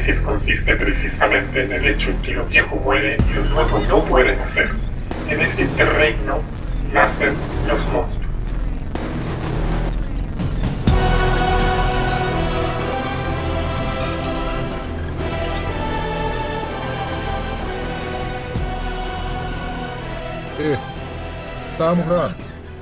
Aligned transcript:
crisis 0.00 0.22
consiste 0.22 0.76
precisamente 0.76 1.62
en 1.62 1.72
el 1.72 1.86
hecho 1.86 2.10
en 2.10 2.22
que 2.22 2.32
lo 2.32 2.46
viejo 2.46 2.74
muere 2.76 3.18
y 3.28 3.34
lo 3.34 3.44
nuevo 3.44 3.80
no 3.80 4.02
puede 4.02 4.34
nacer. 4.34 4.70
En 5.28 5.40
ese 5.42 5.66
terreno 5.66 6.40
nacen 6.90 7.34
los 7.68 7.86
monstruos. 7.88 8.30
Eh, 20.60 20.78
estábamos 21.72 22.06
grabando. 22.06 22.38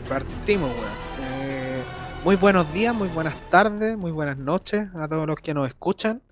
Partimos, 0.09 0.71
weón. 0.71 0.85
Eh, 1.21 1.82
muy 2.23 2.37
buenos 2.37 2.73
días, 2.73 2.95
muy 2.95 3.09
buenas 3.09 3.35
tardes, 3.50 3.99
muy 3.99 4.13
buenas 4.13 4.39
noches 4.39 4.89
a 4.94 5.08
todos 5.08 5.27
los 5.27 5.35
que 5.35 5.53
nos 5.53 5.66
escuchan. 5.66 6.22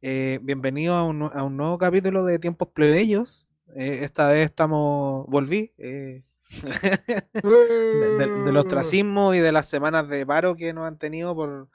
Eh, 0.00 0.38
bienvenidos 0.42 0.96
a 0.96 1.02
un, 1.04 1.22
a 1.22 1.42
un 1.42 1.56
nuevo 1.56 1.78
capítulo 1.78 2.24
de 2.24 2.38
Tiempos 2.38 2.68
Plebeyos. 2.68 3.46
Eh, 3.74 4.00
esta 4.02 4.28
vez 4.28 4.46
estamos, 4.46 5.26
volví, 5.26 5.72
eh, 5.78 6.22
de- 6.62 8.16
del, 8.18 8.44
del 8.44 8.56
ostracismo 8.56 9.34
y 9.34 9.40
de 9.40 9.52
las 9.52 9.68
semanas 9.68 10.08
de 10.08 10.24
paro 10.24 10.54
que 10.56 10.72
nos 10.72 10.86
han 10.86 10.98
tenido 10.98 11.34
por 11.34 11.68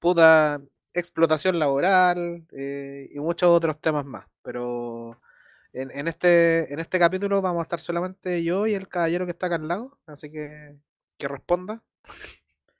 puta 0.00 0.60
explotación 0.94 1.58
laboral 1.58 2.46
eh, 2.52 3.08
y 3.12 3.20
muchos 3.20 3.50
otros 3.50 3.80
temas 3.80 4.04
más. 4.04 4.26
Pero 4.42 5.20
en, 5.72 5.90
en 5.90 6.08
este, 6.08 6.72
en 6.72 6.80
este 6.80 6.98
capítulo 6.98 7.40
vamos 7.42 7.60
a 7.60 7.64
estar 7.64 7.80
solamente 7.80 8.42
yo 8.42 8.66
y 8.66 8.74
el 8.74 8.88
caballero 8.88 9.26
que 9.26 9.32
está 9.32 9.46
acá 9.46 9.56
al 9.56 9.68
lado, 9.68 9.98
así 10.06 10.30
que 10.30 10.76
que 11.18 11.28
responda. 11.28 11.82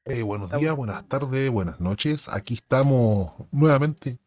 Buenos 0.04 0.50
días, 0.58 0.74
buenas 0.74 1.06
tardes, 1.08 1.48
buenas 1.50 1.78
noches. 1.78 2.28
Aquí 2.28 2.54
estamos 2.54 3.32
nuevamente 3.52 4.18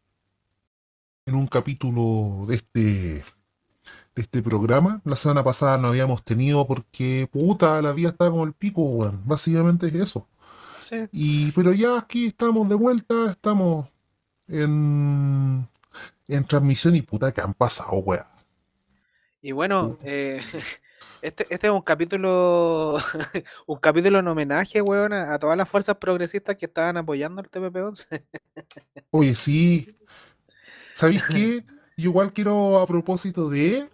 en 1.26 1.34
un 1.34 1.46
capítulo 1.48 2.46
de 2.48 2.56
este, 2.56 2.80
de 2.80 3.24
este 4.16 4.42
programa. 4.42 5.00
La 5.04 5.16
semana 5.16 5.44
pasada 5.44 5.78
no 5.78 5.88
habíamos 5.88 6.24
tenido 6.24 6.66
porque, 6.66 7.28
puta, 7.30 7.82
la 7.82 7.92
vida 7.92 8.10
estaba 8.10 8.30
como 8.30 8.44
el 8.44 8.52
pico, 8.54 8.82
weón. 8.82 9.22
Básicamente 9.26 9.86
es 9.88 9.94
eso. 9.94 10.28
Sí, 10.80 11.08
Y, 11.12 11.52
pero 11.52 11.72
ya 11.72 11.98
aquí 11.98 12.26
estamos 12.26 12.68
de 12.68 12.76
vuelta, 12.76 13.32
estamos 13.32 13.88
en, 14.48 15.68
en 16.28 16.44
transmisión 16.46 16.96
y 16.96 17.02
puta 17.02 17.32
que 17.32 17.40
han 17.42 17.54
pasado, 17.54 17.94
weón. 17.98 18.26
Y 19.42 19.52
bueno, 19.52 19.98
eh, 20.02 20.40
este, 21.22 21.46
este 21.50 21.66
es 21.68 21.72
un 21.72 21.82
capítulo, 21.82 22.98
un 23.66 23.78
capítulo 23.78 24.18
en 24.20 24.28
homenaje, 24.28 24.82
weón, 24.82 25.12
a, 25.12 25.34
a 25.34 25.38
todas 25.38 25.56
las 25.56 25.68
fuerzas 25.68 25.96
progresistas 25.96 26.56
que 26.56 26.66
estaban 26.66 26.96
apoyando 26.96 27.40
al 27.40 27.50
TPP-11. 27.50 28.24
Oye, 29.10 29.34
sí. 29.34 29.88
¿Sabéis 30.96 31.24
qué? 31.24 31.62
Yo 31.98 32.08
igual 32.08 32.32
quiero, 32.32 32.80
a 32.80 32.86
propósito 32.86 33.50
de. 33.50 33.86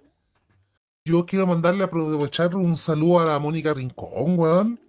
Yo 1.05 1.27
quiero 1.27 1.48
mandarle 1.48 1.83
a 1.83 1.86
aprovechar 1.86 2.55
un 2.55 2.77
saludo 2.77 3.19
a 3.19 3.25
la 3.25 3.41
Mónica 3.41 3.75
Rincón, 3.75 4.39
weón. 4.39 4.81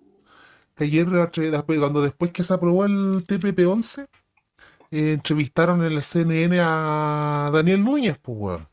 Que 0.75 0.83
ayer, 0.83 1.07
cuando 1.07 2.03
después 2.03 2.29
que 2.29 2.43
se 2.43 2.53
aprobó 2.53 2.85
el 2.85 3.25
TPP-11, 3.25 4.05
eh, 4.91 5.13
entrevistaron 5.13 5.83
en 5.83 5.91
el 5.91 6.03
CNN 6.03 6.59
a 6.61 7.49
Daniel 7.51 7.83
Núñez, 7.83 8.19
pues, 8.21 8.37
weón. 8.39 8.67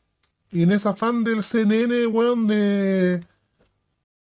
Y 0.51 0.61
en 0.61 0.73
ese 0.73 0.89
afán 0.89 1.23
del 1.23 1.43
CNN, 1.43 2.05
weón, 2.05 2.45
de, 2.45 3.21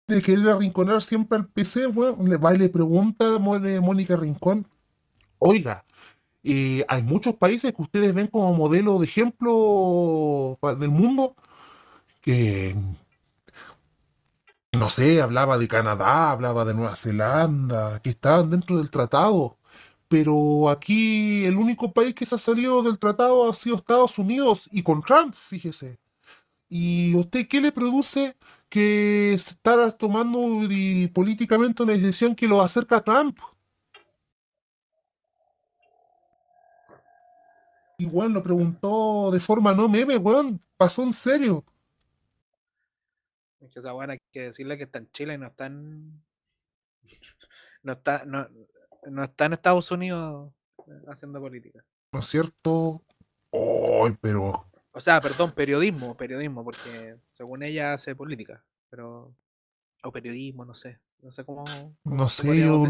de 0.08 0.22
querer 0.22 0.48
arrinconar 0.48 1.02
siempre 1.02 1.40
al 1.40 1.46
PC, 1.46 1.88
weón, 1.88 2.30
le 2.30 2.38
va 2.38 2.56
y 2.56 2.58
le 2.58 2.70
pregunta 2.70 3.36
a 3.36 3.38
Mónica 3.38 4.16
Rincón, 4.16 4.66
oiga, 5.40 5.84
eh, 6.44 6.86
hay 6.88 7.04
muchos 7.04 7.36
países 7.36 7.74
que 7.74 7.82
ustedes 7.82 8.14
ven 8.14 8.28
como 8.28 8.54
modelo 8.54 9.00
de 9.00 9.06
ejemplo 9.06 10.58
del 10.80 10.90
mundo 10.90 11.36
que, 12.22 12.76
no 14.72 14.90
sé, 14.90 15.22
hablaba 15.22 15.58
de 15.58 15.68
Canadá, 15.68 16.32
hablaba 16.32 16.66
de 16.66 16.74
Nueva 16.74 16.96
Zelanda, 16.96 18.00
que 18.02 18.12
estaban 18.12 18.50
dentro 18.50 18.78
del 18.78 18.92
tratado. 18.92 19.58
Pero 20.08 20.70
aquí 20.70 21.46
el 21.46 21.58
único 21.58 21.94
país 21.94 22.16
que 22.16 22.26
se 22.26 22.36
ha 22.36 22.38
salido 22.40 22.84
del 22.84 23.00
tratado 23.00 23.50
ha 23.50 23.54
sido 23.54 23.76
Estados 23.78 24.18
Unidos 24.20 24.70
y 24.72 24.84
con 24.84 25.02
Trump, 25.04 25.34
fíjese. 25.34 26.00
¿Y 26.70 27.16
usted 27.16 27.48
qué 27.48 27.62
le 27.62 27.72
produce 27.72 28.38
que 28.70 29.36
se 29.40 29.52
estará 29.52 29.92
tomando 29.92 30.40
políticamente 31.14 31.84
una 31.84 31.94
decisión 31.94 32.36
que 32.36 32.48
lo 32.48 32.62
acerca 32.62 32.98
a 32.98 33.04
Trump? 33.04 33.40
Y 38.00 38.06
weón 38.06 38.34
lo 38.34 38.42
preguntó 38.42 39.30
de 39.30 39.42
forma 39.42 39.74
no 39.74 39.90
meme, 39.90 40.16
weón. 40.16 40.62
Pasó 40.78 41.04
en 41.04 41.12
serio. 41.12 41.66
Es 43.60 43.70
que 43.70 43.80
esa 43.80 43.94
weón 43.94 44.12
hay 44.12 44.20
que 44.32 44.44
decirle 44.44 44.78
que 44.78 44.86
está 44.86 45.00
en 45.00 45.12
Chile 45.12 45.34
y 45.34 45.38
no 45.38 45.48
está 45.48 45.66
en, 45.66 46.24
no 47.84 47.92
está, 47.92 48.24
no, 48.26 48.48
no 49.06 49.24
está 49.26 49.46
en 49.46 49.54
Estados 49.54 49.92
Unidos 49.92 50.50
eh, 50.88 51.04
haciendo 51.10 51.42
política. 51.42 51.84
¿No 52.14 52.20
es 52.22 52.28
cierto? 52.28 53.04
Ay, 53.52 54.18
pero. 54.22 54.66
O 54.94 55.00
sea, 55.02 55.20
perdón, 55.20 55.52
periodismo, 55.52 56.16
periodismo, 56.16 56.64
porque 56.64 57.18
según 57.26 57.64
ella 57.64 57.94
hace 57.94 58.16
política, 58.16 58.64
pero 58.90 59.36
o 60.04 60.12
periodismo, 60.14 60.64
no 60.64 60.74
sé, 60.74 61.02
no 61.22 61.32
sé 61.32 61.44
cómo, 61.44 61.66
No 62.06 62.30
sé, 62.30 62.62
yo. 62.62 62.86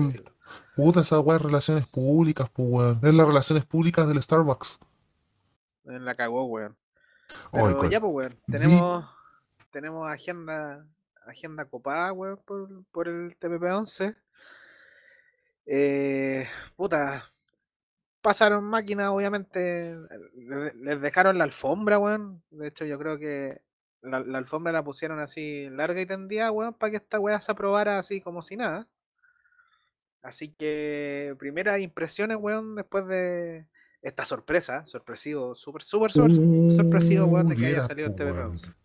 Puta, 0.75 1.01
esa 1.01 1.19
weá 1.19 1.39
de 1.39 1.45
relaciones 1.45 1.87
públicas, 1.87 2.47
pues 2.53 2.69
weón. 2.69 2.99
Es 3.01 3.13
las 3.15 3.27
relaciones 3.27 3.65
públicas 3.65 4.07
del 4.07 4.21
Starbucks. 4.21 4.79
Eh, 5.85 5.99
La 5.99 6.15
cagó, 6.15 6.45
weón. 6.45 6.77
Pero 7.51 7.89
ya, 7.89 7.99
pues, 7.99 8.11
weón. 8.13 8.31
Sí. 8.47 8.51
Tenemos, 8.51 9.05
tenemos 9.71 10.09
agenda, 10.09 10.85
agenda 11.25 11.65
copada, 11.65 12.11
weón, 12.13 12.37
por, 12.45 12.67
por 12.91 13.07
el 13.07 13.37
TPP-11. 13.39 14.15
Eh, 15.65 16.47
puta, 16.75 17.31
pasaron 18.21 18.63
máquinas, 18.63 19.09
obviamente. 19.09 19.95
le- 20.35 20.73
Les 20.73 21.01
dejaron 21.01 21.37
la 21.37 21.43
alfombra, 21.43 21.99
weón. 21.99 22.41
De 22.49 22.67
hecho, 22.67 22.85
yo 22.85 22.97
creo 22.97 23.17
que 23.19 23.61
la, 24.01 24.19
la 24.21 24.37
alfombra 24.39 24.71
la 24.71 24.83
pusieron 24.83 25.19
así 25.19 25.69
larga 25.69 26.01
y 26.01 26.05
tendida, 26.05 26.51
weón, 26.51 26.73
para 26.73 26.91
que 26.91 26.97
esta 26.97 27.19
weá 27.19 27.39
se 27.41 27.51
aprobara 27.51 27.99
así 27.99 28.21
como 28.21 28.41
si 28.41 28.57
nada. 28.57 28.87
Así 30.21 30.49
que, 30.51 31.35
primeras 31.39 31.79
impresiones, 31.79 32.37
weón, 32.39 32.75
después 32.75 33.05
de 33.07 33.67
esta 34.01 34.25
sorpresa, 34.25 34.85
sorpresivo, 34.87 35.55
súper, 35.55 35.81
súper, 35.81 36.11
súper 36.11 36.73
sorpresivo, 36.73 37.25
weón, 37.25 37.49
de 37.49 37.55
que 37.55 37.65
haya 37.67 37.83
salido 37.83 38.09
weón. 38.09 38.53
TPP-11. 38.53 38.75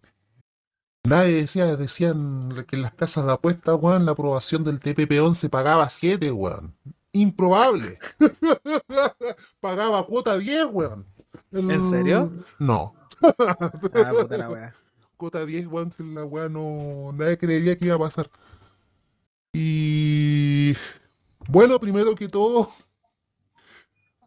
Nadie 1.07 1.35
decía, 1.43 1.77
decían 1.77 2.65
que 2.67 2.77
en 2.77 2.83
las 2.83 2.95
casas 2.95 3.27
de 3.27 3.33
apuestas, 3.33 3.77
weón, 3.81 4.07
la 4.07 4.13
aprobación 4.13 4.65
del 4.65 4.81
TPP-11 4.81 5.51
pagaba 5.51 5.89
7, 5.89 6.33
weón. 6.33 6.75
Improbable. 7.13 7.99
pagaba 9.61 10.05
cuota 10.07 10.39
10, 10.39 10.67
weón. 10.73 11.07
¿En 11.53 11.83
serio? 11.83 12.33
No. 12.59 12.95
Ah, 13.23 13.71
puta 13.71 14.39
la 14.39 14.51
weá. 14.51 14.75
Cuota 15.17 15.47
10, 15.47 15.67
weón, 15.69 15.91
que 15.91 16.03
la 16.03 16.25
weá 16.25 16.49
no. 16.49 17.13
Nadie 17.15 17.39
creería 17.39 17.79
que 17.79 17.87
iba 17.87 17.95
a 17.95 18.01
pasar. 18.01 18.29
Y. 19.53 20.75
Bueno, 21.47 21.79
primero 21.79 22.15
que 22.15 22.29
todo, 22.29 22.73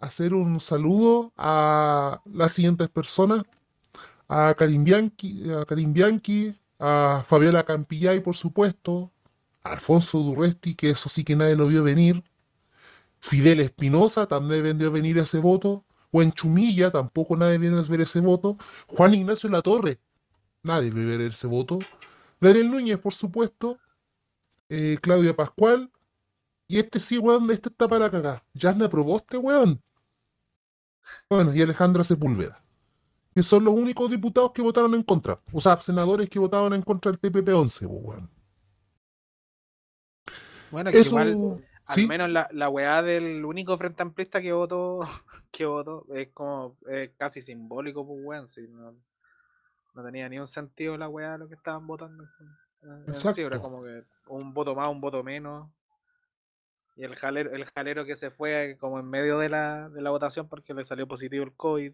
hacer 0.02 0.34
un 0.34 0.60
saludo 0.60 1.34
a 1.38 2.22
las 2.26 2.54
siguientes 2.54 2.90
personas: 2.90 3.44
a 4.28 4.56
Karim 4.58 4.84
Bianchi, 4.84 5.44
a, 6.80 7.18
a 7.20 7.24
Fabiola 7.24 7.64
Campillay, 7.64 8.20
por 8.22 8.36
supuesto, 8.36 9.12
a 9.64 9.74
Alfonso 9.74 10.20
Durresti, 10.20 10.76
que 10.76 10.92
eso 10.92 11.10
sí 11.10 11.24
que 11.24 11.36
nadie 11.36 11.56
lo 11.56 11.68
vio 11.68 11.84
venir. 11.84 12.24
Fidel 13.20 13.60
Espinosa 13.62 14.28
también 14.28 14.64
vendió 14.64 14.92
venir 14.92 15.18
ese 15.18 15.40
voto. 15.40 15.84
Buen 16.12 16.32
Chumilla, 16.32 16.92
tampoco 16.92 17.36
nadie 17.36 17.58
viene 17.58 17.78
a 17.78 17.82
ver 17.82 18.02
ese 18.02 18.22
voto. 18.22 18.58
Juan 18.88 19.14
Ignacio 19.14 19.50
Latorre, 19.50 20.00
nadie 20.64 20.90
vio 20.92 21.08
ver 21.08 21.22
ese 21.22 21.48
voto. 21.48 21.80
Daniel 22.40 22.72
Núñez, 22.72 23.00
por 23.00 23.14
supuesto. 23.14 23.78
Eh, 24.70 24.98
Claudia 25.02 25.36
Pascual. 25.36 25.92
Y 26.68 26.80
este 26.80 27.00
sí, 27.00 27.18
weón, 27.18 27.50
este 27.52 27.70
está 27.70 27.88
para 27.88 28.10
cagar. 28.10 28.44
Jasna 28.54 28.90
Proboste, 28.90 29.38
weón. 29.38 29.82
Bueno, 31.30 31.54
y 31.54 31.62
Alejandra 31.62 32.04
Sepúlveda. 32.04 32.64
Que 33.34 33.44
son 33.44 33.64
los 33.64 33.74
únicos 33.74 34.10
diputados 34.10 34.52
que 34.52 34.62
votaron 34.62 34.96
en 34.96 35.04
contra. 35.04 35.40
O 35.52 35.62
sea, 35.62 35.80
senadores 35.80 36.28
que 36.30 36.40
votaron 36.40 36.74
en 36.74 36.82
contra 36.82 37.12
del 37.12 37.22
TPP-11, 37.22 37.88
pues. 37.88 38.20
Bueno, 40.72 40.90
es 40.90 40.96
que 40.96 41.02
Eso. 41.02 41.10
igual, 41.12 41.64
al 41.86 41.96
¿sí? 41.96 42.08
menos 42.08 42.30
la, 42.30 42.50
la 42.52 42.70
weá 42.70 43.02
del 43.02 43.46
único 43.46 43.78
frente 43.78 44.04
amplista 44.04 44.42
que 44.42 44.52
votó, 44.52 45.00
que 45.52 45.66
votó, 45.66 46.06
es 46.14 46.30
como 46.34 46.78
es 46.88 47.12
casi 47.18 47.42
simbólico, 47.42 48.06
pues 48.06 48.20
weón, 48.24 48.48
si 48.50 48.68
no, 48.68 48.94
no 49.94 50.04
tenía 50.04 50.28
ni 50.28 50.40
un 50.40 50.48
sentido 50.48 50.98
la 50.98 51.08
weá 51.08 51.38
lo 51.38 51.48
que 51.48 51.56
estaban 51.56 51.88
votando. 51.88 52.24
Eh, 52.24 53.04
en 53.08 53.16
sí, 53.16 53.28
era 53.28 53.56
Exacto. 53.56 53.62
como 53.62 53.84
que 53.84 54.04
un 54.28 54.54
voto 54.54 54.76
más, 54.76 54.90
un 54.90 55.00
voto 55.00 55.24
menos. 55.24 55.70
Y 56.98 57.04
el 57.04 57.16
jalero, 57.16 57.52
el 57.54 57.66
jalero 57.66 58.06
que 58.06 58.18
se 58.18 58.32
fue 58.32 58.76
como 58.80 59.00
en 59.00 59.08
medio 59.08 59.38
de 59.38 59.50
la, 59.50 59.88
de 59.90 60.02
la 60.02 60.10
votación 60.10 60.48
porque 60.48 60.74
le 60.74 60.84
salió 60.84 61.08
positivo 61.08 61.44
el 61.44 61.54
COVID. 61.54 61.94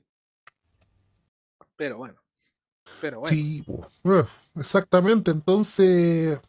pero 1.75 1.97
bueno. 1.97 2.21
Pero 3.01 3.19
bueno. 3.19 3.35
Sí. 3.35 3.65
Eh, 4.05 4.23
exactamente. 4.55 5.31
Entonces, 5.31 6.39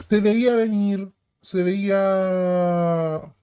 se 0.00 0.20
veía 0.20 0.56
venir, 0.56 1.12
se 1.42 1.62
veía 1.62 3.34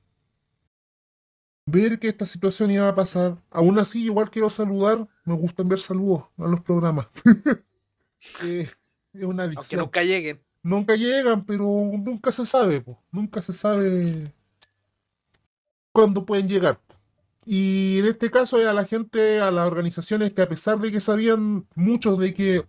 ver 1.67 1.99
que 1.99 2.09
esta 2.09 2.25
situación 2.25 2.71
iba 2.71 2.87
a 2.89 2.95
pasar. 2.95 3.37
Aún 3.51 3.77
así, 3.77 4.03
igual 4.05 4.31
quiero 4.31 4.49
saludar, 4.49 5.07
me 5.23 5.35
gusta 5.35 5.61
enviar 5.61 5.79
saludos 5.79 6.23
a 6.37 6.47
los 6.47 6.61
programas. 6.61 7.07
Eh, 8.43 8.69
es 9.13 9.23
una 9.23 9.45
Aunque 9.45 9.57
adicción. 9.57 9.81
nunca 9.81 10.03
lleguen. 10.03 10.43
Nunca 10.63 10.95
llegan, 10.95 11.45
pero 11.45 11.65
nunca 11.65 12.31
se 12.31 12.45
sabe, 12.45 12.81
po. 12.81 12.99
Nunca 13.11 13.41
se 13.41 13.53
sabe 13.53 14.33
cuándo 15.91 16.25
pueden 16.25 16.47
llegar. 16.47 16.79
Y 17.45 17.99
en 17.99 18.05
este 18.05 18.29
caso 18.29 18.57
a 18.57 18.73
la 18.73 18.85
gente, 18.85 19.39
a 19.39 19.51
las 19.51 19.67
organizaciones 19.67 20.33
que 20.33 20.41
a 20.43 20.49
pesar 20.49 20.79
de 20.79 20.91
que 20.91 20.99
sabían 20.99 21.65
muchos 21.75 22.19
de 22.19 22.33
que 22.33 22.65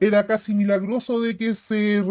era 0.00 0.26
casi 0.26 0.52
milagroso 0.52 1.20
de 1.20 1.36
que 1.36 1.54
se 1.54 2.04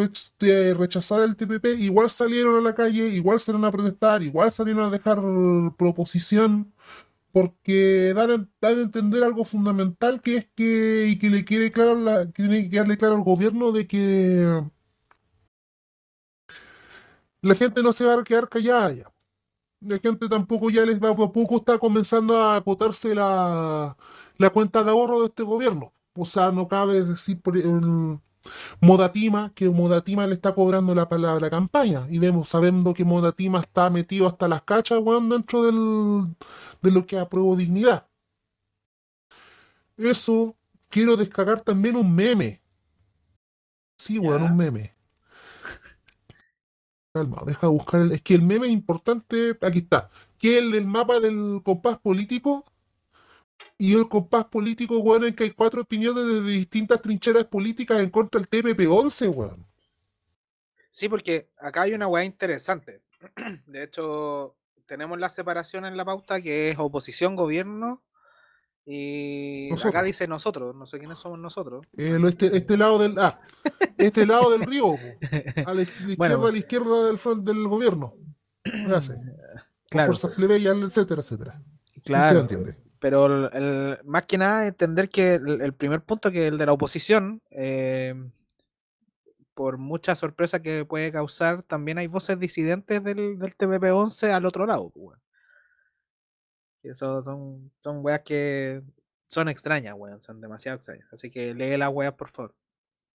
rechazara 0.77 1.25
el 1.25 1.35
TPP, 1.35 1.65
igual 1.79 2.09
salieron 2.09 2.57
a 2.57 2.62
la 2.62 2.73
calle, 2.73 3.09
igual 3.09 3.41
salieron 3.41 3.65
a 3.65 3.71
protestar, 3.71 4.23
igual 4.23 4.50
salieron 4.50 4.85
a 4.85 4.89
dejar 4.89 5.19
proposición, 5.77 6.71
porque 7.31 8.13
dan, 8.16 8.31
a- 8.31 8.50
dan 8.62 8.80
a 8.80 8.81
entender 8.83 9.24
algo 9.24 9.45
fundamental 9.45 10.22
que 10.22 10.38
es 10.38 10.48
que, 10.56 11.07
y 11.10 11.19
que 11.19 11.30
le 11.30 11.45
quede 11.45 11.72
claro, 11.72 11.95
la, 11.95 12.25
que 12.28 12.44
tiene 12.44 12.63
que 12.63 12.69
quedarle 12.72 12.98
claro 12.98 13.16
al 13.16 13.24
gobierno 13.24 13.72
de 13.72 13.88
que 13.88 14.62
la 17.42 17.56
gente 17.56 17.81
no 17.83 17.94
se 17.94 18.06
va 18.06 18.16
a 18.19 18.24
quedar 18.24 18.50
callada 18.50 18.94
ya. 18.94 19.13
La 19.81 20.00
gente 20.00 20.30
tampoco 20.30 20.69
ya 20.69 20.86
les 20.86 21.00
va, 21.01 21.12
a 21.12 21.16
poco 21.33 21.57
está 21.57 21.80
comenzando 21.80 22.38
a 22.38 22.57
agotarse 22.57 23.16
la, 23.16 23.98
la 24.38 24.50
cuenta 24.51 24.83
de 24.83 24.92
ahorro 24.92 25.22
de 25.22 25.28
este 25.28 25.44
gobierno. 25.44 25.94
O 26.16 26.25
sea, 26.25 26.51
no 26.51 26.68
cabe 26.68 27.04
decir 27.06 27.42
por 27.42 27.57
Modatima 28.79 29.51
que 29.53 29.69
Modatima 29.69 30.25
le 30.27 30.33
está 30.33 30.53
cobrando 30.55 30.95
la, 30.95 31.07
la, 31.11 31.39
la 31.39 31.49
campaña. 31.49 32.07
Y 32.09 32.19
vemos, 32.19 32.49
sabiendo 32.49 32.93
que 32.93 33.05
Modatima 33.05 33.59
está 33.59 33.89
metido 33.89 34.27
hasta 34.27 34.47
las 34.47 34.63
cachas, 34.63 34.99
weón, 35.01 35.29
dentro 35.29 35.63
del, 35.63 36.35
de 36.81 36.91
lo 36.91 37.05
que 37.05 37.19
apruebo 37.19 37.55
dignidad. 37.55 38.07
Eso, 39.97 40.55
quiero 40.89 41.15
descargar 41.17 41.61
también 41.61 41.95
un 41.95 42.13
meme. 42.13 42.61
Sí, 43.97 44.17
weón, 44.17 44.44
un 44.44 44.57
meme. 44.57 44.95
Calma, 47.13 47.44
deja 47.45 47.67
buscar 47.67 48.01
el. 48.01 48.11
Es 48.13 48.21
que 48.21 48.35
el 48.35 48.41
meme 48.41 48.67
es 48.67 48.73
importante. 48.73 49.57
Aquí 49.61 49.79
está. 49.79 50.09
Que 50.37 50.57
el 50.57 50.71
del 50.71 50.87
mapa 50.87 51.19
del 51.19 51.61
compás 51.63 51.99
político. 51.99 52.65
Y 53.81 53.95
el 53.95 54.07
compás 54.07 54.45
político, 54.45 55.00
weón, 55.00 55.24
en 55.25 55.33
que 55.36 55.45
hay 55.45 55.51
cuatro 55.51 55.81
opiniones 55.81 56.24
de 56.24 56.42
distintas 56.51 57.01
trincheras 57.01 57.45
políticas 57.45 58.00
en 58.00 58.12
contra 58.12 58.39
del 58.39 58.48
TPP-11, 58.48 59.30
weón. 59.36 59.66
Sí, 60.92 61.10
porque 61.10 61.50
acá 61.57 61.81
hay 61.81 61.94
una 61.94 62.07
weá 62.07 62.24
interesante. 62.24 63.01
De 63.66 63.81
hecho, 63.81 64.56
tenemos 64.86 65.18
la 65.18 65.30
separación 65.31 65.86
en 65.86 65.98
la 65.98 66.06
pauta 66.06 66.39
que 66.44 66.69
es 66.69 66.78
oposición, 66.78 67.36
gobierno. 67.36 68.04
Y 68.86 69.72
acá 69.83 70.04
dice 70.04 70.28
nosotros, 70.28 70.75
no 70.75 70.86
sé 70.86 71.00
quiénes 71.00 71.18
somos 71.18 71.39
nosotros. 71.39 71.83
El- 71.98 72.25
este, 72.25 72.56
este 72.56 72.78
lado 72.78 73.00
del. 73.00 73.16
Ah, 73.18 73.39
este 73.98 74.28
lado 74.28 74.51
del 74.51 74.62
río. 74.63 74.94
A 75.66 75.74
la, 75.74 75.86
Bueno. 76.18 76.36
izquierda, 76.36 76.48
a 76.48 76.51
la 76.51 76.57
izquierda 76.57 77.06
del 77.07 77.45
del 77.45 77.68
gobierno. 77.68 78.13
Gracias. 78.63 79.18
Con 79.18 79.36
Claro, 79.89 80.07
fuerzas 80.07 80.36
plebeyas, 80.36 80.75
etcétera, 80.78 81.22
etcétera. 81.22 81.63
Usted 81.95 82.01
claro. 82.04 82.39
entiende. 82.42 82.78
Pero 83.01 83.50
el- 83.51 83.98
más 84.06 84.27
que 84.27 84.38
nada 84.38 84.68
entender 84.68 85.09
que 85.09 85.33
el, 85.33 85.74
primer 85.74 86.03
punto, 86.03 86.31
que 86.31 86.45
el 86.48 86.59
de 86.59 86.68
la 86.68 86.74
oposición, 86.74 87.42
eh, 87.50 88.13
por 89.56 89.80
mucha 89.80 90.13
sorpresa 90.13 90.62
que 90.62 90.86
puede 90.86 91.12
causar, 91.12 91.63
también 91.63 91.98
hay 91.98 92.06
voces 92.06 92.38
disidentes 92.39 93.03
del, 93.03 93.39
del 93.39 93.57
TPP-11 93.57 94.31
al 94.31 94.45
otro 94.45 94.68
lado. 94.68 94.92
pues, 94.92 95.18
eso 96.83 97.24
son, 97.24 97.71
son 97.80 98.06
weas 98.06 98.21
que 98.21 98.83
son 99.27 99.50
extrañas, 99.50 99.95
weón, 99.97 100.21
son 100.21 100.39
demasiado 100.39 100.75
extrañas. 100.77 101.07
Así 101.12 101.31
que 101.31 101.56
lee 101.56 101.77
las 101.77 101.89
weas, 101.89 102.13
por 102.13 102.30
favor. 102.30 102.54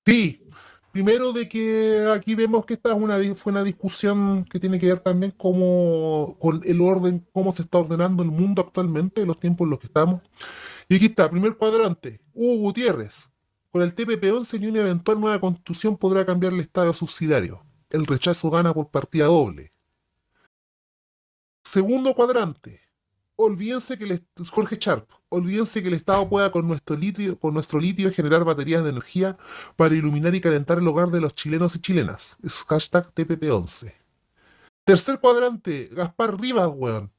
Sí, 0.03 0.47
primero 0.95 1.33
de 1.33 1.49
que 1.49 2.07
aquí 2.15 2.35
vemos 2.35 2.65
que 2.65 2.75
esta 2.75 2.93
es 2.93 2.95
una, 2.95 3.19
fue 3.35 3.51
una 3.51 3.63
discusión 3.63 4.45
que 4.45 4.61
tiene 4.61 4.79
que 4.79 4.87
ver 4.87 5.01
también 5.01 5.31
como, 5.31 6.37
con 6.39 6.61
el 6.63 6.79
orden, 6.79 7.27
cómo 7.33 7.53
se 7.53 7.63
está 7.63 7.79
ordenando 7.79 8.23
el 8.23 8.31
mundo 8.31 8.61
actualmente, 8.61 9.25
los 9.25 9.37
tiempos 9.37 9.65
en 9.65 9.71
los 9.71 9.79
que 9.79 9.87
estamos. 9.87 10.21
Y 10.87 10.95
aquí 10.95 11.07
está, 11.07 11.29
primer 11.29 11.57
cuadrante, 11.57 12.21
Hugo 12.33 12.61
Gutiérrez. 12.67 13.29
Con 13.71 13.81
el 13.81 13.93
TPP-11 13.93 14.57
ni 14.61 14.67
una 14.67 14.79
eventual 14.79 15.19
nueva 15.19 15.41
constitución 15.41 15.97
podrá 15.97 16.25
cambiar 16.25 16.53
el 16.53 16.61
estado 16.61 16.93
subsidiario. 16.93 17.65
El 17.89 18.05
rechazo 18.05 18.49
gana 18.49 18.73
por 18.73 18.87
partida 18.87 19.25
doble. 19.25 19.73
Segundo 21.61 22.13
cuadrante, 22.13 22.79
olvídense 23.35 23.97
que 23.97 24.05
el 24.05 24.21
Jorge 24.49 24.77
Sharp, 24.79 25.09
olvídense 25.29 25.81
que 25.81 25.89
el 25.89 25.95
Estado 25.95 26.27
pueda 26.29 26.51
con 26.51 26.67
nuestro 26.67 26.95
litio, 26.95 27.39
con 27.39 27.53
nuestro 27.53 27.79
litio 27.79 28.11
generar 28.11 28.43
baterías 28.43 28.83
de 28.83 28.89
energía 28.89 29.37
para 29.75 29.95
iluminar 29.95 30.35
y 30.35 30.41
calentar 30.41 30.77
el 30.77 30.87
hogar 30.87 31.09
de 31.09 31.21
los 31.21 31.33
chilenos 31.33 31.75
y 31.75 31.79
chilenas. 31.79 32.37
Es 32.43 32.63
hashtag 32.63 33.13
TPP11. 33.13 33.93
Tercer 34.85 35.19
cuadrante, 35.19 35.89
Gaspar 35.91 36.39
Rivas, 36.39 36.69
weón. 36.73 37.11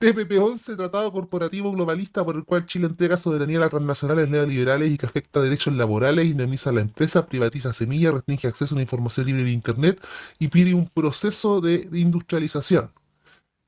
TPP-11, 0.00 0.76
Tratado 0.76 1.10
Corporativo 1.10 1.72
Globalista 1.72 2.24
por 2.24 2.36
el 2.36 2.44
cual 2.44 2.66
Chile 2.66 2.86
entrega 2.86 3.16
soberanía 3.16 3.58
a 3.58 3.62
las 3.62 3.70
transnacionales 3.70 4.28
neoliberales 4.28 4.92
y 4.92 4.96
que 4.96 5.06
afecta 5.06 5.40
derechos 5.40 5.74
laborales, 5.74 6.26
indemniza 6.26 6.70
a 6.70 6.74
la 6.74 6.82
empresa, 6.82 7.26
privatiza 7.26 7.72
semillas, 7.72 8.14
restringe 8.14 8.46
acceso 8.46 8.74
a 8.74 8.76
una 8.76 8.82
información 8.82 9.26
libre 9.26 9.42
de 9.42 9.50
Internet 9.50 10.00
y 10.38 10.48
pide 10.48 10.72
un 10.72 10.86
proceso 10.86 11.60
de 11.60 11.88
industrialización. 11.92 12.92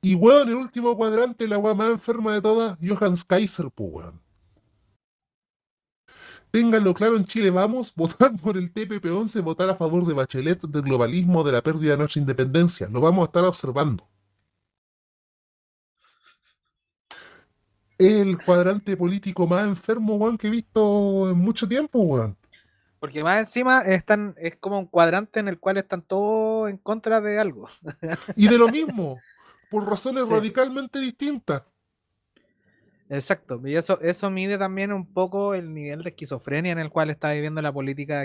Y 0.03 0.15
weón, 0.15 0.49
el 0.49 0.55
último 0.55 0.97
cuadrante, 0.97 1.47
la 1.47 1.59
weá 1.59 1.75
más 1.75 1.91
enferma 1.91 2.33
de 2.33 2.41
todas, 2.41 2.77
Johannes 2.81 3.23
Kaiser, 3.23 3.69
pues 3.69 3.89
weón. 3.93 4.21
Ténganlo 6.49 6.93
claro, 6.95 7.15
en 7.15 7.25
Chile 7.25 7.51
vamos, 7.51 7.93
votar 7.95 8.35
por 8.37 8.57
el 8.57 8.73
TPP-11, 8.73 9.43
votar 9.43 9.69
a 9.69 9.75
favor 9.75 10.05
de 10.05 10.13
Bachelet, 10.15 10.59
del 10.61 10.81
globalismo, 10.81 11.43
de 11.43 11.51
la 11.51 11.61
pérdida 11.61 11.91
de 11.91 11.97
nuestra 11.97 12.19
independencia. 12.19 12.87
Lo 12.89 12.99
vamos 12.99 13.21
a 13.21 13.25
estar 13.25 13.43
observando. 13.43 14.07
El 17.99 18.39
cuadrante 18.43 18.97
político 18.97 19.45
más 19.45 19.67
enfermo, 19.67 20.15
weón, 20.15 20.35
que 20.35 20.47
he 20.47 20.49
visto 20.49 21.29
en 21.29 21.37
mucho 21.37 21.67
tiempo, 21.67 21.99
weón. 21.99 22.35
Porque 22.99 23.23
más 23.23 23.39
encima 23.39 23.81
están, 23.81 24.33
es 24.37 24.55
como 24.55 24.79
un 24.79 24.87
cuadrante 24.87 25.39
en 25.39 25.47
el 25.47 25.59
cual 25.59 25.77
están 25.77 26.01
todos 26.01 26.69
en 26.69 26.77
contra 26.77 27.21
de 27.21 27.39
algo. 27.39 27.69
Y 28.35 28.47
de 28.47 28.57
lo 28.57 28.67
mismo, 28.67 29.19
por 29.71 29.89
razones 29.89 30.25
Sí. 30.25 30.29
radicalmente 30.31 30.99
distintas. 30.99 31.63
Exacto, 33.09 33.59
y 33.65 33.75
eso, 33.75 33.99
eso 33.99 34.29
mide 34.29 34.57
también 34.57 34.93
un 34.93 35.05
poco 35.13 35.53
el 35.53 35.73
nivel 35.73 36.01
de 36.01 36.09
esquizofrenia 36.11 36.71
en 36.71 36.79
el 36.79 36.89
cual 36.89 37.09
está 37.09 37.31
viviendo 37.33 37.61
la 37.61 37.73
política 37.73 38.23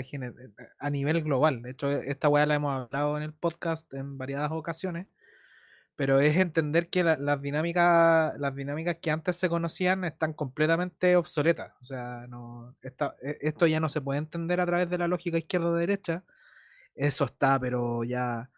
a 0.79 0.89
nivel 0.89 1.23
global. 1.23 1.61
De 1.61 1.71
hecho, 1.71 1.89
esta 1.91 2.29
weá 2.29 2.45
la 2.45 2.55
hemos 2.55 2.73
hablado 2.85 3.17
en 3.17 3.23
el 3.23 3.33
podcast 3.33 3.93
en 3.93 4.17
variadas 4.17 4.49
ocasiones, 4.53 5.07
pero 5.97 6.21
es 6.21 6.37
entender 6.37 6.89
que 6.89 7.03
la- 7.03 7.17
las 7.17 7.41
dinámicas, 7.41 8.33
las 8.39 8.55
dinámicas 8.55 8.97
que 9.01 9.11
antes 9.11 9.35
se 9.35 9.49
conocían 9.49 10.05
están 10.05 10.31
completamente 10.33 11.17
obsoletas. 11.17 11.73
O 11.81 11.85
sea, 11.85 12.25
no, 12.29 12.73
esta- 12.81 13.15
e- 13.21 13.39
esto 13.41 13.67
ya 13.67 13.81
no 13.81 13.89
se 13.89 13.99
puede 13.99 14.19
entender 14.19 14.61
a 14.61 14.65
través 14.65 14.89
de 14.89 14.97
la 14.99 15.09
lógica 15.09 15.37
izquierda-derecha. 15.37 16.23
Eso 16.95 17.25
está, 17.25 17.59
pero 17.59 18.05
ya 18.05 18.49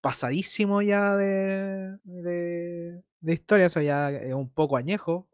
pasadísimo 0.00 0.82
ya 0.82 1.16
de, 1.16 1.98
de, 2.04 3.02
de 3.20 3.32
historia, 3.32 3.66
eso 3.66 3.80
ya 3.82 4.10
es 4.10 4.34
un 4.34 4.50
poco 4.50 4.76
añejo. 4.76 5.28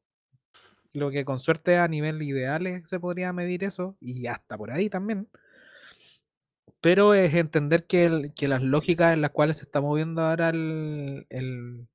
Lo 0.93 1.11
que 1.11 1.25
con 1.25 1.41
suerte 1.41 1.77
a 1.79 1.89
nivel 1.89 2.23
ideales 2.23 2.89
se 2.89 3.01
podría 3.01 3.33
medir 3.33 3.65
eso, 3.65 3.97
y 4.01 4.27
hasta 4.29 4.57
por 4.57 4.71
ahí 4.71 4.89
también. 4.91 5.29
Pero 6.81 7.15
es 7.15 7.35
entender 7.35 7.87
que, 7.87 8.33
que 8.37 8.49
las 8.49 8.63
lógicas 8.63 9.15
en 9.15 9.23
las 9.23 9.31
cuales 9.31 9.59
se 9.59 9.65
está 9.65 9.81
moviendo 9.81 10.23
ahora 10.23 10.51
el, 10.51 11.27
el- 11.31 11.89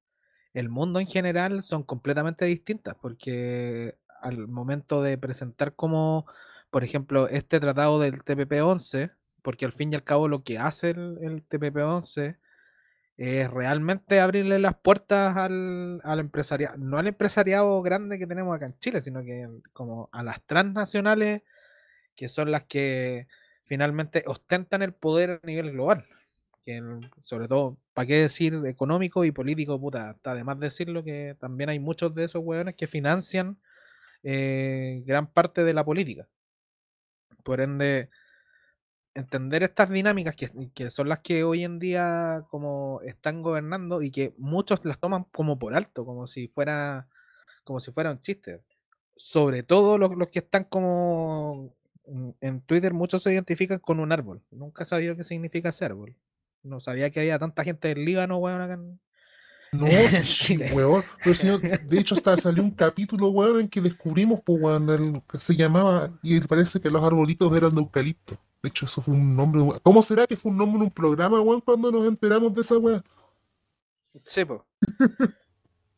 el 0.53 0.69
mundo 0.69 0.99
en 0.99 1.07
general 1.07 1.63
son 1.63 1.83
completamente 1.83 2.45
distintas, 2.45 2.95
porque 3.01 3.97
al 4.21 4.47
momento 4.49 5.01
de 5.03 5.17
presentar 5.17 5.75
como, 5.75 6.25
por 6.71 6.83
ejemplo, 6.83 7.27
este 7.29 7.59
tratado 7.59 7.99
del 7.99 8.23
TPP-11, 8.23 9.11
porque 9.43 9.65
al 9.65 9.73
fin 9.73 9.93
y 9.93 9.95
al 9.97 10.03
cabo 10.05 10.27
lo 10.29 10.43
que 10.43 10.59
hace 10.59 10.91
el, 10.91 11.19
el 11.23 11.43
TPP-11 11.47 12.37
es 13.21 13.51
realmente 13.51 14.21
abrirle 14.21 14.59
las 14.59 14.77
puertas 14.77 15.35
al, 15.35 15.99
al 16.05 16.19
empresariado, 16.19 16.77
no 16.77 16.99
al 16.99 17.07
empresariado 17.07 17.81
grande 17.81 18.17
que 18.17 18.25
tenemos 18.25 18.55
acá 18.55 18.67
en 18.67 18.79
Chile, 18.79 19.01
sino 19.01 19.25
que 19.25 19.49
como 19.73 20.07
a 20.13 20.23
las 20.23 20.41
transnacionales, 20.45 21.43
que 22.15 22.29
son 22.29 22.49
las 22.49 22.63
que 22.63 23.27
finalmente 23.65 24.23
ostentan 24.25 24.83
el 24.83 24.93
poder 24.93 25.41
a 25.43 25.45
nivel 25.45 25.71
global. 25.71 26.05
Que 26.63 26.81
sobre 27.21 27.49
todo, 27.49 27.77
¿para 27.93 28.05
qué 28.05 28.21
decir 28.21 28.53
económico 28.65 29.25
y 29.25 29.33
político? 29.33 29.77
Puta, 29.81 30.11
está 30.11 30.33
de 30.33 30.43
decirlo 30.55 31.03
que 31.03 31.35
también 31.41 31.69
hay 31.69 31.79
muchos 31.79 32.15
de 32.15 32.23
esos 32.23 32.41
hueones 32.41 32.75
que 32.75 32.87
financian 32.87 33.57
eh, 34.23 35.03
gran 35.05 35.27
parte 35.27 35.65
de 35.65 35.73
la 35.73 35.83
política. 35.83 36.29
Por 37.43 37.59
ende, 37.59 38.09
entender 39.13 39.63
estas 39.63 39.89
dinámicas 39.89 40.35
que, 40.35 40.51
que, 40.73 40.89
son 40.89 41.09
las 41.09 41.19
que 41.19 41.43
hoy 41.43 41.63
en 41.63 41.79
día 41.79 42.45
como 42.49 43.01
están 43.03 43.41
gobernando 43.41 44.01
y 44.01 44.11
que 44.11 44.33
muchos 44.37 44.83
las 44.85 44.99
toman 44.99 45.25
como 45.31 45.59
por 45.59 45.75
alto, 45.75 46.05
como 46.05 46.27
si 46.27 46.47
fuera 46.47 47.07
como 47.63 47.79
si 47.79 47.91
fuera 47.91 48.11
un 48.11 48.21
chiste. 48.21 48.61
Sobre 49.15 49.63
todo 49.63 49.97
los, 49.97 50.15
los 50.15 50.29
que 50.29 50.39
están 50.39 50.63
como 50.63 51.75
en 52.41 52.61
Twitter, 52.61 52.93
muchos 52.93 53.23
se 53.23 53.33
identifican 53.33 53.79
con 53.79 53.99
un 53.99 54.11
árbol. 54.11 54.41
Nunca 54.51 54.85
sabía 54.85 55.15
qué 55.15 55.23
significa 55.23 55.69
ese 55.69 55.85
árbol. 55.85 56.15
No 56.63 56.79
sabía 56.79 57.09
que 57.11 57.19
había 57.19 57.39
tanta 57.39 57.63
gente 57.63 57.89
del 57.89 58.05
Líbano, 58.05 58.37
weón, 58.37 58.61
acá 58.61 58.73
en, 58.73 58.99
no, 59.71 59.87
sí, 60.23 60.57
weón. 60.73 61.03
Pero 61.23 61.35
señor, 61.35 61.61
de 61.61 61.99
hecho, 61.99 62.15
hasta 62.15 62.37
salió 62.37 62.63
un 62.63 62.71
capítulo, 62.71 63.29
weón, 63.29 63.61
en 63.61 63.69
que 63.69 63.81
descubrimos, 63.81 64.41
pues, 64.43 64.61
weón, 64.61 64.89
el, 64.89 65.21
que 65.31 65.39
se 65.39 65.55
llamaba, 65.55 66.11
y 66.23 66.39
parece 66.41 66.79
que 66.79 66.89
los 66.89 67.03
arbolitos 67.03 67.55
eran 67.55 67.75
de 67.75 67.81
eucalipto. 67.81 68.37
De 68.61 68.69
hecho, 68.69 68.85
eso 68.85 69.01
fue 69.01 69.13
un 69.13 69.35
nombre. 69.35 69.79
¿Cómo 69.83 70.01
será 70.01 70.27
que 70.27 70.35
fue 70.35 70.51
un 70.51 70.57
nombre 70.57 70.77
en 70.77 70.83
un 70.83 70.91
programa, 70.91 71.39
weón, 71.41 71.61
cuando 71.61 71.91
nos 71.91 72.05
enteramos 72.05 72.53
de 72.53 72.61
esa 72.61 72.77
weón? 72.77 73.03
Sí, 74.25 74.45
pues. 74.45 74.61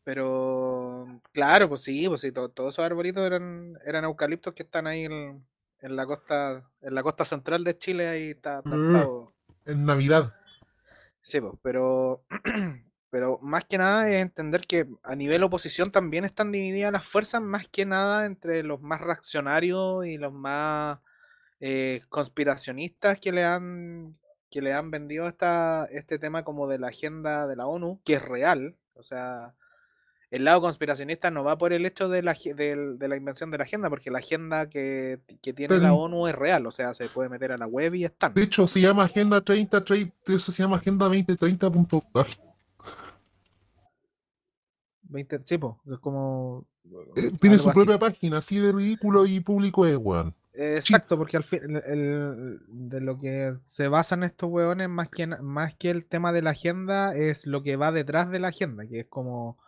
Pero, 0.04 1.20
claro, 1.32 1.68
pues 1.68 1.82
sí, 1.82 2.08
pues 2.08 2.20
sí, 2.20 2.32
todos 2.32 2.74
esos 2.74 2.80
arbolitos 2.80 3.22
eran, 3.22 3.78
eran 3.84 4.04
eucaliptos 4.04 4.52
que 4.52 4.64
están 4.64 4.88
ahí 4.88 5.04
en, 5.04 5.46
en, 5.80 5.96
la 5.96 6.06
costa 6.06 6.68
en 6.80 6.94
la 6.94 7.04
costa 7.04 7.24
central 7.24 7.62
de 7.62 7.78
Chile, 7.78 8.08
ahí 8.08 8.30
está 8.30 8.60
mm, 8.60 8.62
plantado. 8.62 9.34
en 9.64 9.84
Navidad. 9.84 10.34
Sí, 11.20 11.40
pues, 11.40 11.54
pero 11.62 12.24
Pero 13.12 13.38
más 13.42 13.66
que 13.66 13.76
nada 13.76 14.08
es 14.08 14.22
entender 14.22 14.62
que 14.66 14.86
a 15.02 15.14
nivel 15.14 15.42
oposición 15.42 15.90
también 15.90 16.24
están 16.24 16.50
divididas 16.50 16.90
las 16.90 17.04
fuerzas, 17.04 17.42
más 17.42 17.68
que 17.68 17.84
nada 17.84 18.24
entre 18.24 18.62
los 18.62 18.80
más 18.80 19.02
reaccionarios 19.02 20.06
y 20.06 20.16
los 20.16 20.32
más 20.32 20.98
eh, 21.64 22.02
conspiracionistas 22.08 23.20
que 23.20 23.30
le 23.30 23.44
han 23.44 24.14
que 24.50 24.60
le 24.60 24.72
han 24.74 24.90
vendido 24.90 25.28
esta, 25.28 25.88
este 25.92 26.18
tema 26.18 26.44
como 26.44 26.66
de 26.66 26.78
la 26.78 26.88
agenda 26.88 27.46
de 27.46 27.56
la 27.56 27.66
ONU, 27.66 28.00
que 28.04 28.14
es 28.14 28.22
real. 28.22 28.76
O 28.94 29.02
sea, 29.04 29.54
el 30.30 30.44
lado 30.44 30.60
conspiracionista 30.60 31.30
no 31.30 31.44
va 31.44 31.56
por 31.56 31.72
el 31.72 31.86
hecho 31.86 32.08
de 32.08 32.22
la, 32.22 32.34
de, 32.34 32.96
la 32.98 33.16
invención 33.16 33.50
de 33.52 33.58
la 33.58 33.64
agenda, 33.64 33.88
porque 33.88 34.10
la 34.10 34.18
agenda 34.18 34.68
que, 34.68 35.20
tiene 35.40 35.78
la 35.78 35.94
ONU 35.94 36.26
es 36.26 36.34
real, 36.34 36.66
o 36.66 36.72
sea, 36.72 36.94
se 36.94 37.08
puede 37.08 37.30
meter 37.30 37.52
a 37.52 37.56
la 37.56 37.66
web 37.66 37.94
y 37.94 38.04
están. 38.04 38.34
De 38.34 38.42
hecho, 38.42 38.66
se 38.66 38.80
llama 38.80 39.04
Agenda 39.04 39.40
30, 39.40 39.84
eso 40.26 40.52
se 40.52 40.62
llama 40.62 40.78
Agenda 40.78 41.06
2030. 41.06 41.70
sí, 45.44 45.60
es 45.92 45.98
como. 46.00 46.66
Eh, 47.14 47.30
tiene 47.40 47.58
su 47.58 47.70
propia 47.70 47.98
página, 47.98 48.38
así 48.38 48.58
de 48.58 48.72
ridículo 48.72 49.24
y 49.24 49.40
público 49.40 49.86
es, 49.86 49.96
weón. 49.96 50.34
Exacto, 50.54 51.16
porque 51.16 51.36
al 51.38 51.44
fin, 51.44 51.60
el, 51.86 52.60
de 52.68 53.00
lo 53.00 53.16
que 53.16 53.56
se 53.64 53.88
basan 53.88 54.22
estos 54.22 54.50
weones, 54.50 54.88
más 54.88 55.08
que, 55.08 55.26
más 55.26 55.74
que 55.74 55.90
el 55.90 56.06
tema 56.06 56.32
de 56.32 56.42
la 56.42 56.50
agenda, 56.50 57.14
es 57.14 57.46
lo 57.46 57.62
que 57.62 57.76
va 57.76 57.92
detrás 57.92 58.30
de 58.30 58.40
la 58.40 58.48
agenda, 58.48 58.86
que 58.86 59.00
es 59.00 59.06
como 59.06 59.58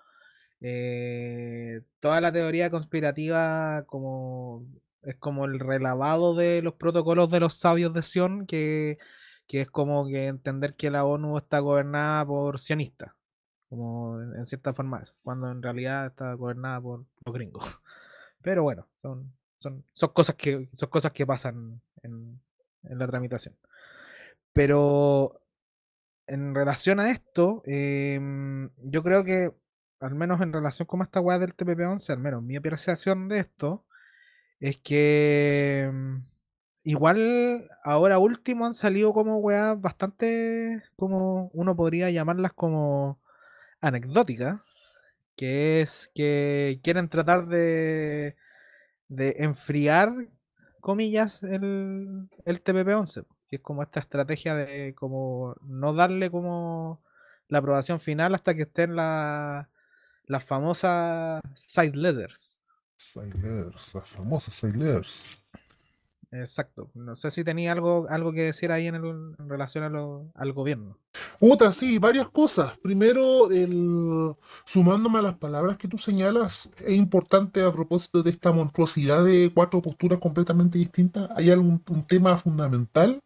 eh, 0.61 1.83
toda 2.01 2.21
la 2.21 2.33
teoría 2.33 2.71
conspirativa, 2.71 3.85
como 3.87 4.67
es 5.03 5.17
como 5.17 5.47
el 5.47 5.59
relavado 5.59 6.35
de 6.35 6.63
los 6.63 6.75
protocolos 6.75 7.31
de 7.31 7.41
los 7.41 7.55
sabios 7.55 7.93
de 7.95 8.03
Sion, 8.03 8.47
que, 8.47 8.99
que 9.47 9.63
es 9.63 9.71
como 9.71 10.07
que 10.07 10.27
entender 10.27 10.75
que 10.77 10.91
la 10.91 11.05
ONU 11.05 11.39
está 11.39 11.61
gobernada 11.61 12.27
por 12.27 12.61
sionistas 12.61 13.13
como 13.75 14.21
en, 14.21 14.47
cierta 14.47 14.73
forma 14.73 15.03
cuando 15.23 15.51
en 15.51 15.63
realidad 15.63 16.07
está 16.07 16.35
gobernada 16.35 16.81
por 16.81 17.07
los 17.25 17.35
gringos. 17.35 17.65
Pero 18.43 18.63
bueno, 18.63 18.87
son, 18.99 19.33
son, 19.65 19.85
son 19.95 20.11
cosas 20.11 20.37
que 20.37 20.69
son 20.75 20.91
cosas 20.91 21.13
que 21.13 21.27
pasan 21.27 21.81
en, 22.03 22.41
la 22.83 23.07
tramitación. 23.07 23.57
Pero 24.53 25.41
en 26.27 26.55
relación 26.55 27.01
a 27.01 27.11
esto, 27.11 27.63
em, 27.67 28.71
yo 28.79 29.03
creo 29.03 29.25
que, 29.25 29.53
al 30.01 30.15
menos 30.15 30.41
en 30.43 30.53
relación 30.53 30.87
con 30.87 31.03
esta 31.03 31.21
weá 31.21 31.39
del 31.39 31.57
TPP-11, 31.57 32.11
al 32.13 32.19
menos 32.21 32.43
mi 32.43 32.57
apreciación 32.57 33.29
de 33.29 33.41
esto, 33.41 33.87
es 34.61 34.79
que 34.79 35.85
em, 35.89 36.25
igual 36.85 37.69
ahora 37.85 38.19
último 38.19 38.67
han 38.67 38.75
salido 38.75 39.13
como 39.15 39.39
weá 39.39 39.75
bastante, 39.75 40.83
como 40.97 41.51
uno 41.55 41.77
podría 41.77 42.11
llamarlas 42.11 42.53
como 42.53 43.21
anecdótica, 43.81 44.65
que 45.37 45.83
es 45.83 46.11
que 46.15 46.81
quieren 46.83 47.09
tratar 47.09 47.47
de, 47.49 48.37
de 49.09 49.37
enfriar, 49.39 50.13
comillas, 50.81 51.43
el, 51.43 52.29
el 52.45 52.63
TPP-11, 52.63 53.27
que 53.49 53.57
es 53.57 53.63
como 53.63 53.83
esta 53.83 54.01
estrategia 54.01 54.55
de 54.55 54.95
como 54.95 55.57
no 55.63 55.93
darle 55.95 56.31
como 56.31 57.03
la 57.49 57.59
aprobación 57.59 58.01
final 58.01 58.35
hasta 58.35 58.55
que 58.55 58.63
estén 58.63 58.97
las 58.97 59.67
famosas 60.45 61.41
side 61.55 61.97
letters. 61.97 62.59
Side 62.97 63.35
letters, 63.35 63.95
las 63.95 64.09
famosas 64.09 64.55
side 64.55 64.77
letters. 64.77 65.44
Exacto. 66.35 66.91
No 66.95 67.15
sé 67.15 67.31
si 67.31 67.45
tenía 67.45 67.73
algo, 67.73 68.07
algo 68.09 68.33
que 68.33 68.43
decir 68.43 68.73
ahí 68.73 68.89
en, 68.89 69.37
relación 69.49 70.33
al 70.35 70.53
gobierno. 70.53 70.99
Puta, 71.39 71.73
sí, 71.73 71.99
varias 71.99 72.29
cosas. 72.29 72.77
Primero, 72.79 73.51
el, 73.51 74.35
sumándome 74.65 75.21
a 75.21 75.23
las 75.23 75.35
palabras 75.35 75.77
que 75.77 75.87
tú 75.87 75.97
señalas, 75.97 76.71
es 76.85 76.93
importante 76.93 77.63
a 77.63 77.73
propósito 77.73 78.23
de 78.23 78.31
esta 78.31 78.53
monstruosidad 78.53 79.25
de 79.25 79.51
cuatro 79.55 79.81
posturas 79.81 80.19
completamente 80.19 80.79
distintas, 80.79 81.31
hay 81.37 81.51
algún 81.51 81.83
un 81.89 82.05
tema 82.05 82.37
fundamental 82.37 83.21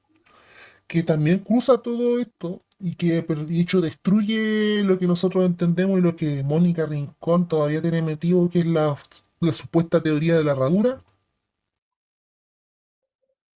que 0.86 1.02
también 1.02 1.40
cruza 1.40 1.78
todo 1.78 2.18
esto 2.18 2.60
y 2.80 2.94
que, 2.94 3.22
dicho, 3.46 3.80
destruye 3.80 4.82
lo 4.84 4.98
que 4.98 5.06
nosotros 5.06 5.44
entendemos 5.44 5.98
y 5.98 6.02
lo 6.02 6.16
que 6.16 6.42
Mónica 6.42 6.86
Rincón 6.86 7.48
todavía 7.48 7.82
tiene 7.82 8.02
metido, 8.02 8.48
que 8.50 8.60
es 8.60 8.66
la, 8.66 8.96
la 9.40 9.52
supuesta 9.52 10.02
teoría 10.02 10.36
de 10.36 10.44
la 10.44 10.52
herradura 10.52 10.98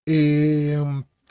eh, 0.06 0.82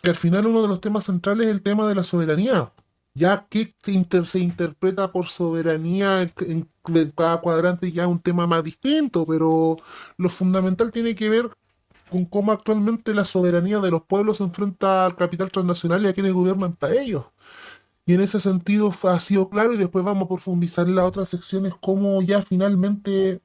que 0.01 0.09
al 0.09 0.15
final 0.15 0.47
uno 0.47 0.61
de 0.61 0.67
los 0.67 0.81
temas 0.81 1.05
centrales 1.05 1.47
es 1.47 1.53
el 1.53 1.61
tema 1.61 1.87
de 1.87 1.95
la 1.95 2.03
soberanía. 2.03 2.71
Ya 3.13 3.45
que 3.49 3.73
se, 3.83 4.39
interpreta 4.39 5.11
por 5.11 5.27
soberanía 5.27 6.21
en, 6.21 6.69
cada 7.15 7.41
cuadrante 7.41 7.91
ya 7.91 8.03
es 8.03 8.07
un 8.09 8.19
tema 8.21 8.47
más 8.47 8.63
distinto, 8.63 9.25
pero 9.27 9.77
lo 10.17 10.29
fundamental 10.29 10.91
tiene 10.93 11.13
que 11.15 11.29
ver 11.29 11.49
con 12.09 12.25
cómo 12.25 12.51
actualmente 12.53 13.13
la 13.13 13.25
soberanía 13.25 13.79
de 13.79 13.91
los 13.91 14.03
pueblos 14.03 14.37
se 14.37 14.43
enfrenta 14.45 15.05
al 15.05 15.15
capital 15.15 15.51
transnacional 15.51 16.05
y 16.05 16.07
a 16.09 16.13
quienes 16.13 16.33
gobiernan 16.33 16.75
para 16.75 17.01
ellos. 17.01 17.25
Y 18.05 18.13
en 18.15 18.21
ese 18.21 18.39
sentido 18.41 18.93
ha 19.03 19.19
sido 19.19 19.49
claro 19.49 19.73
y 19.73 19.77
después 19.77 20.03
vamos 20.05 20.25
a 20.25 20.27
profundizar 20.29 20.87
en 20.87 20.95
las 20.95 21.05
otras 21.05 21.29
secciones 21.29 21.73
cómo 21.79 22.21
ya 22.21 22.41
finalmente 22.41 23.41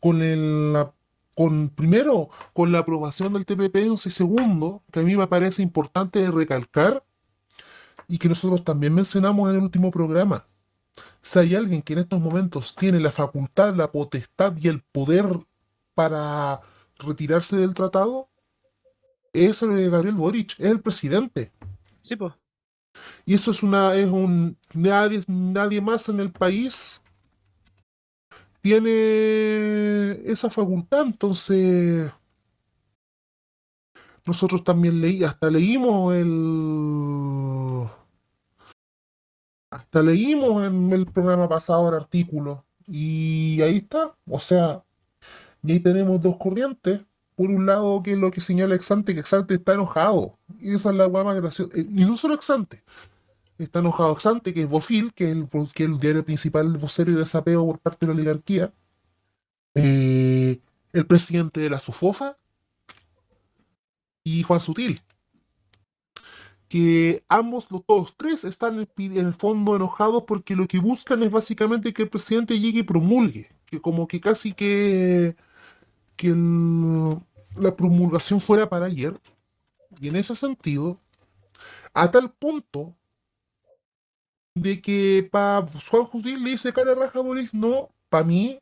con 0.00 0.22
el, 0.22 0.72
la 0.72 0.92
con 1.40 1.70
primero 1.70 2.28
con 2.52 2.70
la 2.70 2.80
aprobación 2.80 3.32
del 3.32 3.46
TPP-11 3.46 4.08
y 4.08 4.10
segundo, 4.10 4.82
que 4.92 5.00
a 5.00 5.02
mí 5.02 5.16
me 5.16 5.26
parece 5.26 5.62
importante 5.62 6.30
recalcar 6.30 7.02
y 8.06 8.18
que 8.18 8.28
nosotros 8.28 8.62
también 8.62 8.92
mencionamos 8.92 9.48
en 9.48 9.56
el 9.56 9.62
último 9.62 9.90
programa. 9.90 10.46
Si 11.22 11.38
hay 11.38 11.54
alguien 11.54 11.80
que 11.80 11.94
en 11.94 12.00
estos 12.00 12.20
momentos 12.20 12.76
tiene 12.76 13.00
la 13.00 13.10
facultad, 13.10 13.74
la 13.74 13.90
potestad 13.90 14.54
y 14.60 14.68
el 14.68 14.82
poder 14.82 15.24
para 15.94 16.60
retirarse 16.98 17.56
del 17.56 17.72
tratado, 17.72 18.28
es 19.32 19.62
Gabriel 19.62 20.16
Boric, 20.16 20.56
es 20.58 20.70
el 20.70 20.82
presidente. 20.82 21.52
Sí, 22.02 22.16
pues. 22.16 22.34
Y 23.24 23.32
eso 23.32 23.52
es 23.52 23.62
una, 23.62 23.94
es 23.94 24.10
un 24.10 24.58
nadie, 24.74 25.22
nadie 25.26 25.80
más 25.80 26.06
en 26.10 26.20
el 26.20 26.32
país 26.32 27.00
tiene 28.60 30.20
esa 30.30 30.50
facultad, 30.50 31.02
entonces 31.02 32.10
nosotros 34.26 34.62
también 34.64 35.00
leí, 35.00 35.24
hasta 35.24 35.50
leímos 35.50 36.14
el 36.14 37.88
hasta 39.70 40.02
leímos 40.02 40.64
en 40.64 40.92
el 40.92 41.06
programa 41.06 41.48
pasado 41.48 41.88
el 41.88 41.94
artículo 41.96 42.64
y 42.86 43.60
ahí 43.62 43.78
está, 43.78 44.14
o 44.28 44.40
sea, 44.40 44.84
y 45.62 45.72
ahí 45.72 45.80
tenemos 45.80 46.20
dos 46.20 46.36
corrientes. 46.36 47.00
Por 47.36 47.48
un 47.50 47.64
lado, 47.64 48.02
que 48.02 48.12
es 48.12 48.18
lo 48.18 48.30
que 48.30 48.40
señala 48.40 48.74
Exante, 48.74 49.14
que 49.14 49.20
Exante 49.20 49.54
está 49.54 49.74
enojado. 49.74 50.38
Y 50.60 50.74
esa 50.74 50.90
es 50.90 50.96
la 50.96 51.08
más 51.08 51.36
graciosa. 51.36 51.70
Eh, 51.74 51.86
y 51.88 52.04
no 52.04 52.16
solo 52.16 52.34
Exante 52.34 52.82
está 53.64 53.80
enojado 53.80 54.16
Xante, 54.16 54.54
que 54.54 54.62
es 54.62 54.68
Bofil, 54.68 55.12
que 55.12 55.30
es 55.30 55.36
el, 55.76 55.98
diario 55.98 56.24
principal 56.24 56.76
vocero 56.78 57.10
y 57.12 57.14
desapego 57.14 57.66
por 57.66 57.78
parte 57.78 58.06
de 58.06 58.14
la 58.14 58.18
oligarquía, 58.18 58.72
eh, 59.74 60.60
el 60.92 61.06
presidente 61.06 61.60
de 61.60 61.70
la 61.70 61.80
SUFOFA 61.80 62.36
y 64.24 64.42
Juan 64.42 64.60
Sutil. 64.60 65.00
Que 66.68 67.22
ambos, 67.28 67.70
los 67.70 67.84
todos 67.84 68.14
tres, 68.16 68.44
están 68.44 68.88
en 68.96 69.26
el 69.26 69.34
fondo 69.34 69.76
enojados 69.76 70.24
porque 70.26 70.54
lo 70.54 70.68
que 70.68 70.78
buscan 70.78 71.22
es 71.22 71.30
básicamente 71.30 71.92
que 71.92 72.02
el 72.02 72.08
presidente 72.08 72.58
llegue 72.58 72.80
y 72.80 72.84
promulgue. 72.84 73.50
que 73.66 73.80
como 73.80 74.08
que 74.08 74.20
casi 74.20 74.52
que, 74.52 75.36
que 76.16 76.28
la 77.60 77.76
promulgación 77.76 78.40
fuera 78.40 78.68
para 78.68 78.86
ayer. 78.86 79.20
Y 80.00 80.08
en 80.08 80.16
ese 80.16 80.34
sentido, 80.34 80.96
a 81.92 82.10
tal 82.10 82.30
punto 82.32 82.94
de 84.54 84.80
que 84.80 85.28
para 85.30 85.66
Juan 85.90 86.04
José 86.04 86.36
le 86.36 86.50
dice 86.50 86.72
cara 86.72 86.94
raja 86.94 87.20
Boris, 87.20 87.54
no, 87.54 87.90
para 88.08 88.24
mí 88.24 88.60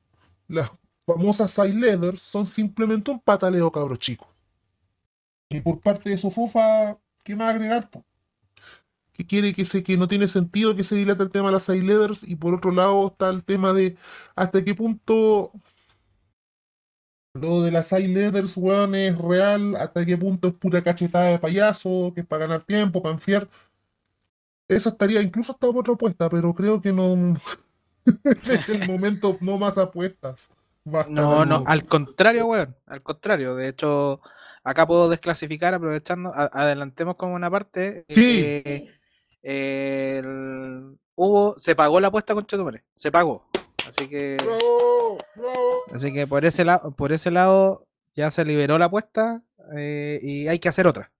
las 0.48 0.70
famosas 1.06 1.50
side 1.52 1.74
leathers 1.74 2.20
son 2.20 2.46
simplemente 2.46 3.10
un 3.10 3.20
pataleo 3.20 3.70
cabro 3.72 3.96
chico. 3.96 4.28
Y 5.50 5.60
por 5.60 5.80
parte 5.80 6.10
de 6.10 6.18
Sofofa, 6.18 6.98
¿qué 7.24 7.34
más 7.34 7.54
agregar? 7.54 7.90
po? 7.90 8.04
Que 9.12 9.26
quiere 9.26 9.52
que 9.54 9.64
se, 9.64 9.82
que 9.82 9.96
no 9.96 10.06
tiene 10.06 10.28
sentido 10.28 10.76
que 10.76 10.84
se 10.84 10.94
dilate 10.94 11.22
el 11.22 11.30
tema 11.30 11.48
de 11.48 11.54
las 11.54 11.64
side 11.64 11.82
leathers 11.82 12.28
y 12.28 12.36
por 12.36 12.54
otro 12.54 12.70
lado 12.70 13.08
está 13.08 13.30
el 13.30 13.42
tema 13.44 13.72
de 13.72 13.96
hasta 14.36 14.62
qué 14.64 14.74
punto 14.74 15.52
lo 17.34 17.62
de 17.62 17.70
las 17.70 17.88
side 17.88 18.08
leathers, 18.08 18.56
weón, 18.56 18.94
es 18.94 19.16
real, 19.18 19.76
hasta 19.76 20.04
qué 20.04 20.16
punto 20.16 20.48
es 20.48 20.54
pura 20.54 20.82
cachetada 20.82 21.26
de 21.26 21.38
payaso, 21.38 22.12
que 22.14 22.22
es 22.22 22.26
para 22.26 22.46
ganar 22.46 22.64
tiempo, 22.64 23.02
para 23.02 23.14
enfiar. 23.14 23.48
Esa 24.68 24.90
estaría 24.90 25.22
incluso 25.22 25.52
hasta 25.52 25.66
otra 25.66 25.94
apuesta, 25.94 26.28
pero 26.28 26.54
creo 26.54 26.80
que 26.80 26.92
no. 26.92 27.12
en 28.04 28.80
el 28.82 28.86
momento 28.88 29.36
no 29.40 29.58
más 29.58 29.78
apuestas. 29.78 30.50
Basta 30.84 31.10
No, 31.10 31.44
no, 31.44 31.64
al 31.66 31.84
contrario, 31.86 32.46
weón. 32.46 32.76
Al 32.86 33.02
contrario. 33.02 33.54
De 33.56 33.68
hecho, 33.68 34.20
acá 34.64 34.86
puedo 34.86 35.08
desclasificar 35.08 35.74
aprovechando. 35.74 36.32
a- 36.34 36.50
adelantemos 36.52 37.16
como 37.16 37.34
una 37.34 37.50
parte. 37.50 38.04
Sí. 38.08 38.62
eh, 38.62 38.88
el- 39.42 40.98
hubo, 41.14 41.54
se 41.58 41.74
pagó 41.74 42.00
la 42.00 42.08
apuesta 42.08 42.34
con 42.34 42.46
Chetumare. 42.46 42.84
Se 42.94 43.10
pagó. 43.10 43.46
Así 43.88 44.06
que, 44.08 44.36
¡Bravo! 44.44 45.18
¡Bravo! 45.34 45.82
así 45.94 46.12
que 46.12 46.26
por 46.26 46.44
ese 46.44 46.64
lado, 46.64 46.90
por 46.92 47.12
ese 47.12 47.30
lado 47.30 47.86
ya 48.14 48.30
se 48.30 48.44
liberó 48.44 48.78
la 48.78 48.86
apuesta 48.86 49.42
eh, 49.74 50.20
y 50.22 50.46
hay 50.48 50.58
que 50.58 50.68
hacer 50.68 50.86
otra. 50.86 51.10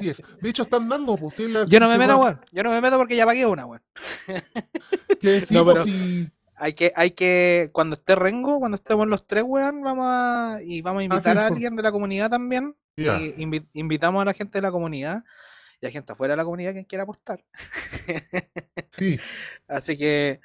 Así 0.00 0.08
es. 0.10 0.22
De 0.40 0.48
hecho, 0.50 0.62
están 0.62 0.88
dando, 0.88 1.16
pues. 1.16 1.34
sí, 1.34 1.48
la- 1.48 1.64
Yo 1.66 1.80
no 1.80 1.86
si 1.86 1.92
me 1.92 1.98
meto, 1.98 2.18
weón. 2.18 2.40
Yo 2.52 2.62
no 2.62 2.70
me 2.70 2.80
meto 2.80 2.96
porque 2.98 3.16
ya 3.16 3.26
pagué 3.26 3.46
una, 3.46 3.66
weón. 3.66 3.82
No, 5.54 5.64
pues, 5.64 5.80
pero- 5.80 5.84
sí. 5.84 6.30
Hay 6.62 6.74
que, 6.74 6.92
hay 6.94 7.12
que, 7.12 7.70
cuando 7.72 7.94
esté 7.96 8.14
Rengo, 8.16 8.58
cuando 8.58 8.74
estemos 8.76 9.06
los 9.08 9.26
tres, 9.26 9.44
weón, 9.46 9.80
vamos 9.82 10.04
a, 10.08 10.58
y 10.62 10.82
vamos 10.82 11.00
a 11.00 11.04
invitar 11.04 11.38
a 11.38 11.46
alguien 11.54 11.74
de 11.76 11.82
la 11.82 11.90
comunidad 11.90 12.28
también. 12.30 12.76
Y 13.18 13.32
invi- 13.42 13.66
invitamos 13.72 14.20
a 14.20 14.26
la 14.26 14.34
gente 14.34 14.58
de 14.58 14.62
la 14.62 14.70
comunidad 14.70 15.24
y 15.80 15.86
a 15.86 15.90
gente 15.90 16.12
afuera 16.12 16.32
de 16.32 16.36
la 16.36 16.44
comunidad 16.44 16.74
que 16.74 16.84
quiera 16.84 17.04
apostar. 17.04 17.42
Sí. 18.90 19.18
Así 19.68 19.96
que 19.96 20.40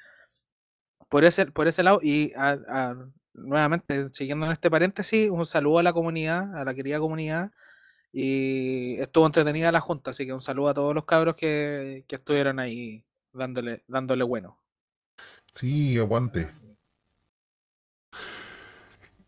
por 1.08 1.24
ese, 1.24 1.46
por 1.46 1.68
ese 1.68 1.82
lado, 1.82 2.00
y 2.02 2.32
a- 2.36 2.58
a- 2.68 2.96
nuevamente, 3.34 4.08
siguiendo 4.12 4.46
en 4.46 4.52
este 4.52 4.70
paréntesis, 4.70 5.28
un 5.30 5.44
saludo 5.44 5.80
a 5.80 5.82
la 5.82 5.92
comunidad, 5.92 6.56
a 6.56 6.64
la 6.64 6.74
querida 6.74 6.98
comunidad. 6.98 7.50
Y 8.18 8.98
estuvo 8.98 9.26
entretenida 9.26 9.70
la 9.70 9.80
junta, 9.80 10.10
así 10.12 10.24
que 10.24 10.32
un 10.32 10.40
saludo 10.40 10.70
a 10.70 10.74
todos 10.74 10.94
los 10.94 11.04
cabros 11.04 11.34
que, 11.34 12.06
que 12.08 12.16
estuvieron 12.16 12.58
ahí 12.58 13.04
dándole, 13.30 13.84
dándole 13.88 14.24
bueno. 14.24 14.58
Sí, 15.52 15.98
aguante. 15.98 16.50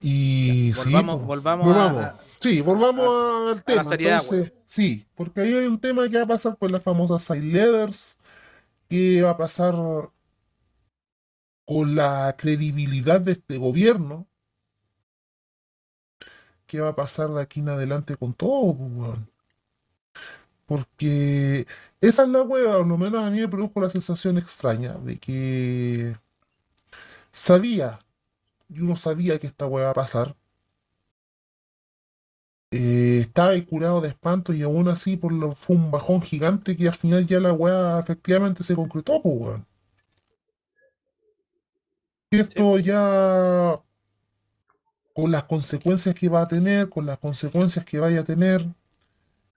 Y 0.00 0.72
sí, 0.74 0.90
volvamos, 0.90 1.16
pues, 1.16 1.26
volvamos, 1.26 1.66
volvamos. 1.66 2.02
a- 2.02 2.18
Sí, 2.40 2.62
volvamos 2.62 3.50
al 3.50 3.62
tema. 3.62 3.84
seriedad, 3.84 4.20
Entonces, 4.22 4.52
sí, 4.64 5.06
porque 5.14 5.42
ahí 5.42 5.52
hay 5.52 5.66
un 5.66 5.78
tema 5.78 6.08
que 6.08 6.16
va 6.16 6.22
a 6.22 6.28
pasar 6.28 6.56
con 6.56 6.72
las 6.72 6.82
famosas 6.82 7.22
side 7.24 7.42
leathers, 7.42 8.16
que 8.88 9.20
va 9.20 9.30
a 9.32 9.36
pasar 9.36 9.74
con 11.66 11.94
la 11.94 12.34
credibilidad 12.38 13.20
de 13.20 13.32
este 13.32 13.58
gobierno, 13.58 14.26
qué 16.68 16.80
va 16.80 16.90
a 16.90 16.96
pasar 16.96 17.30
de 17.30 17.42
aquí 17.42 17.60
en 17.60 17.70
adelante 17.70 18.16
con 18.16 18.34
todo, 18.34 18.72
weón. 18.72 19.28
Porque 20.66 21.66
esa 22.00 22.22
es 22.24 22.28
la 22.28 22.42
hueva, 22.42 22.78
lo 22.78 22.98
menos 22.98 23.24
a 23.24 23.30
mí 23.30 23.40
me 23.40 23.48
produjo 23.48 23.80
la 23.80 23.90
sensación 23.90 24.38
extraña 24.38 24.94
de 24.94 25.18
que 25.18 26.16
sabía, 27.32 28.00
y 28.68 28.80
uno 28.80 28.96
sabía 28.96 29.38
que 29.38 29.48
esta 29.48 29.66
hueva 29.66 29.86
iba 29.86 29.90
a 29.92 29.94
pasar. 29.94 30.36
Eh, 32.70 33.20
estaba 33.20 33.52
curado 33.66 34.00
de 34.00 34.08
espanto 34.08 34.52
y 34.54 34.62
aún 34.62 34.88
así 34.88 35.16
por 35.18 35.32
lo, 35.32 35.52
fue 35.54 35.76
un 35.76 35.90
bajón 35.90 36.20
gigante 36.22 36.76
que 36.76 36.88
al 36.88 36.94
final 36.94 37.26
ya 37.26 37.40
la 37.40 37.52
hueá 37.52 37.98
efectivamente 38.00 38.62
se 38.62 38.74
concretó, 38.74 39.20
pues, 39.22 39.34
weón. 39.38 39.66
Y 42.30 42.40
esto 42.40 42.78
ya 42.78 43.80
con 45.18 45.32
las 45.32 45.44
consecuencias 45.44 46.14
que 46.14 46.28
va 46.28 46.42
a 46.42 46.46
tener, 46.46 46.88
con 46.88 47.04
las 47.04 47.18
consecuencias 47.18 47.84
que 47.84 47.98
vaya 47.98 48.20
a 48.20 48.24
tener, 48.24 48.64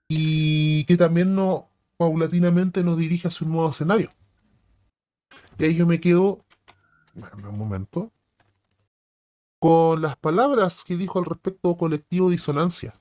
y 0.08 0.86
que 0.86 0.98
también 0.98 1.36
no, 1.36 1.70
paulatinamente 1.98 2.84
nos 2.84 2.98
dirige 2.98 3.28
hacia 3.28 3.46
un 3.46 3.54
nuevo 3.54 3.70
escenario. 3.70 4.12
Y 5.60 5.66
ahí 5.66 5.76
yo 5.76 5.86
me 5.86 6.02
quedo, 6.02 6.44
un 7.44 7.58
momento, 7.60 8.12
con 9.60 10.02
las 10.02 10.18
palabras 10.18 10.84
que 10.84 10.98
dijo 10.98 11.20
al 11.20 11.26
respecto 11.26 11.78
colectivo 11.78 12.32
Disonancia. 12.32 13.00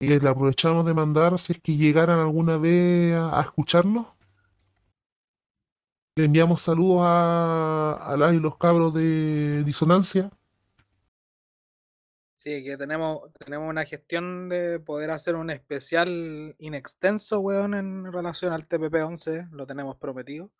Y 0.00 0.20
la 0.20 0.32
aprovechamos 0.32 0.84
de 0.84 0.92
mandar 0.92 1.38
si 1.38 1.54
es 1.54 1.60
que 1.62 1.78
llegaran 1.78 2.18
alguna 2.18 2.58
vez 2.58 3.14
a 3.14 3.40
escucharnos. 3.40 4.08
Le 6.20 6.26
enviamos 6.26 6.60
saludos 6.60 7.00
a, 7.00 7.94
a 7.94 8.14
las 8.18 8.34
y 8.34 8.38
los 8.38 8.58
cabros 8.58 8.92
de 8.92 9.64
Disonancia. 9.64 10.30
Sí, 12.34 12.62
que 12.62 12.76
tenemos, 12.76 13.32
tenemos 13.38 13.70
una 13.70 13.86
gestión 13.86 14.50
de 14.50 14.80
poder 14.80 15.12
hacer 15.12 15.34
un 15.34 15.48
especial 15.48 16.54
inextenso, 16.58 17.40
weón, 17.40 17.72
en 17.72 18.12
relación 18.12 18.52
al 18.52 18.68
TPP-11, 18.68 19.48
lo 19.50 19.66
tenemos 19.66 19.96
prometido, 19.96 20.50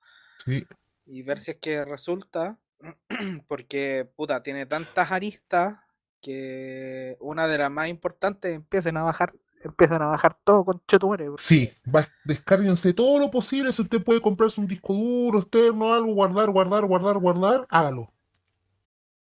Sí, 0.46 0.64
y 1.04 1.22
ver 1.24 1.38
si 1.38 1.50
es 1.50 1.58
que 1.58 1.84
resulta, 1.84 2.58
porque, 3.46 4.10
puta, 4.16 4.42
tiene 4.42 4.64
tantas 4.64 5.12
aristas 5.12 5.76
que 6.22 7.18
una 7.20 7.46
de 7.48 7.58
las 7.58 7.70
más 7.70 7.90
importantes 7.90 8.54
empiecen 8.54 8.96
a 8.96 9.02
bajar, 9.02 9.34
empiezan 9.60 10.02
a 10.02 10.06
bajar 10.06 10.36
todo 10.44 10.64
con 10.64 10.82
chetumare. 10.88 11.26
sí, 11.38 11.70
va, 11.94 12.06
descárguense 12.24 12.92
todo 12.94 13.18
lo 13.18 13.30
posible. 13.30 13.72
Si 13.72 13.82
usted 13.82 14.02
puede 14.02 14.20
comprarse 14.20 14.60
un 14.60 14.66
disco 14.66 14.92
duro 14.94 15.38
externo, 15.40 15.92
algo, 15.92 16.14
guardar, 16.14 16.50
guardar, 16.50 16.84
guardar, 16.86 17.18
guardar, 17.18 17.66
hágalo. 17.70 18.12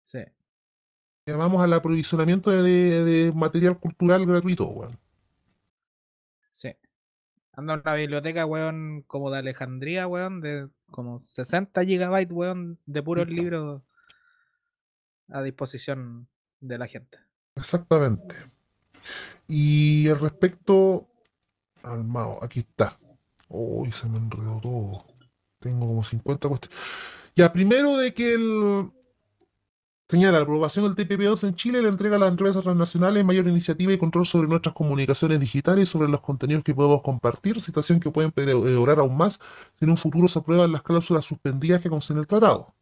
Sí. 0.02 0.18
Llamamos 1.26 1.62
al 1.62 1.72
aprovisionamiento 1.72 2.50
de, 2.50 2.62
de- 2.62 3.04
de 3.04 3.32
material 3.32 3.78
cultural 3.78 4.24
gratuito, 4.26 4.66
weón. 4.68 4.98
Sí. 6.50 6.74
Anda 7.52 7.74
en 7.74 7.80
una 7.80 7.94
biblioteca, 7.94 8.46
weón, 8.46 9.02
como 9.06 9.30
de 9.30 9.38
Alejandría, 9.38 10.06
weón, 10.06 10.40
de 10.40 10.68
como 10.90 11.18
60 11.18 11.84
gigabytes, 11.84 12.32
weón, 12.32 12.78
de 12.86 13.02
puros 13.02 13.28
libros 13.28 13.82
a 15.28 15.42
disposición 15.42 16.28
de 16.60 16.78
la 16.78 16.86
gente. 16.86 17.18
Exactamente. 17.56 18.36
Y 19.48 20.08
al 20.08 20.18
respecto 20.20 21.08
al 21.82 22.04
Mao, 22.04 22.38
aquí 22.42 22.60
está. 22.60 22.98
Uy, 23.48 23.92
se 23.92 24.08
me 24.08 24.18
enredó 24.18 24.60
todo. 24.60 25.04
Tengo 25.60 25.86
como 25.86 26.02
50 26.02 26.48
cuestiones. 26.48 26.78
Ya, 27.34 27.52
primero 27.52 27.96
de 27.96 28.14
que 28.14 28.34
el. 28.34 28.90
Señala, 30.08 30.38
la 30.38 30.44
aprobación 30.44 30.84
del 30.84 30.94
TPP-11 30.94 31.48
en 31.48 31.56
Chile 31.56 31.82
le 31.82 31.88
entrega 31.88 32.14
a 32.14 32.18
las 32.20 32.30
empresas 32.30 32.62
transnacionales 32.62 33.24
mayor 33.24 33.48
iniciativa 33.48 33.92
y 33.92 33.98
control 33.98 34.24
sobre 34.24 34.46
nuestras 34.46 34.72
comunicaciones 34.72 35.40
digitales 35.40 35.88
y 35.88 35.90
sobre 35.90 36.08
los 36.08 36.20
contenidos 36.20 36.62
que 36.62 36.76
podemos 36.76 37.02
compartir, 37.02 37.60
situación 37.60 37.98
que 37.98 38.12
pueden 38.12 38.32
empeorar 38.36 39.00
aún 39.00 39.16
más 39.16 39.40
si 39.76 39.84
en 39.84 39.90
un 39.90 39.96
futuro 39.96 40.28
se 40.28 40.38
aprueban 40.38 40.70
las 40.70 40.82
cláusulas 40.82 41.24
suspendidas 41.24 41.80
que 41.80 41.90
contiene 41.90 42.20
el 42.20 42.28
tratado. 42.28 42.75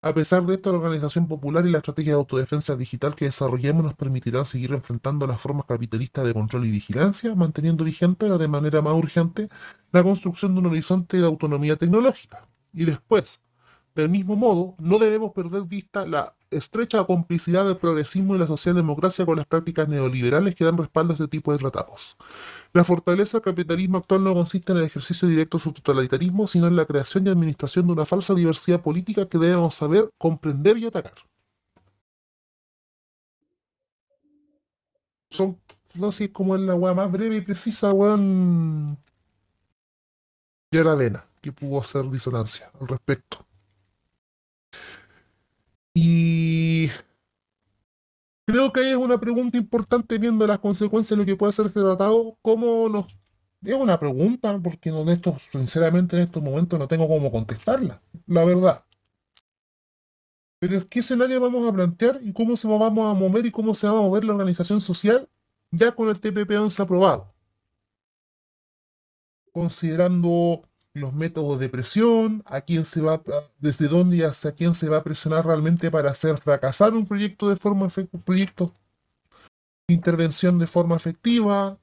A 0.00 0.14
pesar 0.14 0.46
de 0.46 0.54
esto, 0.54 0.70
la 0.70 0.78
organización 0.78 1.26
popular 1.26 1.66
y 1.66 1.72
la 1.72 1.78
estrategia 1.78 2.12
de 2.12 2.18
autodefensa 2.18 2.76
digital 2.76 3.16
que 3.16 3.24
desarrollemos 3.24 3.82
nos 3.82 3.94
permitirán 3.94 4.44
seguir 4.46 4.72
enfrentando 4.72 5.26
las 5.26 5.40
formas 5.40 5.66
capitalistas 5.66 6.24
de 6.24 6.32
control 6.32 6.66
y 6.66 6.70
vigilancia, 6.70 7.34
manteniendo 7.34 7.82
vigente 7.82 8.26
de 8.28 8.48
manera 8.48 8.80
más 8.80 8.94
urgente 8.94 9.48
la 9.90 10.04
construcción 10.04 10.54
de 10.54 10.60
un 10.60 10.66
horizonte 10.66 11.16
de 11.16 11.26
autonomía 11.26 11.74
tecnológica. 11.74 12.46
Y 12.72 12.84
después, 12.84 13.42
del 13.96 14.08
mismo 14.08 14.36
modo, 14.36 14.76
no 14.78 15.00
debemos 15.00 15.32
perder 15.32 15.64
vista 15.64 16.06
la 16.06 16.32
estrecha 16.52 17.02
complicidad 17.02 17.66
del 17.66 17.78
progresismo 17.78 18.36
y 18.36 18.38
la 18.38 18.46
socialdemocracia 18.46 19.26
con 19.26 19.36
las 19.36 19.46
prácticas 19.46 19.88
neoliberales 19.88 20.54
que 20.54 20.64
dan 20.64 20.78
respaldo 20.78 21.12
a 21.12 21.14
este 21.14 21.26
tipo 21.26 21.50
de 21.50 21.58
tratados. 21.58 22.16
La 22.72 22.84
fortaleza 22.84 23.38
del 23.38 23.44
capitalismo 23.44 23.98
actual 23.98 24.22
no 24.24 24.34
consiste 24.34 24.72
en 24.72 24.78
el 24.78 24.84
ejercicio 24.84 25.26
directo 25.26 25.56
de 25.58 25.64
su 25.64 25.72
totalitarismo, 25.72 26.46
sino 26.46 26.66
en 26.66 26.76
la 26.76 26.84
creación 26.84 27.26
y 27.26 27.30
administración 27.30 27.86
de 27.86 27.92
una 27.94 28.04
falsa 28.04 28.34
diversidad 28.34 28.80
política 28.82 29.28
que 29.28 29.38
debemos 29.38 29.74
saber 29.74 30.10
comprender 30.18 30.76
y 30.78 30.86
atacar. 30.86 31.14
Son, 35.30 35.58
no 35.94 36.12
sé, 36.12 36.30
como 36.32 36.54
es 36.56 36.62
la 36.62 36.74
weá 36.74 36.94
más 36.94 37.10
breve 37.10 37.36
y 37.36 37.40
precisa, 37.40 37.92
weón. 37.92 38.98
Y 40.70 40.78
la 40.78 40.94
vena 40.94 41.24
que 41.40 41.52
pudo 41.52 41.80
hacer 41.80 42.08
disonancia 42.10 42.70
al 42.80 42.88
respecto. 42.88 43.46
Y 45.94 46.90
creo 48.48 48.72
que 48.72 48.80
ahí 48.80 48.90
es 48.92 48.96
una 48.96 49.20
pregunta 49.20 49.58
importante 49.58 50.16
viendo 50.16 50.46
las 50.46 50.58
consecuencias 50.58 51.10
de 51.10 51.22
lo 51.22 51.26
que 51.26 51.36
puede 51.36 51.52
ser 51.52 51.70
tratado, 51.70 52.38
cómo 52.40 52.88
nos... 52.88 53.06
Es 53.62 53.74
una 53.74 54.00
pregunta, 54.00 54.58
porque 54.62 54.88
en 54.88 55.08
estos, 55.10 55.42
sinceramente 55.42 56.16
en 56.16 56.22
estos 56.22 56.42
momentos 56.42 56.78
no 56.78 56.88
tengo 56.88 57.06
cómo 57.06 57.30
contestarla, 57.30 58.00
la 58.26 58.44
verdad. 58.46 58.84
Pero 60.60 60.88
¿qué 60.88 61.00
escenario 61.00 61.40
vamos 61.40 61.68
a 61.68 61.72
plantear 61.72 62.20
y 62.22 62.32
cómo 62.32 62.56
se 62.56 62.66
vamos 62.66 63.10
a 63.10 63.18
mover 63.18 63.44
y 63.44 63.50
cómo 63.50 63.74
se 63.74 63.86
va 63.86 63.98
a 63.98 64.02
mover 64.02 64.24
la 64.24 64.32
organización 64.32 64.80
social 64.80 65.28
ya 65.70 65.92
con 65.92 66.08
el 66.08 66.18
TPP-11 66.18 66.80
aprobado? 66.80 67.34
Considerando 69.52 70.62
los 70.98 71.12
métodos 71.14 71.58
de 71.60 71.68
presión, 71.68 72.42
a 72.46 72.60
quién 72.60 72.84
se 72.84 73.00
va, 73.00 73.22
desde 73.58 73.88
dónde 73.88 74.16
y 74.16 74.22
hacia 74.22 74.52
quién 74.52 74.74
se 74.74 74.88
va 74.88 74.98
a 74.98 75.04
presionar 75.04 75.46
realmente 75.46 75.90
para 75.90 76.10
hacer 76.10 76.38
fracasar 76.38 76.94
un 76.94 77.06
proyecto 77.06 77.48
de 77.48 77.56
forma 77.56 77.88
un 78.12 78.22
proyecto 78.22 78.74
intervención 79.88 80.58
de 80.58 80.66
forma 80.66 80.96
efectiva, 80.96 81.78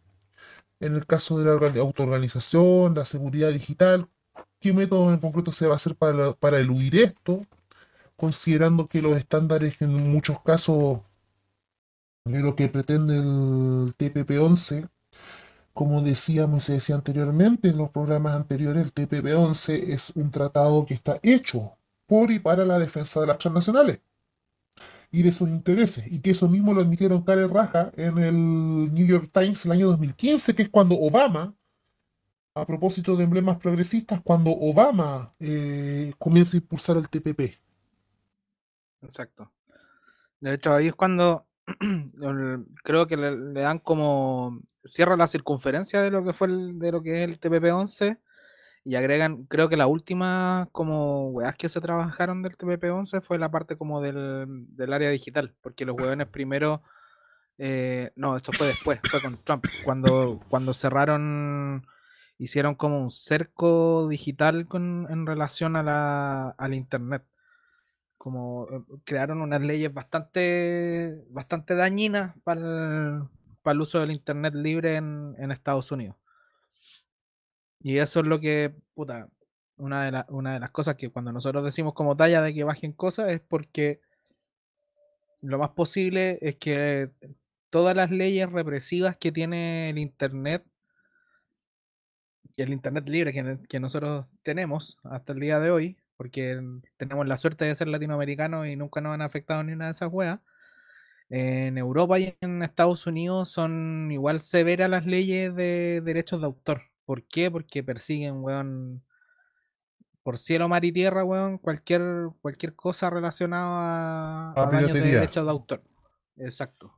en 0.80 0.96
el 0.96 1.06
caso 1.08 1.40
de 1.40 1.46
la 1.46 1.82
autoorganización, 1.82 2.96
la 2.96 3.06
seguridad 3.06 3.52
digital, 3.52 4.08
qué 4.60 4.74
método 4.74 5.12
en 5.12 5.20
concreto 5.20 5.52
se 5.52 5.68
va 5.68 5.74
a 5.74 5.76
hacer 5.78 5.96
para, 5.96 6.34
para 6.34 6.60
eludir 6.60 6.98
esto, 6.98 7.46
considerando 8.16 8.88
que 8.88 9.02
los 9.02 9.18
estándares 9.18 9.82
en 9.82 10.12
muchos 10.12 10.40
casos 10.42 11.00
de 12.26 12.42
lo 12.42 12.56
que 12.56 12.70
pretende 12.70 13.18
el 13.18 13.96
TPP-11 13.98 14.90
como 15.76 16.02
decíamos 16.02 16.64
y 16.64 16.66
se 16.68 16.74
decía 16.74 16.96
anteriormente 16.96 17.68
en 17.68 17.78
los 17.78 17.90
programas 17.90 18.34
anteriores, 18.34 18.82
el 18.82 18.94
TPP-11 18.94 19.90
es 19.90 20.12
un 20.16 20.32
tratado 20.32 20.86
que 20.86 20.94
está 20.94 21.20
hecho 21.22 21.78
por 22.08 22.32
y 22.32 22.40
para 22.40 22.64
la 22.64 22.80
defensa 22.80 23.20
de 23.20 23.28
las 23.28 23.40
transnacionales 23.40 24.00
y 25.12 25.22
de 25.22 25.34
sus 25.34 25.50
intereses, 25.50 26.10
y 26.10 26.22
que 26.22 26.32
eso 26.32 26.48
mismo 26.48 26.74
lo 26.74 26.80
admitieron 26.80 27.24
cara 27.24 27.46
raja 27.48 27.92
en 27.98 28.18
el 28.20 28.94
New 28.94 29.06
York 29.06 29.30
Times 29.34 29.66
el 29.66 29.74
año 29.74 29.88
2015, 29.88 30.56
que 30.56 30.64
es 30.64 30.70
cuando 30.70 30.96
Obama, 30.96 31.54
a 32.54 32.66
propósito 32.66 33.18
de 33.18 33.26
emblemas 33.26 33.58
progresistas, 33.58 34.22
cuando 34.22 34.52
Obama 34.52 35.34
eh, 35.40 36.14
comienza 36.18 36.56
a 36.56 36.62
impulsar 36.62 36.96
el 36.96 37.10
TPP. 37.10 37.60
Exacto. 39.02 39.52
De 40.40 40.54
hecho, 40.54 40.74
ahí 40.74 40.88
es 40.88 40.96
cuando 40.96 41.45
creo 42.84 43.08
que 43.08 43.18
le, 43.18 43.62
dan 43.62 43.80
como 43.80 44.62
cierra 44.84 45.18
la 45.18 45.28
circunferencia 45.28 46.02
de 46.02 46.12
lo 46.12 46.24
que 46.24 46.34
fue 46.34 46.48
el, 46.48 46.80
de 46.80 46.92
lo 46.92 47.02
que 47.02 47.24
es 47.24 47.30
el 47.30 47.40
TPP-11 47.40 48.20
y 48.84 48.96
agregan, 48.96 49.46
creo 49.46 49.68
que 49.68 49.78
la 49.78 49.88
última 49.88 50.70
como 50.72 51.30
weas 51.30 51.56
que 51.56 51.70
se 51.70 51.82
trabajaron 51.82 52.44
del 52.44 52.56
TPP-11 52.56 53.22
fue 53.24 53.40
la 53.40 53.50
parte 53.50 53.78
como 53.78 54.00
del, 54.00 54.94
área 54.94 55.10
digital, 55.10 55.56
porque 55.62 55.86
los 55.86 55.96
hueones 56.00 56.28
primero 56.28 56.84
eh, 57.58 58.12
no, 58.16 58.36
esto 58.36 58.52
fue 58.52 58.68
después, 58.68 59.00
fue 59.10 59.22
con 59.22 59.44
Trump, 59.44 59.66
cuando, 59.84 60.42
cuando 60.50 60.74
cerraron, 60.74 61.88
hicieron 62.38 62.76
como 62.76 63.02
un 63.02 63.12
cerco 63.12 64.08
digital 64.08 64.68
con, 64.68 65.08
en 65.10 65.26
relación 65.26 65.76
a 65.76 65.84
la, 65.84 66.50
al 66.58 66.74
Internet 66.76 67.24
como 68.26 68.68
eh, 68.72 68.82
crearon 69.04 69.40
unas 69.40 69.62
leyes 69.62 69.94
bastante, 69.94 71.24
bastante 71.30 71.76
dañinas 71.76 72.34
para 72.44 72.60
el, 72.60 73.24
para 73.62 73.76
el 73.76 73.82
uso 73.82 74.00
del 74.00 74.10
Internet 74.10 74.56
libre 74.56 74.96
en, 74.96 75.52
Estados 75.52 75.92
Unidos. 75.92 76.16
Y 77.82 78.00
eso 78.00 78.22
es 78.22 78.26
lo 78.26 78.40
que, 78.40 78.74
puta, 78.96 79.30
una 79.78 80.10
de, 80.10 80.24
una 80.30 80.56
de 80.56 80.60
las 80.60 80.72
cosas 80.72 80.96
que 80.96 81.12
cuando 81.12 81.32
nosotros 81.32 81.64
decimos 81.64 81.94
como 81.94 82.18
talla 82.18 82.42
de 82.42 82.56
que 82.56 82.64
bajen 82.64 82.94
cosas 82.94 83.32
es 83.32 83.42
porque 83.42 84.02
lo 85.42 85.60
más 85.60 85.70
posible 85.70 86.40
es 86.42 86.56
que 86.56 87.12
todas 87.70 87.96
las 87.96 88.10
leyes 88.10 88.52
represivas 88.52 89.18
que 89.18 89.32
tiene 89.32 89.92
el 89.92 90.00
Internet, 90.00 90.66
el 92.58 92.74
Internet 92.74 93.08
libre 93.08 93.32
que, 93.34 93.60
que 93.70 93.80
nosotros 93.80 94.26
tenemos 94.42 94.98
hasta 95.04 95.34
el 95.34 95.42
día 95.42 95.60
de 95.60 95.70
hoy, 95.70 95.98
porque 96.18 96.62
tenemos 96.98 97.28
la 97.28 97.38
suerte 97.38 97.66
de 97.66 97.76
ser 97.76 97.88
latinoamericanos 97.88 98.68
y 98.68 98.76
nunca 98.76 99.02
nos 99.02 99.14
han 99.14 99.22
afectado 99.22 99.64
ni 99.64 99.74
una 99.74 99.86
de 99.86 99.92
esas 99.92 100.10
weas. 100.12 100.40
En 101.30 101.78
Europa 101.78 102.20
y 102.20 102.36
en 102.42 102.62
Estados 102.62 103.08
Unidos 103.08 103.50
son 103.50 104.12
igual 104.12 104.42
severas 104.42 104.90
las 104.90 105.06
leyes 105.06 105.56
de 105.56 106.02
derechos 106.02 106.40
de 106.40 106.46
autor. 106.46 106.84
¿Por 107.06 107.24
qué? 107.24 107.50
Porque 107.50 107.84
persiguen, 107.84 108.44
weón, 108.44 109.04
por 110.24 110.38
cielo, 110.38 110.68
mar 110.68 110.86
y 110.86 110.92
tierra, 110.92 111.24
weón, 111.24 111.58
cualquier, 111.58 112.02
cualquier 112.42 112.76
cosa 112.76 113.10
relacionada 113.10 114.54
a, 114.56 114.72
daños 114.72 114.94
de 114.94 115.02
derechos 115.02 115.46
de 115.46 115.52
autor. 115.52 115.84
Exacto. 116.38 116.94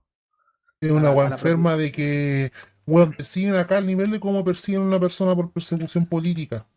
Es 0.79 0.91
una 0.91 1.11
weón 1.11 1.33
enferma 1.33 1.75
de 1.75 1.91
que, 1.91 2.51
weón, 2.85 3.13
persiguen 3.13 3.55
acá 3.55 3.77
al 3.77 3.87
nivel 3.87 4.11
de 4.11 4.19
cómo 4.19 4.43
persiguen 4.43 4.81
a 4.81 4.85
una 4.85 4.99
persona 4.99 5.35
por 5.35 5.51
persecución 5.51 6.05
política. 6.05 6.67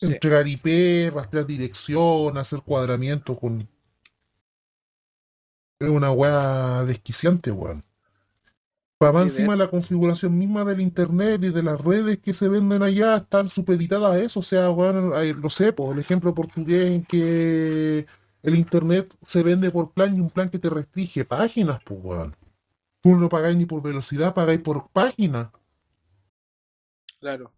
Entregar 0.00 0.48
IP, 0.48 1.10
rastrear 1.12 1.46
dirección, 1.46 2.38
hacer 2.38 2.60
cuadramiento 2.62 3.36
con. 3.36 3.68
Es 5.78 5.88
una 5.88 6.10
weá 6.10 6.84
desquiciante, 6.84 7.50
weón. 7.50 7.84
Para 8.98 9.22
encima 9.22 9.56
la 9.56 9.70
configuración 9.70 10.36
misma 10.36 10.62
del 10.64 10.82
internet 10.82 11.42
y 11.42 11.48
de 11.48 11.62
las 11.62 11.80
redes 11.80 12.18
que 12.18 12.34
se 12.34 12.48
venden 12.48 12.82
allá 12.82 13.16
están 13.16 13.48
supeditadas 13.48 14.12
a 14.12 14.18
eso. 14.20 14.40
O 14.40 14.42
sea, 14.42 14.70
weón, 14.70 15.40
lo 15.40 15.48
sé, 15.48 15.72
por 15.72 15.94
el 15.94 16.00
ejemplo 16.00 16.34
portugués 16.34 16.90
en 16.90 17.04
que 17.04 18.06
el 18.42 18.54
internet 18.54 19.14
se 19.24 19.42
vende 19.42 19.70
por 19.70 19.92
plan 19.92 20.14
y 20.16 20.20
un 20.20 20.28
plan 20.28 20.50
que 20.50 20.58
te 20.58 20.68
restringe 20.68 21.24
páginas, 21.24 21.80
pues, 21.84 22.00
weón. 22.02 22.36
Tú 23.02 23.16
no 23.16 23.30
pagáis 23.30 23.56
ni 23.56 23.64
por 23.64 23.82
velocidad, 23.82 24.34
pagáis 24.34 24.60
por 24.60 24.88
página. 24.90 25.50
Claro. 27.18 27.52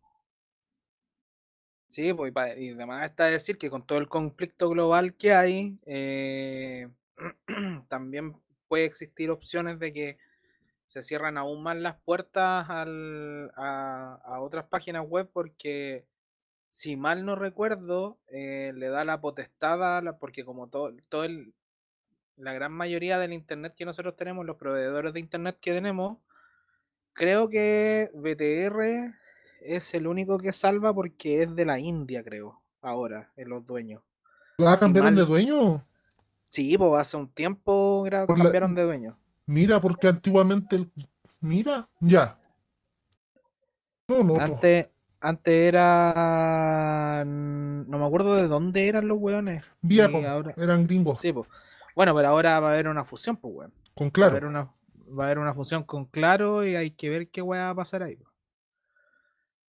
Sí, 1.93 2.15
pues, 2.15 2.33
y 2.57 2.71
además 2.71 3.05
está 3.05 3.27
decir 3.27 3.59
que 3.59 3.69
con 3.69 3.87
todo 3.87 3.99
el 3.99 4.09
conflicto 4.09 4.71
global 4.71 5.15
que 5.15 5.35
hay, 5.35 5.79
eh, 5.85 6.89
también 7.89 8.35
puede 8.67 8.87
existir 8.87 9.31
opciones 9.31 9.79
de 9.79 9.93
que 9.93 10.19
se 10.87 11.03
cierran 11.03 11.37
aún 11.37 11.63
más 11.63 11.77
las 11.77 11.97
puertas 12.01 12.71
al, 12.71 13.53
a, 13.57 14.39
otras 14.41 14.65
páginas 14.69 15.07
web 15.07 15.29
porque 15.35 16.07
si 16.71 16.97
mal 16.97 17.27
no 17.27 17.37
recuerdo, 17.37 18.19
eh, 18.29 18.73
le 18.75 18.89
da 18.89 19.05
la 19.05 19.21
potestad 19.21 19.99
a 19.99 20.01
la, 20.01 20.17
porque 20.17 20.47
como 20.47 20.69
todo, 20.69 20.95
todo 21.11 21.25
el, 21.25 21.53
la 22.37 22.55
gran 22.55 22.73
mayoría 22.73 23.19
del 23.19 23.35
internet 23.35 23.75
que 23.77 23.85
nosotros 23.85 24.17
tenemos, 24.17 24.47
los 24.47 24.57
proveedores 24.57 25.13
de 25.13 25.21
internet 25.21 25.59
que 25.61 25.75
tenemos, 25.75 26.17
creo 27.13 27.51
que 27.51 28.11
BTR 28.15 29.22
es 29.64 29.94
el 29.94 30.07
único 30.07 30.38
que 30.38 30.53
salva 30.53 30.94
porque 30.94 31.42
es 31.42 31.55
de 31.55 31.64
la 31.64 31.79
India, 31.79 32.22
creo, 32.22 32.61
ahora, 32.81 33.33
en 33.37 33.48
los 33.48 33.66
dueños. 33.66 34.03
¿La 34.59 34.77
cambiaron 34.77 35.14
de 35.14 35.25
dueño? 35.25 35.85
Sí, 36.44 36.77
pues 36.77 37.01
hace 37.01 37.16
un 37.16 37.29
tiempo 37.29 38.07
cambiaron 38.27 38.75
de 38.75 38.83
dueño. 38.83 39.18
Mira, 39.46 39.81
porque 39.81 40.09
antiguamente. 40.09 40.87
Mira, 41.40 41.88
ya. 42.01 42.38
No, 44.07 44.22
no. 44.22 44.37
Antes, 44.38 44.88
antes 45.20 45.55
era. 45.55 47.25
No 47.27 47.98
me 47.98 48.05
acuerdo 48.05 48.37
de 48.37 48.48
dónde 48.48 48.87
eran 48.87 49.09
los 49.09 49.18
weones. 49.18 49.64
ahora... 50.29 50.55
eran 50.57 50.87
gringos. 50.87 51.20
Sí, 51.20 51.33
pues. 51.33 51.48
Bueno, 51.96 52.14
pero 52.14 52.29
ahora 52.29 52.61
va 52.61 52.70
a 52.70 52.72
haber 52.72 52.88
una 52.88 53.05
fusión, 53.05 53.37
pues, 53.37 53.55
weón. 53.55 53.72
Con 53.94 54.11
claro. 54.11 54.33
Va 54.33 54.35
a 54.35 54.38
haber 54.38 54.48
una, 54.48 54.72
va 55.18 55.25
a 55.25 55.27
haber 55.27 55.38
una 55.38 55.55
fusión 55.55 55.85
con 55.85 56.05
claro 56.07 56.64
y 56.64 56.77
hay 56.77 56.90
que 56.90 57.09
ver 57.11 57.29
qué 57.29 57.42
weón 57.42 57.64
va 57.64 57.70
a 57.70 57.75
pasar 57.75 58.03
ahí. 58.03 58.18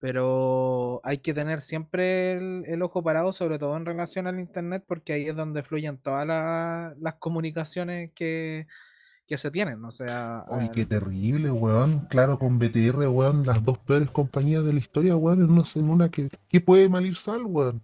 Pero 0.03 0.99
hay 1.05 1.19
que 1.19 1.33
tener 1.33 1.61
siempre 1.61 2.33
el, 2.33 2.81
ojo 2.81 3.01
parado, 3.01 3.31
sobre 3.31 3.57
todo 3.57 3.77
en 3.77 3.85
relación 3.85 4.27
al 4.27 4.37
Internet, 4.37 4.83
porque 4.85 5.13
ahí 5.13 5.29
es 5.29 5.35
donde 5.37 5.63
fluyen 5.63 5.97
todas 5.97 6.27
las 6.27 7.13
comunicaciones 7.19 8.11
que, 8.13 8.67
se 9.29 9.49
tienen. 9.49 9.85
O 9.85 9.91
sea. 9.91 10.43
Ay, 10.49 10.71
qué 10.73 10.85
terrible, 10.85 11.51
weón. 11.51 12.01
Claro, 12.09 12.37
con 12.37 12.59
BTR, 12.59 13.07
weón, 13.07 13.45
las 13.45 13.63
dos 13.63 13.77
peores 13.77 14.09
compañías 14.09 14.65
de 14.65 14.73
la 14.73 14.79
historia, 14.79 15.15
weón, 15.15 15.39
en 15.39 15.49
una, 15.49 15.63
en 15.73 15.89
una 15.89 16.09
que, 16.09 16.29
¿qué 16.49 16.59
puede 16.59 16.89
mal 16.89 17.05
ir 17.05 17.15
sal, 17.15 17.45
weón. 17.45 17.81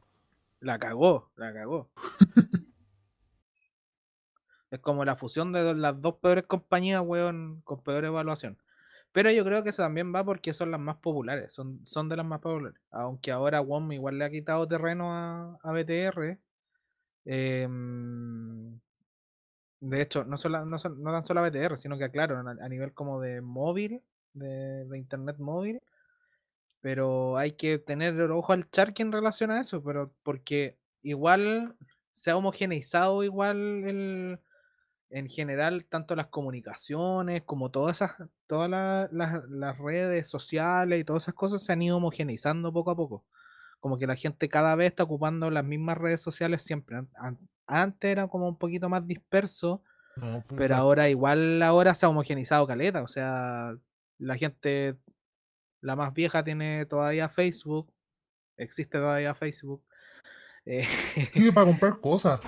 La 0.60 0.78
cagó, 0.78 1.32
la 1.38 1.54
cagó. 1.54 1.90
es 4.72 4.80
como 4.80 5.06
la 5.06 5.16
fusión 5.16 5.54
de 5.54 5.74
las 5.74 6.02
dos 6.02 6.16
peores 6.16 6.44
compañías, 6.44 7.02
weón, 7.02 7.62
con 7.64 7.82
peor 7.82 8.04
evaluación. 8.04 8.58
Pero 9.12 9.32
yo 9.32 9.44
creo 9.44 9.64
que 9.64 9.70
eso 9.70 9.82
también 9.82 10.14
va 10.14 10.24
porque 10.24 10.54
son 10.54 10.72
las 10.72 10.80
más 10.80 10.98
populares, 10.98 11.52
son, 11.54 11.84
son 11.86 12.10
de 12.10 12.18
las 12.18 12.26
más 12.26 12.40
populares. 12.42 12.80
Aunque 12.92 13.32
ahora 13.32 13.62
WOM 13.62 13.92
igual 13.92 14.20
le 14.20 14.26
ha 14.26 14.30
quitado 14.30 14.68
terreno 14.68 15.14
a, 15.14 15.58
a 15.64 15.72
BTR. 15.72 16.40
Em, 17.26 18.80
de 19.82 20.02
hecho, 20.02 20.26
no, 20.26 20.38
solo, 20.38 20.66
no, 20.66 20.78
no, 20.78 21.12
tan 21.12 21.26
solo 21.26 21.40
a 21.40 21.50
BTR, 21.50 21.78
sino 21.78 21.98
que 21.98 22.12
claro, 22.12 22.38
a, 22.38 22.70
nivel 22.70 22.94
como 22.94 23.20
de 23.22 23.42
móvil, 23.42 24.02
de, 24.34 24.86
internet 24.98 25.38
móvil. 25.40 25.82
Pero 26.82 27.38
hay 27.38 27.54
que 27.54 27.78
tener 27.80 28.20
ojo 28.32 28.54
al 28.54 28.70
charque 28.72 29.02
en 29.02 29.12
relación 29.12 29.52
a 29.52 29.60
eso, 29.60 29.84
pero 29.84 30.14
porque 30.24 30.78
igual 31.02 31.76
se 32.14 32.32
ha 32.32 32.38
homogeneizado 32.38 33.24
igual 33.24 33.58
el, 33.86 34.40
en 35.12 35.28
general, 35.28 35.86
tanto 35.86 36.16
las 36.16 36.28
comunicaciones 36.28 37.42
como 37.44 37.72
todas 37.72 37.98
esas, 37.98 38.16
todas 38.48 38.70
las, 38.70 39.12
las- 39.12 39.44
las 39.50 39.78
redes 39.80 40.30
sociales 40.30 41.00
y 41.00 41.04
todas 41.04 41.24
esas 41.24 41.34
cosas 41.36 41.64
se 41.64 41.74
han 41.74 41.82
ido 41.82 41.98
homogeneizando 41.98 42.72
poco 42.72 42.92
a 42.92 42.96
poco. 42.96 43.26
Como 43.80 43.98
que 43.98 44.06
la 44.08 44.16
gente 44.16 44.50
cada 44.50 44.76
vez 44.76 44.88
está 44.90 45.04
ocupando 45.04 45.50
las 45.50 45.64
mismas 45.66 45.98
redes 45.98 46.22
sociales 46.22 46.62
siempre. 46.62 46.98
An- 46.98 47.10
an- 47.16 47.50
Antes 47.72 48.10
era 48.12 48.28
como 48.28 48.48
un 48.50 48.58
poquito 48.58 48.90
más 48.90 49.06
disperso, 49.06 49.84
No, 50.16 50.44
pues, 50.48 50.58
pero 50.60 50.76
ah, 50.76 50.80
ahora 50.80 51.08
igual 51.10 51.62
ahora 51.62 51.94
se 51.94 52.06
ha 52.06 52.10
homogeneizado 52.10 52.66
caleta. 52.68 53.04
O 53.04 53.08
sea, 53.08 53.76
la 54.18 54.36
gente, 54.38 54.98
la 55.82 55.96
más 55.96 56.14
vieja 56.14 56.44
tiene 56.44 56.86
todavía 56.88 57.30
Facebook, 57.30 57.94
existe 58.58 58.98
todavía 58.98 59.34
Facebook. 59.36 59.84
eh, 60.66 60.84
sirve 61.32 61.54
para 61.54 61.68
comprar 61.68 62.00
cosas. 62.02 62.40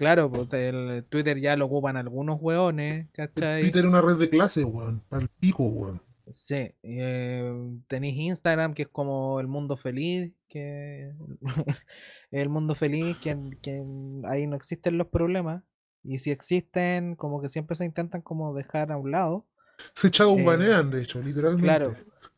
Claro, 0.00 0.30
pues 0.30 0.48
el 0.54 1.04
Twitter 1.10 1.38
ya 1.38 1.56
lo 1.56 1.66
ocupan 1.66 1.98
algunos 1.98 2.38
hueones, 2.40 3.08
¿cachai? 3.12 3.60
Twitter 3.60 3.82
es 3.82 3.88
una 3.88 4.00
red 4.00 4.16
de 4.16 4.30
clase, 4.30 4.64
weón. 4.64 5.02
Para 5.10 5.24
el 5.24 5.28
pico, 5.28 5.64
weón. 5.64 6.02
Sí, 6.32 6.74
eh, 6.82 7.52
tenéis 7.86 8.16
Instagram, 8.16 8.72
que 8.72 8.82
es 8.82 8.88
como 8.88 9.40
el 9.40 9.46
mundo 9.46 9.76
feliz, 9.76 10.32
que 10.48 11.12
el 12.30 12.48
mundo 12.48 12.74
feliz, 12.74 13.18
que, 13.18 13.36
que 13.60 13.82
ahí 14.24 14.46
no 14.46 14.56
existen 14.56 14.96
los 14.96 15.08
problemas, 15.08 15.64
y 16.02 16.18
si 16.18 16.30
existen, 16.30 17.14
como 17.14 17.42
que 17.42 17.50
siempre 17.50 17.76
se 17.76 17.84
intentan 17.84 18.22
como 18.22 18.54
dejar 18.54 18.92
a 18.92 18.96
un 18.96 19.10
lado. 19.10 19.46
Se 19.92 20.06
echaron 20.08 20.38
Eh, 20.38 20.44
banean, 20.44 20.90
de 20.90 21.02
hecho, 21.02 21.20
literalmente. 21.22 21.66
Claro. 21.66 21.94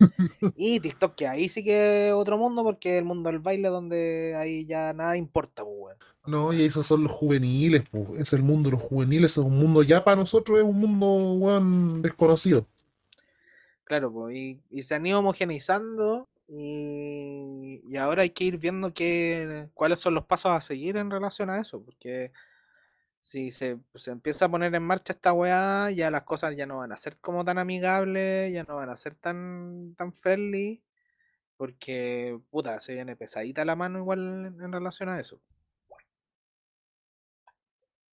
Y 0.57 0.81
TikTok, 0.81 1.15
que 1.15 1.29
ahí 1.29 1.49
sí 1.49 1.65
que 1.65 2.09
es 2.09 2.13
otro 2.15 2.39
mundo, 2.39 2.63
porque 2.63 2.95
es 2.95 2.99
el 2.99 3.05
mundo 3.05 3.31
del 3.31 3.39
baile 3.39 3.69
donde 3.69 4.35
ahí 4.37 4.65
ya 4.67 4.93
nada 4.93 5.17
importa, 5.17 5.65
pues, 5.65 5.77
weón. 5.79 5.97
No, 6.25 6.53
y 6.53 6.63
esos 6.63 6.87
son 6.87 7.03
los 7.05 7.13
juveniles, 7.13 7.83
pues. 7.91 8.19
Es 8.19 8.33
el 8.33 8.43
mundo 8.43 8.71
de 8.71 8.77
los 8.77 8.83
juveniles, 8.85 9.33
es 9.33 9.39
un 9.39 9.59
mundo 9.59 9.83
ya 9.83 10.05
para 10.05 10.17
nosotros 10.17 10.59
es 10.59 10.65
un 10.65 10.79
mundo, 10.79 11.07
weón, 11.35 12.03
desconocido. 12.03 12.67
Claro, 13.85 14.13
pues, 14.13 14.37
y, 14.37 14.61
y 14.71 14.83
se 14.83 14.95
han 14.95 15.07
ido 15.07 15.19
homogeneizando 15.19 16.29
y, 16.49 17.81
y 17.87 17.97
ahora 17.97 18.23
hay 18.23 18.31
que 18.31 18.45
ir 18.45 18.59
viendo 18.59 18.93
qué, 18.93 19.69
cuáles 19.75 20.01
son 20.01 20.15
los 20.15 20.27
pasos 20.27 20.53
a 20.53 20.61
seguir 20.61 20.97
en 20.97 21.11
relación 21.11 21.51
a 21.51 21.61
eso, 21.61 21.83
porque 21.83 22.33
si 23.23 23.53
se, 23.53 23.79
se 23.95 24.11
empieza 24.11 24.47
a 24.47 24.51
poner 24.51 24.75
en 24.75 24.83
marcha 24.83 25.13
esta 25.13 25.33
weá, 25.33 25.91
ya 25.93 26.11
las 26.11 26.23
cosas 26.23 26.57
ya 26.57 26.67
no 26.67 26.79
van 26.79 26.93
a 26.93 26.97
ser 26.97 27.17
como 27.19 27.45
tan 27.45 27.57
amigables, 27.57 28.53
ya 28.53 28.65
no 28.65 28.77
van 28.77 28.91
a 28.91 28.97
ser 28.97 29.15
tan, 29.15 29.95
tan 29.97 30.13
friendly, 30.13 30.83
porque, 31.57 32.39
puta, 32.51 32.81
se 32.81 32.95
viene 32.95 33.17
pesadita 33.17 33.65
la 33.65 33.77
mano 33.77 34.01
igual 34.01 34.19
en, 34.47 34.61
en 34.61 34.73
relación 34.73 35.09
a 35.09 35.21
eso. 35.21 35.41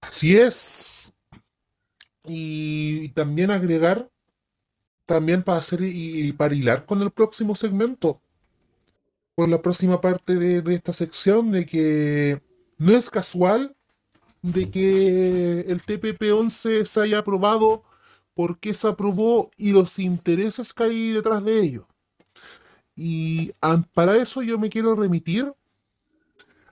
Así 0.02 0.38
es. 0.38 1.12
Y 2.26 3.10
también 3.10 3.50
agregar, 3.50 4.12
también 5.08 5.42
para 5.42 5.58
hacer 5.58 5.82
y, 5.82 6.28
y 6.28 6.32
para 6.34 6.54
hilar 6.54 6.86
con 6.86 7.02
el 7.02 7.10
próximo 7.12 7.56
segmento, 7.56 8.22
con 9.36 9.50
la 9.50 9.60
próxima 9.60 10.00
parte 10.00 10.36
de, 10.36 10.62
de 10.62 10.76
esta 10.76 10.94
sección, 10.94 11.52
de 11.52 11.66
que 11.66 12.44
no 12.78 12.96
es 12.96 13.10
casual 13.10 13.76
de 14.42 14.70
que 14.72 15.62
el 15.62 15.82
TPP-11 15.82 16.86
se 16.86 17.02
haya 17.02 17.20
aprobado, 17.20 17.84
por 18.34 18.60
qué 18.60 18.74
se 18.74 18.88
aprobó 18.88 19.52
y 19.58 19.72
los 19.72 20.00
intereses 20.00 20.74
que 20.74 20.84
hay 20.84 21.12
detrás 21.12 21.44
de 21.44 21.60
ello. 21.62 21.88
Y 22.96 23.52
para 23.94 24.18
eso 24.18 24.42
yo 24.42 24.58
me 24.58 24.70
quiero 24.70 24.96
remitir. 24.96 25.52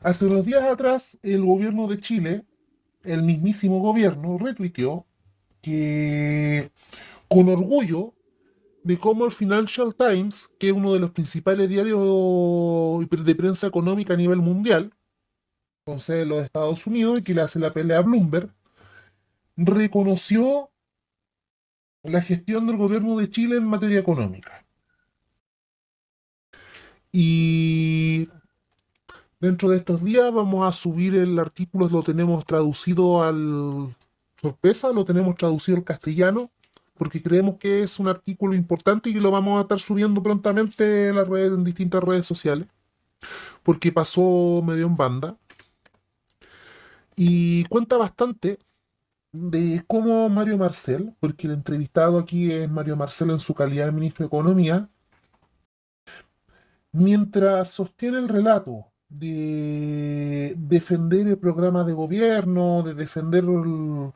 Hace 0.01 0.25
unos 0.25 0.45
días 0.45 0.63
atrás, 0.63 1.17
el 1.23 1.43
gobierno 1.43 1.88
de 1.88 1.99
Chile, 1.99 2.45
el 3.03 3.23
mismísimo 3.23 3.80
gobierno, 3.80 4.38
retuiteó 4.38 5.06
que 5.62 6.71
con 7.27 7.49
orgullo 7.49 8.13
de 8.84 8.97
cómo 8.97 9.25
el 9.25 9.32
Financial 9.32 9.93
Times, 9.93 10.49
que 10.60 10.67
es 10.67 10.73
uno 10.73 10.93
de 10.93 10.99
los 10.99 11.12
principales 11.12 11.67
diarios 11.67 13.10
de 13.10 13.36
prensa 13.36 13.67
económica 13.67 14.13
a 14.13 14.17
nivel 14.17 14.38
mundial, 14.38 14.93
con 15.88 16.02
sede 16.02 16.26
los 16.26 16.43
Estados 16.43 16.86
Unidos 16.86 17.19
y 17.19 17.23
que 17.23 17.34
le 17.34 17.39
hace 17.39 17.60
la 17.60 17.71
pelea 17.71 18.00
a 18.00 18.02
Bloomberg, 18.02 18.50
reconoció 19.56 20.69
la 22.04 22.21
gestión 22.21 22.67
del 22.67 22.76
gobierno 22.76 23.15
de 23.15 23.30
Chile 23.30 23.56
en 23.56 23.63
materia 23.63 23.97
económica. 23.97 24.65
Y 27.10 28.28
dentro 29.39 29.69
de 29.69 29.78
estos 29.78 30.04
días 30.04 30.30
vamos 30.34 30.67
a 30.67 30.73
subir 30.73 31.15
el 31.15 31.39
artículo, 31.39 31.88
lo 31.88 32.04
tenemos 32.04 32.45
traducido 32.45 33.23
al... 33.23 33.95
Sorpresa, 34.41 34.91
lo 34.91 35.06
tenemos 35.06 35.38
traducido 35.38 35.78
al 35.78 35.86
castellano, 35.86 36.52
porque 36.95 37.23
creemos 37.23 37.56
que 37.60 37.84
es 37.84 37.97
un 37.97 38.10
artículo 38.10 38.56
importante 38.56 39.10
y 39.10 39.13
que 39.13 39.21
lo 39.21 39.32
vamos 39.32 39.58
a 39.58 39.62
estar 39.62 39.80
subiendo 39.80 40.21
prontamente 40.21 41.08
en, 41.08 41.15
las 41.15 41.30
redes, 41.30 41.54
en 41.54 41.63
distintas 41.63 42.04
redes 42.04 42.26
sociales, 42.26 42.67
porque 43.63 43.93
pasó 43.93 44.62
medio 44.65 44.86
en 44.86 44.97
banda. 44.97 45.38
Y 47.17 47.65
cuenta 47.65 47.97
bastante 47.97 48.60
de 49.32 49.84
cómo 49.88 50.30
Mario 50.30 50.58
Marcel, 50.58 51.15
porque 51.19 51.47
el 51.47 51.53
entrevistado 51.53 52.19
aquí 52.19 52.51
es 52.51 52.69
Mario 52.69 52.95
Marcel 52.95 53.32
en 53.32 53.39
su 53.39 53.53
calidad 53.56 53.88
de 53.88 53.91
ministro 53.91 54.23
de 54.23 54.27
Economía, 54.27 54.89
mientras 56.91 57.71
sostiene 57.71 58.19
el 58.19 58.30
relato 58.30 58.86
de 59.10 60.53
defender 60.58 61.27
el 61.27 61.38
programa 61.39 61.84
de 61.84 61.93
gobierno, 61.93 62.84
de 62.84 62.93
defender 62.93 63.43
el, 63.45 64.12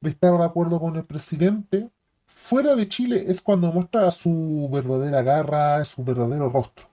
de 0.00 0.10
estar 0.10 0.36
de 0.36 0.44
acuerdo 0.44 0.80
con 0.80 0.96
el 0.96 1.04
presidente, 1.04 1.90
fuera 2.26 2.74
de 2.74 2.88
Chile 2.88 3.24
es 3.28 3.42
cuando 3.42 3.72
muestra 3.72 4.10
su 4.10 4.68
verdadera 4.72 5.22
garra, 5.22 5.84
su 5.84 6.02
verdadero 6.04 6.50
rostro. 6.50 6.86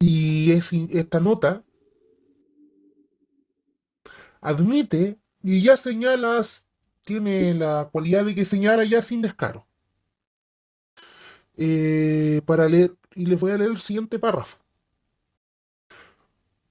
Y 0.00 0.52
es, 0.52 0.72
esta 0.72 1.20
nota 1.20 1.64
admite 4.48 5.18
y 5.42 5.62
ya 5.62 5.76
señalas, 5.76 6.66
tiene 7.04 7.54
la 7.54 7.88
cualidad 7.92 8.24
de 8.24 8.34
que 8.34 8.44
señala 8.44 8.84
ya 8.84 9.02
sin 9.02 9.22
descaro. 9.22 9.66
Eh, 11.56 12.40
para 12.46 12.68
leer, 12.68 12.94
y 13.14 13.26
les 13.26 13.38
voy 13.38 13.52
a 13.52 13.58
leer 13.58 13.70
el 13.70 13.78
siguiente 13.78 14.18
párrafo. 14.18 14.58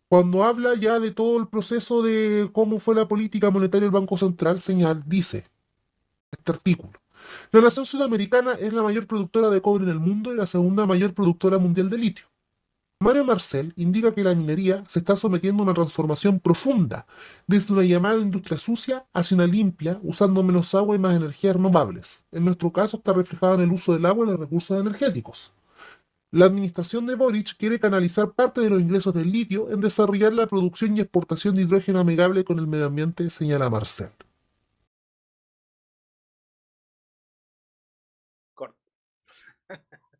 Cuando 0.10 0.44
habla 0.44 0.74
ya 0.76 1.00
de 1.00 1.12
todo 1.12 1.38
el 1.38 1.48
proceso 1.50 2.02
de 2.02 2.50
cómo 2.54 2.80
fue 2.80 2.96
la 2.96 3.08
política 3.08 3.52
monetaria 3.52 3.86
del 3.86 3.92
Banco 3.92 4.18
Central, 4.18 4.60
señal, 4.60 5.04
dice 5.06 5.46
este 6.32 6.52
artículo. 6.52 6.94
La 7.52 7.62
nación 7.62 7.86
sudamericana 7.86 8.54
es 8.54 8.74
la 8.74 8.84
mayor 8.84 9.06
productora 9.06 9.50
de 9.50 9.62
cobre 9.62 9.84
en 9.84 9.90
el 9.92 10.00
mundo 10.00 10.34
y 10.34 10.38
la 10.38 10.46
segunda 10.46 10.86
mayor 10.86 11.13
productora 11.13 11.58
mundial 11.58 11.90
de 11.90 11.98
litio. 11.98 12.26
Mario 13.00 13.26
Marcel 13.26 13.74
indica 13.76 14.14
que 14.14 14.24
la 14.24 14.34
minería 14.34 14.84
se 14.88 15.00
está 15.00 15.16
sometiendo 15.16 15.62
a 15.62 15.66
una 15.66 15.74
transformación 15.76 16.40
profunda, 16.40 17.06
desde 17.46 17.74
una 17.74 17.84
llamada 17.84 18.20
industria 18.20 18.58
sucia 18.58 19.06
hacia 19.14 19.36
una 19.36 19.46
limpia, 19.46 20.00
usando 20.02 20.42
menos 20.44 20.74
agua 20.74 20.96
y 20.96 21.00
más 21.00 21.16
energías 21.16 21.56
renovables. 21.56 22.26
En 22.32 22.46
nuestro 22.46 22.72
caso 22.72 22.98
está 22.98 23.14
reflejado 23.14 23.56
en 23.56 23.62
el 23.62 23.72
uso 23.72 23.94
del 23.94 24.06
agua 24.06 24.26
y 24.26 24.30
los 24.30 24.40
recursos 24.40 24.80
energéticos. 24.80 25.54
La 26.32 26.46
administración 26.46 27.06
de 27.06 27.16
Boric 27.16 27.56
quiere 27.58 27.80
canalizar 27.80 28.32
parte 28.34 28.62
de 28.62 28.70
los 28.70 28.82
ingresos 28.82 29.14
del 29.14 29.32
litio 29.32 29.70
en 29.72 29.80
desarrollar 29.80 30.34
la 30.34 30.48
producción 30.48 30.98
y 30.98 31.02
exportación 31.02 31.56
de 31.56 31.64
hidrógeno 31.64 32.00
amigable 32.00 32.44
con 32.44 32.60
el 32.60 32.68
medio 32.68 32.88
ambiente, 32.88 33.30
señala 33.30 33.70
Marcel. 33.70 34.10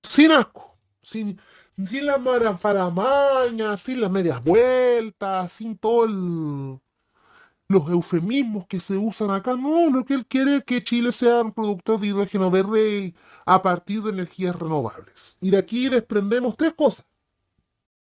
Sin 0.04 0.32
asco, 0.32 0.78
sin, 1.02 1.40
sin 1.86 2.06
las 2.06 2.60
faramañas, 2.60 3.82
sin 3.82 4.02
las 4.02 4.12
medias 4.12 4.44
vueltas, 4.44 5.52
sin 5.52 5.78
todos 5.78 6.10
los 6.10 7.90
eufemismos 7.90 8.66
que 8.68 8.80
se 8.80 8.98
usan 8.98 9.32
acá. 9.32 9.56
No, 9.56 9.90
lo 9.90 10.04
que 10.04 10.16
él 10.16 10.26
quiere 10.26 10.58
es 10.58 10.63
que 10.63 10.84
Chile 10.84 11.12
sea 11.12 11.42
un 11.42 11.52
productor 11.52 12.00
de 12.00 12.08
hidrógeno 12.08 12.50
verde 12.50 13.13
a 13.46 13.62
partir 13.62 14.02
de 14.02 14.12
energías 14.12 14.56
renovables. 14.56 15.38
Y 15.40 15.52
de 15.52 15.58
aquí 15.58 15.90
desprendemos 15.90 16.56
tres 16.58 16.74
cosas. 16.74 17.06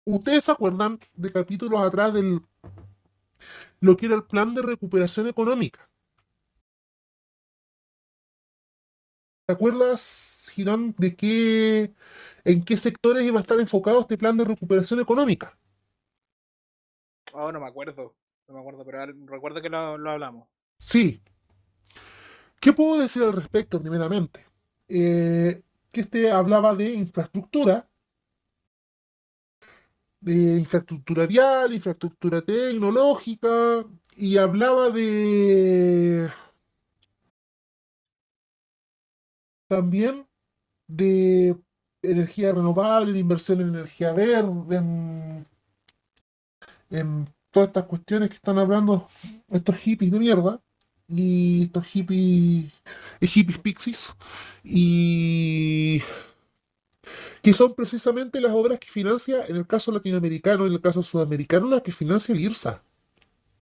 Ustedes 0.06 0.44
se 0.44 0.52
acuerdan 0.52 1.00
de 1.16 1.32
capítulos 1.32 1.80
atrás 1.82 2.14
del 2.14 2.42
lo 3.82 3.98
que 3.98 4.06
era 4.06 4.16
el 4.16 4.24
plan 4.24 4.54
de 4.54 4.62
recuperación 4.62 5.28
económica. 5.28 5.90
¿Te 9.46 9.54
acuerdas, 9.54 10.50
Girón, 10.54 10.96
de 10.98 11.16
qué, 11.16 11.94
en 12.44 12.64
qué 12.64 12.78
sectores 12.78 13.24
iba 13.24 13.38
a 13.38 13.42
estar 13.42 13.60
enfocado 13.60 14.02
este 14.02 14.18
plan 14.18 14.36
de 14.38 14.46
recuperación 14.46 15.00
económica? 15.00 15.56
Oh, 17.32 17.52
no 17.52 17.60
me 17.60 17.68
acuerdo. 17.68 18.16
No 18.48 18.56
me 18.56 18.60
acuerdo, 18.60 18.84
pero 18.86 19.06
recuerdo 19.26 19.62
que 19.62 19.70
lo, 19.70 19.98
lo 19.98 20.12
hablamos. 20.12 20.48
Sí. 20.78 21.22
¿Qué 22.60 22.74
puedo 22.74 23.00
decir 23.00 23.22
al 23.22 23.34
respecto, 23.34 23.80
primeramente? 23.80 24.46
Eh, 24.88 25.62
que 25.92 26.02
este 26.02 26.32
hablaba 26.32 26.74
de 26.74 26.94
infraestructura, 26.94 27.88
de 30.22 30.58
infraestructura 30.58 31.28
vial, 31.28 31.74
infraestructura 31.74 32.42
tecnológica, 32.42 33.86
y 34.16 34.38
hablaba 34.38 34.90
de 34.90 36.32
también 39.68 40.28
de 40.88 41.56
energía 42.02 42.54
renovable, 42.54 43.18
inversión 43.18 43.62
en 43.62 43.70
energía 43.70 44.14
verde, 44.14 44.78
en, 46.90 47.28
todas 47.52 47.68
estas 47.70 47.86
cuestiones 47.86 48.30
que 48.30 48.36
están 48.36 48.60
hablando 48.60 49.08
estos 49.50 49.78
hippies 49.78 50.12
de 50.12 50.20
mierda 50.20 50.62
y 51.08 51.64
estos 51.64 51.86
hippies, 51.86 52.72
hippies 53.22 53.60
pixies 53.60 54.16
y 54.64 56.02
que 57.42 57.54
son 57.54 57.76
precisamente 57.76 58.42
las 58.42 58.52
obras 58.54 58.80
que 58.80 58.90
financia, 58.90 59.46
en 59.48 59.56
el 59.56 59.68
caso 59.68 59.92
latinoamericano, 59.92 60.66
en 60.66 60.74
el 60.74 60.82
caso 60.82 61.04
sudamericano, 61.04 61.68
las 61.68 61.82
que 61.82 61.92
financia 61.92 62.34
el 62.34 62.42
IRSA. 62.42 62.82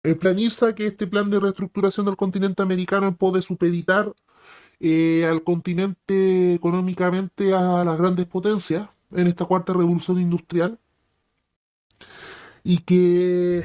El 0.02 0.16
plan 0.18 0.38
IRSA, 0.38 0.74
que 0.74 0.86
es 0.86 0.92
este 0.92 1.06
plan 1.06 1.30
de 1.30 1.38
reestructuración 1.38 2.06
del 2.06 2.16
continente 2.16 2.62
americano 2.62 3.06
en 3.06 3.14
pos 3.14 3.32
de 3.34 3.42
supeditar 3.42 4.12
eh, 4.80 5.26
al 5.28 5.44
continente 5.44 6.54
económicamente 6.54 7.54
a 7.54 7.84
las 7.84 7.98
grandes 7.98 8.26
potencias 8.26 8.88
en 9.12 9.26
esta 9.26 9.44
cuarta 9.44 9.72
revolución 9.72 10.20
industrial 10.20 10.78
y 12.62 12.78
que 12.78 13.64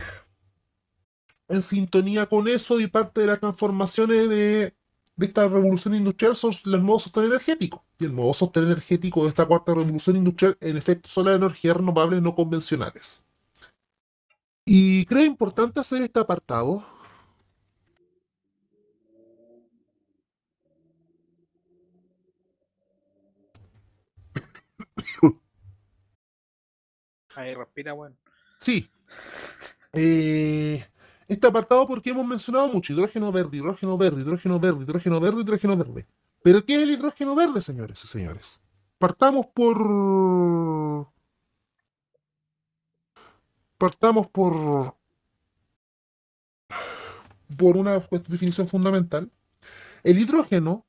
en 1.47 1.61
sintonía 1.61 2.25
con 2.25 2.47
eso 2.47 2.79
y 2.79 2.87
parte 2.87 3.21
de 3.21 3.27
las 3.27 3.39
transformaciones 3.39 4.29
de, 4.29 4.73
esta 5.19 5.47
revolución 5.47 5.95
industrial 5.95 6.35
son 6.35 6.53
el 6.65 6.81
modo 6.81 6.99
sostén 6.99 7.25
energético. 7.25 7.85
Y 7.99 8.05
el 8.05 8.11
modo 8.11 8.33
sostén 8.33 8.65
energético 8.65 9.23
de 9.23 9.29
esta 9.29 9.45
cuarta 9.45 9.73
revolución 9.73 10.17
industrial, 10.17 10.57
en 10.59 10.77
efecto, 10.77 11.07
son 11.07 11.25
las 11.25 11.37
energías 11.37 11.77
renovables 11.77 12.21
no 12.21 12.35
convencionales. 12.35 13.23
Y 14.65 15.05
creo 15.05 15.23
importante 15.23 15.79
hacer 15.79 16.01
este 16.01 16.19
apartado 16.19 16.83
Ahí 27.35 27.53
respira, 27.53 27.93
bueno. 27.93 28.15
Sí. 28.57 28.89
Eh, 29.93 30.85
este 31.27 31.47
apartado 31.47 31.87
porque 31.87 32.11
hemos 32.11 32.25
mencionado 32.25 32.67
mucho 32.69 32.93
hidrógeno 32.93 33.31
verde, 33.31 33.57
hidrógeno 33.57 33.97
verde, 33.97 34.21
hidrógeno 34.21 34.59
verde, 34.59 34.83
hidrógeno 34.83 35.19
verde, 35.19 35.41
hidrógeno 35.41 35.77
verde. 35.77 36.05
Pero 36.43 36.63
¿qué 36.65 36.75
es 36.75 36.83
el 36.83 36.91
hidrógeno 36.91 37.35
verde, 37.35 37.61
señores 37.61 38.03
y 38.03 38.07
señores? 38.07 38.61
Partamos 38.97 39.47
por... 39.47 41.07
Partamos 43.77 44.27
por... 44.27 44.95
Por 47.57 47.77
una 47.77 47.99
definición 47.99 48.67
fundamental. 48.67 49.31
El 50.03 50.19
hidrógeno 50.19 50.85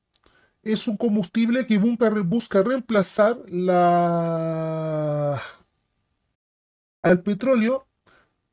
es 0.67 0.87
un 0.87 0.97
combustible 0.97 1.65
que 1.65 1.77
busca 1.77 2.63
reemplazar 2.63 3.37
la 3.47 5.41
al 7.01 7.23
petróleo 7.23 7.87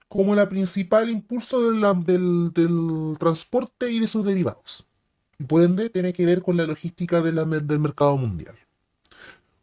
como 0.09 0.35
la 0.35 0.49
principal 0.49 1.11
impulso 1.11 1.73
del, 1.73 3.17
transporte 3.19 3.91
y 3.91 3.99
de 4.01 4.07
sus 4.07 4.25
derivados. 4.25 4.87
Y 5.39 5.45
por 5.45 5.63
ende, 5.63 5.91
tiene 5.91 6.13
que 6.13 6.25
ver 6.25 6.41
con 6.41 6.57
la 6.57 6.67
logística 6.67 7.21
del 7.21 7.81
mercado 7.81 8.17
mundial. 8.17 8.55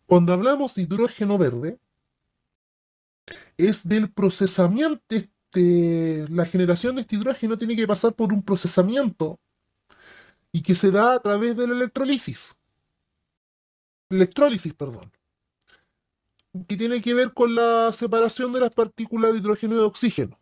Cuando 0.06 0.34
hablamos 0.34 0.76
de 0.76 0.82
hidrógeno 0.82 1.38
verde, 1.38 1.80
es 3.56 3.88
del 3.88 4.12
procesamiento, 4.12 5.02
este, 5.10 6.28
la 6.30 6.46
generación 6.46 6.96
de 6.96 7.04
este 7.04 7.16
hidrógeno 7.16 7.58
tiene 7.58 7.78
que 7.78 7.88
pasar 7.88 8.14
por 8.14 8.34
un 8.34 8.44
procesamiento 8.44 9.40
y 10.52 10.62
que 10.62 10.76
se 10.76 10.92
da 10.92 11.14
a 11.16 11.20
través 11.20 11.56
de 11.58 11.68
la 11.68 11.74
electrólisis. 11.74 12.58
Electrólisis, 14.10 14.74
perdón 14.74 15.12
que 16.68 16.78
tiene 16.78 17.02
que 17.02 17.14
ver 17.14 17.34
con 17.34 17.56
la 17.56 17.92
separación 17.94 18.52
de 18.52 18.60
las 18.60 18.74
partículas 18.74 19.32
de 19.32 19.40
hidrógeno 19.40 19.76
y 19.76 19.78
de 19.78 19.84
oxígeno. 19.84 20.40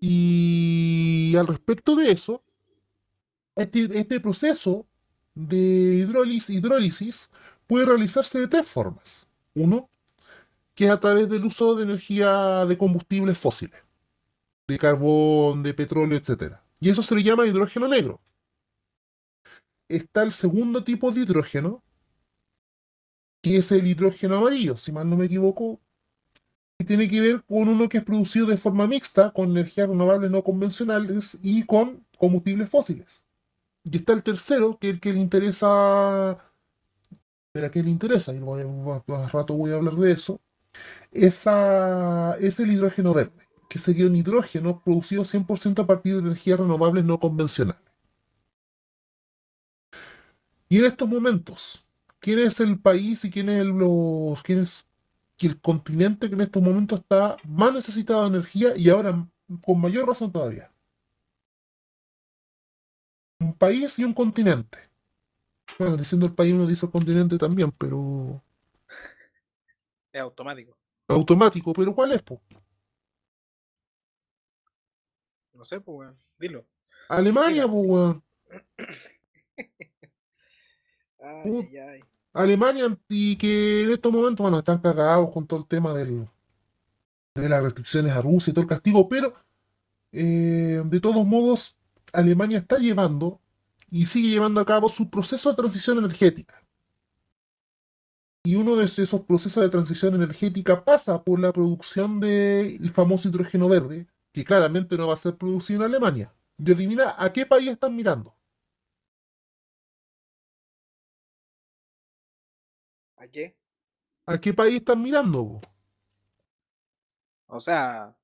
Y 0.00 1.34
al 1.36 1.46
respecto 1.46 1.96
de 1.96 2.12
eso, 2.12 2.42
este, 3.56 3.98
este 3.98 4.20
proceso 4.20 4.86
de 5.34 6.06
hidrólisis, 6.48 7.30
puede 7.66 7.86
realizarse 7.86 8.38
de 8.38 8.48
tres 8.48 8.68
formas. 8.68 9.26
Uno, 9.54 9.90
que 10.74 10.86
es 10.86 10.90
a 10.90 11.00
través 11.00 11.28
del 11.28 11.44
uso 11.44 11.74
de 11.74 11.84
energía 11.84 12.64
de 12.66 12.78
combustibles 12.78 13.38
fósiles, 13.38 13.80
de 14.68 14.78
carbón, 14.78 15.62
de 15.62 15.74
petróleo, 15.74 16.18
etc. 16.18 16.56
Y 16.80 16.90
eso 16.90 17.02
se 17.02 17.14
le 17.14 17.22
llama 17.22 17.46
hidrógeno 17.46 17.88
negro 17.88 18.20
está 19.88 20.22
el 20.22 20.32
segundo 20.32 20.84
tipo 20.84 21.10
de 21.10 21.22
hidrógeno, 21.22 21.82
que 23.42 23.58
es 23.58 23.70
el 23.72 23.86
hidrógeno 23.86 24.36
amarillo, 24.38 24.76
si 24.76 24.92
mal 24.92 25.08
no 25.08 25.16
me 25.16 25.26
equivoco, 25.26 25.80
que 26.78 26.84
tiene 26.84 27.08
que 27.08 27.20
ver 27.20 27.44
con 27.44 27.68
uno 27.68 27.88
que 27.88 27.98
es 27.98 28.04
producido 28.04 28.46
de 28.46 28.56
forma 28.56 28.86
mixta, 28.86 29.30
con 29.30 29.50
energías 29.50 29.88
renovables 29.88 30.30
no 30.30 30.42
convencionales 30.42 31.38
y 31.42 31.64
con 31.64 32.04
combustibles 32.18 32.68
fósiles. 32.68 33.24
Y 33.84 33.96
está 33.96 34.12
el 34.12 34.22
tercero, 34.22 34.78
que 34.78 34.88
es 34.88 34.94
el 34.94 35.00
que 35.00 35.12
le 35.12 35.20
interesa, 35.20 36.38
de 37.54 37.70
que 37.70 37.82
le 37.82 37.90
interesa, 37.90 38.34
y 38.34 38.40
más 38.40 39.32
rato 39.32 39.54
voy 39.54 39.70
a 39.70 39.76
hablar 39.76 39.94
de 39.94 40.12
eso, 40.12 40.40
esa, 41.12 42.36
es 42.38 42.60
el 42.60 42.72
hidrógeno 42.72 43.14
verde, 43.14 43.45
que 43.68 43.78
sería 43.78 44.06
un 44.06 44.16
hidrógeno 44.16 44.80
producido 44.80 45.24
100% 45.24 45.82
a 45.82 45.86
partir 45.86 46.14
de 46.14 46.20
energías 46.20 46.60
renovables 46.60 47.04
no 47.04 47.18
convencionales. 47.18 47.82
Y 50.68 50.78
en 50.78 50.84
estos 50.86 51.08
momentos, 51.08 51.84
¿quién 52.18 52.40
es 52.40 52.60
el 52.60 52.78
país 52.78 53.24
y 53.24 53.30
quién 53.30 53.48
es 53.48 53.60
el, 53.60 53.68
los, 53.68 54.42
quién 54.42 54.60
es 54.60 54.86
el 55.38 55.60
continente 55.60 56.28
que 56.28 56.34
en 56.34 56.40
estos 56.40 56.62
momentos 56.62 57.00
está 57.00 57.36
más 57.44 57.72
necesitado 57.72 58.22
de 58.22 58.28
energía 58.28 58.76
y 58.76 58.88
ahora 58.88 59.28
con 59.64 59.80
mayor 59.80 60.08
razón 60.08 60.32
todavía? 60.32 60.72
Un 63.38 63.54
país 63.54 63.98
y 63.98 64.04
un 64.04 64.14
continente. 64.14 64.78
Bueno, 65.78 65.96
diciendo 65.96 66.26
el 66.26 66.34
país 66.34 66.54
uno 66.54 66.66
dice 66.66 66.86
el 66.86 66.92
continente 66.92 67.38
también, 67.38 67.70
pero... 67.72 68.42
Es 70.10 70.20
automático. 70.20 70.76
Automático, 71.08 71.72
pero 71.72 71.94
¿cuál 71.94 72.12
es, 72.12 72.22
po? 72.22 72.40
No 75.56 75.64
sé, 75.64 75.80
pues, 75.80 75.98
weón. 75.98 76.18
Dilo. 76.38 76.66
Alemania, 77.08 77.66
pues, 77.66 77.86
weón. 77.86 78.22
Alemania 82.32 82.96
y 83.08 83.36
que 83.36 83.84
en 83.84 83.92
estos 83.92 84.12
momentos, 84.12 84.44
bueno, 84.44 84.58
están 84.58 84.78
cagados 84.78 85.30
con 85.32 85.46
todo 85.46 85.60
el 85.60 85.66
tema 85.66 85.94
del, 85.94 86.28
de 87.34 87.48
las 87.48 87.62
restricciones 87.62 88.12
a 88.12 88.22
Rusia 88.22 88.50
y 88.50 88.54
todo 88.54 88.62
el 88.62 88.68
castigo, 88.68 89.08
pero 89.08 89.34
eh, 90.12 90.82
de 90.84 91.00
todos 91.00 91.26
modos, 91.26 91.76
Alemania 92.12 92.58
está 92.58 92.78
llevando 92.78 93.40
y 93.90 94.06
sigue 94.06 94.28
llevando 94.28 94.60
a 94.60 94.66
cabo 94.66 94.88
su 94.88 95.08
proceso 95.08 95.50
de 95.50 95.56
transición 95.56 95.98
energética. 95.98 96.62
Y 98.44 98.54
uno 98.54 98.76
de 98.76 98.84
esos 98.84 99.22
procesos 99.22 99.62
de 99.62 99.70
transición 99.70 100.14
energética 100.14 100.84
pasa 100.84 101.24
por 101.24 101.40
la 101.40 101.52
producción 101.52 102.20
del 102.20 102.90
famoso 102.90 103.28
hidrógeno 103.28 103.68
verde, 103.68 104.06
que 104.36 104.44
claramente 104.44 104.98
no 104.98 105.06
va 105.08 105.14
a 105.14 105.16
ser 105.16 105.34
producido 105.34 105.80
en 105.80 105.86
Alemania. 105.86 106.30
Y 106.58 106.70
adivina 106.70 107.14
a 107.16 107.32
qué 107.32 107.46
país 107.46 107.70
están 107.70 107.96
mirando. 107.96 108.36
¿A 113.16 113.26
qué? 113.28 113.56
¿A 114.26 114.38
qué 114.38 114.52
país 114.52 114.76
están 114.76 115.00
mirando? 115.00 115.62
O 117.46 117.60
sea, 117.60 118.14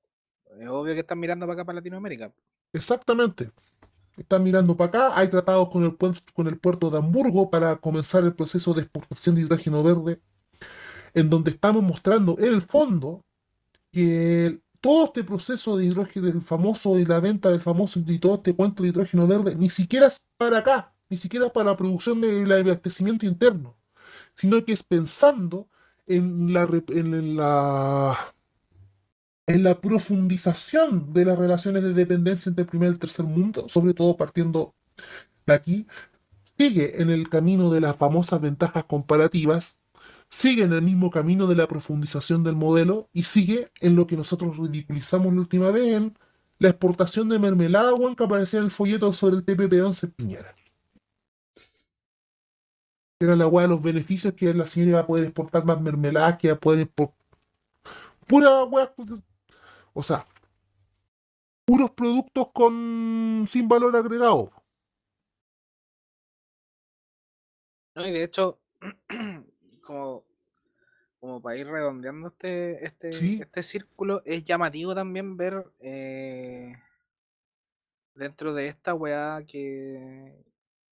es 0.59 0.67
obvio 0.67 0.93
que 0.93 0.99
están 0.99 1.19
mirando 1.19 1.47
para 1.47 1.55
acá, 1.55 1.65
para 1.65 1.77
Latinoamérica. 1.77 2.31
Exactamente. 2.73 3.49
Están 4.15 4.43
mirando 4.43 4.77
para 4.77 4.89
acá. 4.89 5.17
Hay 5.19 5.29
tratados 5.29 5.69
con 5.69 5.83
el, 5.83 5.97
con 5.97 6.47
el 6.47 6.59
puerto 6.59 6.91
de 6.91 6.99
Hamburgo 6.99 7.49
para 7.49 7.77
comenzar 7.77 8.23
el 8.23 8.35
proceso 8.35 8.75
de 8.75 8.83
exportación 8.83 9.33
de 9.33 9.41
hidrógeno 9.41 9.81
verde, 9.81 10.21
en 11.15 11.31
donde 11.31 11.49
estamos 11.49 11.81
mostrando 11.81 12.37
en 12.37 12.53
el 12.53 12.61
fondo 12.61 13.25
que 13.91 14.62
todo 14.83 15.05
este 15.05 15.23
proceso 15.23 15.77
de 15.77 15.85
hidrógeno, 15.85 16.27
del 16.27 16.41
famoso, 16.41 16.99
y 16.99 17.05
la 17.05 17.19
venta 17.21 17.49
del 17.49 17.61
famoso 17.61 18.01
y 18.05 18.19
todo 18.19 18.35
este 18.35 18.53
cuento 18.55 18.83
de 18.83 18.89
hidrógeno 18.89 19.27
verde, 19.27 19.55
ni 19.55 19.69
siquiera 19.69 20.07
es 20.07 20.25
para 20.37 20.59
acá, 20.59 20.93
ni 21.09 21.17
siquiera 21.17 21.47
es 21.47 21.51
para 21.53 21.71
la 21.71 21.77
producción 21.77 22.19
del 22.21 22.51
abastecimiento 22.51 23.25
interno 23.25 23.77
sino 24.33 24.63
que 24.65 24.73
es 24.73 24.83
pensando 24.83 25.69
en 26.07 26.53
la, 26.53 26.67
en 26.89 27.37
la, 27.37 28.35
en 29.47 29.63
la 29.63 29.79
profundización 29.79 31.13
de 31.13 31.25
las 31.25 31.37
relaciones 31.37 31.83
de 31.83 31.93
dependencia 31.93 32.49
entre 32.49 32.63
el 32.63 32.69
primer 32.69 32.89
y 32.89 32.93
el 32.93 32.99
tercer 32.99 33.25
mundo, 33.25 33.67
sobre 33.69 33.93
todo 33.93 34.17
partiendo 34.17 34.75
de 35.45 35.53
aquí, 35.53 35.87
sigue 36.57 37.01
en 37.01 37.09
el 37.09 37.29
camino 37.29 37.69
de 37.71 37.81
las 37.81 37.95
famosas 37.95 38.41
ventajas 38.41 38.83
comparativas, 38.85 39.79
sigue 40.33 40.63
en 40.63 40.73
el 40.73 40.81
mismo 40.81 41.11
camino 41.11 41.45
de 41.45 41.55
la 41.55 41.67
profundización 41.67 42.43
del 42.43 42.55
modelo 42.55 43.07
y 43.13 43.23
sigue 43.23 43.71
en 43.81 43.95
lo 43.95 44.07
que 44.07 44.17
nosotros 44.17 44.57
ridiculizamos 44.57 45.31
la 45.31 45.41
última 45.41 45.69
vez 45.69 45.93
en 45.93 46.17
la 46.57 46.69
exportación 46.69 47.29
de 47.29 47.37
mermelada, 47.37 47.91
que 48.17 48.23
aparecía 48.23 48.59
en 48.59 48.65
el 48.65 48.71
folleto 48.71 49.13
sobre 49.13 49.35
el 49.35 49.45
TPP-11 49.45 50.11
Piñera. 50.15 50.55
Era 53.19 53.35
la 53.35 53.45
weá 53.45 53.67
de 53.67 53.69
los 53.69 53.81
beneficios 53.83 54.33
que 54.33 54.53
la 54.55 54.65
señora 54.65 54.89
iba 54.89 54.99
a 55.01 55.07
poder 55.07 55.25
exportar 55.25 55.65
más 55.65 55.79
mermelada, 55.79 56.35
que 56.37 56.47
iba 56.47 56.55
a 56.55 56.59
poder 56.59 56.79
exportar... 56.81 57.15
Pura 58.25 58.63
weá. 58.63 58.91
O 59.93 60.01
sea, 60.01 60.25
puros 61.63 61.91
productos 61.91 62.47
con 62.53 63.45
sin 63.47 63.67
valor 63.67 63.95
agregado. 63.95 64.51
No, 67.95 68.07
y 68.07 68.11
de 68.11 68.23
hecho, 68.23 68.59
como, 69.83 70.25
como 71.19 71.41
para 71.41 71.57
ir 71.57 71.67
redondeando 71.67 72.29
este, 72.29 72.85
este, 72.85 73.13
Sí. 73.13 73.39
este 73.41 73.63
círculo, 73.63 74.21
es 74.25 74.43
llamativo 74.43 74.95
también 74.95 75.37
ver 75.37 75.65
eh, 75.79 76.73
dentro 78.15 78.53
de 78.53 78.67
esta 78.67 78.93
weá 78.93 79.43
que, 79.47 80.43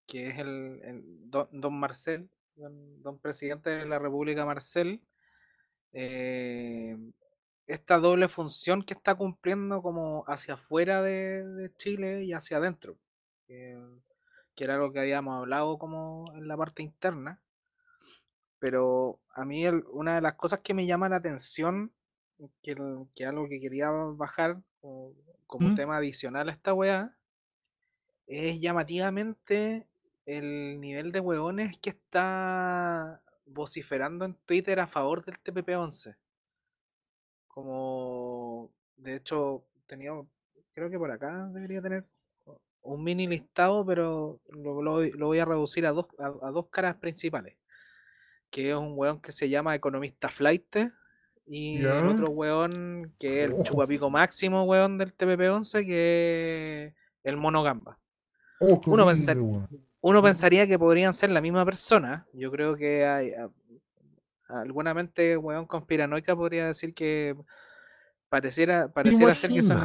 que 0.06 0.28
es 0.28 0.38
el, 0.38 0.80
el 0.84 1.02
don, 1.30 1.48
don 1.52 1.74
Marcel, 1.78 2.28
don, 2.56 3.02
don 3.02 3.18
presidente 3.18 3.70
de 3.70 3.86
la 3.86 3.98
República 3.98 4.44
Marcel, 4.44 5.00
eh, 5.92 6.96
esta 7.66 7.98
doble 7.98 8.28
función 8.28 8.82
que 8.82 8.94
está 8.94 9.14
cumpliendo 9.14 9.82
como 9.82 10.24
hacia 10.26 10.54
afuera 10.54 11.00
de, 11.02 11.46
de 11.46 11.74
Chile 11.76 12.24
y 12.24 12.32
hacia 12.32 12.56
adentro, 12.56 12.96
que, 13.46 13.78
que 14.56 14.64
era 14.64 14.76
lo 14.78 14.92
que 14.92 15.00
habíamos 15.00 15.38
hablado 15.38 15.78
como 15.78 16.32
en 16.34 16.48
la 16.48 16.56
parte 16.56 16.82
interna. 16.82 17.40
Pero 18.62 19.18
a 19.34 19.44
mí 19.44 19.66
el- 19.66 19.84
una 19.90 20.14
de 20.14 20.20
las 20.20 20.34
cosas 20.36 20.60
que 20.60 20.72
me 20.72 20.86
llama 20.86 21.08
la 21.08 21.16
atención, 21.16 21.92
que, 22.62 22.70
el- 22.72 23.08
que 23.16 23.26
algo 23.26 23.48
que 23.48 23.60
quería 23.60 23.90
bajar 23.90 24.62
como, 24.80 25.14
como 25.48 25.70
¿Mm? 25.70 25.74
tema 25.74 25.96
adicional 25.96 26.48
a 26.48 26.52
esta 26.52 26.72
weá, 26.72 27.10
es 28.28 28.60
llamativamente 28.60 29.88
el 30.26 30.80
nivel 30.80 31.10
de 31.10 31.18
weones 31.18 31.76
que 31.78 31.90
está 31.90 33.20
vociferando 33.46 34.24
en 34.26 34.34
Twitter 34.46 34.78
a 34.78 34.86
favor 34.86 35.24
del 35.24 35.40
TPP-11. 35.42 36.16
Como, 37.48 38.70
de 38.96 39.16
hecho, 39.16 39.64
tenía, 39.86 40.12
creo 40.72 40.88
que 40.88 40.98
por 41.00 41.10
acá 41.10 41.48
debería 41.52 41.82
tener 41.82 42.06
un 42.82 43.02
mini 43.02 43.26
listado, 43.26 43.84
pero 43.84 44.40
lo, 44.50 44.82
lo- 44.82 45.02
lo 45.02 45.26
voy 45.26 45.38
a 45.40 45.44
reducir 45.46 45.84
a 45.86 45.90
dos, 45.92 46.06
a, 46.20 46.26
a 46.46 46.50
dos 46.52 46.68
caras 46.70 46.94
principales. 46.96 47.56
Que 48.52 48.70
es 48.70 48.76
un 48.76 48.92
weón 48.94 49.18
que 49.20 49.32
se 49.32 49.48
llama 49.48 49.74
Economista 49.74 50.28
Flight 50.28 50.76
y 51.46 51.78
el 51.78 52.06
otro 52.06 52.26
weón 52.30 53.12
que 53.18 53.40
es 53.40 53.46
el 53.46 53.54
Oh. 53.54 53.62
chupapico 53.64 54.10
máximo 54.10 54.62
weón 54.64 54.98
del 54.98 55.16
TPP-11 55.16 55.84
que 55.86 56.86
es 56.88 56.94
el 57.24 57.36
Mono 57.38 57.62
Gamba. 57.62 57.98
Oh, 58.60 58.80
Uno 58.86 59.06
pensar-. 59.06 59.38
Uno 60.02 60.22
pensaría 60.22 60.66
que 60.66 60.78
podrían 60.78 61.14
ser 61.14 61.30
la 61.30 61.40
misma 61.40 61.64
persona. 61.64 62.26
Yo 62.34 62.50
creo 62.50 62.76
que 62.76 63.06
hay, 63.06 63.32
a- 63.32 63.50
alguna 64.48 64.92
mente 64.92 65.36
weón 65.36 65.66
conspiranoica 65.66 66.36
podría 66.36 66.66
decir 66.66 66.92
que 66.92 67.34
pareciera, 68.28 68.88
¿Te 68.88 68.92
pareciera 68.92 69.34
ser 69.34 69.50
que 69.50 69.62
son 69.62 69.78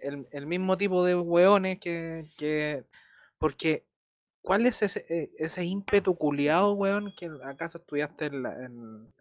el, 0.00 0.26
el 0.30 0.46
mismo 0.46 0.76
tipo 0.78 1.04
de 1.04 1.14
weones 1.14 1.78
que, 1.78 2.30
que 2.38 2.84
porque 3.38 3.84
¿cuál 4.48 4.64
es 4.64 4.82
ese, 4.82 5.04
eh, 5.10 5.30
ese 5.36 5.62
ímpetu 5.66 6.16
culiado, 6.16 6.72
weón? 6.72 7.12
que 7.14 7.30
acaso 7.44 7.76
estudiaste 7.76 8.26
en 8.26 8.42
la, 8.42 8.64
en, 8.64 9.12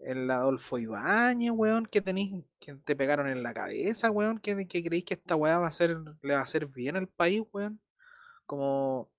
en 0.00 0.26
la 0.26 0.36
Adolfo 0.36 0.76
Ibáñez, 0.78 1.52
weón, 1.52 1.86
que 1.86 2.02
tenís, 2.02 2.44
que 2.60 2.74
te 2.74 2.94
pegaron 2.96 3.28
en 3.28 3.42
la 3.42 3.54
cabeza, 3.54 4.10
weón, 4.10 4.38
que, 4.38 4.68
que 4.68 4.84
creís 4.84 5.04
que 5.06 5.14
esta 5.14 5.36
weá 5.36 5.58
va 5.58 5.68
a 5.68 5.72
ser, 5.72 5.96
le 6.20 6.34
va 6.34 6.40
a 6.40 6.42
hacer 6.42 6.66
bien 6.66 6.96
al 6.96 7.08
país, 7.08 7.44
weón. 7.50 7.80
Como 8.46 9.10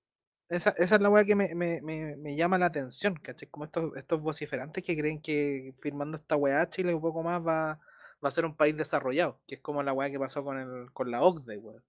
esa, 0.49 0.71
esa 0.77 0.95
es 0.97 1.01
la 1.01 1.09
weá 1.09 1.25
que 1.25 1.35
me, 1.35 1.55
me, 1.55 1.81
me, 1.81 2.15
me 2.17 2.35
llama 2.35 2.59
la 2.59 2.67
atención, 2.67 3.15
¿cachai? 3.15 3.49
Como 3.49 3.65
estos, 3.65 3.97
estos 3.97 4.21
vociferantes 4.21 4.83
que 4.83 4.97
creen 4.97 5.19
que 5.21 5.73
firmando 5.81 6.17
esta 6.17 6.35
weá 6.35 6.69
Chile 6.69 6.93
un 6.93 7.01
poco 7.01 7.23
más 7.23 7.41
va, 7.41 7.79
va 8.23 8.29
a 8.29 8.31
ser 8.31 8.45
un 8.45 8.55
país 8.55 8.77
desarrollado, 8.77 9.39
que 9.47 9.55
es 9.55 9.61
como 9.61 9.81
la 9.83 9.93
weá 9.93 10.11
que 10.11 10.19
pasó 10.19 10.43
con, 10.43 10.59
el, 10.59 10.91
con 10.93 11.09
la 11.11 11.23
OCDE, 11.23 11.57
weón. 11.57 11.83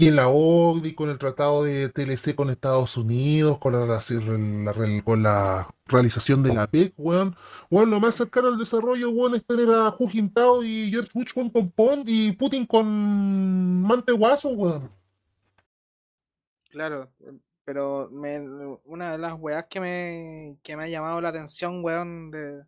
Y 0.00 0.08
en 0.08 0.16
la 0.16 0.28
OCDE, 0.28 0.94
con 0.94 1.10
el 1.10 1.18
tratado 1.18 1.62
de 1.62 1.90
TLC 1.90 2.34
con 2.34 2.48
Estados 2.48 2.96
Unidos, 2.96 3.58
con 3.58 3.74
la, 3.74 4.00
con 5.04 5.22
la 5.22 5.68
realización 5.84 6.42
de 6.42 6.54
la 6.54 6.66
PEC, 6.66 6.94
weón. 6.96 7.36
Weón, 7.70 7.90
lo 7.90 8.00
más 8.00 8.14
cercano 8.14 8.48
al 8.48 8.56
desarrollo, 8.56 9.10
weón, 9.10 9.34
es 9.34 9.44
tener 9.44 9.68
a 9.68 9.90
Hu 9.90 10.08
Jintao 10.08 10.64
y 10.64 10.90
George 10.90 11.10
Bush 11.12 11.34
con 11.34 11.50
Pond 11.50 12.08
y 12.08 12.32
Putin 12.32 12.64
con 12.64 13.82
Manteguazo, 13.82 14.48
weón. 14.52 14.90
Claro, 16.70 17.12
eh, 17.20 17.32
pero 17.66 18.08
me, 18.10 18.40
una 18.86 19.12
de 19.12 19.18
las 19.18 19.34
weas 19.38 19.66
que 19.66 19.80
me, 19.80 20.56
que 20.62 20.78
me 20.78 20.84
ha 20.84 20.88
llamado 20.88 21.20
la 21.20 21.28
atención, 21.28 21.84
weón, 21.84 22.30
de, 22.30 22.62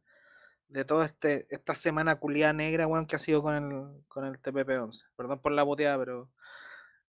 de 0.68 0.84
toda 0.84 1.06
este, 1.06 1.46
esta 1.48 1.74
semana 1.74 2.16
culiada 2.16 2.52
negra, 2.52 2.86
weón, 2.86 3.06
que 3.06 3.16
ha 3.16 3.18
sido 3.18 3.42
con 3.42 3.54
el, 3.54 4.04
con 4.08 4.26
el 4.26 4.38
TPP-11. 4.38 5.06
Perdón 5.16 5.40
por 5.40 5.52
la 5.52 5.64
puteada, 5.64 5.96
pero, 5.98 6.28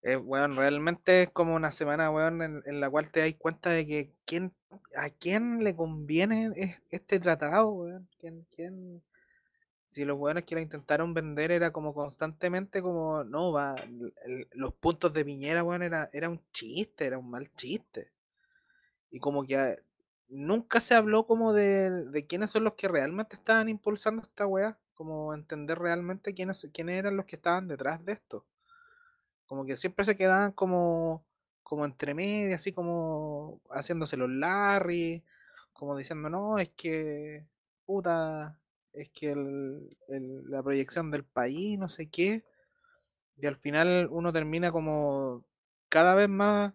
eh, 0.04 0.18
weón, 0.18 0.56
realmente 0.58 1.24
es 1.24 1.30
como 1.32 1.56
una 1.56 1.72
semana, 1.72 2.12
weón, 2.12 2.42
en, 2.42 2.64
en 2.66 2.80
la 2.82 2.90
cual 2.90 3.10
te 3.12 3.22
das 3.22 3.36
cuenta 3.38 3.70
de 3.72 3.88
que 3.88 4.12
quién, 4.26 4.54
a 4.98 5.10
quién 5.10 5.64
le 5.64 5.76
conviene 5.76 6.52
es- 6.56 6.82
este 6.92 7.20
tratado, 7.20 7.70
weón. 7.72 8.10
¿Quién, 8.20 8.46
quién, 8.56 9.04
si 9.92 10.06
los 10.06 10.18
weones 10.20 10.46
que 10.46 10.56
lo 10.56 10.62
intentaron 10.62 11.14
vender 11.14 11.52
era 11.52 11.72
como 11.72 11.94
constantemente 11.94 12.82
como, 12.82 13.24
no, 13.26 13.52
va, 13.54 13.76
los 14.54 14.74
puntos 14.76 15.14
de 15.14 15.26
Piñera, 15.26 15.64
weón, 15.64 15.84
era, 15.84 16.10
era 16.14 16.30
un 16.30 16.42
chiste, 16.54 17.06
era 17.08 17.18
un 17.20 17.30
mal 17.30 17.52
chiste. 17.56 18.12
Y 19.12 19.20
como 19.20 19.44
que 19.46 19.58
ah, 19.58 19.76
nunca 20.30 20.82
se 20.82 20.96
habló 20.96 21.26
como 21.26 21.54
de, 21.54 21.90
de 22.08 22.26
quiénes 22.26 22.50
son 22.52 22.64
los 22.64 22.74
que 22.74 22.88
realmente 22.88 23.36
estaban 23.36 23.70
impulsando 23.70 24.22
esta 24.24 24.48
weá, 24.48 24.78
como 24.96 25.34
entender 25.34 25.80
realmente 25.80 26.34
quiénes, 26.34 26.68
quiénes 26.74 26.98
eran 26.98 27.18
los 27.18 27.26
que 27.26 27.36
estaban 27.38 27.68
detrás 27.68 28.04
de 28.06 28.14
esto. 28.14 28.46
Como 29.54 29.66
que 29.68 29.78
siempre 29.78 30.04
se 30.04 30.16
quedaban 30.16 30.52
como, 30.54 31.24
como 31.62 31.86
entre 31.86 32.16
medias, 32.16 32.56
así 32.62 32.74
como 32.74 33.62
haciéndose 33.70 34.18
los 34.18 34.28
Larry, 34.32 35.24
como 35.74 35.96
diciendo, 35.96 36.28
no, 36.28 36.58
es 36.58 36.70
que, 36.70 37.46
puta, 37.86 38.60
es 38.94 39.10
que 39.12 39.36
la 40.08 40.64
proyección 40.64 41.12
del 41.12 41.24
país, 41.24 41.78
no 41.78 41.88
sé 41.88 42.10
qué. 42.10 42.44
Y 43.38 43.46
al 43.48 43.58
final 43.58 44.08
uno 44.12 44.34
termina 44.34 44.72
como 44.72 45.46
cada 45.90 46.16
vez 46.16 46.30
más, 46.30 46.74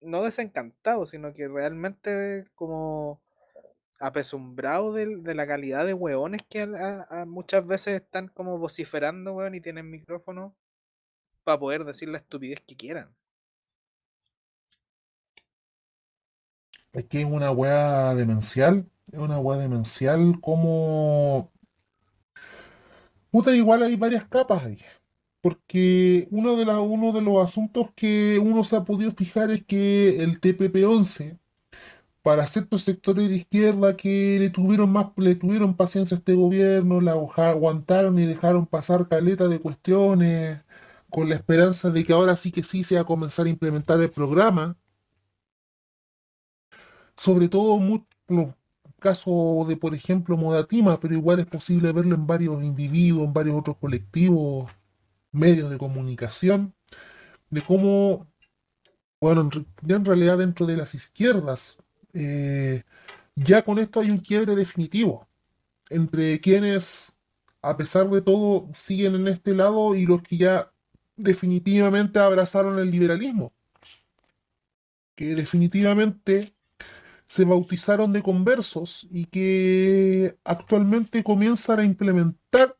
no 0.00 0.22
desencantado, 0.22 1.06
sino 1.06 1.32
que 1.32 1.48
realmente 1.48 2.46
como 2.54 3.20
apesumbrado 4.00 4.92
del- 4.94 5.22
de, 5.24 5.34
la 5.34 5.46
calidad 5.46 5.86
de 5.86 5.94
hueones 5.94 6.42
que 6.48 6.62
a- 6.62 7.26
muchas 7.26 7.66
veces 7.66 7.96
están 8.02 8.28
como 8.28 8.58
vociferando, 8.58 9.34
weón, 9.34 9.54
y 9.54 9.60
tienen 9.62 9.90
micrófono 9.90 10.56
para 11.44 11.58
poder 11.58 11.84
decir 11.84 12.08
la 12.08 12.18
estupidez 12.18 12.60
que 12.66 12.76
quieran. 12.76 13.14
Es 16.92 17.04
que 17.06 17.20
es 17.20 17.26
una 17.26 17.50
weá 17.52 18.14
demencial. 18.14 18.86
Es 19.12 19.18
una 19.18 19.38
weá 19.38 19.58
demencial 19.58 20.40
como... 20.40 21.50
Puta, 23.30 23.54
igual 23.54 23.82
hay 23.82 23.96
varias 23.96 24.24
capas 24.28 24.64
ahí. 24.64 24.78
Porque 25.40 26.28
uno 26.30 26.56
de, 26.56 27.22
los 27.22 27.44
asuntos 27.44 27.88
que 27.94 28.38
uno 28.42 28.64
se 28.64 28.76
ha 28.76 28.84
podido 28.84 29.12
fijar 29.12 29.50
es 29.50 29.64
que 29.64 30.22
el 30.22 30.40
TPP-11, 30.40 31.38
para 32.22 32.46
ciertos 32.46 32.82
sectores 32.82 33.28
de 33.28 33.36
izquierda 33.36 33.96
que 33.96 34.38
le 34.40 34.50
tuvieron 34.50 34.90
más, 34.92 35.06
le 35.16 35.36
tuvieron 35.36 35.76
paciencia 35.76 36.16
a 36.16 36.18
este 36.18 36.34
gobierno, 36.34 37.00
la 37.00 37.12
aguantaron 37.12 38.18
y 38.18 38.26
dejaron 38.26 38.66
pasar 38.66 39.08
caleta 39.08 39.48
de 39.48 39.60
cuestiones, 39.60 40.60
con 41.10 41.28
la 41.28 41.36
esperanza 41.36 41.90
de 41.90 42.04
que 42.04 42.12
ahora 42.12 42.36
sí 42.36 42.52
que 42.52 42.62
sí 42.64 42.84
se 42.84 42.96
va 42.96 43.02
a 43.02 43.04
comenzar 43.04 43.46
a 43.46 43.50
implementar 43.50 44.00
el 44.00 44.10
programa. 44.10 44.76
Sobre 47.16 47.48
todo 47.48 47.78
mu- 47.78 48.04
lo- 48.28 48.56
caso 49.00 49.64
de, 49.68 49.76
por 49.76 49.94
ejemplo, 49.94 50.36
Modatima, 50.36 51.00
pero 51.00 51.14
igual 51.14 51.40
es 51.40 51.46
posible 51.46 51.92
verlo 51.92 52.14
en 52.14 52.26
varios 52.26 52.62
individuos, 52.62 53.26
en 53.26 53.32
varios 53.32 53.56
otros 53.58 53.76
colectivos, 53.78 54.70
medios 55.32 55.70
de 55.70 55.78
comunicación, 55.78 56.74
de 57.50 57.62
cómo, 57.62 58.28
bueno, 59.20 59.50
en 59.52 59.66
en 59.96 60.04
realidad 60.06 60.38
dentro 60.38 60.66
de 60.66 60.76
las 60.78 60.94
izquierdas, 60.94 61.78
eh, 62.14 62.84
ya 63.36 63.62
con 63.64 63.78
esto 63.80 64.00
hay 64.00 64.10
un 64.10 64.18
quiebre 64.18 64.56
definitivo 64.56 65.28
entre 65.90 66.40
quienes, 66.40 67.16
a 67.62 67.76
pesar 67.76 68.08
de 68.10 68.22
todo, 68.22 68.68
siguen 68.74 69.14
en 69.16 69.28
este 69.28 69.54
lado 69.54 69.94
y 69.94 70.06
los 70.06 70.22
que 70.22 70.36
ya 70.38 70.72
definitivamente 71.22 72.18
abrazaron 72.18 72.78
el 72.78 72.90
liberalismo. 72.90 73.52
que 75.14 75.34
definitivamente 75.34 76.54
se 77.26 77.44
bautizaron 77.44 78.12
de 78.12 78.22
conversos 78.22 79.06
y 79.10 79.26
que 79.26 80.38
actualmente 80.44 81.22
comienzan 81.22 81.80
a 81.80 81.84
implementar 81.84 82.76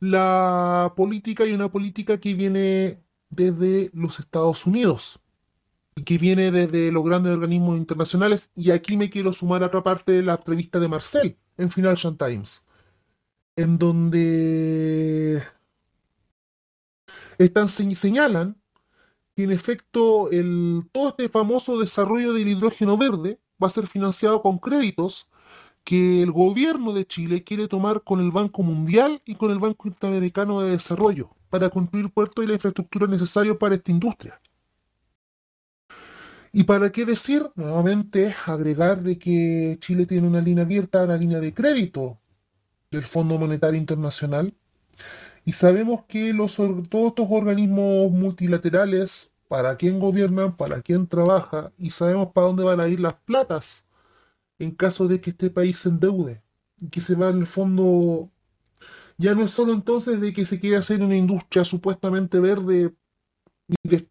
la 0.00 0.92
política 0.96 1.46
y 1.46 1.52
una 1.52 1.70
política 1.70 2.18
que 2.20 2.34
viene 2.34 3.02
desde 3.30 3.90
los 3.94 4.18
Estados 4.20 4.66
Unidos 4.66 5.20
y 5.96 6.02
que 6.04 6.18
viene 6.18 6.50
desde 6.52 6.92
los 6.92 7.04
grandes 7.04 7.32
organismos 7.34 7.78
internacionales. 7.78 8.50
Y 8.54 8.70
aquí 8.70 8.96
me 8.96 9.10
quiero 9.10 9.32
sumar 9.32 9.62
a 9.62 9.66
otra 9.66 9.82
parte 9.82 10.12
de 10.12 10.22
la 10.22 10.34
entrevista 10.34 10.78
de 10.78 10.88
Marcel 10.88 11.38
en 11.56 11.70
Financial 11.70 12.16
Times, 12.16 12.64
en 13.56 13.78
donde 13.78 15.42
están, 17.38 17.68
señalan 17.68 18.56
que 19.34 19.44
en 19.44 19.52
efecto 19.52 20.30
el, 20.30 20.88
todo 20.92 21.10
este 21.10 21.28
famoso 21.28 21.78
desarrollo 21.78 22.32
del 22.32 22.48
hidrógeno 22.48 22.96
verde 22.96 23.38
va 23.62 23.66
a 23.66 23.70
ser 23.70 23.86
financiado 23.86 24.42
con 24.42 24.58
créditos 24.58 25.28
que 25.84 26.22
el 26.22 26.32
gobierno 26.32 26.92
de 26.92 27.06
Chile 27.06 27.44
quiere 27.44 27.68
tomar 27.68 28.02
con 28.02 28.20
el 28.20 28.30
Banco 28.30 28.62
Mundial 28.62 29.22
y 29.24 29.36
con 29.36 29.50
el 29.50 29.58
Banco 29.58 29.86
Interamericano 29.88 30.60
de 30.60 30.70
Desarrollo 30.70 31.36
para 31.48 31.70
construir 31.70 32.10
puertos 32.10 32.44
y 32.44 32.48
la 32.48 32.54
infraestructura 32.54 33.06
necesaria 33.06 33.56
para 33.56 33.76
esta 33.76 33.92
industria. 33.92 34.38
¿Y 36.52 36.64
para 36.64 36.90
qué 36.90 37.04
decir? 37.04 37.48
Nuevamente, 37.54 38.34
agregar 38.46 39.02
de 39.02 39.18
que 39.18 39.76
Chile 39.80 40.06
tiene 40.06 40.26
una 40.26 40.40
línea 40.40 40.64
abierta, 40.64 41.04
una 41.04 41.16
línea 41.16 41.38
de 41.38 41.52
crédito 41.52 42.18
del 42.90 43.02
Fondo 43.02 43.38
Monetario 43.38 43.78
Internacional. 43.78 44.54
Y 45.46 45.52
sabemos 45.52 46.04
que 46.08 46.32
los, 46.32 46.56
todos 46.56 47.08
estos 47.08 47.28
organismos 47.30 48.10
multilaterales, 48.10 49.32
para 49.48 49.76
quién 49.76 50.00
gobiernan, 50.00 50.56
para 50.56 50.82
quién 50.82 51.06
trabaja, 51.06 51.72
y 51.78 51.90
sabemos 51.90 52.32
para 52.32 52.48
dónde 52.48 52.64
van 52.64 52.80
a 52.80 52.88
ir 52.88 52.98
las 52.98 53.14
platas 53.14 53.86
en 54.58 54.72
caso 54.72 55.06
de 55.08 55.20
que 55.20 55.30
este 55.30 55.50
país 55.50 55.78
se 55.78 55.90
endeude. 55.90 56.42
Y 56.80 56.88
que 56.90 57.00
se 57.00 57.14
va 57.14 57.30
en 57.30 57.38
el 57.38 57.46
fondo. 57.46 58.30
Ya 59.18 59.34
no 59.36 59.42
es 59.44 59.52
solo 59.52 59.72
entonces 59.72 60.20
de 60.20 60.32
que 60.32 60.46
se 60.46 60.60
quiere 60.60 60.76
hacer 60.78 61.00
una 61.02 61.16
industria 61.16 61.64
supuestamente 61.64 62.40
verde 62.40 62.94
y 63.68 64.08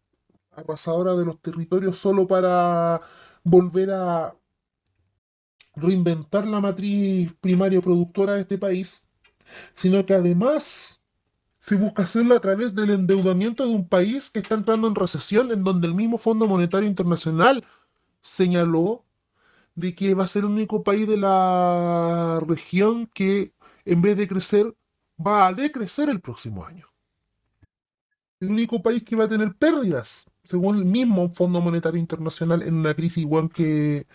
arrasadora 0.51 1.15
de 1.15 1.25
los 1.25 1.41
territorios 1.41 1.97
solo 1.97 2.27
para 2.27 3.01
volver 3.43 3.91
a 3.91 4.36
reinventar 5.75 6.47
la 6.47 6.61
matriz 6.61 7.33
primaria 7.41 7.81
productora 7.81 8.33
de 8.36 8.41
este 8.41 8.57
país, 8.57 9.03
sino 9.73 10.05
que 10.05 10.13
además 10.13 10.94
se 11.66 11.78
busca 11.78 12.03
hacerlo 12.03 12.36
a 12.36 12.39
través 12.39 12.76
del 12.76 12.91
endeudamiento 12.91 13.66
de 13.66 13.74
un 13.74 13.88
país 13.88 14.30
que 14.30 14.38
está 14.38 14.53
entrando 14.53 14.88
en 14.88 14.93
recesión, 14.93 15.51
en 15.51 15.63
donde 15.63 15.88
el 15.88 15.95
mismo 15.95 16.20
Fondo 16.20 16.45
Monetario 16.47 16.88
Internacional 16.88 17.66
señaló 18.22 19.03
de 19.74 19.95
que 19.95 20.13
va 20.13 20.26
a 20.26 20.28
ser 20.28 20.43
el 20.43 20.51
único 20.51 20.84
país 20.84 21.07
de 21.07 21.18
la 21.18 22.39
región 22.45 23.07
que 23.07 23.51
en 23.84 23.99
vez 24.03 24.16
de 24.16 24.28
crecer 24.28 24.76
va 25.20 25.47
a 25.47 25.53
decrecer 25.53 26.07
el 26.07 26.22
próximo 26.22 26.63
año. 26.63 26.88
El 28.39 28.51
único 28.51 28.84
país 28.84 29.01
que 29.03 29.16
va 29.16 29.24
a 29.24 29.28
tener 29.28 29.55
pérdidas, 29.55 30.28
según 30.43 30.76
el 30.76 30.86
mismo 30.86 31.32
Fondo 31.32 31.61
Monetario 31.61 31.99
Internacional, 31.99 32.61
en 32.61 32.76
una 32.76 32.93
crisis 32.93 33.24
igual 33.24 33.49
que 33.49 34.05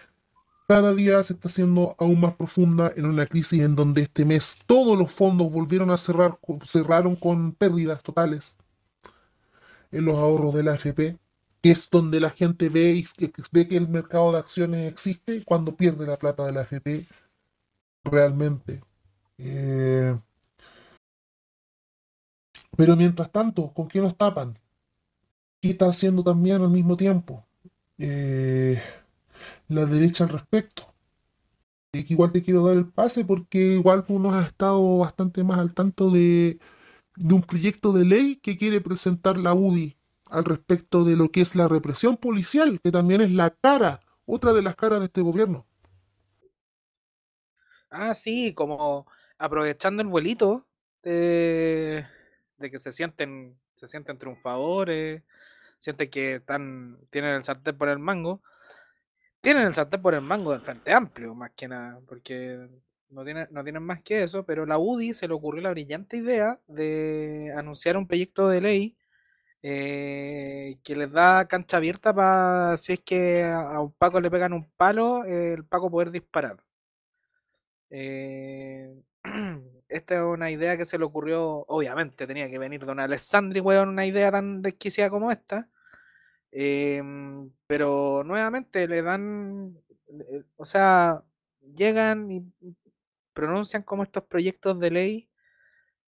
cada 0.70 0.94
día 0.94 1.20
se 1.24 1.32
está 1.32 1.48
haciendo 1.48 1.96
aún 1.98 2.20
más 2.20 2.36
profunda, 2.36 2.92
en 2.94 3.04
una 3.04 3.26
crisis 3.26 3.60
en 3.60 3.74
donde 3.74 4.02
este 4.02 4.24
mes 4.24 4.56
todos 4.66 4.96
los 4.96 5.10
fondos 5.10 5.50
volvieron 5.50 5.90
a 5.90 5.96
cerrar, 5.96 6.38
cerraron 6.64 7.16
con 7.16 7.50
pérdidas 7.54 8.04
totales 8.04 8.56
en 9.90 10.04
los 10.04 10.14
ahorros 10.14 10.54
de 10.54 10.62
la 10.62 10.74
AFP 10.74 11.18
que 11.60 11.72
es 11.72 11.90
donde 11.90 12.20
la 12.20 12.30
gente 12.30 12.68
ve, 12.68 13.04
ve 13.50 13.66
que 13.66 13.76
el 13.76 13.88
mercado 13.88 14.30
de 14.30 14.38
acciones 14.38 14.88
existe 14.88 15.42
cuando 15.44 15.74
pierde 15.74 16.06
la 16.06 16.16
plata 16.16 16.46
de 16.46 16.52
la 16.52 16.60
AFP 16.60 17.04
realmente. 18.04 18.80
Eh, 19.38 20.16
pero 22.76 22.94
mientras 22.94 23.32
tanto, 23.32 23.72
¿con 23.72 23.88
qué 23.88 24.00
nos 24.00 24.16
tapan? 24.16 24.56
¿Qué 25.60 25.70
está 25.70 25.86
haciendo 25.86 26.22
también 26.22 26.62
al 26.62 26.70
mismo 26.70 26.96
tiempo? 26.96 27.44
Eh, 27.98 28.80
la 29.70 29.86
derecha 29.86 30.24
al 30.24 30.30
respecto. 30.30 30.94
Y 31.92 32.04
que 32.04 32.14
igual 32.14 32.32
te 32.32 32.42
quiero 32.42 32.66
dar 32.66 32.76
el 32.76 32.86
pase 32.88 33.24
porque 33.24 33.58
igual 33.58 34.04
uno 34.08 34.32
ha 34.32 34.42
estado 34.42 34.98
bastante 34.98 35.42
más 35.42 35.58
al 35.58 35.74
tanto 35.74 36.10
de, 36.10 36.58
de 37.16 37.34
un 37.34 37.42
proyecto 37.42 37.92
de 37.92 38.04
ley 38.04 38.36
que 38.36 38.56
quiere 38.56 38.80
presentar 38.80 39.38
la 39.38 39.54
UDI 39.54 39.96
al 40.30 40.44
respecto 40.44 41.04
de 41.04 41.16
lo 41.16 41.30
que 41.30 41.40
es 41.40 41.56
la 41.56 41.68
represión 41.68 42.16
policial, 42.16 42.80
que 42.82 42.92
también 42.92 43.20
es 43.20 43.32
la 43.32 43.50
cara, 43.50 44.00
otra 44.26 44.52
de 44.52 44.62
las 44.62 44.76
caras 44.76 45.00
de 45.00 45.06
este 45.06 45.22
gobierno. 45.22 45.66
Ah, 47.90 48.14
sí, 48.14 48.54
como 48.54 49.06
aprovechando 49.38 50.02
el 50.02 50.08
vuelito 50.08 50.66
de, 51.02 52.06
que 52.60 52.78
se 52.78 52.92
sienten, 52.92 53.58
se 53.74 53.88
sienten 53.88 54.18
triunfadores, 54.18 55.24
sienten 55.78 56.10
que 56.10 56.36
están, 56.36 56.98
tienen 57.10 57.34
el 57.34 57.44
sartén 57.44 57.76
por 57.76 57.88
el 57.88 57.98
mango. 57.98 58.42
Tienen 59.41 59.66
el 59.66 59.74
sartén 59.74 60.03
por 60.03 60.14
el 60.14 60.20
mango 60.20 60.53
del 60.53 60.61
Frente 60.61 60.93
Amplio, 60.93 61.34
más 61.34 61.51
que 61.57 61.66
nada, 61.68 62.01
porque 62.07 62.68
no 63.09 63.24
tienen, 63.24 63.49
no 63.51 63.62
tienen 63.64 63.82
más 63.82 64.03
que 64.03 64.22
eso, 64.22 64.45
pero 64.45 64.66
la 64.66 64.78
UDI 64.78 65.14
se 65.14 65.28
le 65.28 65.34
ocurrió 65.34 65.62
la 65.62 65.70
brillante 65.70 66.18
idea 66.18 66.61
de 66.66 67.53
anunciar 67.57 67.97
un 67.97 68.07
proyecto 68.07 68.49
de 68.49 68.61
ley 68.61 68.97
eh, 69.62 70.78
que 70.84 70.97
les 70.97 71.12
da 71.12 71.47
cancha 71.49 71.78
abierta 71.78 72.14
para 72.14 72.76
si 72.78 72.95
es 72.95 73.01
que 73.01 73.45
a 73.45 73.80
un 73.80 73.93
Paco 73.93 74.20
le 74.20 74.30
pegan 74.30 74.53
un 74.55 74.70
palo, 74.72 75.24
el 75.24 75.64
Paco 75.66 75.91
poder 75.91 76.11
disparar. 76.11 76.62
Eh, 77.91 78.95
esta 79.88 80.14
es 80.16 80.20
una 80.22 80.51
idea 80.51 80.76
que 80.76 80.84
se 80.86 80.99
le 80.99 81.05
ocurrió, 81.05 81.64
obviamente 81.68 82.26
tenía 82.26 82.49
que 82.51 82.59
venir 82.59 82.84
Don 82.86 83.01
Alessandri, 83.01 83.61
weón, 83.61 83.88
una 83.91 84.07
idea 84.07 84.30
tan 84.30 84.62
desquiciada 84.62 85.11
como 85.11 85.30
esta. 85.30 85.68
Em, 86.53 87.51
pero 87.66 88.24
nuevamente 88.24 88.88
le 88.88 89.03
dan, 89.03 89.76
eh, 90.09 90.42
o 90.57 90.64
sea, 90.64 91.22
llegan 91.74 92.30
y 92.30 92.44
pronuncian 93.32 93.82
como 93.82 94.03
estos 94.03 94.24
proyectos 94.24 94.78
de 94.80 94.90
ley 94.90 95.28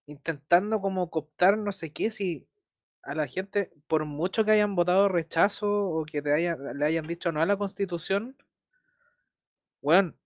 intentando 0.06 0.80
como 0.80 1.10
cooptar 1.10 1.58
no 1.58 1.72
sé 1.72 1.92
qué, 1.92 2.10
si 2.10 2.48
a 3.02 3.14
la 3.14 3.26
gente, 3.26 3.72
por 3.88 4.04
mucho 4.04 4.44
que 4.44 4.52
hayan 4.52 4.74
votado 4.76 5.08
rechazo 5.08 5.68
o 5.90 6.04
que 6.04 6.22
le 6.22 6.84
hayan 6.84 7.06
dicho 7.06 7.32
no 7.32 7.42
a 7.42 7.46
la 7.46 7.56
constitución, 7.56 8.36
weón, 9.80 10.16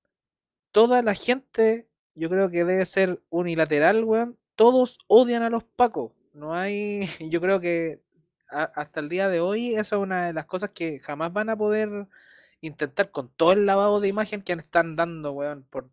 toda 0.72 1.02
la 1.02 1.14
gente, 1.14 1.88
yo 2.14 2.28
creo 2.30 2.50
que 2.50 2.64
debe 2.64 2.86
ser 2.86 3.22
unilateral, 3.30 4.04
weón, 4.04 4.38
todos 4.56 4.98
odian 5.08 5.42
a 5.42 5.50
los 5.50 5.64
pacos. 5.64 6.12
No 6.32 6.54
hay, 6.54 7.08
yo 7.30 7.40
creo 7.40 7.60
que 7.60 8.02
hasta 8.48 9.00
el 9.00 9.08
día 9.08 9.28
de 9.28 9.40
hoy 9.40 9.74
esa 9.74 9.96
es 9.96 10.02
una 10.02 10.26
de 10.26 10.32
las 10.32 10.46
cosas 10.46 10.70
que 10.70 11.00
jamás 11.00 11.32
van 11.32 11.48
a 11.48 11.56
poder 11.56 12.06
intentar 12.60 13.10
con 13.10 13.28
todo 13.28 13.52
el 13.52 13.66
lavado 13.66 14.00
de 14.00 14.08
imagen 14.08 14.42
que 14.42 14.52
están 14.52 14.96
dando, 14.96 15.32
weón, 15.32 15.64
por 15.70 15.90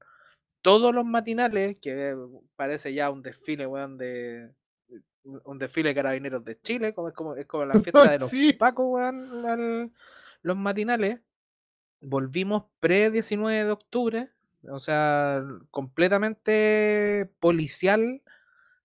todos 0.62 0.94
los 0.94 1.06
matinales, 1.06 1.78
que 1.82 2.16
parece 2.56 2.94
ya 2.94 3.10
un 3.10 3.22
desfile, 3.22 3.68
weón, 3.68 3.98
de, 3.98 4.52
un 5.24 5.60
desfile 5.60 5.90
de 5.90 5.96
carabineros 5.96 6.44
de 6.44 6.60
Chile, 6.60 6.94
como 6.94 7.10
es 7.10 7.14
como, 7.14 7.36
es 7.36 7.46
como 7.46 7.66
la 7.66 7.74
fiesta 7.82 8.12
de 8.12 8.20
los 8.20 8.34
Pacos, 8.58 8.86
weón, 8.90 9.94
los 10.42 10.58
matinales. 10.58 11.22
Volvimos 12.02 12.64
pre-19 12.80 13.66
de 13.66 13.72
octubre, 13.72 14.30
o 14.70 14.80
sea, 14.80 15.44
completamente 15.72 17.30
policial, 17.40 18.22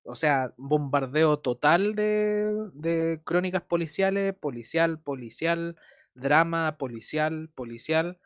o 0.08 0.16
sea, 0.16 0.54
bombardeo 0.56 1.38
total 1.38 1.94
de, 1.94 2.70
de 2.74 3.20
crónicas 3.24 3.62
policiales, 3.62 4.34
policial, 4.34 4.98
policial, 5.00 5.76
drama, 6.14 6.78
policial, 6.78 7.50
policial. 7.54 8.18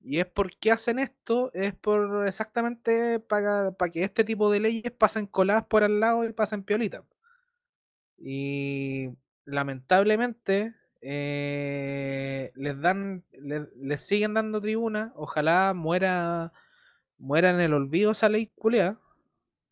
Y 0.00 0.20
es 0.20 0.26
porque 0.26 0.72
hacen 0.72 0.98
esto, 0.98 1.50
es 1.54 1.74
por 1.74 2.26
exactamente 2.28 3.20
para, 3.20 3.72
para 3.72 3.90
que 3.90 4.04
este 4.04 4.24
tipo 4.24 4.50
de 4.50 4.60
leyes 4.60 4.92
pasen 4.92 5.26
coladas 5.26 5.66
por 5.66 5.84
al 5.84 6.00
lado 6.00 6.24
y 6.24 6.32
pasen 6.32 6.62
piolitas. 6.64 7.04
Y 8.18 9.10
lamentablemente 9.44 10.74
eh, 11.00 12.50
les 12.54 12.80
dan, 12.80 13.24
les, 13.32 14.00
siguen 14.00 14.34
dando 14.34 14.60
tribuna. 14.60 15.12
Ojalá 15.16 15.74
muera, 15.74 16.52
muera 17.18 17.50
en 17.50 17.60
el 17.60 17.74
olvido 17.74 18.12
esa 18.12 18.28
ley 18.28 18.52
culia. 18.56 18.98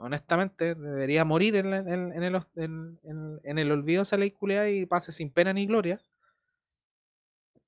Honestamente, 0.02 0.74
debería 0.74 1.24
morir 1.24 1.56
en, 1.56 1.72
el, 1.72 2.40
en, 2.56 3.58
el 3.58 3.72
olvido 3.72 4.02
esa 4.02 4.16
ley 4.16 4.32
culia 4.32 4.68
y 4.68 4.84
pase 4.86 5.12
sin 5.12 5.30
pena 5.30 5.52
ni 5.52 5.66
gloria. 5.66 6.00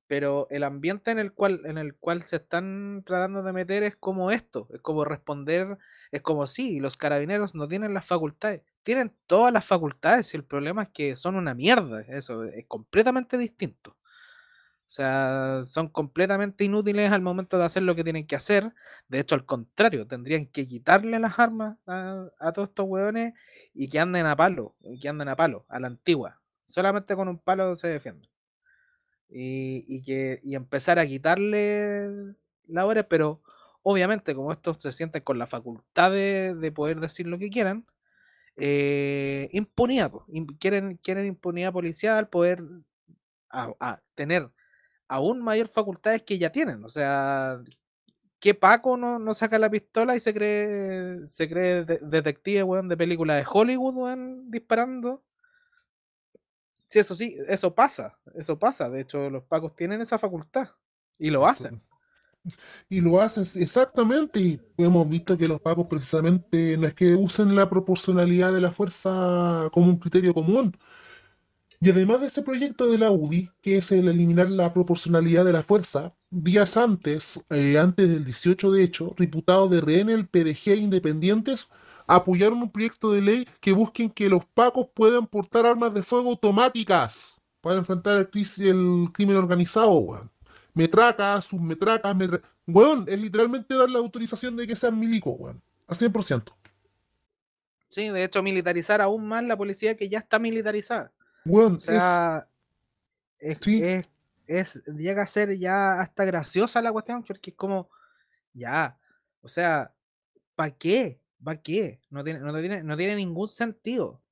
Pero 0.07 0.47
el 0.51 0.65
ambiente 0.65 1.11
en 1.11 1.19
el 1.19 1.33
cual, 1.33 1.63
en 1.65 1.79
el 1.79 1.95
cual 1.97 2.23
se 2.23 2.37
están 2.37 3.03
tratando 3.07 3.43
de 3.43 3.53
meter 3.53 3.83
es 3.85 3.97
como 3.97 4.31
esto, 4.31 4.69
es 4.75 4.81
como 4.81 5.05
responder, 5.05 5.79
es 6.13 6.21
como 6.23 6.47
si 6.47 6.79
los 6.81 6.97
carabineros 6.97 7.55
no 7.55 7.69
tienen 7.69 7.95
las 7.95 8.05
facultades 8.05 8.63
tienen 8.85 9.17
todas 9.27 9.53
las 9.53 9.65
facultades 9.65 10.33
y 10.33 10.37
el 10.37 10.45
problema 10.45 10.85
es 10.85 10.91
que 10.91 11.17
son 11.17 11.35
una 11.35 11.55
mierda. 11.55 12.03
Eso 12.03 12.45
es 12.45 12.67
completamente 12.69 13.37
distinto. 13.37 13.97
Sea, 14.95 15.63
son 15.65 15.89
completamente 15.89 16.65
inútiles 16.65 17.11
al 17.11 17.21
momento 17.21 17.59
de 17.59 17.65
hacer 17.65 17.83
lo 17.83 17.97
que 17.97 18.05
tienen 18.05 18.27
que 18.27 18.37
hacer. 18.37 18.73
De 19.09 19.19
hecho, 19.19 19.35
al 19.35 19.45
contrario, 19.45 20.07
tendrían 20.07 20.47
que 20.47 20.67
quitarle 20.67 21.19
las 21.19 21.39
armas 21.41 21.79
a, 21.87 22.53
todos 22.55 22.69
estos 22.69 22.87
hueones 22.87 23.35
y 23.75 23.89
que 23.89 23.99
anden 23.99 24.27
a 24.27 24.37
palo, 24.37 24.77
que 25.01 25.09
anden 25.09 25.29
a 25.29 25.37
palo, 25.37 25.67
a 25.69 25.81
la 25.81 25.89
antigua. 25.89 26.41
Solamente 26.69 27.17
con 27.17 27.29
un 27.29 27.39
palo 27.39 27.77
se 27.77 27.89
defienden. 27.89 28.31
Y, 29.29 29.85
y 29.89 30.03
que, 30.03 30.41
y 30.45 30.55
empezar 30.55 30.99
a 31.01 31.07
quitarle 31.07 32.09
labores, 32.69 33.05
pero 33.09 33.43
obviamente 33.83 34.35
como 34.35 34.53
estos 34.53 34.77
se 34.81 34.93
sienten 34.93 35.23
con 35.23 35.39
la 35.39 35.47
facultad 35.49 36.13
de, 36.13 36.55
de 36.55 36.73
poder 36.73 37.01
decir 37.01 37.27
lo 37.27 37.39
que 37.39 37.51
quieran, 37.51 37.85
eh, 38.57 39.49
impunidad, 39.53 40.13
quieren, 40.61 40.99
quieren 40.99 41.27
impunidad 41.27 41.73
policial, 41.73 42.29
poder 42.29 42.63
a 43.51 44.01
tener 44.15 44.51
aún 45.09 45.43
mayor 45.43 45.69
facultades 45.69 46.23
que 46.23 46.39
ya 46.39 46.51
tienen. 46.51 46.85
O 46.85 46.91
sea, 46.91 47.61
¿qué 48.41 48.55
Paco 48.55 48.97
no, 48.97 49.19
no 49.19 49.35
saca 49.35 49.59
la 49.59 49.71
pistola 49.71 50.17
y 50.17 50.21
se 50.21 50.35
cree, 50.35 51.27
se 51.29 51.49
cree 51.49 51.85
de- 51.85 52.01
detective, 52.03 52.63
weón, 52.65 52.89
de 52.89 52.97
película 52.97 53.37
de 53.37 53.47
Hollywood, 53.51 53.95
weón, 53.97 54.51
disparando? 54.51 55.25
Sí, 56.89 56.99
eso 57.01 57.15
sí, 57.15 57.37
eso 57.49 57.75
pasa, 57.75 58.19
eso 58.35 58.59
pasa. 58.59 58.89
De 58.89 59.01
hecho, 59.01 59.29
los 59.31 59.45
Pacos 59.45 59.75
tienen 59.75 60.01
esa 60.01 60.19
facultad 60.19 60.69
y 61.19 61.31
lo 61.31 61.47
hacen. 61.47 61.83
Y 62.91 63.01
lo 63.01 63.21
hacen 63.21 63.45
exactamente, 63.63 64.39
y 64.39 64.61
hemos 64.77 65.09
visto 65.09 65.39
que 65.39 65.49
los 65.49 65.61
pacos 65.63 65.87
precisamente 65.87 66.77
no 66.77 66.87
es 66.87 66.95
que 66.95 67.15
usen 67.15 67.57
la 67.57 67.71
proporcionalidad 67.71 68.53
de 68.53 68.61
la 68.61 68.71
fuerza 68.73 69.71
como 69.73 69.87
un 69.89 69.99
criterio 69.99 70.35
común. 70.35 70.77
Y 71.85 71.91
además 71.91 72.23
de 72.23 72.29
ese 72.29 72.41
proyecto 72.41 72.89
de 72.89 72.97
la 72.97 73.11
UDI, 73.11 73.51
que 73.61 73.77
es 73.77 73.93
el 73.93 74.09
eliminar 74.09 74.49
la 74.49 74.73
proporcionalidad 74.73 75.45
de 75.45 75.53
la 75.53 75.63
fuerza, 75.63 76.15
días 76.31 76.79
antes, 76.79 77.45
eh, 77.51 77.77
antes 77.79 78.09
del 78.09 78.25
18 78.25 78.73
de 78.73 78.83
hecho, 78.83 79.15
diputados 79.19 79.71
de 79.71 79.83
RN, 79.83 80.09
el 80.09 80.27
PDG 80.27 80.71
e 80.71 80.77
independientes 80.77 81.69
apoyaron 82.07 82.63
un 82.63 82.71
proyecto 82.71 83.13
de 83.13 83.21
ley 83.21 83.49
que 83.61 83.73
busquen 83.73 84.09
que 84.09 84.31
los 84.31 84.47
pacos 84.47 84.87
puedan 84.95 85.27
portar 85.27 85.67
armas 85.67 85.93
de 85.93 86.03
fuego 86.03 86.31
automáticas 86.31 87.35
para 87.61 87.77
enfrentar 87.77 88.31
el, 88.33 89.09
crimen 89.13 89.37
organizado, 89.37 89.93
weón. 89.99 90.31
Metracas, 90.73 91.45
submetracas, 91.45 92.17
metra... 92.17 92.41
Weón, 92.67 93.05
es 93.09 93.19
literalmente 93.19 93.75
dar 93.75 93.91
la 93.91 93.99
autorización 93.99 94.57
de 94.57 94.67
que 94.67 94.75
sean 94.75 94.99
milicos, 94.99 95.35
weón. 95.39 95.61
A 95.87 95.93
100%. 95.93 96.45
Sí, 97.91 98.09
de 98.09 98.25
hecho, 98.25 98.43
militarizar 98.43 99.03
aún 99.03 99.29
más 99.29 99.45
la 99.45 99.59
policía 99.59 99.99
que 99.99 100.09
ya 100.09 100.21
está 100.21 100.39
militarizada. 100.39 101.13
Weón, 101.45 101.75
O 101.75 101.79
sea, 101.79 102.49
es, 103.41 103.59
Sí. 103.61 103.83
es- 103.83 104.09
es- 104.47 104.85
llega 104.87 105.23
a 105.23 105.27
ser 105.27 105.57
ya 105.59 106.01
hasta 106.01 106.25
graciosa 106.25 106.83
la 106.83 106.93
cuestión, 106.93 107.23
porque 107.25 107.51
es 107.51 107.57
como, 107.57 107.91
ya, 108.55 108.99
o 109.43 109.49
sea, 109.49 109.93
¿para 110.57 110.71
qué? 110.73 111.21
¿Para 111.43 111.61
qué? 111.63 112.01
No 112.11 112.25
tiene, 112.25 112.41
no 112.41 112.59
tiene, 112.61 112.85
no 112.85 112.97
tiene 112.97 113.17
ningún 113.17 113.49
sentido. 113.49 114.23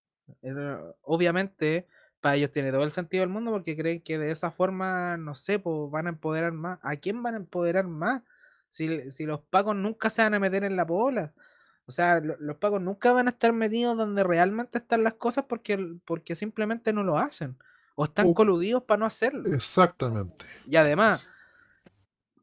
Eh, 0.42 0.76
Obviamente, 1.02 1.88
para 2.20 2.36
ellos 2.36 2.52
tiene 2.52 2.72
todo 2.72 2.84
el 2.84 2.92
sentido 2.92 3.22
del 3.22 3.30
mundo 3.30 3.50
porque 3.52 3.76
creen 3.76 4.00
que 4.02 4.18
de 4.18 4.30
esa 4.32 4.50
forma, 4.50 5.16
no 5.18 5.34
sé, 5.34 5.58
pues 5.58 5.90
van 5.90 6.06
a 6.06 6.10
empoderar 6.10 6.52
más. 6.52 6.78
¿A 6.82 6.96
quién 6.96 7.22
van 7.22 7.34
a 7.34 7.38
empoderar 7.38 7.86
más? 7.86 8.22
Si, 8.68 9.10
si 9.10 9.26
los 9.26 9.40
pacos 9.42 9.76
nunca 9.76 10.10
se 10.10 10.22
van 10.22 10.34
a 10.34 10.40
meter 10.40 10.64
en 10.64 10.76
la 10.76 10.86
pola. 10.86 11.34
O 11.86 11.92
sea, 11.92 12.20
lo- 12.20 12.36
los 12.38 12.56
pacos 12.56 12.80
nunca 12.80 13.12
van 13.12 13.26
a 13.26 13.30
estar 13.30 13.52
metidos 13.52 13.96
donde 13.96 14.22
realmente 14.24 14.78
están 14.78 15.02
las 15.02 15.14
cosas 15.14 15.44
porque, 15.48 15.96
porque 16.04 16.34
simplemente 16.36 16.92
no 16.92 17.02
lo 17.02 17.18
hacen. 17.18 17.56
O 17.94 18.04
están 18.04 18.28
O- 18.28 18.34
coludidos 18.34 18.84
para 18.84 18.98
no 19.00 19.06
hacerlo. 19.06 19.52
exactamente. 19.54 20.44
Y 20.66 20.76
además, 20.76 21.28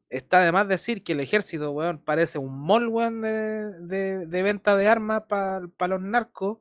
está 0.08 0.40
de 0.40 0.52
más 0.52 0.68
decir 0.68 1.02
que 1.02 1.12
el 1.12 1.20
ejército, 1.20 1.70
weón, 1.72 1.98
parece 1.98 2.38
un 2.38 2.58
mall, 2.60 2.88
weón, 2.88 3.20
de, 3.22 3.72
de- 3.80 4.26
de 4.26 4.42
venta 4.42 4.76
de 4.76 4.88
armas 4.88 5.22
para 5.28 5.60
los 5.88 6.00
narcos, 6.00 6.58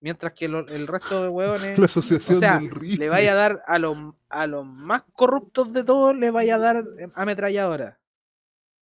mientras 0.00 0.32
que 0.32 0.48
lo- 0.48 0.66
el 0.68 0.86
resto 0.86 1.22
de 1.22 1.28
weones, 1.28 1.78
La 1.78 1.82
o 1.82 1.86
asociación 1.86 2.38
sea, 2.40 2.58
del 2.58 2.70
rifle. 2.70 2.96
le 2.98 3.08
vaya 3.08 3.32
a 3.32 3.34
dar 3.34 3.62
a 3.66 3.78
los, 3.78 3.96
a 4.28 4.46
los 4.46 4.64
más 4.64 5.02
corruptos 5.12 5.72
de 5.72 5.84
todos, 5.84 6.16
le 6.16 6.30
vaya 6.30 6.56
a 6.56 6.58
dar 6.58 6.76
eh, 6.98 7.08
ametralladora. 7.14 7.98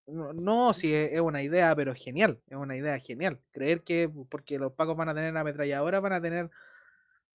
No, 0.06 0.32
no, 0.32 0.74
si 0.74 0.94
es, 0.94 1.12
es 1.12 1.20
una 1.20 1.42
idea, 1.42 1.74
pero 1.74 1.94
genial, 1.94 2.40
es 2.48 2.56
una 2.56 2.76
idea 2.76 2.98
genial. 2.98 3.40
Creer 3.52 3.82
que 3.82 4.10
porque 4.28 4.58
los 4.58 4.72
pacos 4.72 4.96
van 4.96 5.08
a 5.08 5.14
tener 5.14 5.36
ametralladora, 5.36 6.00
van 6.00 6.12
a 6.12 6.20
tener... 6.20 6.50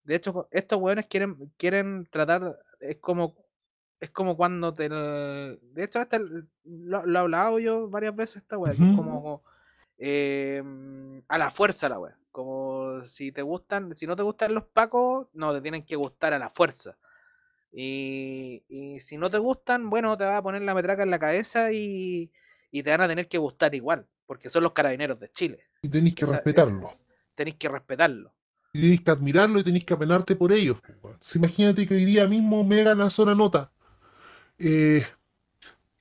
De 0.03 0.15
hecho, 0.15 0.47
estos 0.51 0.79
weones 0.79 1.05
quieren, 1.07 1.51
quieren 1.57 2.07
tratar, 2.09 2.59
es 2.79 2.97
como 2.97 3.35
es 3.99 4.11
como 4.11 4.37
cuando 4.37 4.73
te. 4.73 4.89
De 4.89 5.83
hecho, 5.83 6.01
este, 6.01 6.19
lo, 6.63 7.05
lo 7.05 7.19
he 7.19 7.21
hablado 7.21 7.59
yo 7.59 7.89
varias 7.89 8.15
veces 8.15 8.37
esta 8.37 8.57
wea, 8.57 8.73
es 8.73 8.79
Ujú. 8.79 8.95
como 8.95 9.43
eh, 9.97 10.63
a 11.27 11.37
la 11.37 11.51
fuerza 11.51 11.89
la 11.89 11.99
wea. 11.99 12.17
Como 12.31 13.03
si 13.03 13.31
te 13.31 13.41
gustan, 13.41 13.95
si 13.95 14.07
no 14.07 14.15
te 14.15 14.23
gustan 14.23 14.53
los 14.53 14.65
pacos, 14.65 15.27
no, 15.33 15.53
te 15.53 15.61
tienen 15.61 15.85
que 15.85 15.95
gustar 15.95 16.33
a 16.33 16.39
la 16.39 16.49
fuerza. 16.49 16.97
Y, 17.71 18.63
y 18.69 18.99
si 19.01 19.17
no 19.17 19.29
te 19.29 19.37
gustan, 19.37 19.89
bueno, 19.89 20.17
te 20.17 20.23
va 20.23 20.37
a 20.37 20.43
poner 20.43 20.61
la 20.61 20.73
metraca 20.73 21.03
en 21.03 21.11
la 21.11 21.19
cabeza 21.19 21.71
y, 21.71 22.31
y 22.71 22.83
te 22.83 22.91
van 22.91 23.01
a 23.01 23.07
tener 23.07 23.27
que 23.27 23.37
gustar 23.37 23.73
igual, 23.75 24.07
porque 24.25 24.49
son 24.49 24.63
los 24.63 24.73
carabineros 24.73 25.19
de 25.19 25.29
Chile. 25.29 25.59
Y 25.81 25.89
tenéis 25.89 26.15
que 26.15 26.25
esa- 26.25 26.33
respetarlo. 26.35 26.91
Tenéis 27.35 27.55
que 27.57 27.69
respetarlo. 27.69 28.33
Y 28.73 28.81
tenéis 28.81 29.01
que 29.01 29.11
admirarlo 29.11 29.59
y 29.59 29.63
tenéis 29.63 29.85
que 29.85 29.93
apenarte 29.93 30.35
por 30.35 30.51
ellos. 30.51 30.77
Si 31.21 31.39
imagínate 31.39 31.87
que 31.87 31.95
hoy 31.95 32.05
día 32.05 32.27
mismo 32.27 32.63
Mega 32.63 32.93
lanzó 32.93 33.23
una 33.23 33.33
nota. 33.33 33.71
Eh, 34.57 35.03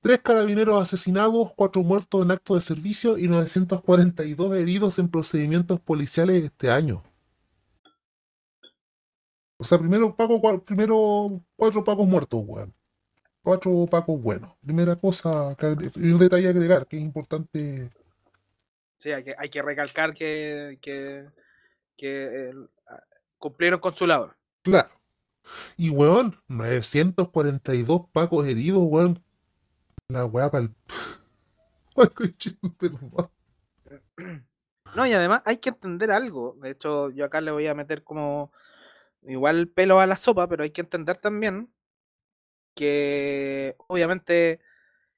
tres 0.00 0.18
carabineros 0.20 0.82
asesinados, 0.82 1.52
cuatro 1.54 1.82
muertos 1.82 2.22
en 2.24 2.30
acto 2.32 2.56
de 2.56 2.60
servicio 2.60 3.16
y 3.16 3.28
942 3.28 4.56
heridos 4.56 4.98
en 4.98 5.08
procedimientos 5.08 5.80
policiales 5.80 6.44
este 6.44 6.70
año. 6.70 7.02
O 9.56 9.64
sea, 9.64 9.78
primero, 9.78 10.16
cua- 10.16 10.62
primero 10.64 11.42
cuatro 11.56 11.82
pacos 11.84 12.06
muertos, 12.06 12.42
weón. 12.46 12.74
Cuatro 13.49 13.86
pacos 13.90 14.20
buenos. 14.20 14.53
Primera 14.62 14.94
cosa, 14.94 15.57
y 15.96 16.11
un 16.11 16.18
detalle 16.18 16.49
a 16.49 16.51
agregar 16.51 16.86
que 16.86 16.99
es 16.99 17.03
importante. 17.03 17.90
Sí, 18.99 19.11
hay 19.11 19.24
que, 19.24 19.34
hay 19.38 19.49
que 19.49 19.62
recalcar 19.62 20.12
que, 20.12 20.78
que, 20.82 22.53
a- 22.86 23.03
cumplieron 23.38 23.80
con 23.80 23.94
su 23.94 24.07
labor. 24.07 24.36
Claro. 24.61 24.90
Y 25.78 25.88
weón, 25.88 26.38
942 26.49 28.11
pacos 28.12 28.46
heridos, 28.46 28.82
weón. 28.84 29.24
La 30.09 30.26
weá 30.26 30.51
para 30.51 30.64
el. 30.64 30.74
No, 34.94 35.07
y 35.07 35.12
además 35.14 35.40
hay 35.46 35.57
que 35.57 35.70
entender 35.70 36.11
algo. 36.11 36.55
De 36.61 36.72
hecho, 36.72 37.09
yo 37.12 37.24
acá 37.24 37.40
le 37.40 37.51
voy 37.51 37.66
a 37.66 37.74
meter 37.74 38.05
como 38.05 38.53
igual 39.22 39.68
pelo 39.68 40.01
a 40.01 40.07
la 40.07 40.16
sopa, 40.16 40.46
pero 40.49 40.64
hay 40.64 40.70
que 40.70 40.82
entender 40.82 41.16
también 41.16 41.70
que 42.79 43.74
obviamente 43.89 44.61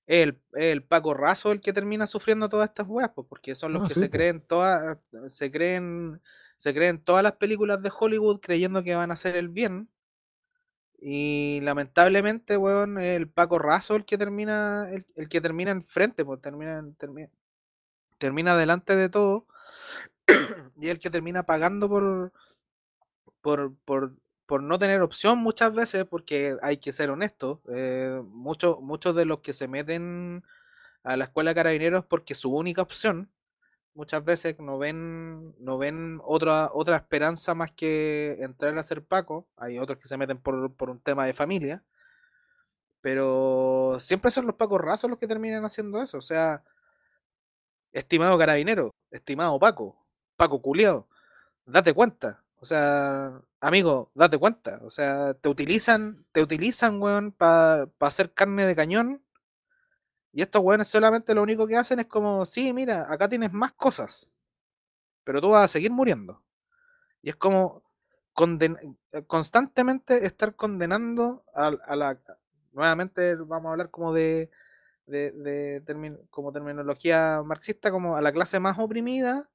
es 0.07 0.23
el, 0.23 0.41
es 0.55 0.73
el 0.73 0.83
Paco 0.83 1.13
Razo 1.13 1.53
el 1.53 1.61
que 1.61 1.75
termina 1.75 2.07
sufriendo 2.07 2.49
todas 2.49 2.71
estas 2.71 2.87
weas, 2.89 3.11
pues, 3.15 3.27
porque 3.29 3.55
son 3.55 3.75
los 3.75 3.85
Ah, 3.85 3.89
que 3.89 3.95
sí, 3.95 4.01
se 4.01 4.11
creen 4.11 4.41
todas, 4.41 4.97
se 5.29 5.51
creen, 5.53 6.23
se 6.57 6.73
creen 6.73 7.05
todas 7.05 7.23
las 7.23 7.33
películas 7.33 7.83
de 7.83 7.93
Hollywood 7.97 8.41
creyendo 8.41 8.83
que 8.83 8.95
van 8.95 9.11
a 9.11 9.15
hacer 9.15 9.37
el 9.37 9.51
bien. 9.51 9.91
Y 11.03 11.61
lamentablemente, 11.63 12.57
weón, 12.57 12.99
es 12.99 13.17
el 13.17 13.29
Paco 13.29 13.59
Razo 13.59 13.95
el 13.95 14.07
que 14.07 14.17
termina, 14.17 14.89
el, 14.91 15.07
el 15.17 15.29
que 15.29 15.43
termina 15.43 15.71
enfrente, 15.71 16.25
pues 16.25 16.41
termina, 16.41 16.83
termina, 16.97 17.29
termina 18.19 18.57
delante 18.57 18.97
de 18.97 19.11
todo 19.11 19.47
y 20.77 20.89
el 20.89 20.99
que 20.99 21.11
termina 21.11 21.43
pagando 21.43 21.91
por, 21.91 22.33
por, 23.43 23.75
por, 23.85 24.17
por 24.51 24.65
no 24.65 24.81
tener 24.81 25.01
opción 25.01 25.39
muchas 25.39 25.73
veces, 25.73 26.05
porque 26.07 26.57
hay 26.61 26.79
que 26.79 26.93
ser 26.93 27.11
honesto, 27.11 27.63
eh, 27.69 28.21
muchos, 28.25 29.15
de 29.15 29.25
los 29.25 29.39
que 29.43 29.53
se 29.53 29.69
meten 29.69 30.43
a 31.05 31.17
la 31.17 31.27
escuela 31.27 31.53
de 31.53 31.55
carabineros 31.55 32.05
porque 32.05 32.35
su 32.35 32.53
única 32.53 32.83
opción, 32.83 33.31
muchas 33.95 34.25
veces 34.25 34.59
no 34.59 34.77
ven, 34.77 35.55
no 35.61 35.79
ven 35.79 36.21
otra, 36.25 36.69
otra 36.73 36.97
esperanza 36.97 37.55
más 37.55 37.71
que 37.71 38.39
entrar 38.41 38.77
a 38.77 38.83
ser 38.83 39.05
Paco, 39.05 39.47
hay 39.57 39.79
otros 39.79 39.99
que 39.99 40.09
se 40.09 40.17
meten 40.17 40.39
por, 40.39 40.75
por 40.75 40.91
un 40.91 40.99
tema 41.01 41.27
de 41.27 41.33
familia, 41.33 41.85
pero 43.01 43.99
siempre 44.01 44.33
son 44.33 44.47
los 44.47 44.57
Pacos 44.57 44.81
rasos 44.81 45.09
los 45.09 45.21
que 45.21 45.29
terminan 45.29 45.65
haciendo 45.65 46.03
eso, 46.03 46.19
o 46.19 46.23
sea, 46.23 46.65
estimado 47.93 48.37
carabinero, 48.37 48.91
estimado 49.13 49.57
Paco, 49.61 49.97
Paco 50.37 50.61
culiao, 50.61 51.07
date 51.67 51.95
cuenta. 51.95 52.43
O 52.61 52.67
sea, 52.67 53.41
amigo, 53.61 54.11
date 54.15 54.39
cuenta. 54.39 54.81
O 54.83 54.91
sea, 54.91 55.35
te 55.35 55.49
utilizan, 55.49 56.27
te 56.33 56.43
utilizan, 56.43 57.01
weón, 57.03 57.33
para 57.33 57.89
hacer 58.01 58.33
carne 58.35 58.67
de 58.67 58.77
cañón. 58.77 59.23
Y 60.33 60.43
estos 60.43 60.63
weones 60.63 60.89
solamente 60.89 61.35
lo 61.35 61.43
único 61.43 61.67
que 61.67 61.77
hacen 61.77 61.99
es 62.01 62.07
como, 62.07 62.47
sí, 62.47 62.73
mira, 62.73 63.13
acá 63.13 63.29
tienes 63.29 63.53
más 63.53 63.73
cosas. 63.73 64.29
Pero 65.25 65.41
tú 65.41 65.51
vas 65.51 65.65
a 65.65 65.69
seguir 65.73 65.91
muriendo. 65.93 66.43
Y 67.23 67.31
es 67.31 67.37
como 67.37 67.83
eh, 69.13 69.25
constantemente 69.27 70.27
estar 70.27 70.57
condenando 70.57 71.45
a, 71.55 71.69
a 71.69 71.97
la, 71.97 72.19
nuevamente 72.73 73.37
vamos 73.37 73.69
a 73.71 73.73
hablar 73.73 73.91
como 73.91 74.15
de, 74.15 74.51
de, 75.07 75.33
de 75.33 76.19
como 76.31 76.53
terminología 76.53 77.43
marxista, 77.45 77.93
como 77.93 78.17
a 78.17 78.23
la 78.23 78.33
clase 78.33 78.61
más 78.61 78.79
oprimida, 78.81 79.50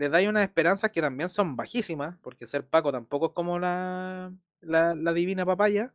le 0.00 0.08
da 0.08 0.26
unas 0.26 0.44
esperanzas 0.44 0.90
que 0.90 1.02
también 1.02 1.28
son 1.28 1.56
bajísimas, 1.56 2.16
porque 2.22 2.46
ser 2.46 2.64
Paco 2.66 2.90
tampoco 2.90 3.26
es 3.26 3.32
como 3.32 3.58
la, 3.58 4.32
la, 4.62 5.12
divina 5.12 5.44
papaya. 5.44 5.92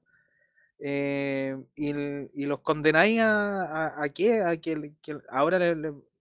Eh, 0.77 1.57
y, 1.73 2.45
los 2.45 2.59
condenáis 2.59 3.19
a, 3.21 3.99
a, 3.99 4.09
qué? 4.09 4.43
A 4.43 4.57
que, 4.57 4.93
ahora 5.27 5.57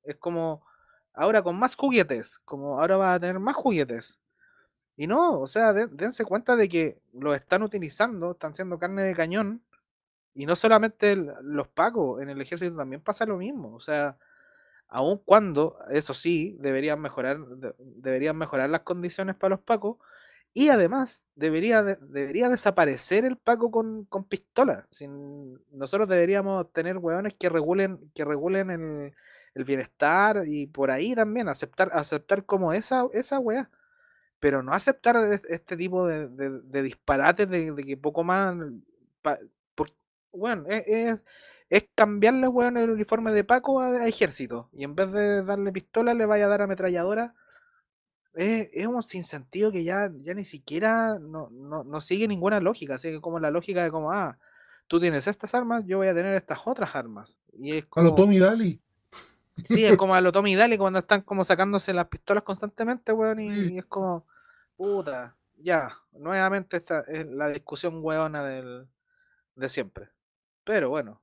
es 0.03 0.16
como, 0.16 0.64
ahora 1.12 1.43
con 1.43 1.59
más 1.59 1.74
juguetes, 1.74 2.39
como 2.47 2.80
ahora 2.80 2.97
va 2.97 3.12
a 3.12 3.20
tener 3.20 3.39
más 3.39 3.55
juguetes. 3.55 4.18
Y 4.97 5.07
no, 5.07 5.39
o 5.39 5.47
sea, 5.47 5.74
dense 5.74 6.24
cuenta 6.24 6.57
de 6.57 6.70
que 6.70 6.99
lo 7.12 7.35
están 7.35 7.62
utilizando, 7.62 8.30
están 8.32 8.55
siendo 8.55 8.78
carne 8.78 9.03
de 9.03 9.14
cañón. 9.14 9.62
Y 10.35 10.47
no 10.47 10.57
solamente 10.57 11.16
los 11.16 11.68
pacos, 11.68 12.22
en 12.22 12.30
el 12.30 12.41
ejército 12.41 12.76
también 12.76 13.03
pasa 13.03 13.26
lo 13.26 13.37
mismo. 13.37 13.74
O 13.74 13.80
sea, 13.80 14.16
aun 14.95 15.18
cuando, 15.18 15.76
eso 15.90 16.14
sí, 16.14 16.57
deberían 16.61 17.01
mejorar, 17.01 17.38
deberían 17.78 18.38
mejorar 18.38 18.70
las 18.70 18.82
condiciones 18.82 19.34
para 19.34 19.57
los 19.57 19.64
pacos. 19.64 19.97
Y 20.53 20.68
además, 20.68 21.24
debería, 21.34 21.82
debería 21.82 22.49
desaparecer 22.49 23.24
el 23.24 23.36
paco 23.36 23.72
con, 23.72 24.05
con 24.05 24.22
pistola. 24.22 24.86
Sin, 24.90 25.59
nosotros 25.72 26.09
deberíamos 26.09 26.72
tener 26.72 26.99
hueones 26.99 27.34
que 27.34 27.49
regulen, 27.49 28.09
que 28.14 28.24
regulen 28.24 28.70
el, 28.70 29.12
el, 29.55 29.64
bienestar 29.64 30.45
y 30.47 30.68
por 30.68 30.92
ahí 30.92 31.16
también 31.16 31.49
aceptar, 31.49 31.90
aceptar 31.92 32.45
como 32.47 32.72
esa, 32.72 33.09
esa 33.12 33.40
pero 34.38 34.62
no 34.62 34.72
aceptar 34.74 35.16
este 35.49 35.76
tipo 35.76 36.07
de, 36.07 36.28
de, 36.28 36.82
disparates 36.82 37.51
de, 37.51 37.74
que 37.84 37.97
poco 37.97 38.22
más. 38.22 38.55
bueno, 40.30 40.66
e, 40.68 40.84
es, 40.86 41.24
es, 41.76 41.88
cambiarle 41.94 42.46
bueno, 42.48 42.80
el 42.80 42.90
uniforme 42.90 43.32
de 43.32 43.44
Paco 43.44 43.80
a, 43.80 44.06
ejército. 44.06 44.68
Y 44.72 44.84
en 44.84 44.94
vez 44.94 45.10
de 45.12 45.42
darle 45.42 45.72
pistola, 45.72 46.14
le 46.14 46.26
vaya 46.26 46.46
a 46.46 46.48
dar 46.48 46.62
ametralladora. 46.62 47.34
Es, 48.34 48.68
es 48.72 48.86
un 48.86 49.02
sinsentido 49.02 49.70
que 49.72 49.84
ya, 49.84 50.10
ya 50.16 50.34
ni 50.34 50.44
siquiera 50.44 51.18
no, 51.18 51.48
no, 51.50 52.00
sigue 52.00 52.28
ninguna 52.28 52.60
lógica. 52.60 52.94
Así 52.96 53.10
que 53.10 53.20
como 53.20 53.38
la 53.38 53.50
lógica 53.50 53.82
de 53.82 53.90
como, 53.90 54.12
ah, 54.12 54.38
tú 54.86 55.00
tienes 55.00 55.26
estas 55.26 55.54
armas, 55.54 55.84
yo 55.86 55.98
voy 55.98 56.08
a 56.08 56.14
tener 56.14 56.34
estas 56.36 56.60
otras 56.64 56.94
armas. 56.94 57.38
Y 57.52 57.72
es 57.72 57.86
como... 57.86 58.06
A 58.06 58.10
lo 58.10 58.14
Tommy 58.14 58.38
Daly. 58.38 58.80
Sí, 59.64 59.84
es 59.84 59.96
como 59.96 60.14
a 60.14 60.20
lo 60.20 60.32
Tommy 60.32 60.54
Daly 60.54 60.78
cuando 60.78 60.98
están 60.98 61.22
como 61.22 61.44
sacándose 61.44 61.92
las 61.94 62.06
pistolas 62.06 62.44
constantemente, 62.44 63.12
weón, 63.12 63.40
y 63.40 63.78
es 63.78 63.84
como 63.86 64.26
Puta, 64.76 65.36
ya, 65.56 65.92
nuevamente 66.12 66.76
esta 66.76 67.00
es 67.00 67.26
la 67.26 67.48
discusión 67.48 68.00
hueona 68.02 68.42
del, 68.44 68.88
de 69.54 69.68
siempre. 69.68 70.10
Pero 70.64 70.88
bueno, 70.88 71.20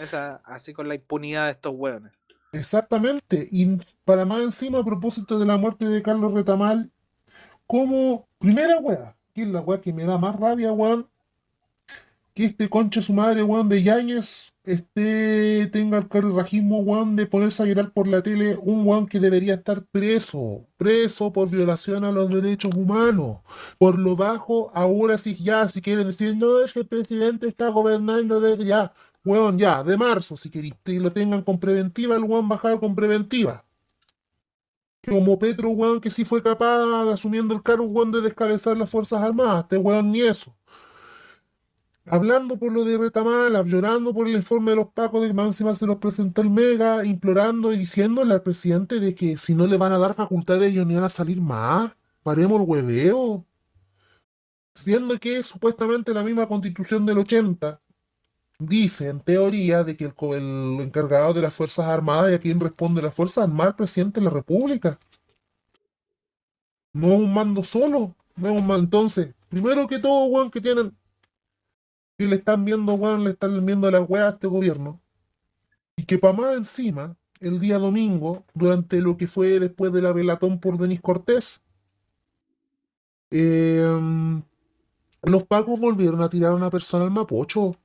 esa, 0.00 0.36
así 0.44 0.72
con 0.72 0.88
la 0.88 0.94
impunidad 0.94 1.46
de 1.46 1.52
estos 1.52 1.74
hueones. 1.74 2.12
Exactamente, 2.52 3.48
y 3.50 3.78
para 4.04 4.24
más 4.24 4.42
encima, 4.42 4.78
a 4.78 4.84
propósito 4.84 5.38
de 5.38 5.46
la 5.46 5.56
muerte 5.56 5.86
de 5.86 6.02
Carlos 6.02 6.32
Retamal, 6.32 6.90
como 7.66 8.26
primera 8.38 8.78
hueá, 8.78 9.16
que 9.34 9.42
es 9.42 9.48
la 9.48 9.60
hueá 9.60 9.80
que 9.80 9.92
me 9.92 10.04
da 10.04 10.18
más 10.18 10.36
rabia, 10.36 10.72
weón, 10.72 11.08
que 12.34 12.44
este 12.44 12.68
concha 12.68 13.02
su 13.02 13.12
madre, 13.12 13.42
weón, 13.42 13.68
de 13.68 13.82
Yáñez, 13.82 14.52
este, 14.64 15.68
tenga 15.68 15.98
el 15.98 16.08
carrajismo, 16.08 16.80
weón, 16.80 17.16
de 17.16 17.26
ponerse 17.26 17.62
a 17.62 17.66
llorar 17.66 17.92
por 17.92 18.06
la 18.08 18.22
tele, 18.22 18.56
un 18.60 18.86
weón 18.86 19.06
que 19.06 19.20
debería 19.20 19.54
estar 19.54 19.84
preso, 19.84 20.66
preso 20.76 21.32
por 21.32 21.48
violación 21.48 22.04
a 22.04 22.12
los 22.12 22.28
derechos 22.28 22.74
humanos. 22.74 23.38
Por 23.78 23.98
lo 23.98 24.16
bajo, 24.16 24.70
ahora 24.74 25.16
sí, 25.18 25.34
ya, 25.36 25.68
si 25.68 25.80
quieren 25.80 26.06
decir, 26.06 26.36
no, 26.36 26.62
es 26.62 26.72
que 26.72 26.80
el 26.80 26.86
presidente 26.86 27.48
está 27.48 27.68
gobernando 27.68 28.40
desde 28.40 28.64
ya, 28.66 28.92
weón, 29.26 29.58
ya, 29.58 29.82
de 29.82 29.96
marzo, 29.96 30.36
si 30.36 30.50
queréis, 30.50 30.74
que 30.84 30.98
lo 31.00 31.12
tengan 31.12 31.42
con 31.42 31.58
preventiva, 31.60 32.16
el 32.16 32.24
weón 32.24 32.48
bajado 32.48 32.80
con 32.80 32.94
preventiva. 32.94 33.64
Como 35.06 35.38
Petro, 35.38 35.70
weón, 35.70 36.00
que 36.00 36.10
sí 36.10 36.24
fue 36.24 36.42
capaz, 36.42 37.10
asumiendo 37.12 37.54
el 37.54 37.62
cargo, 37.62 37.84
weón, 37.84 38.12
de 38.12 38.22
descabezar 38.22 38.76
las 38.76 38.90
Fuerzas 38.90 39.22
Armadas, 39.22 39.64
este 39.64 39.76
weón 39.76 40.12
ni 40.12 40.20
eso 40.22 40.56
hablando 42.06 42.58
por 42.58 42.72
lo 42.72 42.84
de 42.84 42.98
Retamal, 42.98 43.64
llorando 43.66 44.14
por 44.14 44.28
el 44.28 44.36
informe 44.36 44.70
de 44.70 44.76
los 44.76 44.88
pacos 44.88 45.22
de 45.22 45.34
que 45.34 45.76
se 45.76 45.86
los 45.86 45.96
presentó 45.96 46.40
el 46.42 46.50
Mega, 46.50 47.04
implorando 47.04 47.72
y 47.72 47.78
diciéndole 47.78 48.34
al 48.34 48.42
presidente 48.42 49.00
de 49.00 49.14
que 49.14 49.36
si 49.36 49.54
no 49.54 49.66
le 49.66 49.76
van 49.76 49.92
a 49.92 49.98
dar 49.98 50.14
facultades 50.14 50.72
ellos 50.72 50.86
ni 50.86 50.94
van 50.94 51.04
a 51.04 51.10
salir 51.10 51.40
más, 51.40 51.92
paremos 52.22 52.60
el 52.60 52.66
hueveo. 52.66 53.44
Siendo 54.74 55.18
que 55.18 55.42
supuestamente 55.42 56.12
la 56.12 56.22
misma 56.22 56.46
constitución 56.46 57.06
del 57.06 57.18
80 57.18 57.80
dice 58.58 59.08
en 59.08 59.20
teoría 59.20 59.84
de 59.84 59.96
que 59.96 60.04
el, 60.04 60.80
encargado 60.80 61.34
de 61.34 61.42
las 61.42 61.54
Fuerzas 61.54 61.86
Armadas 61.86 62.30
y 62.30 62.34
a 62.34 62.40
quien 62.40 62.60
responde 62.60 63.02
la 63.02 63.10
Fuerza 63.10 63.42
Armada 63.42 63.70
el 63.70 63.76
presidente 63.76 64.20
de 64.20 64.24
la 64.24 64.30
República. 64.30 64.98
No 66.92 67.08
es 67.08 67.18
un 67.18 67.34
mando 67.34 67.62
solo, 67.62 68.14
no 68.36 68.48
es 68.48 68.54
un 68.54 68.66
mando. 68.66 68.84
Entonces, 68.84 69.34
primero 69.48 69.86
que 69.86 69.98
todo, 69.98 70.28
Juan, 70.30 70.50
que 70.50 70.60
tienen 70.60 70.94
que 72.18 72.26
le 72.26 72.36
están 72.36 72.64
viendo, 72.64 72.94
weón, 72.94 73.24
le 73.24 73.30
están 73.30 73.64
viendo 73.64 73.90
la 73.90 74.00
weá 74.00 74.28
a 74.28 74.30
este 74.30 74.46
gobierno. 74.46 75.00
Y 75.96 76.04
que 76.04 76.18
para 76.18 76.32
más 76.32 76.56
encima, 76.56 77.16
el 77.40 77.60
día 77.60 77.78
domingo, 77.78 78.44
durante 78.54 79.00
lo 79.00 79.16
que 79.16 79.28
fue 79.28 79.60
después 79.60 79.92
de 79.92 80.02
la 80.02 80.12
velatón 80.12 80.58
por 80.60 80.78
Denis 80.78 81.00
Cortés, 81.00 81.62
em, 83.30 84.42
los 85.22 85.44
pacos 85.44 85.78
volvieron 85.80 86.22
a 86.22 86.28
tirar 86.28 86.52
a 86.52 86.54
una 86.56 86.70
persona 86.70 87.04
al 87.04 87.10
Mapocho. 87.10 87.76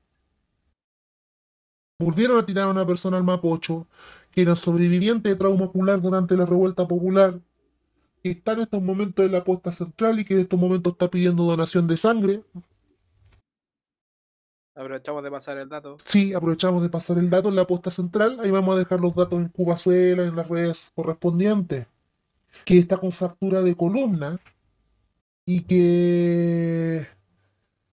Volvieron 2.02 2.38
a 2.38 2.46
tirar 2.46 2.66
a 2.66 2.72
una 2.72 2.86
persona 2.86 3.18
al 3.18 3.24
Mapocho, 3.24 3.88
que 4.32 4.42
era 4.42 4.56
sobreviviente 4.56 5.30
de 5.30 5.36
trauma 5.36 5.66
ocular 5.66 6.02
durante 6.02 6.36
la 6.36 6.46
revuelta 6.46 6.88
popular, 6.88 7.40
que 8.24 8.32
está 8.32 8.54
en 8.54 8.62
estos 8.62 8.82
momentos 8.82 9.26
en 9.26 9.32
la 9.32 9.44
posta 9.44 9.72
central 9.72 10.20
y 10.20 10.26
que 10.26 10.34
en 10.34 10.40
estos 10.42 10.60
momentos 10.60 10.94
está 10.94 11.10
pidiendo 11.10 11.44
donación 11.44 11.88
de 11.88 11.98
sangre 11.98 12.44
Aprovechamos 14.74 15.24
de 15.24 15.32
pasar 15.32 15.58
el 15.58 15.70
dato. 15.70 15.98
Sí, 16.04 16.34
aprovechamos 16.34 16.82
de 16.82 16.90
pasar 16.90 17.18
el 17.18 17.30
dato 17.30 17.50
en 17.50 17.56
la 17.56 17.68
posta 17.68 17.92
central. 17.92 18.40
Ahí 18.40 18.50
vamos 18.52 18.76
a 18.76 18.80
dejar 18.80 19.00
los 19.00 19.14
datos 19.14 19.40
en 19.40 19.50
Cubazuela, 19.50 20.24
en 20.24 20.36
las 20.36 20.48
redes 20.48 20.92
correspondientes. 20.96 21.88
Que 22.66 22.80
está 22.80 22.98
con 22.98 23.12
factura 23.12 23.62
de 23.62 23.76
columna. 23.76 24.40
Y 25.46 25.62
que. 25.62 27.08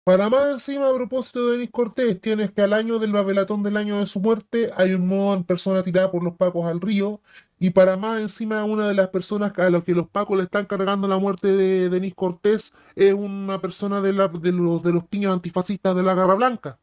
Para 0.06 0.30
más 0.30 0.52
encima, 0.52 0.88
a 0.88 0.94
propósito 0.94 1.46
de 1.46 1.52
Denis 1.54 1.70
Cortés, 1.72 2.20
tienes 2.20 2.52
que 2.52 2.62
al 2.62 2.72
año 2.74 3.00
del 3.00 3.10
babelatón 3.10 3.64
del 3.64 3.76
año 3.76 3.98
de 3.98 4.06
su 4.06 4.20
muerte 4.20 4.70
hay 4.76 4.92
un 4.94 5.04
modo 5.08 5.34
en 5.34 5.42
persona 5.42 5.82
tirada 5.82 6.12
por 6.12 6.22
los 6.22 6.36
pacos 6.36 6.64
al 6.66 6.80
río. 6.80 7.20
Y 7.58 7.70
para 7.70 7.96
más 7.96 8.20
encima, 8.20 8.62
una 8.64 8.86
de 8.86 8.94
las 8.94 9.08
personas 9.08 9.52
a 9.58 9.68
las 9.68 9.82
que 9.82 9.94
los 9.94 10.08
pacos 10.08 10.36
le 10.36 10.44
están 10.44 10.66
cargando 10.66 11.08
la 11.08 11.18
muerte 11.18 11.48
de 11.48 11.88
Denis 11.88 12.14
Cortés 12.14 12.72
es 12.94 13.14
una 13.14 13.60
persona 13.60 14.00
de, 14.00 14.12
la, 14.12 14.28
de, 14.28 14.52
los, 14.52 14.80
de 14.82 14.92
los 14.92 15.04
piños 15.06 15.32
antifascistas 15.32 15.96
de 15.96 16.02
la 16.04 16.14
Garra 16.14 16.34
Blanca. 16.36 16.78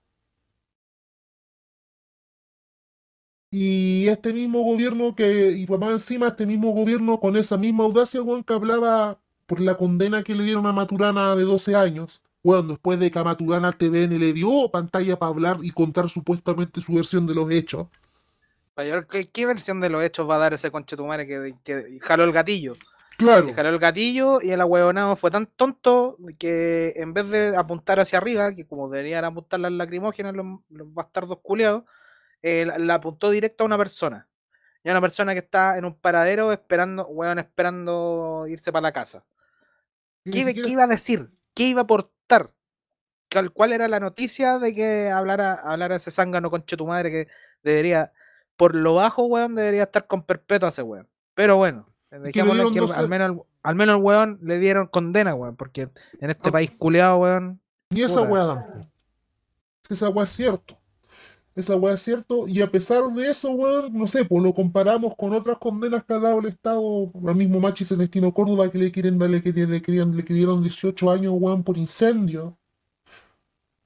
Y 3.51 4.07
este 4.09 4.33
mismo 4.33 4.63
gobierno 4.63 5.15
que, 5.15 5.51
y 5.51 5.65
para 5.65 5.79
más 5.79 5.91
encima, 5.93 6.27
este 6.27 6.45
mismo 6.45 6.71
gobierno 6.71 7.21
con 7.21 7.37
esa 7.37 7.57
misma 7.57 7.85
audacia, 7.85 8.21
Juan, 8.21 8.43
que 8.43 8.53
hablaba 8.53 9.19
por 9.45 9.61
la 9.61 9.77
condena 9.77 10.23
que 10.23 10.35
le 10.35 10.43
dieron 10.43 10.65
a 10.65 10.73
Maturana 10.73 11.35
de 11.37 11.43
12 11.43 11.75
años. 11.75 12.21
Bueno, 12.43 12.63
después 12.63 12.99
de 12.99 13.09
que 13.09 13.17
a 13.17 13.23
Maturana 13.23 13.71
TVN 13.71 14.19
le 14.19 14.33
dio 14.33 14.69
pantalla 14.69 15.17
para 15.17 15.29
hablar 15.29 15.57
y 15.61 15.71
contar 15.71 16.09
supuestamente 16.09 16.81
su 16.81 16.93
versión 16.93 17.25
de 17.25 17.33
los 17.33 17.49
hechos 17.49 17.87
¿Qué, 19.09 19.29
¿Qué, 19.31 19.45
versión 19.45 19.79
de 19.81 19.89
los 19.89 20.03
hechos 20.03 20.27
va 20.27 20.35
a 20.35 20.39
dar 20.39 20.53
ese 20.53 20.71
conchetumare 20.71 21.27
que, 21.27 21.55
que 21.63 21.99
jaló 22.01 22.23
el 22.23 22.31
gatillo? 22.31 22.73
Claro. 23.17 23.53
jaló 23.53 23.69
el 23.69 23.77
gatillo 23.77 24.41
y 24.41 24.49
el 24.49 24.61
ahueonado 24.61 25.15
fue 25.15 25.29
tan 25.29 25.45
tonto 25.45 26.17
que 26.39 26.93
en 26.95 27.13
vez 27.13 27.29
de 27.29 27.55
apuntar 27.55 27.99
hacia 27.99 28.17
arriba, 28.17 28.53
que 28.55 28.65
como 28.65 28.89
deberían 28.89 29.23
apuntar 29.23 29.59
las 29.59 29.71
lacrimógenas 29.71 30.33
los, 30.35 30.93
bastardos 30.93 31.37
culiados, 31.43 31.83
eh, 32.41 32.65
la, 32.65 32.95
apuntó 32.95 33.29
directo 33.29 33.63
a 33.63 33.67
una 33.67 33.77
persona. 33.77 34.27
Y 34.83 34.89
a 34.89 34.93
una 34.93 35.01
persona 35.01 35.33
que 35.33 35.39
está 35.39 35.77
en 35.77 35.85
un 35.85 35.95
paradero 35.95 36.51
esperando, 36.51 37.05
weón, 37.05 37.37
esperando 37.39 38.45
irse 38.49 38.71
para 38.71 38.81
la 38.81 38.91
casa. 38.91 39.23
¿Qué, 40.29 40.53
iba 40.67 40.83
a 40.83 40.87
decir? 40.87 41.29
¿Qué 41.53 41.67
iba 41.67 41.81
a 41.81 41.87
aportar? 42.25 42.53
¿Cuál 43.53 43.73
era 43.73 43.87
la 43.87 43.99
noticia 43.99 44.59
de 44.59 44.75
que 44.75 45.09
hablara, 45.09 45.53
hablara 45.53 45.95
ese 45.95 46.11
zángano 46.11 46.51
conche 46.51 46.77
tu 46.77 46.85
madre 46.85 47.09
que 47.09 47.27
debería 47.63 48.11
por 48.55 48.75
lo 48.75 48.95
bajo, 48.95 49.25
weón, 49.25 49.55
debería 49.55 49.83
estar 49.83 50.07
con 50.07 50.23
perpetua 50.23 50.69
ese 50.69 50.83
weón. 50.83 51.07
Pero 51.33 51.57
bueno, 51.57 51.87
dejémoslo 52.11 52.71
que 52.71 52.79
al, 52.79 53.09
menos, 53.09 53.41
al 53.63 53.75
menos 53.75 53.95
al 53.95 54.01
weón 54.01 54.39
le 54.43 54.59
dieron 54.59 54.87
condena, 54.87 55.33
weón, 55.33 55.55
porque 55.55 55.89
en 56.19 56.29
este 56.29 56.49
ah. 56.49 56.51
país 56.51 56.71
culeado, 56.77 57.17
weón. 57.17 57.59
Ni 57.89 58.01
esa 58.01 58.21
weón. 58.21 58.63
Esa 59.89 60.09
weón 60.09 60.25
es 60.25 60.31
cierto. 60.31 60.77
Esa 61.55 61.75
weón 61.75 61.95
es 61.95 62.01
cierto. 62.01 62.47
Y 62.47 62.61
a 62.61 62.71
pesar 62.71 63.03
de 63.13 63.29
eso, 63.29 63.51
weón, 63.51 63.93
no 63.97 64.07
sé, 64.07 64.25
pues 64.25 64.41
lo 64.43 64.53
comparamos 64.53 65.13
con 65.15 65.33
otras 65.33 65.57
condenas 65.59 66.03
que 66.03 66.13
ha 66.13 66.19
dado 66.19 66.39
el 66.39 66.47
Estado, 66.47 67.11
al 67.27 67.35
mismo 67.35 67.59
Machi 67.59 67.85
Celestino 67.85 68.33
Córdoba, 68.33 68.71
que 68.71 68.77
le 68.79 68.91
quieren 68.91 69.19
darle, 69.19 69.41
que 69.43 69.53
le, 69.53 69.81
querían, 69.81 70.15
le 70.15 70.23
dieron 70.23 70.63
18 70.63 71.11
años, 71.11 71.33
weón, 71.37 71.63
por 71.63 71.77
incendio. 71.77 72.57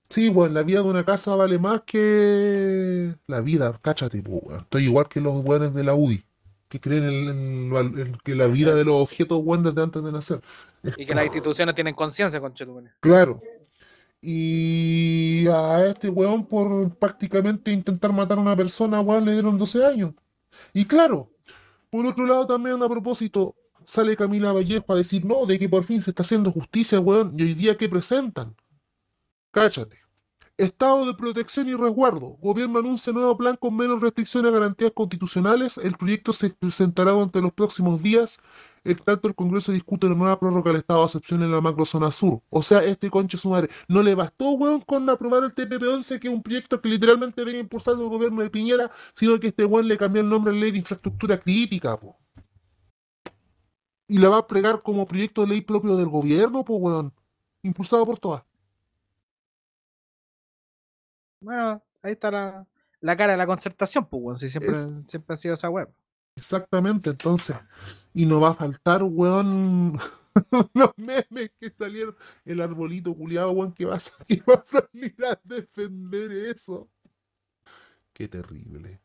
Sí, 0.09 0.29
weón, 0.29 0.53
la 0.53 0.63
vida 0.63 0.81
de 0.81 0.89
una 0.89 1.03
casa 1.03 1.35
vale 1.35 1.59
más 1.59 1.81
que 1.85 3.13
la 3.27 3.41
vida, 3.41 3.77
cáchate, 3.81 4.21
pues, 4.21 4.41
weón. 4.43 4.61
Estoy 4.61 4.83
igual 4.85 5.07
que 5.09 5.19
los 5.19 5.43
weones 5.43 5.73
de 5.73 5.83
la 5.83 5.93
UDI, 5.95 6.23
que 6.69 6.79
creen 6.79 7.03
en, 7.03 7.27
en- 7.29 7.75
en- 7.75 7.99
en 7.99 8.17
que 8.23 8.33
la 8.35 8.47
vida 8.47 8.73
de 8.73 8.85
los 8.85 8.95
objetos, 8.95 9.41
weón, 9.43 9.63
desde 9.63 9.81
antes 9.81 10.01
de 10.01 10.11
nacer. 10.13 10.41
Es 10.83 10.93
Y 10.93 11.05
que 11.05 11.13
las 11.13 11.23
como- 11.25 11.35
instituciones 11.35 11.75
tienen 11.75 11.93
conciencia, 11.95 12.39
conchetumare. 12.39 12.91
Claro. 13.01 13.41
Y 14.21 15.47
a 15.47 15.87
este 15.87 16.09
weón 16.09 16.45
por 16.45 16.95
prácticamente 16.97 17.71
intentar 17.71 18.11
matar 18.13 18.37
a 18.37 18.41
una 18.41 18.55
persona, 18.55 19.01
weón, 19.01 19.25
le 19.25 19.33
dieron 19.33 19.57
12 19.57 19.85
años. 19.85 20.13
Y 20.73 20.85
claro, 20.85 21.31
por 21.89 22.05
otro 22.05 22.25
lado 22.25 22.47
también 22.47 22.81
a 22.81 22.89
propósito, 22.89 23.55
sale 23.85 24.17
Camila 24.17 24.51
Vallejo 24.51 24.93
a 24.93 24.95
decir, 24.95 25.25
no, 25.25 25.45
de 25.45 25.59
que 25.59 25.69
por 25.69 25.83
fin 25.83 26.01
se 26.01 26.11
está 26.11 26.23
haciendo 26.23 26.51
justicia, 26.51 26.99
weón, 26.99 27.35
y 27.37 27.43
hoy 27.43 27.53
día 27.53 27.77
que 27.77 27.89
presentan. 27.89 28.55
Cáchate. 29.51 29.97
Estado 30.57 31.05
de 31.05 31.13
protección 31.13 31.69
y 31.69 31.75
resguardo. 31.75 32.37
Gobierno 32.41 32.79
anuncia 32.79 33.13
nuevo 33.13 33.37
plan 33.37 33.55
con 33.57 33.75
menos 33.75 34.01
restricciones 34.01 34.51
a 34.51 34.53
garantías 34.55 34.91
constitucionales. 34.91 35.77
El 35.77 35.95
proyecto 35.95 36.33
se 36.33 36.49
presentará 36.49 37.11
durante 37.11 37.41
los 37.41 37.53
próximos 37.53 38.01
días. 38.01 38.39
En 38.91 38.97
tanto, 38.97 39.27
el 39.27 39.35
Congreso 39.35 39.71
discute 39.71 40.07
la 40.07 40.15
nueva 40.15 40.39
prórroga 40.39 40.71
del 40.71 40.79
estado 40.81 40.99
de 41.01 41.05
excepción 41.05 41.43
en 41.43 41.51
la 41.51 41.61
macrozona 41.61 42.11
sur. 42.11 42.41
O 42.49 42.63
sea, 42.63 42.83
este 42.83 43.09
conche 43.09 43.37
su 43.37 43.49
madre. 43.49 43.69
No 43.87 44.01
le 44.01 44.15
bastó, 44.15 44.51
weón, 44.51 44.81
con 44.81 45.09
aprobar 45.09 45.43
el 45.43 45.53
TPP-11, 45.53 46.19
que 46.19 46.27
es 46.27 46.33
un 46.33 46.41
proyecto 46.41 46.81
que 46.81 46.89
literalmente 46.89 47.43
viene 47.43 47.59
impulsando 47.59 48.03
el 48.03 48.09
gobierno 48.09 48.41
de 48.41 48.49
Piñera, 48.49 48.89
sino 49.13 49.39
que 49.39 49.47
este 49.47 49.65
weón 49.65 49.87
le 49.87 49.97
cambió 49.97 50.21
el 50.21 50.29
nombre 50.29 50.53
a 50.53 50.55
Ley 50.57 50.71
de 50.71 50.77
Infraestructura 50.77 51.37
Crítica, 51.39 51.99
po. 51.99 52.17
Y 54.07 54.17
la 54.19 54.29
va 54.29 54.37
a 54.37 54.47
pregar 54.47 54.81
como 54.81 55.05
proyecto 55.05 55.41
de 55.41 55.47
ley 55.47 55.61
propio 55.61 55.95
del 55.97 56.07
gobierno, 56.07 56.63
po, 56.63 56.77
weón. 56.77 57.13
Impulsado 57.63 58.05
por 58.05 58.17
todas. 58.19 58.43
Bueno, 61.39 61.83
ahí 62.01 62.13
está 62.13 62.31
la, 62.31 62.67
la 63.01 63.17
cara 63.17 63.33
de 63.33 63.37
la 63.37 63.45
concertación, 63.45 64.05
pues, 64.09 64.21
weón. 64.23 64.37
Si 64.37 64.49
siempre, 64.49 64.71
Es- 64.71 64.89
siempre 65.05 65.33
ha 65.33 65.37
sido 65.37 65.53
esa 65.53 65.69
web. 65.69 65.89
Exactamente, 66.37 67.09
entonces. 67.09 67.57
Y 68.13 68.25
no 68.25 68.39
va 68.39 68.51
a 68.51 68.55
faltar, 68.55 69.01
weón, 69.03 69.97
los 70.73 70.91
memes 70.97 71.51
que 71.59 71.69
salieron. 71.71 72.15
El 72.45 72.61
arbolito 72.61 73.13
culiado, 73.15 73.51
weón, 73.51 73.73
que 73.73 73.85
va 73.85 73.95
a, 73.95 73.99
sa- 73.99 74.13
que 74.27 74.41
va 74.47 74.55
a 74.55 74.63
salir 74.65 75.15
a 75.25 75.39
defender 75.43 76.31
eso. 76.31 76.89
Qué 78.13 78.27
terrible. 78.27 79.01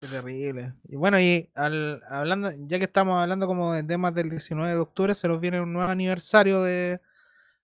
Qué 0.00 0.08
terrible. 0.08 0.74
Y 0.88 0.96
bueno, 0.96 1.18
y 1.20 1.50
al, 1.54 2.02
hablando, 2.08 2.50
ya 2.66 2.78
que 2.78 2.84
estamos 2.84 3.18
hablando 3.18 3.46
como 3.46 3.72
de 3.72 3.82
temas 3.84 4.14
del 4.14 4.28
19 4.30 4.72
de 4.74 4.78
octubre, 4.80 5.14
se 5.14 5.28
nos 5.28 5.40
viene 5.40 5.60
un 5.60 5.72
nuevo 5.72 5.90
aniversario 5.90 6.62
de 6.62 7.00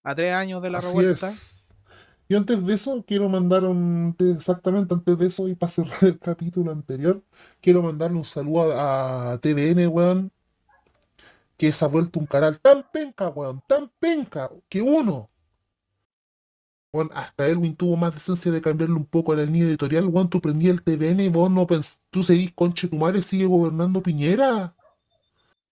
a 0.02 0.14
tres 0.14 0.32
años 0.34 0.62
de 0.62 0.70
la 0.70 0.78
Así 0.78 0.88
revuelta. 0.88 1.28
es. 1.28 1.59
Y 2.30 2.36
antes 2.36 2.64
de 2.64 2.74
eso, 2.74 3.04
quiero 3.04 3.28
mandar 3.28 3.64
un. 3.64 4.14
Exactamente 4.36 4.94
antes 4.94 5.18
de 5.18 5.26
eso, 5.26 5.48
y 5.48 5.56
para 5.56 5.70
cerrar 5.72 6.04
el 6.04 6.18
capítulo 6.20 6.70
anterior, 6.70 7.24
quiero 7.60 7.82
mandarle 7.82 8.18
un 8.18 8.24
saludo 8.24 8.72
a, 8.78 9.36
TVN, 9.42 9.88
weón, 9.88 10.30
que 11.56 11.72
se 11.72 11.84
ha 11.84 11.88
vuelto 11.88 12.20
un 12.20 12.26
canal 12.26 12.60
tan 12.60 12.84
penca, 12.92 13.28
weón, 13.30 13.60
tan 13.66 13.90
penca, 13.98 14.48
que 14.68 14.80
uno. 14.80 15.28
Weón, 16.92 17.10
hasta 17.14 17.48
Elwin 17.48 17.74
tuvo 17.74 17.96
más 17.96 18.14
decencia 18.14 18.52
de 18.52 18.62
cambiarle 18.62 18.94
un 18.94 19.06
poco 19.06 19.32
a 19.32 19.36
la 19.36 19.44
línea 19.44 19.64
editorial, 19.64 20.06
weón, 20.06 20.30
tú 20.30 20.40
prendías 20.40 20.74
el 20.74 20.82
TVN 20.82 21.24
y 21.24 21.28
vos 21.28 21.50
no 21.50 21.66
pens 21.66 22.00
tú 22.10 22.22
seguís, 22.22 22.52
conche 22.52 22.86
tu 22.86 22.96
madre, 22.96 23.22
sigue 23.22 23.46
gobernando 23.46 24.02
Piñera. 24.02 24.76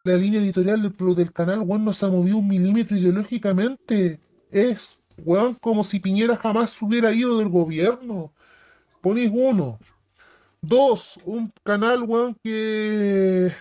La 0.02 0.16
línea 0.16 0.40
editorial 0.40 0.82
del, 0.82 1.14
del 1.14 1.32
canal, 1.32 1.60
weón, 1.60 1.84
no 1.84 1.92
se 1.92 2.04
ha 2.04 2.08
movido 2.08 2.38
un 2.38 2.48
milímetro 2.48 2.96
ideológicamente. 2.96 4.20
Es, 4.50 4.98
weón, 5.24 5.54
como 5.54 5.84
si 5.84 6.00
Piñera 6.00 6.36
jamás 6.36 6.80
hubiera 6.82 7.12
ido 7.12 7.38
del 7.38 7.48
gobierno. 7.48 8.32
Pones 9.00 9.30
uno. 9.32 9.78
Dos, 10.60 11.20
un 11.24 11.52
canal, 11.62 12.02
weón, 12.02 12.36
que. 12.42 13.52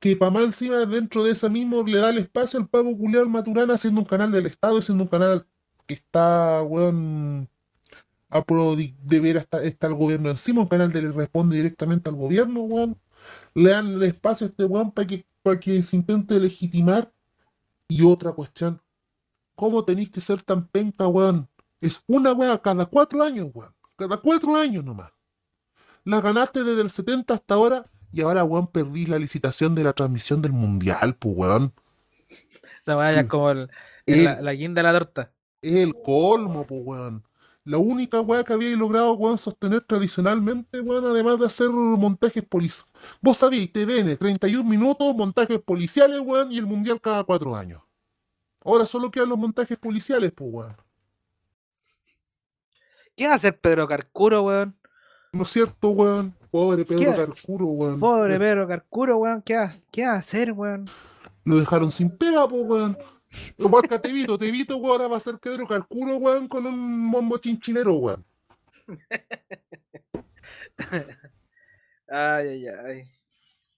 Que 0.00 0.16
para 0.16 0.30
más 0.30 0.44
encima, 0.44 0.76
dentro 0.86 1.24
de 1.24 1.32
ese 1.32 1.48
mismo, 1.50 1.82
le 1.84 1.98
da 1.98 2.10
el 2.10 2.18
espacio 2.18 2.58
al 2.58 2.68
pago 2.68 2.96
culiao 2.96 3.22
al 3.22 3.28
Maturana, 3.28 3.76
siendo 3.76 4.00
un 4.00 4.06
canal 4.06 4.30
del 4.32 4.46
Estado, 4.46 4.80
siendo 4.82 5.04
un 5.04 5.10
canal 5.10 5.46
que 5.86 5.94
está, 5.94 6.62
weón, 6.62 7.48
a 8.30 8.44
pro 8.44 8.76
de, 8.76 9.20
ver 9.20 9.38
hasta 9.38 9.62
el 9.62 9.94
gobierno 9.94 10.30
encima, 10.30 10.62
un 10.62 10.68
canal 10.68 10.92
que 10.92 11.02
le 11.02 11.12
responde 11.12 11.56
directamente 11.56 12.10
al 12.10 12.16
gobierno, 12.16 12.62
weón. 12.62 13.00
Le 13.54 13.70
dan 13.70 13.94
el 13.94 14.02
espacio 14.04 14.46
a 14.46 14.50
este 14.50 14.64
weón 14.64 14.92
para 14.92 15.06
que, 15.06 15.26
para 15.42 15.60
que 15.60 15.82
se 15.82 15.96
intente 15.96 16.38
legitimar. 16.38 17.12
Y 17.88 18.04
otra 18.04 18.32
cuestión, 18.32 18.80
¿cómo 19.58 19.84
tenéis 19.84 20.08
que 20.10 20.20
ser 20.20 20.40
tan 20.42 20.68
penca, 20.68 21.08
weón? 21.08 21.48
Es 21.80 22.00
una 22.06 22.32
weá 22.32 22.56
cada 22.62 22.86
cuatro 22.86 23.22
años, 23.24 23.48
weón. 23.52 23.74
Cada 23.96 24.16
cuatro 24.18 24.54
años 24.54 24.84
nomás. 24.84 25.10
La 26.04 26.20
ganaste 26.20 26.62
desde 26.62 26.80
el 26.82 26.90
70 26.90 27.34
hasta 27.34 27.54
ahora 27.54 27.90
y 28.12 28.22
ahora, 28.22 28.44
weón, 28.44 28.68
perdís 28.68 29.08
la 29.08 29.18
licitación 29.18 29.74
de 29.74 29.82
la 29.82 29.92
transmisión 29.92 30.40
del 30.40 30.52
mundial, 30.52 31.16
pues, 31.16 31.34
weón. 31.36 31.72
Esa 32.82 32.96
weá 32.96 33.12
ya 33.12 33.20
es 33.20 33.26
Mm. 33.26 33.28
como 33.28 33.50
el, 33.50 33.58
el- 34.06 34.18
El- 34.20 34.24
la, 34.24 34.40
la 34.42 34.52
guinda 34.54 34.78
de 34.80 34.82
la 34.84 34.92
torta. 34.92 35.32
Es 35.60 35.74
el 35.74 35.92
colmo, 36.04 36.64
pues, 36.64 36.80
weón. 36.84 37.24
La 37.64 37.76
única 37.78 38.20
weá 38.22 38.44
que 38.44 38.52
había 38.54 38.74
logrado, 38.76 39.12
weón, 39.14 39.36
sostener 39.38 39.82
tradicionalmente, 39.82 40.80
weón, 40.80 41.04
además 41.04 41.38
de 41.40 41.46
hacer 41.46 41.68
montajes 41.68 42.44
policiales. 42.44 42.90
Vos 43.20 43.36
sabéis, 43.36 43.70
TVN, 43.72 44.16
31 44.16 44.68
minutos, 44.68 45.14
montajes 45.14 45.58
policiales, 45.60 46.20
weón, 46.20 46.50
y 46.52 46.58
el 46.58 46.66
mundial 46.66 47.00
cada 47.00 47.24
cuatro 47.24 47.54
años. 47.56 47.80
Ahora 48.64 48.86
solo 48.86 49.10
quedan 49.10 49.28
los 49.28 49.38
montajes 49.38 49.76
policiales, 49.78 50.32
pues, 50.32 50.50
weón. 50.52 50.76
¿Qué 53.16 53.26
va 53.26 53.32
a 53.32 53.36
hacer 53.36 53.58
Pedro 53.58 53.88
Carcuro, 53.88 54.42
weón? 54.42 54.78
¿No 55.32 55.42
es 55.42 55.48
cierto, 55.48 55.90
weón? 55.90 56.34
Pobre 56.50 56.84
Pedro. 56.84 57.14
Carcuro, 57.14 57.66
weón. 57.66 58.00
Pobre 58.00 58.38
Pedro 58.38 58.68
Carcuro, 58.68 59.16
weón. 59.18 59.42
¿Qué 59.42 59.56
va, 59.56 59.72
qué 59.90 60.06
va 60.06 60.12
a 60.12 60.16
hacer, 60.16 60.52
weón? 60.52 60.88
Lo 61.44 61.56
dejaron 61.56 61.90
sin 61.90 62.16
pega, 62.16 62.48
pues, 62.48 62.62
weón. 62.64 62.96
Igual 63.58 63.88
que 63.88 63.98
Tevito, 63.98 64.38
Tevito, 64.38 64.76
weón, 64.76 64.92
ahora 64.92 65.08
va 65.08 65.16
a 65.18 65.20
ser 65.20 65.38
Pedro 65.38 65.66
Carcuro, 65.66 66.16
weón, 66.16 66.48
con 66.48 66.66
un 66.66 67.10
bombo 67.10 67.38
chinchinero, 67.38 67.94
weón. 67.94 68.24
Ay, 72.10 72.48
ay, 72.48 72.66
ay. 72.68 73.04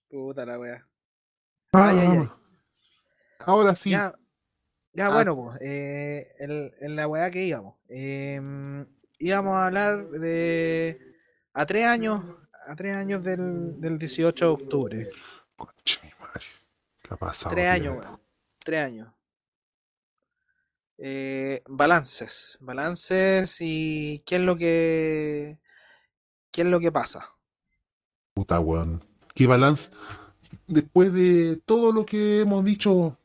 Puta 0.09 0.45
la 0.45 0.57
weá. 0.57 0.87
Ay, 1.73 1.99
ay, 1.99 2.17
ay. 2.19 2.29
Ahora 3.39 3.75
sí, 3.75 3.89
Ya, 3.89 4.13
ya 4.93 5.07
Ah. 5.07 5.13
bueno, 5.13 5.35
pues, 5.35 5.57
eh, 5.61 6.33
en 6.39 6.95
la 6.95 7.07
weá 7.07 7.29
que 7.31 7.43
íbamos. 7.45 7.75
em, 7.87 8.85
íbamos 9.19 9.55
a 9.55 9.67
hablar 9.67 10.09
de 10.09 10.99
a 11.53 11.65
tres 11.65 11.85
años, 11.85 12.23
a 12.67 12.75
tres 12.75 12.95
años 12.95 13.23
del, 13.23 13.79
del 13.79 13.97
18 13.99 14.45
de 14.45 14.51
octubre. 14.51 15.09
Concha 15.55 15.99
mi 16.03 16.09
madre. 16.19 16.45
¿Qué 17.01 17.13
ha 17.13 17.17
pasado? 17.17 17.53
Tres 17.55 17.67
años, 17.67 17.97
weón. 17.99 18.19
Tres 18.63 18.79
años. 18.85 19.13
Eh, 20.97 21.63
balances. 21.67 22.57
Balances 22.61 23.57
y 23.59 24.19
qué 24.25 24.35
es 24.35 24.41
lo 24.41 24.55
que. 24.57 25.59
¿Qué 26.51 26.61
es 26.61 26.67
lo 26.67 26.79
que 26.79 26.91
pasa? 26.91 27.25
Puta, 28.33 28.59
weón. 28.59 29.03
Qué 29.33 29.47
balance. 29.47 29.91
Después 30.67 31.11
de 31.13 31.61
todo 31.65 31.91
lo 31.91 32.05
que 32.05 32.41
hemos 32.41 32.63
dicho, 32.63 33.17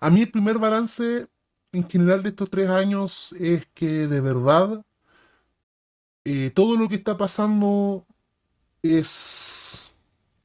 a 0.00 0.10
mí 0.10 0.22
el 0.22 0.30
primer 0.30 0.58
balance 0.58 1.26
en 1.72 1.88
general 1.88 2.22
de 2.22 2.30
estos 2.30 2.50
tres 2.50 2.68
años 2.70 3.32
es 3.38 3.66
que 3.74 4.06
de 4.06 4.20
verdad 4.20 4.84
eh, 6.24 6.50
todo 6.54 6.76
lo 6.76 6.88
que 6.88 6.96
está 6.96 7.16
pasando 7.16 8.06
es 8.82 9.92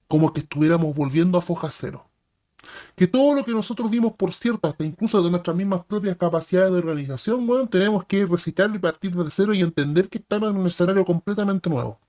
como 0.07 0.33
que 0.33 0.41
estuviéramos 0.41 0.95
volviendo 0.95 1.37
a 1.37 1.41
foja 1.41 1.69
cero. 1.71 2.05
Que 2.95 3.07
todo 3.07 3.33
lo 3.33 3.43
que 3.43 3.51
nosotros 3.51 3.89
dimos 3.89 4.13
por 4.15 4.33
cierto, 4.33 4.67
hasta 4.69 4.83
incluso 4.83 5.23
de 5.23 5.31
nuestras 5.31 5.55
mismas 5.55 5.83
propias 5.85 6.17
capacidades 6.17 6.71
de 6.71 6.79
organización, 6.79 7.49
weón, 7.49 7.67
tenemos 7.69 8.05
que 8.05 8.25
recitarlo 8.25 8.75
y 8.75 8.79
partir 8.79 9.15
de 9.15 9.31
cero 9.31 9.53
y 9.53 9.61
entender 9.61 10.09
que 10.09 10.19
estamos 10.19 10.51
en 10.51 10.57
un 10.57 10.67
escenario 10.67 11.05
completamente 11.05 11.69
nuevo. 11.69 11.99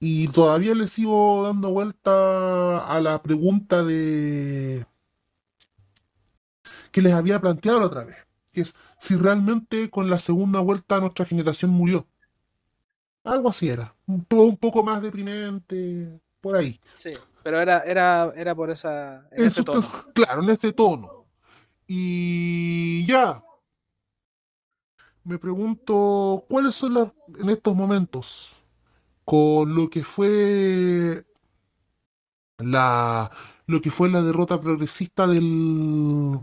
Y 0.00 0.28
todavía 0.28 0.74
le 0.74 0.88
sigo 0.88 1.44
dando 1.44 1.70
vuelta 1.70 2.78
a 2.86 3.00
la 3.00 3.22
pregunta 3.22 3.84
de 3.84 4.86
que 6.90 7.02
les 7.02 7.12
había 7.14 7.40
planteado 7.40 7.80
la 7.80 7.86
otra 7.86 8.04
vez, 8.04 8.16
que 8.52 8.62
es 8.62 8.76
si 8.98 9.16
realmente 9.16 9.90
con 9.90 10.10
la 10.10 10.18
segunda 10.18 10.60
vuelta 10.60 11.00
nuestra 11.00 11.24
generación 11.24 11.70
murió. 11.70 12.06
Algo 13.24 13.50
así 13.50 13.68
era, 13.68 13.94
un, 14.06 14.24
po- 14.24 14.44
un 14.44 14.56
poco 14.56 14.82
más 14.82 15.02
deprimente, 15.02 16.20
por 16.40 16.56
ahí. 16.56 16.80
Sí. 16.96 17.10
Pero 17.42 17.60
era, 17.60 17.80
era, 17.80 18.32
era 18.36 18.54
por 18.54 18.70
esa. 18.70 19.26
En 19.32 19.44
ese 19.46 19.62
tono. 19.62 19.80
claro, 20.14 20.42
en 20.42 20.50
ese 20.50 20.72
tono. 20.72 21.26
Y 21.86 23.06
ya. 23.06 23.42
Me 25.24 25.38
pregunto, 25.38 26.44
¿cuáles 26.48 26.74
son 26.74 26.94
las, 26.94 27.12
en 27.38 27.50
estos 27.50 27.74
momentos, 27.74 28.62
con 29.24 29.74
lo 29.74 29.90
que 29.90 30.04
fue 30.04 31.24
la, 32.58 33.30
lo 33.66 33.80
que 33.80 33.90
fue 33.90 34.10
la 34.10 34.22
derrota 34.22 34.60
progresista 34.60 35.26
del, 35.26 36.38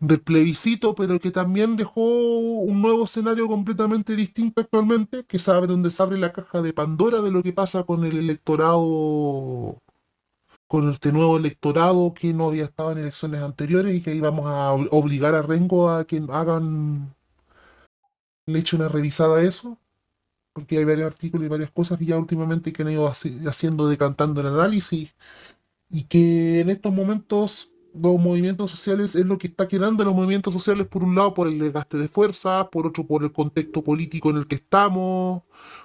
del 0.00 0.20
plebiscito, 0.20 0.94
pero 0.94 1.18
que 1.18 1.30
también 1.30 1.76
dejó 1.76 2.00
un 2.00 2.80
nuevo 2.82 3.04
escenario 3.04 3.48
completamente 3.48 4.14
distinto 4.16 4.60
actualmente, 4.60 5.24
que 5.24 5.38
sabe 5.38 5.66
donde 5.66 5.90
se 5.90 6.02
abre 6.02 6.18
la 6.18 6.32
caja 6.32 6.62
de 6.62 6.72
Pandora 6.72 7.20
de 7.20 7.30
lo 7.32 7.42
que 7.42 7.52
pasa 7.52 7.82
con 7.84 8.04
el 8.04 8.16
electorado, 8.16 9.80
con 10.68 10.90
este 10.90 11.12
nuevo 11.12 11.38
electorado 11.38 12.14
que 12.14 12.32
no 12.34 12.48
había 12.48 12.64
estado 12.64 12.92
en 12.92 12.98
elecciones 12.98 13.42
anteriores 13.42 13.94
y 13.94 14.02
que 14.02 14.14
íbamos 14.14 14.46
a 14.46 14.72
obligar 14.72 15.34
a 15.34 15.42
Rengo 15.42 15.90
a 15.90 16.06
que 16.06 16.22
hagan, 16.30 17.14
le 18.46 18.58
echen 18.58 18.80
una 18.80 18.88
revisada 18.88 19.38
a 19.38 19.42
eso, 19.42 19.78
porque 20.52 20.78
hay 20.78 20.84
varios 20.84 21.06
artículos 21.06 21.46
y 21.46 21.48
varias 21.48 21.70
cosas 21.70 21.98
que 21.98 22.06
ya 22.06 22.18
últimamente 22.18 22.72
que 22.72 22.82
han 22.82 22.90
ido 22.92 23.08
haciendo, 23.08 23.88
decantando 23.88 24.40
el 24.40 24.48
análisis, 24.48 25.14
y 25.90 26.04
que 26.04 26.60
en 26.60 26.70
estos 26.70 26.92
momentos 26.92 27.70
los 28.02 28.18
movimientos 28.18 28.70
sociales 28.70 29.14
es 29.16 29.26
lo 29.26 29.38
que 29.38 29.48
está 29.48 29.68
quedando 29.68 30.04
los 30.04 30.14
movimientos 30.14 30.52
sociales, 30.54 30.86
por 30.86 31.04
un 31.04 31.14
lado, 31.14 31.34
por 31.34 31.48
el 31.48 31.58
desgaste 31.58 31.96
de 31.98 32.08
fuerza, 32.08 32.68
por 32.70 32.86
otro, 32.86 33.06
por 33.06 33.22
el 33.24 33.32
contexto 33.32 33.82
político 33.82 34.30
en 34.30 34.36
el 34.38 34.46
que 34.46 34.56
estamos, 34.56 35.42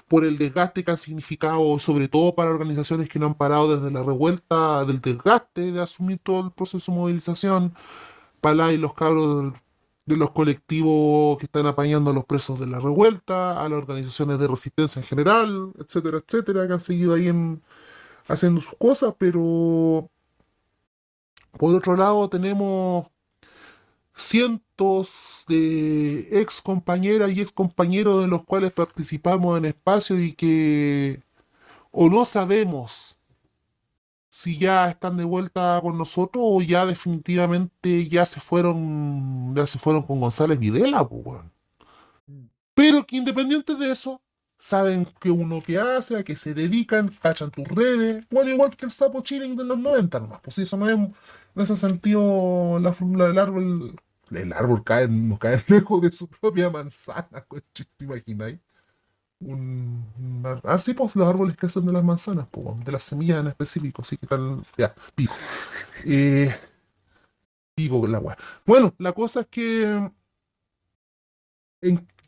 por 0.07 0.25
el 0.25 0.37
desgaste 0.37 0.83
que 0.83 0.91
ha 0.91 0.97
significado, 0.97 1.79
sobre 1.79 2.07
todo 2.07 2.35
para 2.35 2.51
organizaciones 2.51 3.09
que 3.09 3.19
no 3.19 3.27
han 3.27 3.35
parado 3.35 3.75
desde 3.77 3.91
la 3.91 4.03
revuelta, 4.03 4.85
del 4.85 5.01
desgaste 5.01 5.71
de 5.71 5.81
asumir 5.81 6.19
todo 6.23 6.45
el 6.47 6.51
proceso 6.51 6.91
de 6.91 6.97
movilización, 6.97 7.73
para 8.41 8.73
y 8.73 8.77
los 8.77 8.93
cabros 8.93 9.53
de 10.05 10.17
los 10.17 10.31
colectivos 10.31 11.37
que 11.37 11.45
están 11.45 11.65
apañando 11.67 12.11
a 12.11 12.13
los 12.13 12.25
presos 12.25 12.59
de 12.59 12.67
la 12.67 12.79
revuelta, 12.79 13.63
a 13.63 13.69
las 13.69 13.77
organizaciones 13.79 14.39
de 14.39 14.47
resistencia 14.47 14.99
en 14.99 15.05
general, 15.05 15.71
etcétera, 15.79 16.17
etcétera, 16.25 16.67
que 16.67 16.73
han 16.73 16.79
seguido 16.81 17.13
ahí 17.13 17.31
haciendo 18.27 18.61
sus 18.61 18.75
cosas, 18.77 19.15
pero 19.17 20.09
por 21.57 21.75
otro 21.75 21.95
lado, 21.95 22.29
tenemos 22.29 23.07
cientos 24.15 25.45
de 25.47 26.27
ex 26.31 26.61
compañeras 26.61 27.31
y 27.31 27.41
ex 27.41 27.51
compañeros 27.51 28.21
de 28.21 28.27
los 28.27 28.43
cuales 28.43 28.71
participamos 28.71 29.57
en 29.57 29.65
espacio 29.65 30.19
y 30.19 30.33
que 30.33 31.21
o 31.91 32.09
no 32.09 32.25
sabemos 32.25 33.17
si 34.29 34.57
ya 34.57 34.89
están 34.89 35.17
de 35.17 35.23
vuelta 35.25 35.79
con 35.81 35.97
nosotros 35.97 36.43
o 36.45 36.61
ya 36.61 36.85
definitivamente 36.85 38.07
ya 38.07 38.25
se 38.25 38.39
fueron 38.39 39.53
ya 39.55 39.67
se 39.67 39.79
fueron 39.79 40.03
con 40.03 40.19
González 40.19 40.59
Videla, 40.59 41.07
pues, 41.07 41.41
pero 42.73 43.05
que 43.05 43.17
independiente 43.17 43.75
de 43.75 43.91
eso 43.91 44.21
saben 44.57 45.07
que 45.19 45.29
uno 45.29 45.61
que 45.61 45.77
hace, 45.77 46.17
a 46.17 46.23
que 46.23 46.35
se 46.35 46.53
dedican, 46.53 47.09
cachan 47.09 47.51
tus 47.51 47.67
redes, 47.67 48.25
bueno, 48.31 48.49
igual 48.49 48.75
que 48.75 48.85
el 48.85 48.91
sapo 48.91 49.21
chilling 49.21 49.55
de 49.55 49.65
los 49.65 49.77
90 49.77 50.19
nomás, 50.21 50.39
pues 50.41 50.57
eso 50.57 50.77
no 50.77 50.89
es 50.89 50.97
en 51.55 51.61
ese 51.61 51.75
sentido, 51.75 52.79
la 52.79 52.93
fórmula 52.93 53.27
del 53.27 53.39
árbol, 53.39 53.95
el 54.31 54.53
árbol 54.53 54.83
cae, 54.83 55.07
no 55.07 55.37
cae 55.37 55.63
lejos 55.67 56.01
de 56.01 56.11
su 56.11 56.27
propia 56.27 56.69
manzana, 56.69 57.45
¿te 57.71 58.05
imagináis? 58.05 58.59
Un, 59.39 60.05
ah, 60.63 60.79
sí, 60.79 60.93
pues 60.93 61.15
los 61.15 61.27
árboles 61.27 61.57
crecen 61.57 61.85
de 61.85 61.93
las 61.93 62.03
manzanas, 62.03 62.47
pues, 62.49 62.83
de 62.85 62.91
las 62.91 63.03
semillas 63.03 63.41
en 63.41 63.47
específico, 63.47 64.01
así 64.01 64.17
que 64.17 64.27
tal, 64.27 64.63
ya, 64.77 64.95
pico. 65.15 65.33
Eh, 66.05 66.53
pico 67.75 68.05
el 68.05 68.15
agua. 68.15 68.37
Bueno, 68.65 68.93
la 68.97 69.11
cosa 69.13 69.41
es 69.41 69.47
que 69.47 70.11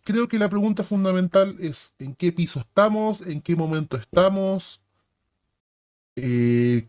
creo 0.04 0.28
que 0.28 0.40
la 0.40 0.50
pregunta 0.50 0.84
fundamental 0.84 1.56
es 1.60 1.96
en 2.00 2.16
qué 2.16 2.32
piso 2.32 2.60
estamos, 2.60 3.26
en 3.26 3.42
qué 3.42 3.56
momento 3.56 3.98
estamos, 3.98 4.82
eh, 6.16 6.88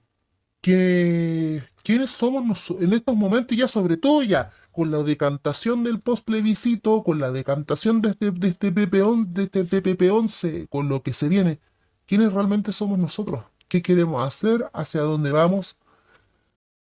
qué, 0.60 1.62
quiénes 1.86 2.10
somos 2.10 2.70
en 2.80 2.92
estos 2.94 3.14
momentos, 3.14 3.56
ya 3.56 3.68
sobre 3.68 3.96
todo 3.96 4.20
ya 4.24 4.50
con 4.72 4.90
la 4.90 5.04
decantación 5.04 5.84
del 5.84 6.00
post 6.00 6.26
plebiscito, 6.26 7.04
con 7.04 7.20
la 7.20 7.30
decantación 7.30 8.02
de 8.02 8.10
este, 8.10 8.32
de 8.32 8.48
este 8.48 8.72
PPP-11, 8.72 10.44
este 10.46 10.66
con 10.66 10.88
lo 10.88 11.04
que 11.04 11.14
se 11.14 11.28
viene, 11.28 11.60
quiénes 12.06 12.32
realmente 12.32 12.72
somos 12.72 12.98
nosotros, 12.98 13.44
qué 13.68 13.82
queremos 13.82 14.20
hacer, 14.26 14.68
hacia 14.72 15.02
dónde 15.02 15.30
vamos, 15.30 15.78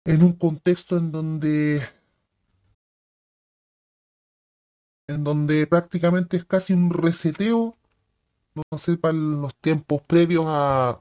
en 0.03 0.21
un 0.21 0.33
contexto 0.33 0.97
en 0.97 1.13
donde 1.13 1.81
en 5.07 5.23
donde 5.23 5.65
prácticamente 5.65 6.35
es 6.35 6.43
casi 6.45 6.73
un 6.73 6.91
reseteo, 6.91 7.77
no 8.53 8.77
sé, 8.77 8.97
para 8.97 9.13
los 9.13 9.55
tiempos 9.55 10.01
previos 10.01 10.43
a, 10.47 10.99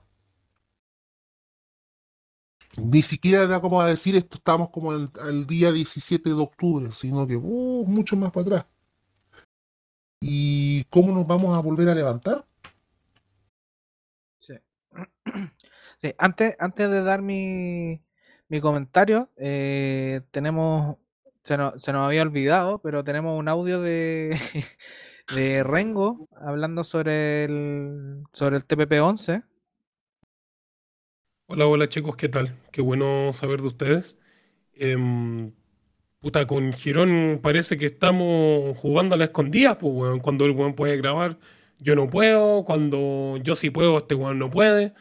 ni 2.79 3.03
siquiera 3.03 3.43
era 3.45 3.61
como 3.61 3.81
a 3.81 3.87
decir 3.87 4.17
esto 4.17 4.37
estamos 4.37 4.71
como 4.71 4.93
el, 4.93 5.47
día 5.47 5.73
17 5.73 6.29
de 6.29 6.35
octubre, 6.35 6.93
sino 6.93 7.27
que 7.27 7.37
uh, 7.37 7.85
mucho 7.87 8.17
más 8.17 8.33
para 8.33 8.43
atrás. 8.47 8.67
¿Y 10.21 10.85
cómo 10.85 11.13
nos 11.13 11.27
vamos 11.27 11.57
a 11.57 11.61
volver 11.61 11.89
a 11.89 11.95
levantar? 11.95 12.45
Sí. 14.39 14.55
sí 15.99 16.15
antes, 16.19 16.57
antes 16.59 16.91
de 16.91 17.03
dar 17.03 17.23
mi, 17.23 18.01
mi 18.49 18.61
comentario, 18.61 19.31
eh, 19.37 20.23
tenemos, 20.31 20.97
se 21.45 21.57
nos, 21.57 21.83
se 21.83 21.93
nos 21.93 22.07
había 22.07 22.23
olvidado, 22.23 22.81
pero 22.81 23.05
tenemos 23.05 23.39
un 23.39 23.49
audio 23.49 23.81
de, 23.81 24.39
de 25.35 25.63
Rengo 25.65 26.29
hablando 26.37 26.85
sobre 26.85 27.45
el, 27.45 28.25
sobre 28.33 28.57
el 28.57 28.67
TPP-11 28.67 29.45
Hola, 31.51 31.67
hola 31.67 31.89
chicos, 31.89 32.15
¿qué 32.17 32.29
tal? 32.29 32.55
Qué 32.73 32.83
bueno 32.83 33.33
saber 33.33 33.63
de 33.63 33.69
ustedes. 33.69 34.19
Em, 34.75 35.53
puta, 36.21 36.47
con 36.47 36.75
Girón 36.75 37.41
parece 37.43 37.79
que 37.79 37.87
estamos 37.87 38.77
jugando 38.79 39.15
a 39.15 39.19
la 39.19 39.25
escondida, 39.27 39.79
pues, 39.79 39.95
weón. 39.95 40.21
Cuando 40.21 40.45
el 40.45 40.51
weón 40.53 40.75
puede 40.75 40.97
grabar, 40.99 41.39
yo 41.79 41.97
no 41.97 42.11
puedo. 42.11 42.65
Cuando 42.67 43.39
yo 43.43 43.57
sí 43.57 43.71
puedo, 43.71 43.97
este 43.99 44.15
weón 44.15 44.39
no 44.39 44.51
puede. 44.51 44.93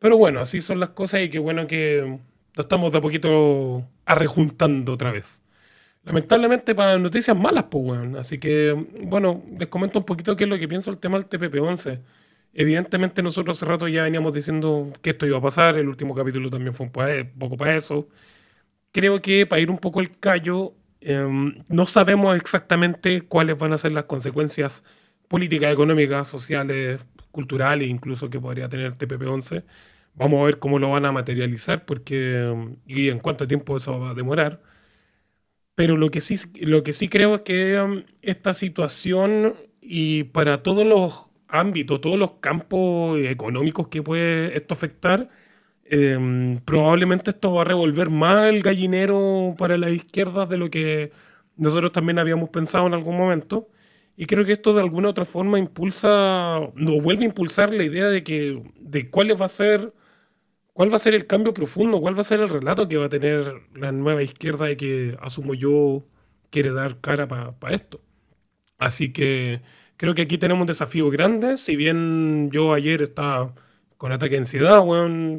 Pero 0.00 0.18
bueno, 0.18 0.40
así 0.40 0.62
son 0.62 0.80
las 0.80 0.90
cosas 0.90 1.22
y 1.22 1.30
qué 1.30 1.38
bueno 1.40 1.66
que 1.66 2.20
lo 2.54 2.62
estamos 2.62 2.92
de 2.92 2.98
a 2.98 3.00
poquito 3.02 3.88
arrejuntando 4.06 4.94
otra 4.94 5.12
vez. 5.12 5.42
Lamentablemente 6.04 6.74
para 6.74 6.98
noticias 6.98 7.36
malas, 7.36 7.66
pues, 7.70 7.84
weón. 7.86 8.16
Así 8.16 8.38
que, 8.38 8.72
bueno, 9.04 9.44
les 9.58 9.68
comento 9.68 10.00
un 10.00 10.06
poquito 10.06 10.36
qué 10.36 10.44
es 10.44 10.50
lo 10.50 10.58
que 10.58 10.68
pienso 10.68 10.90
del 10.90 11.00
tema 11.00 11.18
del 11.18 11.28
TPP-11. 11.28 12.00
Evidentemente 12.54 13.22
nosotros 13.22 13.56
hace 13.58 13.66
rato 13.66 13.88
ya 13.88 14.02
veníamos 14.04 14.32
diciendo 14.34 14.92
que 15.00 15.10
esto 15.10 15.26
iba 15.26 15.38
a 15.38 15.40
pasar, 15.42 15.76
el 15.76 15.88
último 15.88 16.14
capítulo 16.14 16.50
también 16.50 16.74
fue 16.74 16.86
un 16.86 16.92
poco 17.38 17.56
para 17.56 17.76
eso. 17.76 18.08
Creo 18.92 19.22
que 19.22 19.46
para 19.46 19.60
ir 19.62 19.70
un 19.70 19.78
poco 19.78 20.00
el 20.00 20.18
callo, 20.18 20.74
em, 21.00 21.54
no 21.70 21.86
sabemos 21.86 22.36
exactamente 22.36 23.22
cuáles 23.22 23.58
van 23.58 23.72
a 23.72 23.78
ser 23.78 23.92
las 23.92 24.04
consecuencias 24.04 24.84
políticas, 25.28 25.72
económicas, 25.72 26.28
sociales, 26.28 27.06
culturales, 27.30 27.88
incluso 27.88 28.30
que 28.30 28.40
podría 28.40 28.68
tener 28.68 28.86
el 28.86 28.98
TPP-11. 28.98 29.64
Vamos 30.14 30.42
a 30.42 30.44
ver 30.46 30.58
cómo 30.58 30.78
lo 30.78 30.90
van 30.90 31.06
a 31.06 31.12
materializar 31.12 31.84
porque, 31.86 32.38
em, 32.40 32.76
y 32.86 33.08
en 33.10 33.18
cuánto 33.20 33.46
tiempo 33.48 33.76
eso 33.78 33.98
va 34.00 34.10
a 34.10 34.14
demorar. 34.14 34.62
Pero 35.74 35.96
lo 35.96 36.10
que 36.10 36.20
sí, 36.20 36.36
lo 36.60 36.82
que 36.82 36.92
sí 36.92 37.08
creo 37.08 37.36
es 37.36 37.40
que 37.42 37.74
em, 37.76 38.04
esta 38.22 38.54
situación 38.54 39.54
y 39.80 40.24
para 40.24 40.62
todos 40.62 40.86
los 40.86 41.26
ámbitos, 41.52 42.00
todos 42.00 42.18
los 42.18 42.32
campos 42.40 43.18
económicos 43.20 43.88
que 43.88 44.02
puede 44.02 44.56
esto 44.56 44.74
afectar, 44.74 45.28
em, 45.84 46.58
probablemente 46.60 47.30
esto 47.30 47.52
va 47.54 47.62
a 47.62 47.64
revolver 47.64 48.10
más 48.10 48.46
el 48.50 48.62
gallinero 48.62 49.54
para 49.58 49.78
las 49.78 49.92
izquierdas 49.92 50.48
de 50.48 50.58
lo 50.58 50.70
que 50.70 51.12
nosotros 51.56 51.92
también 51.92 52.18
habíamos 52.18 52.50
pensado 52.50 52.86
en 52.86 52.94
algún 52.94 53.16
momento. 53.18 53.68
Y 54.16 54.26
creo 54.26 54.44
que 54.44 54.52
esto 54.52 54.74
de 54.74 54.80
alguna 54.80 55.08
otra 55.10 55.24
forma 55.24 55.58
impulsa, 55.58 56.60
nos 56.74 57.02
vuelve 57.02 57.24
a 57.24 57.28
impulsar 57.28 57.72
la 57.72 57.84
idea 57.84 58.08
de 58.08 58.22
que, 58.24 58.62
de 58.80 59.10
cuál 59.10 59.40
va 59.40 59.46
a 59.46 59.48
ser, 59.48 59.92
cuál 60.74 60.92
va 60.92 60.96
a 60.96 60.98
ser 61.00 61.14
el 61.14 61.26
cambio 61.26 61.54
profundo, 61.54 62.00
cuál 62.00 62.16
va 62.16 62.22
a 62.22 62.24
ser 62.24 62.40
el 62.40 62.48
relato 62.50 62.88
que 62.88 62.96
va 62.98 63.06
a 63.06 63.08
tener 63.10 63.54
la 63.74 63.92
nueva 63.92 64.22
izquierda 64.22 64.66
de 64.66 64.76
que, 64.76 65.16
asumo 65.22 65.54
yo, 65.54 66.04
quiere 66.50 66.72
dar 66.72 67.00
cara 67.00 67.28
para 67.28 67.74
esto. 67.74 68.00
Así 68.78 69.12
que 69.12 69.62
Creo 69.96 70.14
que 70.14 70.22
aquí 70.22 70.38
tenemos 70.38 70.62
un 70.62 70.66
desafío 70.66 71.10
grande. 71.10 71.56
Si 71.56 71.76
bien 71.76 72.50
yo 72.50 72.72
ayer 72.72 73.02
estaba 73.02 73.54
con 73.96 74.12
ataque 74.12 74.34
de 74.34 74.40
ansiedad, 74.40 74.80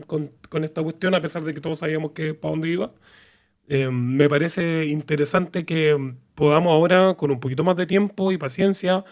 con, 0.07 0.31
esta 0.63 0.81
cuestión, 0.83 1.15
a 1.15 1.21
pesar 1.21 1.43
de 1.43 1.53
que 1.53 1.61
todos 1.61 1.79
sabíamos 1.79 2.11
que 2.11 2.33
para 2.33 2.51
dónde 2.51 2.69
iba, 2.69 2.93
eh, 3.67 3.89
me 3.89 4.29
parece 4.29 4.85
interesante 4.85 5.65
que 5.65 6.15
podamos 6.35 6.71
ahora, 6.71 7.15
con 7.15 7.31
un 7.31 7.39
poquito 7.39 7.63
más 7.63 7.75
de 7.75 7.85
tiempo 7.85 8.31
y 8.31 8.37
paciencia, 8.37 9.03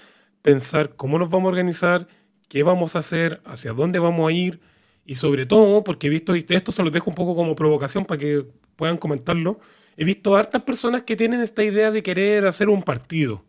pensar 0.41 0.95
cómo 0.95 1.19
nos 1.19 1.29
vamos 1.29 1.47
a 1.47 1.49
organizar, 1.49 2.07
qué 2.47 2.63
vamos 2.63 2.95
a 2.95 2.99
hacer, 2.99 3.41
hacia 3.45 3.73
dónde 3.73 3.99
vamos 3.99 4.29
a 4.29 4.33
ir 4.33 4.61
y 5.05 5.15
sobre 5.15 5.45
todo, 5.45 5.83
porque 5.83 6.07
he 6.07 6.09
visto, 6.09 6.35
y 6.35 6.45
esto 6.47 6.71
se 6.71 6.83
los 6.83 6.91
dejo 6.93 7.09
un 7.09 7.15
poco 7.15 7.35
como 7.35 7.55
provocación 7.55 8.05
para 8.05 8.19
que 8.19 8.45
puedan 8.75 8.97
comentarlo, 8.97 9.59
he 9.97 10.05
visto 10.05 10.35
hartas 10.35 10.63
personas 10.63 11.03
que 11.03 11.15
tienen 11.15 11.41
esta 11.41 11.63
idea 11.63 11.91
de 11.91 12.03
querer 12.03 12.45
hacer 12.45 12.69
un 12.69 12.83
partido 12.83 13.43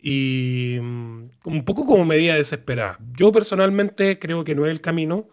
y 0.00 0.78
mm, 0.80 1.30
un 1.44 1.64
poco 1.64 1.84
como 1.86 2.04
medida 2.04 2.34
desesperada. 2.36 2.98
Yo 3.16 3.32
personalmente 3.32 4.18
creo 4.18 4.44
que 4.44 4.54
no 4.54 4.66
es 4.66 4.72
el 4.72 4.80
camino, 4.80 5.28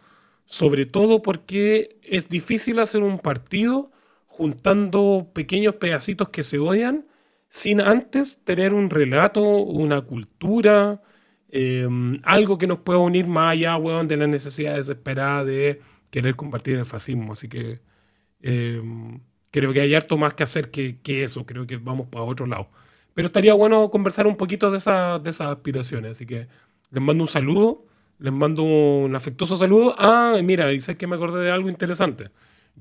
sobre 0.45 0.85
todo 0.85 1.21
porque 1.21 1.99
es 2.03 2.29
difícil 2.29 2.79
hacer 2.79 3.03
un 3.03 3.19
partido 3.19 3.91
juntando 4.27 5.31
pequeños 5.33 5.75
pedacitos 5.75 6.29
que 6.29 6.43
se 6.43 6.59
odian 6.59 7.05
sin 7.49 7.79
antes 7.81 8.43
tener 8.43 8.73
un 8.73 8.89
relato, 8.89 9.41
una 9.41 10.01
cultura, 10.01 11.01
eh, 11.49 11.87
algo 12.23 12.57
que 12.57 12.67
nos 12.67 12.79
pueda 12.79 12.99
unir 12.99 13.27
más 13.27 13.53
allá, 13.53 13.77
weón, 13.77 14.07
de 14.07 14.17
la 14.17 14.27
necesidad 14.27 14.75
desesperada 14.75 15.45
de 15.45 15.81
querer 16.09 16.35
compartir 16.35 16.77
el 16.77 16.85
fascismo. 16.85 17.31
Así 17.33 17.47
que 17.47 17.79
eh, 18.41 18.81
creo 19.51 19.73
que 19.73 19.81
hay 19.81 19.95
harto 19.95 20.17
más 20.17 20.33
que 20.33 20.43
hacer 20.43 20.71
que, 20.71 20.99
que 21.01 21.23
eso, 21.23 21.45
creo 21.45 21.65
que 21.67 21.77
vamos 21.77 22.07
para 22.07 22.25
otro 22.25 22.45
lado. 22.47 22.69
Pero 23.15 23.27
estaría 23.27 23.55
bueno 23.55 23.91
conversar 23.91 24.27
un 24.27 24.37
poquito 24.37 24.71
de, 24.71 24.79
esa- 24.79 25.19
de 25.19 25.31
esas 25.31 25.49
aspiraciones, 25.49 26.13
así 26.13 26.27
que 26.27 26.49
les 26.91 27.03
mando 27.03 27.25
un 27.25 27.29
saludo, 27.29 27.85
les 28.19 28.33
mando 28.33 28.63
un 28.63 29.15
afectuoso 29.15 29.57
saludo. 29.57 29.95
Ah, 29.99 30.37
y 30.39 30.43
mira, 30.43 30.67
dices 30.69 30.97
que 30.97 31.07
me 31.07 31.17
acordé 31.17 31.43
de 31.45 31.51
algo 31.51 31.69
interesante. 31.69 32.31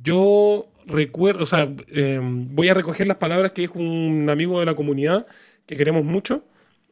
Yo 0.03 0.73
recuerdo, 0.87 1.45
o 1.45 1.47
sea, 1.47 1.69
eh, 1.89 2.21
voy 2.23 2.69
a 2.71 2.75
recoger 2.75 3.07
las 3.09 3.19
palabras 3.19 3.53
que 3.53 3.63
dijo 3.63 3.79
un 3.81 4.29
amigo 4.31 4.61
de 4.61 4.67
la 4.67 4.77
comunidad 4.77 5.27
que 5.67 5.77
queremos 5.77 6.05
mucho. 6.05 6.45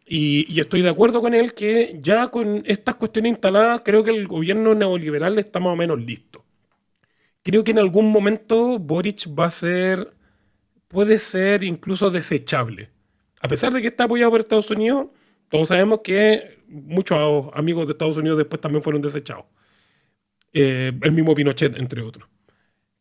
Y, 0.06 0.46
y 0.52 0.60
estoy 0.60 0.82
de 0.82 0.88
acuerdo 0.90 1.20
con 1.22 1.34
él 1.34 1.54
que 1.54 1.98
ya 2.02 2.28
con 2.28 2.62
estas 2.66 2.96
cuestiones 2.96 3.30
instaladas, 3.32 3.82
creo 3.84 4.04
que 4.04 4.10
el 4.10 4.26
gobierno 4.28 4.74
neoliberal 4.74 5.38
está 5.38 5.60
más 5.60 5.72
o 5.74 5.76
menos 5.76 6.00
listo. 6.04 6.44
Creo 7.44 7.64
que 7.64 7.72
en 7.72 7.78
algún 7.78 8.10
momento 8.12 8.78
Boric 8.78 9.28
va 9.38 9.46
a 9.46 9.50
ser, 9.50 10.14
puede 10.88 11.20
ser 11.20 11.64
incluso 11.64 12.10
desechable. 12.12 12.91
A 13.42 13.48
pesar 13.48 13.72
de 13.72 13.82
que 13.82 13.88
está 13.88 14.04
apoyado 14.04 14.30
por 14.30 14.40
Estados 14.40 14.70
Unidos, 14.70 15.08
todos 15.48 15.68
sabemos 15.68 16.00
que 16.02 16.60
muchos 16.68 17.50
amigos 17.54 17.86
de 17.86 17.92
Estados 17.92 18.16
Unidos 18.16 18.38
después 18.38 18.60
también 18.60 18.82
fueron 18.82 19.02
desechados. 19.02 19.44
Eh, 20.52 20.92
el 21.02 21.12
mismo 21.12 21.34
Pinochet, 21.34 21.76
entre 21.76 22.02
otros. 22.02 22.28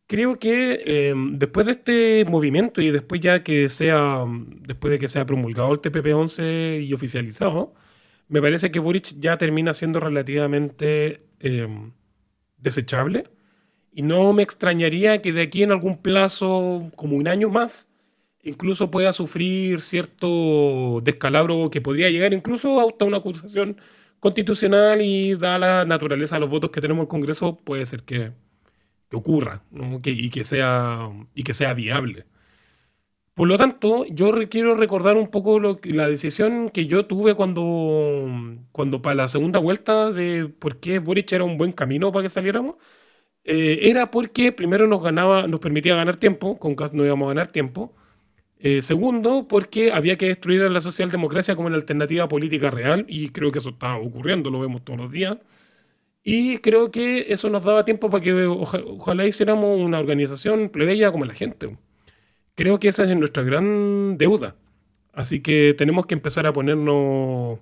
Creo 0.08 0.38
que 0.38 0.82
eh, 0.84 1.14
después 1.32 1.64
de 1.66 1.72
este 1.72 2.24
movimiento 2.28 2.82
y 2.82 2.90
después 2.90 3.20
ya 3.20 3.44
que 3.44 3.68
sea, 3.68 4.24
después 4.60 4.90
de 4.90 4.98
que 4.98 5.08
sea 5.08 5.24
promulgado 5.26 5.72
el 5.72 5.80
TPP-11 5.80 6.84
y 6.86 6.92
oficializado, 6.92 7.72
me 8.28 8.42
parece 8.42 8.70
que 8.70 8.80
Boric 8.80 9.20
ya 9.20 9.38
termina 9.38 9.74
siendo 9.74 10.00
relativamente 10.00 11.22
eh, 11.40 11.68
desechable. 12.58 13.24
Y 13.92 14.02
no 14.02 14.32
me 14.32 14.42
extrañaría 14.42 15.22
que 15.22 15.32
de 15.32 15.42
aquí 15.42 15.62
en 15.62 15.70
algún 15.70 15.98
plazo, 16.02 16.90
como 16.96 17.16
un 17.16 17.28
año 17.28 17.48
más, 17.48 17.88
incluso 18.42 18.90
pueda 18.90 19.12
sufrir 19.12 19.80
cierto 19.82 21.00
descalabro 21.02 21.70
que 21.70 21.80
podría 21.80 22.10
llegar 22.10 22.32
incluso 22.32 22.80
hasta 22.80 23.04
una 23.04 23.18
acusación 23.18 23.76
constitucional 24.20 25.00
y 25.02 25.34
dada 25.34 25.58
la 25.58 25.84
naturaleza 25.84 26.36
de 26.36 26.40
los 26.40 26.50
votos 26.50 26.70
que 26.70 26.80
tenemos 26.80 27.02
en 27.02 27.06
el 27.06 27.08
Congreso, 27.08 27.56
puede 27.56 27.86
ser 27.86 28.02
que, 28.04 28.32
que 29.10 29.16
ocurra, 29.16 29.64
¿no? 29.70 30.02
Que- 30.02 30.10
y, 30.12 30.30
que 30.30 30.44
sea, 30.44 31.10
y 31.34 31.44
que 31.44 31.54
sea 31.54 31.74
viable. 31.74 32.26
Por 33.34 33.48
lo 33.48 33.56
tanto, 33.56 34.04
yo 34.06 34.30
quiero 34.50 34.74
recordar 34.74 35.16
un 35.16 35.28
poco 35.28 35.58
lo 35.58 35.80
la 35.84 36.06
decisión 36.08 36.68
que 36.68 36.84
yo 36.86 37.06
tuve 37.06 37.34
cuando, 37.34 38.28
cuando 38.72 39.00
para 39.00 39.14
la 39.14 39.28
segunda 39.28 39.58
vuelta 39.58 40.12
de 40.12 40.48
por 40.48 40.80
qué 40.80 40.98
Boric 40.98 41.32
era 41.32 41.44
un 41.44 41.56
buen 41.56 41.72
camino 41.72 42.12
para 42.12 42.24
que 42.24 42.28
saliéramos. 42.28 42.76
Eh, 43.44 43.80
era 43.84 44.10
porque 44.10 44.52
primero 44.52 44.86
nos 44.88 45.02
ganaba, 45.02 45.48
nos 45.48 45.60
permitía 45.60 45.96
ganar 45.96 46.16
tiempo, 46.16 46.58
con 46.58 46.74
Kast 46.76 46.94
no 46.94 47.04
íbamos 47.04 47.26
a 47.26 47.30
ganar 47.30 47.48
tiempo. 47.48 47.94
Eh, 48.64 48.80
segundo, 48.82 49.48
porque 49.48 49.90
había 49.92 50.16
que 50.16 50.26
destruir 50.28 50.62
a 50.62 50.70
la 50.70 50.80
socialdemocracia 50.80 51.56
como 51.56 51.66
una 51.66 51.76
alternativa 51.76 52.28
política 52.28 52.70
real, 52.70 53.04
y 53.08 53.30
creo 53.30 53.50
que 53.50 53.58
eso 53.58 53.70
está 53.70 53.96
ocurriendo, 53.96 54.50
lo 54.50 54.60
vemos 54.60 54.84
todos 54.84 55.00
los 55.00 55.10
días. 55.10 55.36
Y 56.24 56.58
creo 56.58 56.90
que 56.92 57.26
eso 57.32 57.50
nos 57.50 57.64
daba 57.64 57.84
tiempo 57.84 58.08
para 58.10 58.22
que 58.22 58.32
oja- 58.46 58.82
ojalá 58.86 59.26
hiciéramos 59.26 59.80
una 59.80 59.98
organización 59.98 60.68
plebeya 60.70 61.10
como 61.12 61.24
la 61.24 61.34
gente. 61.34 61.76
Creo 62.54 62.78
que 62.80 62.88
esa 62.88 63.04
es 63.04 63.16
nuestra 63.16 63.42
gran 63.42 64.18
deuda. 64.18 64.56
Así 65.12 65.40
que 65.42 65.74
tenemos 65.76 66.06
que 66.06 66.14
empezar 66.14 66.46
a 66.46 66.52
ponernos, 66.52 67.58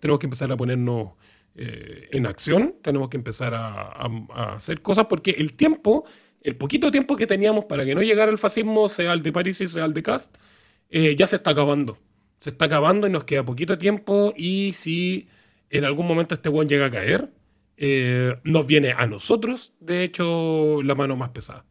tenemos 0.00 0.18
que 0.20 0.26
empezar 0.26 0.50
a 0.52 0.56
ponernos 0.56 1.12
eh, 1.56 2.08
en 2.12 2.26
acción, 2.26 2.76
tenemos 2.82 3.08
que 3.10 3.16
empezar 3.16 3.54
a, 3.54 3.82
a- 3.82 4.10
a 4.34 4.54
hacer 4.54 4.82
cosas 4.82 5.06
porque 5.06 5.32
el 5.32 5.54
tiempo, 5.56 6.04
el 6.44 6.56
poquito 6.56 6.90
tiempo 6.90 7.16
que 7.16 7.26
teníamos 7.26 7.64
para 7.64 7.84
que 7.84 7.94
no 7.94 8.02
llegara 8.02 8.30
el 8.30 8.38
fascismo, 8.38 8.88
sea 8.88 9.14
el 9.14 9.22
de 9.22 9.32
París 9.32 9.60
y 9.62 9.66
sea 9.66 9.86
el 9.86 9.94
de 9.94 10.02
Cast, 10.02 10.36
eh, 10.90 11.16
ya 11.16 11.26
se 11.26 11.36
está 11.36 11.50
acabando. 11.50 11.98
Se 12.38 12.50
está 12.50 12.66
acabando 12.66 13.06
y 13.06 13.10
nos 13.10 13.24
queda 13.24 13.44
poquito 13.44 13.78
tiempo 13.78 14.34
y 14.36 14.72
si 14.74 15.28
en 15.70 15.84
algún 15.84 16.06
momento 16.06 16.34
este 16.34 16.50
buen 16.50 16.68
llega 16.68 16.86
a 16.86 16.90
caer, 16.90 17.30
eh, 17.78 18.34
nos 18.44 18.66
viene 18.66 18.92
a 18.96 19.06
nosotros, 19.06 19.72
de 19.80 20.04
hecho, 20.04 20.82
la 20.82 20.94
mano 20.94 21.16
más 21.16 21.30
pesada. 21.30 21.64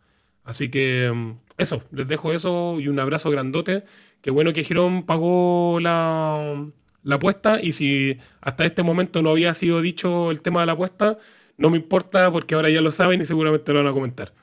Así 0.44 0.70
que 0.70 1.12
mm, 1.14 1.32
eso, 1.58 1.84
les 1.92 2.08
dejo 2.08 2.34
eso 2.34 2.80
y 2.80 2.88
un 2.88 3.00
abrazo 3.00 3.30
grandote. 3.30 3.84
Qué 4.22 4.32
bueno 4.32 4.54
que 4.54 4.64
Girón 4.64 5.04
pagó 5.04 5.80
la, 5.80 6.66
la 7.04 7.16
apuesta 7.16 7.62
y 7.62 7.74
si 7.74 8.18
hasta 8.42 8.66
este 8.66 8.82
momento 8.84 9.22
no 9.22 9.30
había 9.30 9.54
sido 9.54 9.82
dicho 9.82 10.32
el 10.32 10.42
tema 10.42 10.62
de 10.62 10.66
la 10.66 10.74
apuesta, 10.74 11.20
no 11.58 11.70
me 11.70 11.78
importa 11.78 12.32
porque 12.32 12.56
ahora 12.56 12.70
ya 12.72 12.82
lo 12.82 12.92
saben 12.92 13.22
y 13.22 13.26
seguramente 13.26 13.72
lo 13.72 13.80
van 13.80 13.88
a 13.88 13.94
comentar. 13.94 14.34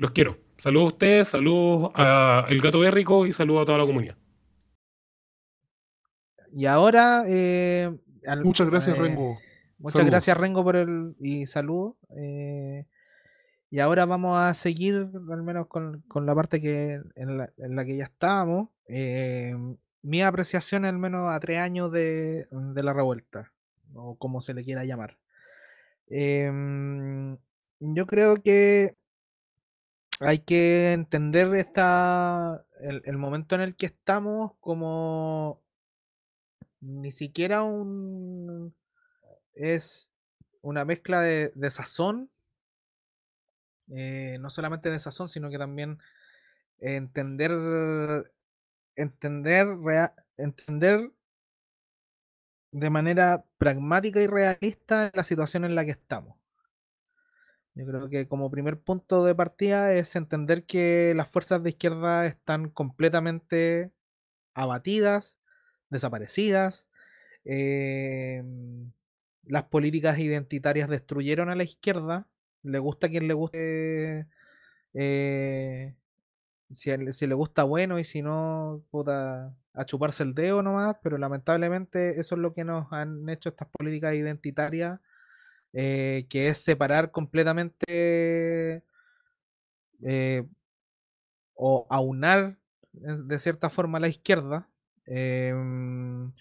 Los 0.00 0.12
quiero. 0.12 0.38
Saludos 0.56 0.84
a 0.84 0.88
ustedes, 0.94 1.28
saludos 1.28 1.90
a 1.94 2.46
El 2.48 2.62
Gato 2.62 2.80
Bérrico 2.80 3.26
y 3.26 3.34
saludos 3.34 3.62
a 3.62 3.66
toda 3.66 3.78
la 3.78 3.84
comunidad. 3.84 4.16
Y 6.54 6.64
ahora. 6.64 7.24
eh, 7.26 7.94
al- 8.26 8.42
Muchas 8.42 8.70
gracias, 8.70 8.96
eh, 8.96 8.98
Rengo. 8.98 9.38
Muchas 9.76 9.92
Saludos. 9.92 10.10
gracias, 10.10 10.36
Rengo, 10.38 10.64
por 10.64 10.76
el. 10.76 11.14
Y 11.20 11.46
saludos. 11.46 11.96
eh, 12.16 12.86
y 13.70 13.78
ahora 13.78 14.06
vamos 14.06 14.38
a 14.38 14.54
seguir, 14.54 15.06
al 15.30 15.42
menos 15.42 15.66
con, 15.68 16.00
con 16.08 16.24
la 16.24 16.34
parte 16.34 16.62
que 16.62 17.00
en 17.14 17.36
la, 17.36 17.52
en 17.58 17.76
la 17.76 17.84
que 17.84 17.96
ya 17.98 18.04
estábamos. 18.04 18.70
eh, 18.88 19.54
mi 20.02 20.22
apreciación, 20.22 20.86
al 20.86 20.98
menos 20.98 21.30
a 21.30 21.38
tres 21.40 21.58
años 21.58 21.92
de, 21.92 22.46
de 22.50 22.82
la 22.82 22.94
revuelta, 22.94 23.52
o 23.92 24.16
como 24.16 24.40
se 24.40 24.54
le 24.54 24.64
quiera 24.64 24.82
llamar. 24.86 25.18
Yo 27.80 28.06
creo 28.06 28.42
que 28.42 28.96
hay 30.20 30.40
que 30.40 30.92
entender 30.92 31.54
esta, 31.54 32.64
el, 32.80 33.02
el 33.04 33.18
momento 33.18 33.54
en 33.54 33.62
el 33.62 33.74
que 33.76 33.86
estamos 33.86 34.52
como 34.60 35.62
ni 36.80 37.10
siquiera 37.12 37.62
un 37.62 38.74
es 39.54 40.08
una 40.62 40.84
mezcla 40.84 41.20
de, 41.20 41.52
de 41.54 41.70
sazón, 41.70 42.30
eh, 43.88 44.38
no 44.40 44.50
solamente 44.50 44.90
de 44.90 44.98
sazón, 44.98 45.28
sino 45.28 45.50
que 45.50 45.58
también 45.58 45.98
entender 46.78 47.50
entender 48.96 49.66
entender 50.36 51.10
de 52.72 52.90
manera 52.90 53.44
pragmática 53.58 54.20
y 54.20 54.26
realista 54.26 55.10
la 55.14 55.24
situación 55.24 55.64
en 55.64 55.74
la 55.74 55.84
que 55.84 55.92
estamos. 55.92 56.39
Yo 57.74 57.86
creo 57.86 58.08
que 58.08 58.28
como 58.28 58.50
primer 58.50 58.80
punto 58.80 59.24
de 59.24 59.34
partida 59.34 59.94
es 59.94 60.16
entender 60.16 60.66
que 60.66 61.14
las 61.16 61.28
fuerzas 61.28 61.62
de 61.62 61.70
izquierda 61.70 62.26
están 62.26 62.68
completamente 62.70 63.92
abatidas, 64.54 65.38
desaparecidas. 65.90 66.86
em, 67.44 68.92
las 69.44 69.64
políticas 69.64 70.18
identitarias 70.20 70.88
destruyeron 70.90 71.50
a 71.50 71.56
la 71.56 71.64
izquierda. 71.64 72.28
Le 72.62 72.78
gusta 72.80 73.08
a 73.08 73.10
quien 73.10 73.28
le 73.28 73.34
guste. 73.34 74.26
eh, 74.94 75.96
si, 76.72 76.90
si 77.12 77.26
le 77.26 77.34
gusta, 77.34 77.64
bueno, 77.64 77.98
y 77.98 78.04
si 78.04 78.22
no, 78.22 78.84
puta, 78.90 79.54
a 79.74 79.84
chuparse 79.86 80.22
el 80.24 80.34
dedo 80.34 80.62
nomás. 80.62 80.96
Pero 81.02 81.18
lamentablemente 81.18 82.20
eso 82.20 82.34
es 82.36 82.40
lo 82.40 82.52
que 82.54 82.64
nos 82.64 82.92
han 82.92 83.28
hecho 83.28 83.50
estas 83.50 83.68
políticas 83.70 84.14
identitarias 84.14 85.00
eh, 85.72 86.26
que 86.28 86.48
es 86.48 86.58
separar 86.64 87.10
completamente 87.12 88.82
eh, 90.02 90.42
o 91.54 91.86
aunar 91.90 92.58
en- 93.02 93.28
de 93.28 93.38
cierta 93.38 93.70
forma 93.70 94.00
la 94.00 94.08
izquierda. 94.08 94.68
em, 95.12 96.32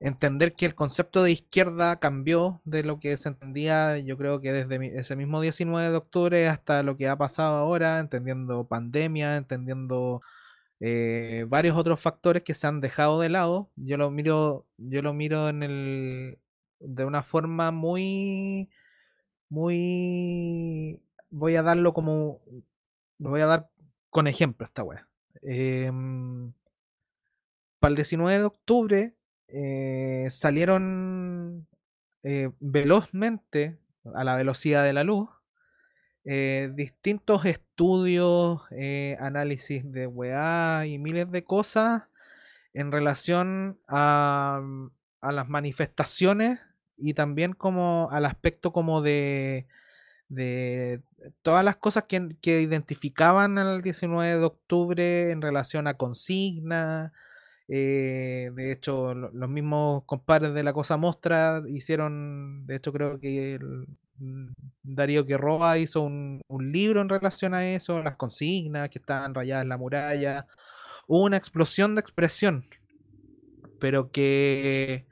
entender 0.00 0.54
que 0.54 0.66
el 0.66 0.74
concepto 0.74 1.22
de 1.22 1.32
izquierda 1.32 1.96
cambió 2.00 2.60
de 2.64 2.82
lo 2.84 2.98
que 3.00 3.16
se 3.18 3.28
entendía, 3.30 3.98
yo 3.98 4.18
creo 4.18 4.40
que 4.40 4.52
desde 4.52 4.98
ese 5.00 5.16
mismo 5.16 5.40
19 5.40 5.90
de 5.90 5.96
octubre 5.98 6.48
hasta 6.48 6.82
lo 6.84 6.96
que 6.96 7.08
ha 7.08 7.16
pasado 7.16 7.56
ahora, 7.58 8.00
entendiendo 8.00 8.66
pandemia, 8.68 9.36
entendiendo 9.38 10.22
eh, 10.80 11.46
varios 11.48 11.76
otros 11.78 12.00
factores 12.00 12.44
que 12.44 12.54
se 12.54 12.66
han 12.68 12.80
dejado 12.82 13.20
de 13.20 13.30
lado. 13.30 13.70
Yo 13.76 13.96
lo 13.98 14.10
miro, 14.12 14.66
yo 14.78 15.02
lo 15.02 15.14
miro 15.14 15.48
en 15.50 15.62
el, 15.64 16.38
de 16.84 17.04
una 17.04 17.22
forma 17.22 17.70
muy, 17.70 18.70
muy, 19.48 21.00
voy 21.30 21.56
a 21.56 21.62
darlo 21.62 21.92
como, 21.94 22.38
lo 23.18 23.30
voy 23.30 23.40
a 23.40 23.46
dar 23.46 23.70
con 24.10 24.26
ejemplo 24.26 24.66
esta 24.66 24.82
wea. 24.82 25.08
Em, 25.42 26.52
para 27.80 27.90
el 27.90 27.96
19 27.96 28.38
de 28.38 28.44
octubre 28.44 29.14
eh, 29.48 30.28
salieron 30.30 31.66
eh, 32.22 32.50
velozmente, 32.60 33.78
a 34.14 34.24
la 34.24 34.36
velocidad 34.36 34.84
de 34.84 34.92
la 34.92 35.04
luz, 35.04 35.28
eh, 36.24 36.70
distintos 36.74 37.44
estudios, 37.44 38.62
análisis 39.18 39.90
de 39.90 40.06
weá 40.06 40.86
y 40.86 40.98
miles 40.98 41.30
de 41.30 41.44
cosas 41.44 42.04
en 42.72 42.92
relación 42.92 43.80
a, 43.88 44.62
a 45.20 45.32
las 45.32 45.48
manifestaciones 45.48 46.60
y 46.96 47.14
también 47.14 47.52
como 47.54 48.08
al 48.12 48.26
aspecto 48.26 48.72
como 48.72 49.02
de, 49.02 49.66
de 50.28 51.02
todas 51.42 51.64
las 51.64 51.76
cosas 51.76 52.04
que, 52.08 52.36
que 52.42 52.62
identificaban 52.62 53.58
al 53.58 53.82
19 53.82 54.38
de 54.38 54.44
octubre 54.44 55.30
en 55.30 55.42
relación 55.42 55.86
a 55.86 55.94
consigna. 55.96 57.12
eh, 57.68 58.50
de 58.54 58.72
hecho, 58.72 59.14
lo- 59.14 59.30
los 59.32 59.48
mismos 59.50 60.04
compadres 60.06 60.54
de 60.54 60.62
la 60.64 60.72
Cosa 60.74 60.96
Mostra 60.98 61.62
hicieron, 61.68 62.66
de 62.66 62.76
hecho 62.76 62.92
creo 62.92 63.18
que 63.20 63.54
el- 63.54 63.86
mm, 64.18 64.48
Darío 64.82 65.24
Quirroa 65.26 65.78
hizo 65.78 66.02
un, 66.02 66.42
un 66.48 66.72
libro 66.72 67.00
en 67.00 67.08
relación 67.08 67.54
a 67.54 67.66
eso, 67.70 68.02
las 68.02 68.16
consignas 68.16 68.90
que 68.90 68.98
estaban 68.98 69.34
rayadas 69.34 69.62
en 69.64 69.68
la 69.70 69.78
muralla. 69.78 70.46
Hubo 71.08 71.24
una 71.24 71.36
explosión 71.38 71.94
de 71.94 72.00
expresión, 72.02 72.64
pero 73.78 74.10
que 74.10 75.06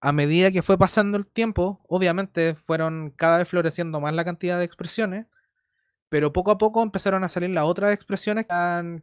a 0.00 0.12
medida 0.12 0.50
que 0.50 0.62
fue 0.62 0.78
pasando 0.78 1.18
el 1.18 1.26
tiempo, 1.26 1.80
obviamente 1.88 2.54
fueron 2.54 3.10
cada 3.16 3.38
vez 3.38 3.48
floreciendo 3.48 4.00
más 4.00 4.14
la 4.14 4.24
cantidad 4.24 4.58
de 4.58 4.64
expresiones, 4.64 5.26
pero 6.08 6.32
poco 6.32 6.50
a 6.50 6.58
poco 6.58 6.82
empezaron 6.82 7.24
a 7.24 7.28
salir 7.28 7.50
las 7.50 7.64
otras 7.64 7.92
expresiones 7.92 8.46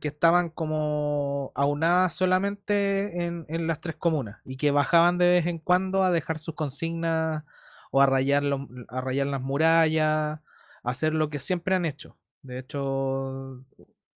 que, 0.01 0.07
estaban- 0.09 0.49
como 0.49 1.51
aunadas 1.55 2.13
solamente 2.13 3.25
en, 3.25 3.45
las 3.67 3.81
tres 3.81 3.95
comunas 3.97 4.39
y 4.45 4.57
que 4.57 4.71
bajaban 4.71 5.17
de 5.17 5.27
vez 5.29 5.47
en 5.47 5.59
cuando 5.59 6.03
a 6.03 6.11
dejar 6.11 6.39
sus 6.39 6.55
consignas 6.55 7.43
o 7.91 8.01
a 8.01 8.05
rayar, 8.07 8.43
a 8.89 9.01
rayar 9.01 9.27
las 9.27 9.41
murallas, 9.41 10.39
a 10.83 10.89
hacer 10.89 11.13
lo 11.13 11.29
que 11.29 11.39
siempre 11.39 11.75
han 11.75 11.85
hecho. 11.85 12.17
De 12.41 12.59
hecho, 12.59 13.63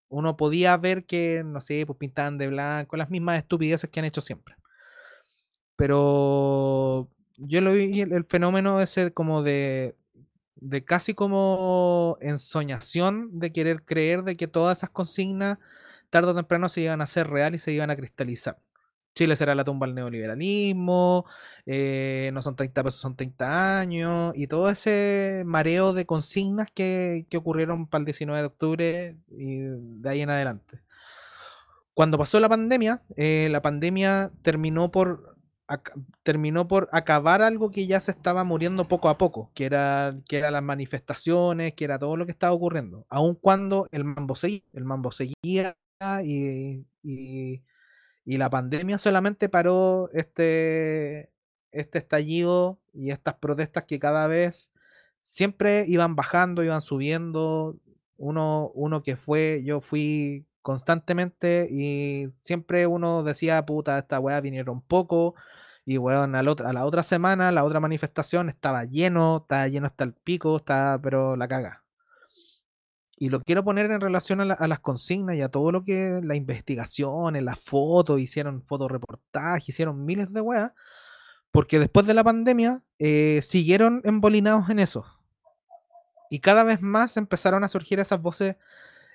uno 0.09 0.37
podía 0.37 0.75
ver 0.77 1.05
que, 1.05 1.43
no 1.45 1.61
sé, 1.61 1.85
pues 1.85 1.97
pintaban 1.97 2.37
de 2.37 2.47
blanco, 2.49 2.97
las 2.97 3.09
mismas 3.09 3.37
estupideces 3.39 3.89
que 3.89 3.99
han 3.99 4.05
hecho 4.05 4.21
siempre. 4.21 4.55
Pero 5.81 7.09
yo 7.37 7.59
lo 7.59 7.73
vi 7.73 8.01
el, 8.01 8.23
fenómeno 8.25 8.81
ese 8.81 9.13
como 9.13 9.41
de, 9.41 9.95
de 10.57 10.85
casi 10.85 11.15
como 11.15 12.19
ensoñación 12.21 13.39
de 13.39 13.51
querer 13.51 13.83
creer 13.83 14.21
de 14.21 14.37
que 14.37 14.47
todas 14.47 14.77
esas 14.77 14.91
consignas 14.91 15.57
tarde 16.11 16.29
o 16.29 16.35
temprano 16.35 16.69
se 16.69 16.81
iban 16.81 17.01
a 17.01 17.05
hacer 17.05 17.27
real 17.31 17.55
y 17.55 17.59
se 17.59 17.71
iban 17.71 17.89
a 17.89 17.95
cristalizar. 17.95 18.59
Chile 19.15 19.35
será 19.35 19.55
la 19.55 19.63
tumba 19.63 19.87
del 19.87 19.95
neoliberalismo, 19.95 21.25
eh, 21.65 22.29
no 22.31 22.43
son 22.43 22.55
30 22.55 22.83
pesos, 22.83 23.01
son 23.01 23.15
30 23.15 23.79
años, 23.79 24.33
y 24.35 24.45
todo 24.45 24.69
ese 24.69 25.41
mareo 25.47 25.93
de 25.93 26.05
consignas 26.05 26.69
que, 26.71 27.25
que 27.27 27.37
ocurrieron 27.37 27.87
para 27.87 28.01
el 28.01 28.05
19 28.05 28.39
de 28.39 28.45
octubre 28.45 29.17
y 29.31 29.57
de 29.61 30.09
ahí 30.09 30.21
en 30.21 30.29
adelante. 30.29 30.79
Cuando 31.93 32.17
pasó 32.17 32.39
la 32.39 32.49
pandemia, 32.49 33.01
eh, 33.17 33.49
la 33.51 33.61
pandemia 33.61 34.31
terminó 34.43 34.91
por, 34.91 35.30
terminó 36.23 36.67
por 36.67 36.89
acabar 36.91 37.41
algo 37.41 37.71
que 37.71 37.87
ya 37.87 37.99
se 38.01 38.11
estaba 38.11 38.43
muriendo 38.43 38.87
poco 38.87 39.09
a 39.09 39.17
poco, 39.17 39.51
que 39.53 39.65
era, 39.65 40.15
que 40.27 40.37
era 40.39 40.51
las 40.51 40.63
manifestaciones, 40.63 41.73
que 41.73 41.85
era 41.85 41.99
todo 41.99 42.17
lo 42.17 42.25
que 42.25 42.31
estaba 42.31 42.53
ocurriendo. 42.53 43.05
Aun 43.09 43.35
cuando 43.35 43.87
el 43.91 44.03
mambo 44.03 44.35
seguía, 44.35 44.61
el 44.73 44.85
mambo 44.85 45.11
seguía 45.11 45.75
y, 46.23 46.85
y- 47.03 47.63
y 48.25 48.37
la 48.37 48.49
pandemia 48.49 48.97
solamente 48.97 49.49
paró 49.49 50.09
este, 50.13 51.31
este 51.71 51.97
estallido 51.99 52.79
y 52.93 53.11
estas 53.11 53.35
protestas 53.35 53.85
que 53.85 53.99
cada 53.99 54.27
vez 54.27 54.71
siempre 55.21 55.85
iban 55.87 56.15
bajando, 56.15 56.63
iban 56.63 56.81
subiendo. 56.81 57.77
Uno, 58.17 58.71
uno 58.75 59.01
que 59.03 59.15
fue, 59.17 59.63
yo 59.65 59.81
fui 59.81 60.45
constantemente 60.61 61.67
y 61.71 62.29
siempre 62.43 62.85
uno 62.87 63.23
decía, 63.23 63.65
puta, 63.65 63.97
esta 63.99 64.19
weá 64.19 64.39
vinieron 64.41 64.81
poco. 64.81 65.35
Y 65.85 65.97
otro- 65.97 66.67
a 66.67 66.73
la 66.73 66.85
otra 66.85 67.03
semana, 67.03 67.51
la 67.51 67.63
otra 67.63 67.79
manifestación 67.79 68.49
estaba 68.49 68.85
lleno, 68.85 69.37
estaba 69.41 69.67
lleno 69.67 69.87
hasta 69.87 70.03
el 70.03 70.13
pico, 70.13 70.57
estaba, 70.57 70.99
pero 71.01 71.35
la 71.35 71.47
caga. 71.47 71.83
Y 73.17 73.29
lo 73.29 73.41
quiero 73.41 73.63
poner 73.63 73.91
en 73.91 74.01
relación 74.01 74.41
a, 74.41 74.45
la- 74.45 74.53
a 74.55 74.67
las 74.67 74.79
consignas 74.79 75.35
y 75.35 75.41
a 75.41 75.49
todo 75.49 75.71
lo 75.71 75.83
que 75.83 76.21
la 76.23 76.35
investigación, 76.35 77.35
en 77.35 77.45
las 77.45 77.59
fotos, 77.59 78.19
hicieron 78.19 78.63
fotoreportajes, 78.63 79.69
hicieron 79.69 80.05
miles 80.05 80.33
de 80.33 80.41
weas, 80.41 80.71
porque 81.51 81.79
después 81.79 82.07
de 82.07 82.13
la 82.13 82.23
pandemia 82.23 82.81
eh, 82.99 83.41
siguieron 83.43 84.01
embolinados 84.05 84.69
en 84.69 84.79
eso. 84.79 85.05
Y 86.29 86.39
cada 86.39 86.63
vez 86.63 86.81
más 86.81 87.17
empezaron 87.17 87.63
a 87.63 87.67
surgir 87.67 87.99
esas 87.99 88.21
voces, 88.21 88.55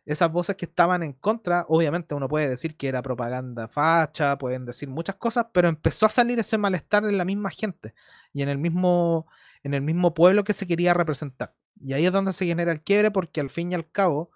esas 0.07 0.31
voces 0.33 0.57
que 0.57 0.65
estaban 0.65 1.03
en 1.03 1.13
contra. 1.13 1.67
Obviamente 1.69 2.15
uno 2.15 2.29
puede 2.29 2.49
decir 2.49 2.77
que 2.77 2.89
era 2.89 3.03
propaganda 3.03 3.69
facha, 3.69 4.39
pueden 4.39 4.65
decir 4.65 4.89
muchas 4.89 5.17
cosas, 5.17 5.47
pero 5.53 5.69
empezó 5.69 6.07
a 6.07 6.09
salir 6.09 6.39
ese 6.39 6.57
malestar 6.57 7.05
en 7.05 7.19
la 7.19 7.25
misma 7.25 7.51
gente 7.51 7.95
y 8.33 8.43
en 8.43 8.49
el 8.49 8.59
mismo, 8.59 9.27
en 9.63 9.75
el 9.75 9.83
mismo 9.83 10.15
pueblo 10.15 10.45
que 10.45 10.55
se 10.55 10.67
quería 10.67 10.95
representar. 10.95 11.55
Y 11.81 11.93
ahí 11.93 12.07
es 12.07 12.13
donde 12.13 12.33
se 12.33 12.47
genera 12.47 12.73
el 12.73 12.83
quiebre, 12.83 13.11
porque 13.11 13.41
al 13.41 13.51
fin 13.51 13.73
y 13.73 13.75
al 13.75 13.91
cabo, 13.91 14.31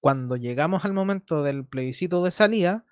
cuando 0.00 0.36
llegamos 0.36 0.84
al 0.84 0.92
momento 0.92 1.42
del 1.42 1.66
plebiscito 1.66 2.22
de 2.22 2.30
salida, 2.30 2.85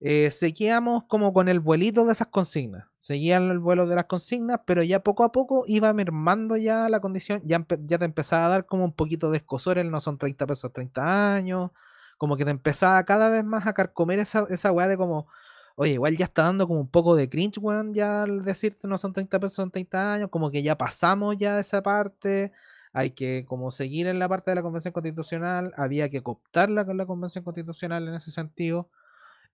eh, 0.00 0.30
seguíamos 0.30 1.04
como 1.04 1.32
con 1.32 1.48
el 1.48 1.60
vuelito 1.60 2.04
de 2.04 2.12
esas 2.12 2.28
consignas. 2.28 2.86
Seguían 2.98 3.50
el 3.50 3.58
vuelo 3.58 3.86
de 3.86 3.96
las 3.96 4.04
consignas, 4.04 4.60
pero 4.66 4.82
ya 4.82 5.00
poco 5.00 5.24
a 5.24 5.32
poco 5.32 5.64
iba 5.66 5.92
mermando 5.94 6.56
ya 6.56 6.88
la 6.88 7.00
condición, 7.00 7.40
ya, 7.44 7.64
ya 7.86 7.98
te 7.98 8.04
empezaba 8.04 8.46
a 8.46 8.48
dar 8.48 8.66
como 8.66 8.84
un 8.84 8.92
poquito 8.92 9.30
de 9.30 9.38
escosor, 9.38 9.78
el 9.78 9.90
no 9.90 10.00
son 10.00 10.18
30 10.18 10.46
pesos 10.46 10.72
30 10.72 11.34
años, 11.34 11.70
como 12.18 12.36
que 12.36 12.44
te 12.44 12.50
empezaba 12.50 13.02
cada 13.04 13.30
vez 13.30 13.44
más 13.44 13.66
a 13.66 13.72
carcomer 13.74 14.18
esa, 14.18 14.46
esa 14.50 14.72
weá 14.72 14.88
de 14.88 14.96
como, 14.98 15.28
oye, 15.76 15.92
igual 15.94 16.16
ya 16.16 16.26
está 16.26 16.42
dando 16.44 16.66
como 16.68 16.80
un 16.80 16.88
poco 16.90 17.16
de 17.16 17.28
cringe, 17.28 17.58
weón, 17.58 17.94
ya 17.94 18.24
al 18.24 18.44
decirte 18.44 18.88
no 18.88 18.98
son 18.98 19.12
30 19.12 19.40
pesos, 19.40 19.54
son 19.54 19.70
30 19.70 20.14
años, 20.14 20.30
como 20.30 20.50
que 20.50 20.62
ya 20.62 20.76
pasamos 20.76 21.36
ya 21.38 21.58
esa 21.58 21.82
parte, 21.82 22.52
hay 22.92 23.10
que 23.10 23.44
como 23.46 23.70
seguir 23.70 24.06
en 24.06 24.18
la 24.18 24.28
parte 24.28 24.50
de 24.50 24.56
la 24.56 24.62
Convención 24.62 24.92
Constitucional, 24.92 25.72
había 25.76 26.08
que 26.10 26.22
cooptarla 26.22 26.84
con 26.84 26.96
la 26.96 27.06
Convención 27.06 27.44
Constitucional 27.44 28.08
en 28.08 28.14
ese 28.14 28.30
sentido. 28.30 28.90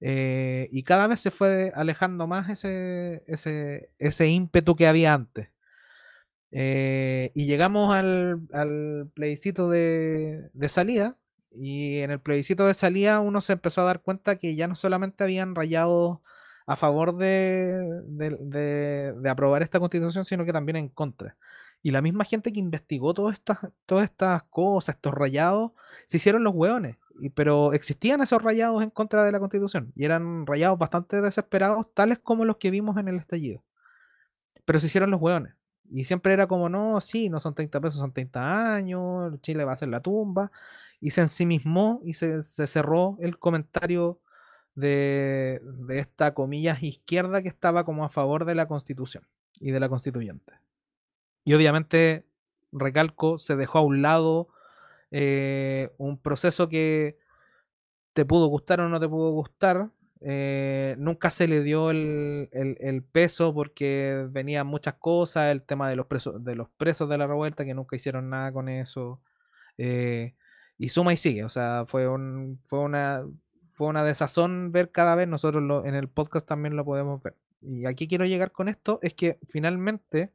Eh, 0.02 0.68
y 0.72 0.84
cada 0.84 1.06
vez 1.08 1.20
se 1.20 1.30
fue 1.32 1.72
alejando 1.76 2.26
más 2.28 2.50
ese, 2.50 3.24
ese, 3.28 3.90
ese 3.98 4.28
ímpetu 4.28 4.76
que 4.76 4.88
había 4.88 5.14
antes. 5.14 5.50
Eh, 6.50 7.30
y 7.34 7.46
llegamos 7.46 7.94
al, 7.94 8.40
al 8.52 9.10
plebiscito 9.14 9.68
de, 9.70 10.50
de 10.52 10.68
salida. 10.68 11.16
Y 11.50 11.98
en 12.00 12.10
el 12.10 12.20
plebiscito 12.20 12.66
de 12.66 12.74
salida 12.74 13.20
uno 13.20 13.40
se 13.42 13.54
empezó 13.54 13.82
a 13.82 13.84
dar 13.84 14.00
cuenta 14.02 14.36
que 14.36 14.54
ya 14.56 14.68
no 14.68 14.74
solamente 14.74 15.24
habían 15.24 15.54
rayado 15.54 16.22
a 16.66 16.76
favor 16.76 17.16
de, 17.16 17.76
de- 18.06 18.38
de- 19.20 19.30
aprobar 19.30 19.62
esta 19.62 19.80
constitución, 19.80 20.24
sino 20.24 20.44
que 20.46 20.52
también 20.52 20.76
en 20.76 20.88
contra. 20.88 21.36
Y 21.82 21.90
la 21.90 22.00
misma 22.00 22.24
gente 22.24 22.52
que 22.52 22.60
investigó 22.60 23.12
todas 23.14 23.34
estas, 23.34 23.58
todas 23.86 24.04
estas 24.04 24.44
cosas, 24.44 24.94
estos 24.96 25.12
rayados, 25.14 25.72
se 26.06 26.18
hicieron 26.18 26.44
los 26.44 26.54
hueones. 26.54 26.96
Pero 27.30 27.72
existían 27.72 28.20
esos 28.20 28.42
rayados 28.42 28.82
en 28.82 28.90
contra 28.90 29.24
de 29.24 29.32
la 29.32 29.40
constitución. 29.40 29.92
Y 29.94 30.04
eran 30.04 30.46
rayados 30.46 30.78
bastante 30.78 31.20
desesperados, 31.20 31.86
tales 31.94 32.18
como 32.18 32.44
los 32.44 32.56
que 32.56 32.70
vimos 32.70 32.96
en 32.96 33.08
el 33.08 33.16
estallido. 33.16 33.62
Pero 34.64 34.78
se 34.78 34.86
hicieron 34.86 35.10
los 35.10 35.20
hueones. 35.20 35.54
Y 35.90 36.04
siempre 36.04 36.32
era 36.32 36.46
como, 36.46 36.68
no, 36.68 37.00
sí, 37.00 37.28
no 37.28 37.38
son 37.40 37.54
30 37.54 37.80
pesos, 37.80 38.00
son 38.00 38.12
30 38.12 38.74
años, 38.74 39.40
Chile 39.42 39.64
va 39.64 39.72
a 39.72 39.76
ser 39.76 39.88
la 39.88 40.00
tumba. 40.00 40.50
Y 41.00 41.10
se 41.10 41.20
ensimismó 41.22 42.00
y 42.04 42.14
se, 42.14 42.42
se 42.42 42.66
cerró 42.66 43.16
el 43.20 43.38
comentario 43.38 44.20
de, 44.74 45.60
de 45.62 45.98
esta, 45.98 46.34
comillas, 46.34 46.82
izquierda 46.82 47.42
que 47.42 47.48
estaba 47.48 47.84
como 47.84 48.04
a 48.04 48.08
favor 48.08 48.44
de 48.44 48.54
la 48.54 48.68
constitución 48.68 49.26
y 49.60 49.70
de 49.70 49.80
la 49.80 49.88
constituyente. 49.88 50.54
Y 51.44 51.54
obviamente, 51.54 52.24
recalco, 52.72 53.38
se 53.38 53.56
dejó 53.56 53.78
a 53.78 53.82
un 53.82 54.02
lado 54.02 54.48
eh, 55.12 55.90
un 55.98 56.20
proceso 56.22 56.68
que 56.70 57.18
te 58.12 58.24
pudo 58.24 58.46
gustar 58.48 58.80
o 58.80 58.88
no 58.88 59.00
te 59.00 59.08
pudo 59.08 59.32
gustar. 59.32 59.90
eh, 60.20 60.94
nunca 60.98 61.30
se 61.30 61.48
le 61.48 61.62
dio 61.62 61.90
el, 61.90 62.48
el- 62.52 63.04
peso 63.04 63.52
porque 63.54 64.26
venían 64.30 64.66
muchas 64.68 64.94
cosas, 64.94 65.50
el 65.52 65.62
tema 65.64 65.88
de 65.90 65.96
los 65.96 66.06
presos, 66.06 66.44
de 66.44 66.54
los 66.56 66.68
presos 66.76 67.08
de 67.08 67.18
la 67.18 67.26
revuelta 67.26 67.64
que 67.64 67.74
nunca 67.74 67.96
hicieron 67.96 68.30
nada 68.30 68.52
con 68.52 68.68
eso. 68.68 69.20
eh, 69.78 70.34
y 70.78 70.88
suma 70.90 71.12
y 71.12 71.16
sigue, 71.16 71.44
o 71.44 71.48
sea, 71.50 71.84
fue 71.86 72.08
un, 72.08 72.60
fue 72.64 72.80
una, 72.80 73.22
fue 73.74 73.88
una 73.88 74.04
desazón 74.04 74.72
ver 74.72 74.90
cada 74.92 75.14
vez, 75.16 75.28
nosotros 75.28 75.84
en 75.86 75.94
el 75.94 76.08
podcast 76.08 76.46
también 76.48 76.76
lo 76.76 76.84
podemos 76.84 77.22
ver. 77.22 77.36
Y 77.62 77.86
aquí 77.86 78.08
quiero 78.08 78.24
llegar 78.26 78.52
con 78.52 78.68
esto, 78.68 78.98
es 79.02 79.14
que 79.14 79.38
finalmente 79.48 80.32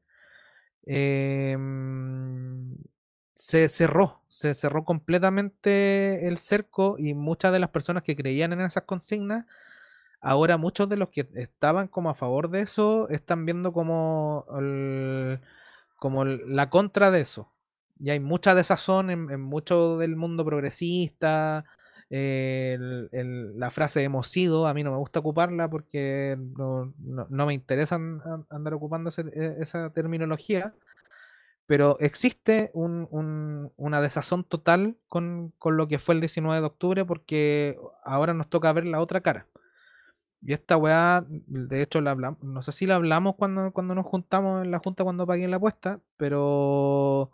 em, 0.85 2.75
se 3.37 3.69
cerró, 3.69 4.23
se 4.29 4.55
cerró 4.55 4.83
completamente 4.83 6.27
el 6.27 6.39
cerco 6.39 6.95
y 6.97 7.13
muchas 7.13 7.51
de 7.53 7.59
las 7.59 7.69
personas 7.69 8.01
que 8.03 8.15
creían 8.15 8.51
en 8.53 8.61
esas 8.61 8.83
consignas, 8.85 9.45
ahora 10.21 10.57
muchos 10.57 10.89
de 10.89 10.97
los 10.97 11.09
que 11.09 11.29
estaban 11.35 11.87
como 11.89 12.09
a 12.11 12.15
favor 12.15 12.49
de 12.51 12.61
eso 12.61 13.09
están 13.09 13.45
viendo 13.45 13.73
como, 13.73 14.45
como 15.97 16.25
la 16.25 16.69
contra 16.69 17.11
de 17.11 17.21
eso. 17.21 17.51
Y 17.99 18.11
hay 18.11 18.19
mucha 18.19 18.53
desazón 18.55 19.09
en, 19.09 19.29
en 19.31 19.41
mucho 19.41 19.97
del 19.97 20.15
mundo 20.15 20.45
progresista, 20.45 21.65
eh, 22.09 22.77
la 23.55 23.71
frase 23.71 24.03
hemos 24.03 24.27
sido, 24.27 24.67
a 24.67 24.73
mí 24.73 24.83
no 24.83 24.91
me 24.91 24.97
gusta 24.97 25.19
ocuparla 25.19 25.69
porque 25.69 26.37
no, 26.57 26.93
no- 26.99 27.45
me 27.47 27.53
interesa 27.53 27.95
an- 27.95 28.21
an- 28.25 28.45
andar 28.49 28.73
ocupando 28.75 29.09
ese- 29.09 29.23
e- 29.33 29.55
esa 29.61 29.89
terminología, 29.91 30.73
pero 31.67 31.97
existe 31.99 32.71
un- 32.73 33.07
un- 33.11 33.73
una 33.77 34.01
desazón 34.01 34.43
total 34.45 34.97
con, 35.09 35.53
con 35.59 35.77
lo 35.77 35.87
que 35.87 35.99
fue 35.99 36.15
el 36.15 36.21
19 36.21 36.61
de 36.61 36.67
octubre 36.67 37.05
porque 37.05 37.77
ahora 38.03 38.33
nos 38.33 38.49
toca 38.49 38.73
ver 38.73 38.85
la 38.87 39.01
otra 39.01 39.21
cara. 39.21 39.47
Y 40.41 40.53
esta 40.53 40.77
weá, 40.77 41.25
de 41.27 41.81
hecho, 41.81 41.99
la 42.01 42.11
hablamos, 42.11 42.41
no 42.43 42.61
sé 42.61 42.71
si 42.71 42.85
la 42.85 42.95
hablamos 42.95 43.35
cuando, 43.35 43.71
cuando 43.73 43.95
nos 43.95 44.05
juntamos 44.05 44.63
en 44.63 44.71
la 44.71 44.79
junta 44.79 45.03
cuando 45.03 45.25
pagué 45.27 45.47
la 45.47 45.57
apuesta, 45.57 45.99
pero 46.15 47.31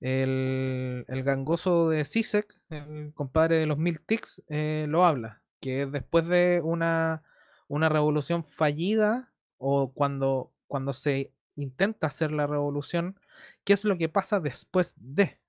el, 0.00 1.04
el 1.08 1.22
gangoso 1.24 1.88
de 1.90 2.04
CISEC, 2.04 2.60
el 2.70 3.12
compadre 3.14 3.58
de 3.58 3.66
los 3.66 3.78
mil 3.78 4.00
tics, 4.02 4.42
eh, 4.48 4.86
lo 4.88 5.04
habla, 5.04 5.42
que 5.60 5.86
después 5.86 6.26
de 6.28 6.60
una, 6.64 7.22
una 7.68 7.88
revolución 7.88 8.44
fallida 8.44 9.32
o 9.58 9.92
cuando, 9.92 10.52
cuando 10.66 10.92
se 10.94 11.32
intenta 11.56 12.08
hacer 12.08 12.32
la 12.32 12.46
revolución, 12.46 13.16
¿qué 13.64 13.72
es 13.72 13.84
lo 13.84 13.98
que 13.98 14.08
pasa 14.08 14.40
después 14.40 14.94
de? 14.96 15.40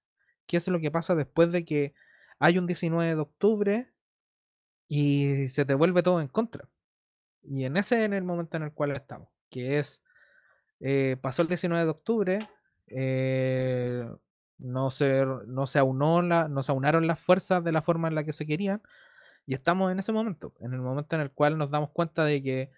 ¿Qué 0.46 0.58
es 0.58 0.68
lo 0.68 0.80
que 0.80 0.92
pasa 0.92 1.16
después 1.16 1.52
de 1.52 1.66
que 1.66 1.94
hay 2.40 2.58
un 2.58 2.68
19 2.68 3.16
de 3.16 3.22
octubre 3.22 3.94
y 4.88 5.48
se 5.50 5.66
te 5.66 5.74
vuelve 5.74 6.04
todo 6.04 6.22
en 6.22 6.28
contra? 6.28 6.70
Y 7.42 7.66
en 7.66 7.78
ese 7.78 8.04
en 8.06 8.14
el 8.14 8.24
momento 8.24 8.58
en 8.58 8.64
el 8.64 8.74
cual 8.74 8.92
estamos, 8.92 9.30
que 9.50 9.80
es, 9.80 10.04
eh, 10.80 11.18
pasó 11.22 11.42
el 11.42 11.50
19 11.50 11.84
de 11.84 11.92
octubre, 11.92 12.50
eh, 12.88 14.08
no, 14.58 14.92
se, 14.92 15.26
no, 15.48 15.68
se 15.68 15.80
aunó 15.80 16.22
la, 16.22 16.48
no 16.48 16.64
se 16.64 16.72
aunaron 16.72 17.08
las 17.08 17.20
fuerzas 17.20 17.64
de 17.64 17.72
la 17.72 17.82
forma 17.82 18.08
en 18.08 18.16
la 18.16 18.24
que 18.24 18.34
se 18.34 18.46
querían, 18.46 18.82
y 19.46 19.56
estamos 19.56 19.92
en 19.92 20.00
ese 20.00 20.14
momento, 20.14 20.54
en 20.60 20.74
el 20.74 20.82
momento 20.82 21.16
en 21.16 21.22
el 21.22 21.32
cual 21.32 21.58
nos 21.58 21.70
damos 21.70 21.92
cuenta 21.92 22.24
de 22.24 22.42
que 22.42 22.72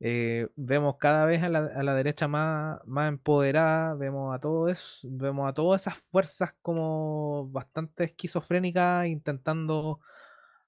eh, 0.00 0.48
vemos 0.56 0.96
cada 0.98 1.24
vez 1.26 1.42
a 1.42 1.48
la, 1.48 1.60
a 1.74 1.82
la 1.82 1.94
derecha 1.94 2.28
más, 2.28 2.80
más 2.86 3.08
empoderada, 3.08 3.94
vemos 3.94 4.34
a 4.34 4.38
todo 4.40 4.68
eso, 4.68 5.08
vemos 5.10 5.48
a 5.48 5.54
todas 5.54 5.82
esas 5.82 5.98
fuerzas 5.98 6.54
como 6.62 7.48
bastante 7.50 8.04
esquizofrénicas 8.04 9.06
intentando 9.08 10.00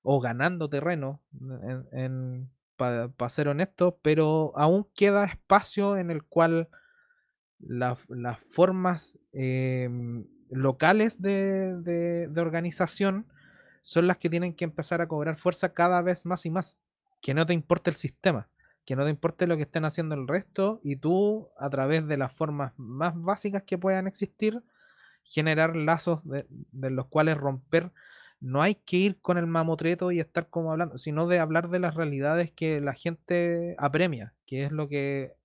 o 0.02 0.20
ganando 0.20 0.68
terreno, 0.70 1.20
para 2.76 3.28
ser 3.28 3.48
honesto, 3.48 3.98
pero 4.02 4.52
aún 4.56 4.88
queda 4.94 5.24
espacio 5.26 5.96
en 5.98 6.10
el 6.10 6.24
cual 6.24 6.68
la- 7.60 7.98
las 8.08 8.40
formas 8.42 9.18
em, 9.32 10.26
locales 10.50 11.22
de, 11.22 11.76
de- 11.82 12.28
de 12.28 12.42
organización 12.42 13.28
son 13.82 14.08
las 14.08 14.18
que 14.18 14.30
tienen 14.30 14.54
que 14.54 14.64
empezar 14.66 15.02
a 15.02 15.08
cobrar 15.08 15.36
fuerza 15.36 15.74
cada 15.74 16.02
vez 16.02 16.26
más 16.26 16.46
y 16.46 16.50
más. 16.50 16.78
Que 17.22 17.34
no 17.34 17.46
te 17.46 17.54
importe 17.54 17.90
el 17.90 17.96
sistema, 17.96 18.49
que 18.90 18.96
no 18.96 19.04
te 19.04 19.10
importe 19.10 19.46
lo 19.46 19.56
que 19.56 19.62
estén 19.62 19.84
haciendo 19.84 20.16
el 20.16 20.26
resto 20.26 20.80
y 20.82 20.96
tú, 20.96 21.48
a 21.56 21.70
través 21.70 22.08
de 22.08 22.16
las 22.16 22.32
formas 22.32 22.72
más 22.76 23.14
básicas 23.14 23.62
que 23.62 23.78
puedan 23.78 24.08
existir, 24.08 24.64
generar 25.22 25.76
lazos 25.76 26.18
de, 26.24 26.44
de 26.48 26.90
los 26.90 27.06
cuales 27.06 27.36
romper. 27.36 27.92
No 28.40 28.62
hay 28.62 28.74
que 28.74 28.96
ir 28.96 29.20
con 29.20 29.38
el 29.38 29.46
mamotreto 29.46 30.10
y 30.10 30.18
estar 30.18 30.48
como 30.48 30.72
hablando, 30.72 30.98
sino 30.98 31.28
de 31.28 31.38
hablar 31.38 31.68
de 31.68 31.78
las 31.78 31.94
realidades 31.94 32.50
que 32.50 32.80
la 32.80 32.92
gente 32.92 33.76
apremia, 33.78 34.34
que 34.44 34.64
es 34.64 34.72
lo 34.72 34.88
que 34.88 35.36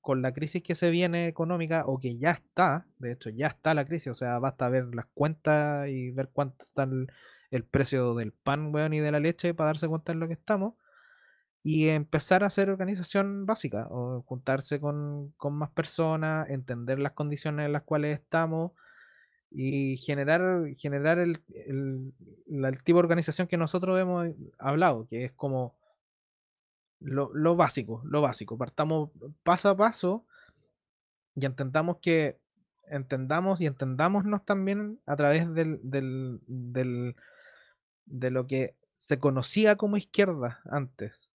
con 0.00 0.22
la 0.22 0.32
crisis 0.32 0.62
que 0.62 0.76
se 0.76 0.90
viene 0.90 1.26
económica 1.26 1.82
o 1.86 1.98
que 1.98 2.18
ya 2.18 2.30
está, 2.30 2.86
de 2.98 3.10
hecho 3.10 3.30
ya 3.30 3.48
está 3.48 3.74
la 3.74 3.84
crisis, 3.84 4.12
o 4.12 4.14
sea, 4.14 4.38
basta 4.38 4.68
ver 4.68 4.94
las 4.94 5.06
cuentas 5.06 5.88
y 5.88 6.12
ver 6.12 6.30
cuánto 6.32 6.64
está 6.66 6.84
el, 6.84 7.10
el 7.50 7.64
precio 7.64 8.14
del 8.14 8.30
pan, 8.30 8.72
weón, 8.72 8.92
y 8.92 9.00
de 9.00 9.10
la 9.10 9.18
leche 9.18 9.54
para 9.54 9.70
darse 9.70 9.88
cuenta 9.88 10.12
en 10.12 10.20
lo 10.20 10.28
que 10.28 10.34
estamos 10.34 10.74
y 11.62 11.88
empezar 11.88 12.42
a 12.44 12.48
hacer 12.48 12.70
organización 12.70 13.46
básica, 13.46 13.86
o 13.90 14.22
juntarse 14.22 14.80
con, 14.80 15.32
con 15.36 15.54
más 15.54 15.70
personas, 15.70 16.48
entender 16.50 16.98
las 16.98 17.12
condiciones 17.12 17.66
en 17.66 17.72
las 17.72 17.82
cuales 17.82 18.18
estamos 18.18 18.72
y 19.50 19.98
generar, 19.98 20.42
generar 20.78 21.18
el, 21.18 21.42
el, 21.66 22.12
tipo 22.84 22.98
de 22.98 23.04
organización 23.04 23.48
que 23.48 23.56
nosotros 23.58 24.00
hemos 24.00 24.28
hablado, 24.58 25.06
que 25.08 25.26
es 25.26 25.32
como 25.32 25.76
lo, 27.00 27.30
lo 27.34 27.56
básico, 27.56 28.02
lo 28.04 28.20
básico. 28.22 28.56
Partamos 28.58 29.10
paso 29.42 29.68
a 29.70 29.76
paso 29.76 30.24
y 31.34 31.46
entendamos 31.46 31.98
que 32.02 32.38
entendamos 32.88 33.60
y 33.60 33.66
entendámonos 33.66 34.44
también 34.44 35.00
a 35.06 35.16
través 35.16 35.52
del, 35.54 35.80
del, 35.82 36.40
del- 36.46 37.16
de 38.06 38.30
lo 38.30 38.46
que 38.46 38.76
se 38.96 39.18
conocía 39.18 39.76
como 39.76 39.96
izquierda 39.96 40.60
antes. 40.66 41.31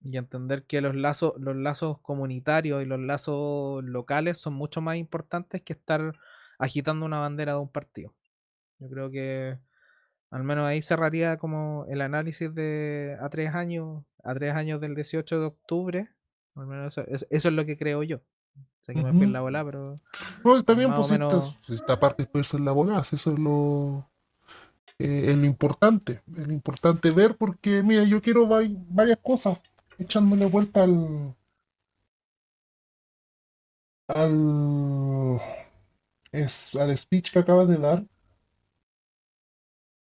Y 0.00 0.16
entender 0.16 0.64
que 0.64 0.80
los 0.80 0.94
lazos, 0.94 1.32
los 1.38 1.56
lazos 1.56 1.98
comunitarios 2.00 2.82
y 2.82 2.86
los 2.86 3.00
lazos 3.00 3.82
locales 3.84 4.38
son 4.38 4.54
mucho 4.54 4.80
más 4.80 4.96
importantes 4.96 5.62
que 5.62 5.72
estar 5.72 6.12
agitando 6.58 7.04
una 7.04 7.18
bandera 7.18 7.54
de 7.54 7.58
un 7.58 7.68
partido. 7.68 8.14
Yo 8.78 8.88
creo 8.88 9.10
que 9.10 9.58
al 10.30 10.44
menos 10.44 10.66
ahí 10.66 10.82
cerraría 10.82 11.36
como 11.38 11.84
el 11.88 12.00
análisis 12.00 12.54
de 12.54 13.16
a 13.20 13.28
tres 13.28 13.54
años, 13.54 14.04
a 14.22 14.34
tres 14.34 14.54
años 14.54 14.80
del 14.80 14.94
18 14.94 15.40
de 15.40 15.46
octubre. 15.46 16.08
Al 16.54 16.66
menos 16.66 16.96
eso, 16.96 17.06
es- 17.08 17.26
eso 17.30 17.48
es 17.48 17.54
lo 17.54 17.64
que 17.66 17.76
creo 17.76 18.02
yo. 18.02 18.20
Sé 18.82 18.94
que 18.94 19.02
me 19.02 19.12
fui 19.12 19.24
en 19.24 19.32
la 19.32 19.40
bola, 19.40 19.64
pero 19.64 20.00
No, 20.44 20.56
está 20.56 20.74
bien, 20.74 20.94
pues 20.94 21.10
esta, 21.10 21.14
menos- 21.18 21.58
esta 21.68 21.98
parte 22.00 22.24
perderse 22.26 22.56
en 22.56 22.64
la 22.64 22.72
bola, 22.72 23.00
eso 23.00 23.32
es 23.32 23.38
lo, 23.38 24.08
eh, 24.98 25.26
es 25.28 25.36
lo 25.36 25.44
importante, 25.44 26.22
es 26.36 26.46
lo 26.46 26.52
importante 26.52 27.10
ver 27.10 27.36
porque, 27.36 27.82
mira, 27.82 28.04
yo 28.04 28.20
quiero 28.22 28.46
varias 28.46 29.18
cosas, 29.22 29.58
echándole 29.98 30.46
vuelta 30.46 30.84
al, 30.84 31.34
al, 34.08 35.40
es, 36.32 36.74
al 36.74 36.96
speech 36.96 37.32
que 37.32 37.38
acabas 37.40 37.68
de 37.68 37.76
dar 37.76 38.04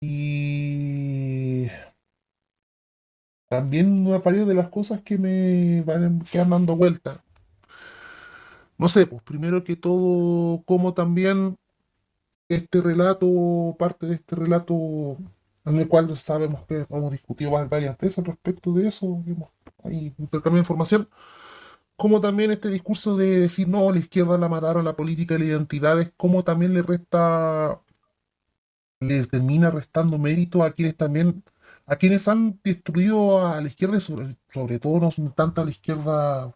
y 0.00 1.68
también 3.48 4.04
varias 4.22 4.46
de 4.46 4.54
las 4.54 4.68
cosas 4.68 5.02
que 5.02 5.18
me 5.18 5.82
van 5.82 6.20
quedan 6.20 6.50
dando 6.50 6.76
vuelta. 6.76 7.24
No 8.76 8.86
sé, 8.88 9.06
pues 9.06 9.22
primero 9.22 9.64
que 9.64 9.74
todo, 9.76 10.62
como 10.64 10.94
también 10.94 11.56
este 12.48 12.80
relato, 12.80 13.74
parte 13.78 14.06
de 14.06 14.14
este 14.14 14.36
relato 14.36 15.16
en 15.70 15.78
el 15.80 15.88
cual 15.88 16.16
sabemos 16.16 16.64
que 16.66 16.86
hemos 16.90 17.10
discutido 17.12 17.52
va- 17.52 17.64
varias 17.66 17.96
veces 17.98 18.24
respecto 18.24 18.72
de 18.72 18.88
eso, 18.88 19.22
hemos 19.26 19.50
ahí 19.84 20.14
intercambiado 20.18 20.58
información, 20.62 21.08
como 21.96 22.20
también 22.20 22.50
este 22.52 22.70
discurso 22.70 23.16
de 23.16 23.40
decir, 23.40 23.68
no, 23.68 23.90
la 23.92 23.98
izquierda 24.00 24.38
la 24.38 24.48
mataron, 24.48 24.84
la 24.84 24.96
política 24.96 25.34
y 25.36 25.38
la 25.40 25.44
identidad, 25.46 26.00
es 26.00 26.12
como 26.16 26.44
también 26.44 26.74
le 26.74 26.82
resta, 26.82 27.80
le 29.00 29.24
termina 29.26 29.70
restando 29.70 30.18
mérito 30.18 30.62
a 30.64 30.72
quienes 30.72 30.96
también, 30.96 31.44
a 31.86 31.96
quienes 31.96 32.26
han 32.28 32.60
destruido 32.64 33.46
a 33.46 33.60
la 33.60 33.68
izquierda, 33.68 34.00
sobre, 34.00 34.36
sobre 34.48 34.78
todo 34.78 35.00
no 35.00 35.32
tanto 35.32 35.60
a 35.60 35.64
la 35.64 35.70
izquierda 35.70 36.54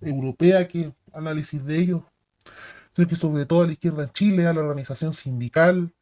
europea 0.00 0.68
que 0.68 0.92
análisis 1.12 1.64
de 1.64 1.78
ellos, 1.78 2.02
sino 2.92 3.08
que 3.08 3.16
sobre 3.16 3.46
todo 3.46 3.62
a 3.62 3.66
la 3.66 3.72
izquierda 3.72 4.04
en 4.04 4.10
Chile, 4.12 4.46
a 4.46 4.52
la 4.54 4.60
organización 4.60 5.12
sindical. 5.12 5.92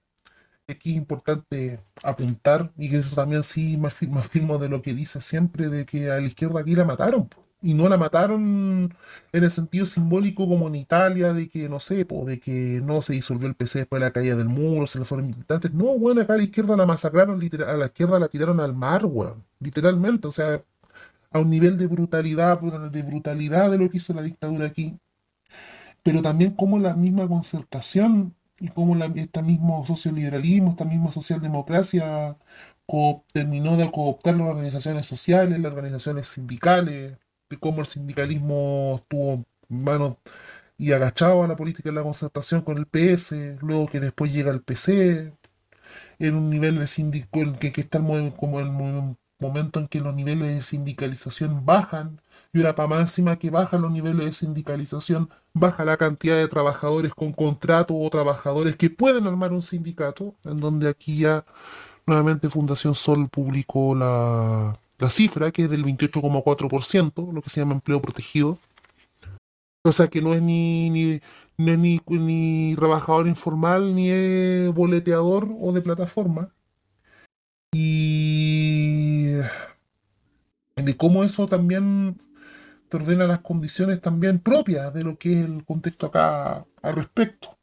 Aquí 0.66 0.92
es 0.92 0.96
importante 0.96 1.80
apuntar, 2.02 2.72
y 2.78 2.88
que 2.88 2.96
eso 2.98 3.14
también 3.16 3.42
sí 3.42 3.76
me 3.76 3.88
afir- 3.88 4.08
me 4.08 4.20
afirmo 4.20 4.56
de 4.58 4.68
lo 4.70 4.80
que 4.80 4.94
dice 4.94 5.20
siempre, 5.20 5.68
de 5.68 5.84
que 5.84 6.10
a 6.10 6.20
la 6.20 6.26
izquierda 6.26 6.60
aquí 6.60 6.74
la 6.74 6.86
mataron, 6.86 7.28
y 7.60 7.74
no 7.74 7.86
la 7.88 7.98
mataron 7.98 8.94
en 9.32 9.44
el 9.44 9.50
sentido 9.50 9.84
simbólico 9.86 10.48
como 10.48 10.68
en 10.68 10.76
Italia, 10.76 11.32
de 11.34 11.48
que 11.50 11.68
no 11.68 11.78
sé, 11.80 12.06
po, 12.06 12.24
de 12.24 12.40
que 12.40 12.80
no 12.82 13.02
se 13.02 13.12
disolvió 13.12 13.46
el 13.46 13.54
PC 13.54 13.80
después 13.80 14.00
de 14.00 14.06
la 14.06 14.12
caída 14.12 14.36
del 14.36 14.48
muro, 14.48 14.86
se 14.86 14.98
le 14.98 15.04
fueron 15.04 15.26
militantes. 15.26 15.72
No, 15.74 15.98
bueno, 15.98 16.22
acá 16.22 16.34
a 16.34 16.36
la 16.38 16.44
izquierda 16.44 16.76
la 16.76 16.86
masacraron, 16.86 17.38
literal- 17.38 17.68
a 17.68 17.76
la 17.76 17.86
izquierda 17.86 18.18
la 18.18 18.28
tiraron 18.28 18.58
al 18.60 18.74
mar, 18.74 19.04
weón, 19.04 19.44
literalmente, 19.60 20.28
o 20.28 20.32
sea, 20.32 20.62
a 21.32 21.38
un 21.40 21.50
nivel 21.50 21.76
de 21.78 21.86
brutalidad, 21.88 22.60
de 22.60 23.02
brutalidad 23.02 23.70
de 23.70 23.78
lo 23.78 23.90
que 23.90 23.98
hizo 23.98 24.14
la 24.14 24.22
dictadura 24.22 24.66
aquí 24.66 24.98
pero 26.02 26.22
también 26.22 26.52
como 26.52 26.78
la 26.78 26.94
misma 26.94 27.26
concertación 27.28 28.34
y 28.60 28.68
como 28.68 28.94
la, 28.94 29.06
este 29.16 29.42
mismo 29.42 29.84
socioliberalismo, 29.86 30.70
esta 30.72 30.84
misma 30.84 31.12
socialdemocracia 31.12 32.36
terminó 33.32 33.76
de 33.76 33.90
cooptar 33.90 34.36
las 34.36 34.48
organizaciones 34.48 35.06
sociales, 35.06 35.58
las 35.60 35.72
organizaciones 35.72 36.28
sindicales, 36.28 37.16
de 37.50 37.56
cómo 37.58 37.80
el 37.80 37.86
sindicalismo 37.86 38.96
estuvo 39.02 39.44
mano 39.68 40.18
y 40.78 40.92
agachado 40.92 41.44
a 41.44 41.48
la 41.48 41.56
política 41.56 41.90
de 41.90 41.96
la 41.96 42.02
concertación 42.02 42.62
con 42.62 42.78
el 42.78 42.86
PS, 42.86 43.58
luego 43.62 43.86
que 43.88 44.00
después 44.00 44.32
llega 44.32 44.52
el 44.52 44.62
PC, 44.62 45.32
en 46.20 46.34
un 46.36 46.50
nivel 46.50 46.78
de 46.78 46.86
sindico, 46.88 47.40
en 47.40 47.56
que, 47.56 47.72
que 47.72 47.82
está 47.82 47.98
el 47.98 48.04
mo- 48.04 48.36
como 48.36 48.60
el 48.60 48.70
mo- 48.70 49.16
momento 49.40 49.80
en 49.80 49.88
que 49.88 50.00
los 50.00 50.14
niveles 50.14 50.48
de 50.56 50.62
sindicalización 50.62 51.66
bajan, 51.66 52.20
y 52.54 52.62
más 52.62 53.00
encima 53.00 53.36
que 53.36 53.50
bajan 53.50 53.82
los 53.82 53.90
niveles 53.90 54.26
de 54.26 54.32
sindicalización, 54.32 55.28
baja 55.54 55.84
la 55.84 55.96
cantidad 55.96 56.36
de 56.36 56.46
trabajadores 56.46 57.12
con 57.12 57.32
contrato 57.32 57.96
o 57.96 58.08
trabajadores 58.08 58.76
que 58.76 58.90
pueden 58.90 59.26
armar 59.26 59.52
un 59.52 59.60
sindicato, 59.60 60.36
en 60.44 60.60
donde 60.60 60.88
aquí 60.88 61.18
ya 61.18 61.44
Nuevamente 62.06 62.50
Fundación 62.50 62.94
Sol 62.94 63.28
publicó 63.28 63.96
la, 63.96 64.78
la 64.98 65.10
cifra, 65.10 65.50
que 65.50 65.64
es 65.64 65.70
del 65.70 65.84
28,4%, 65.84 67.32
lo 67.32 67.42
que 67.42 67.50
se 67.50 67.60
llama 67.60 67.74
empleo 67.74 68.00
protegido. 68.00 68.58
O 69.82 69.90
sea 69.90 70.06
que 70.06 70.22
no 70.22 70.32
es 70.34 70.40
ni, 70.40 70.90
ni, 70.90 71.20
ni, 71.58 72.00
ni 72.06 72.76
trabajador 72.76 73.26
informal, 73.26 73.94
ni 73.96 74.10
es 74.10 74.72
boleteador 74.72 75.48
o 75.60 75.72
de 75.72 75.80
plataforma. 75.80 76.50
Y 77.72 79.32
de 80.76 80.96
cómo 80.96 81.24
eso 81.24 81.46
también 81.46 82.16
ordena 82.96 83.26
las 83.26 83.40
condiciones 83.40 84.00
también 84.00 84.40
propias 84.40 84.92
de 84.94 85.04
lo 85.04 85.18
que 85.18 85.40
es 85.40 85.46
el 85.46 85.64
contexto 85.64 86.06
acá 86.06 86.66
al 86.82 86.96
respecto. 86.96 87.58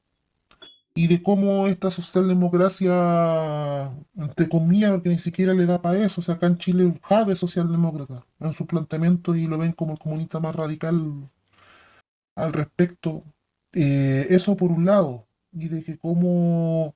Y 0.94 1.08
de 1.08 1.24
cómo 1.24 1.68
esta 1.68 1.90
socialdemocracia, 1.90 3.92
entre 4.18 4.50
comillas, 4.50 4.92
porque 4.92 5.10
ni 5.10 5.20
siquiera 5.20 5.54
le 5.54 5.66
da 5.66 5.82
para 5.82 6.04
eso, 6.04 6.20
o 6.20 6.24
sea, 6.24 6.36
acá 6.36 6.48
en 6.48 6.58
Chile 6.58 6.94
es 7.30 7.40
socialdemócrata 7.40 8.26
en 8.40 8.54
su 8.54 8.68
planteamiento 8.68 9.36
y 9.36 9.48
lo 9.48 9.58
ven 9.58 9.72
como 9.72 9.94
el 9.94 10.00
comunista 10.00 10.42
más 10.42 10.56
radical 10.56 11.30
al 12.36 12.54
respecto. 12.54 13.24
Eh, 13.74 14.28
eso 14.30 14.58
por 14.58 14.72
un 14.72 14.86
lado, 14.86 15.28
y 15.54 15.70
de 15.70 15.84
que 15.84 15.98
como 15.98 16.96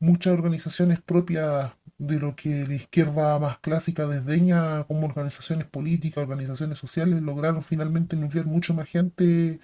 muchas 0.00 0.34
organizaciones 0.34 1.00
propias 1.00 1.72
de 1.98 2.20
lo 2.20 2.36
que 2.36 2.66
la 2.66 2.74
izquierda 2.74 3.38
más 3.40 3.58
clásica 3.58 4.06
desdeña 4.06 4.84
como 4.84 5.06
organizaciones 5.06 5.66
políticas, 5.66 6.22
organizaciones 6.22 6.78
sociales, 6.78 7.20
lograron 7.22 7.62
finalmente 7.62 8.16
nuclear 8.16 8.46
mucho 8.46 8.72
más 8.74 8.88
gente 8.88 9.60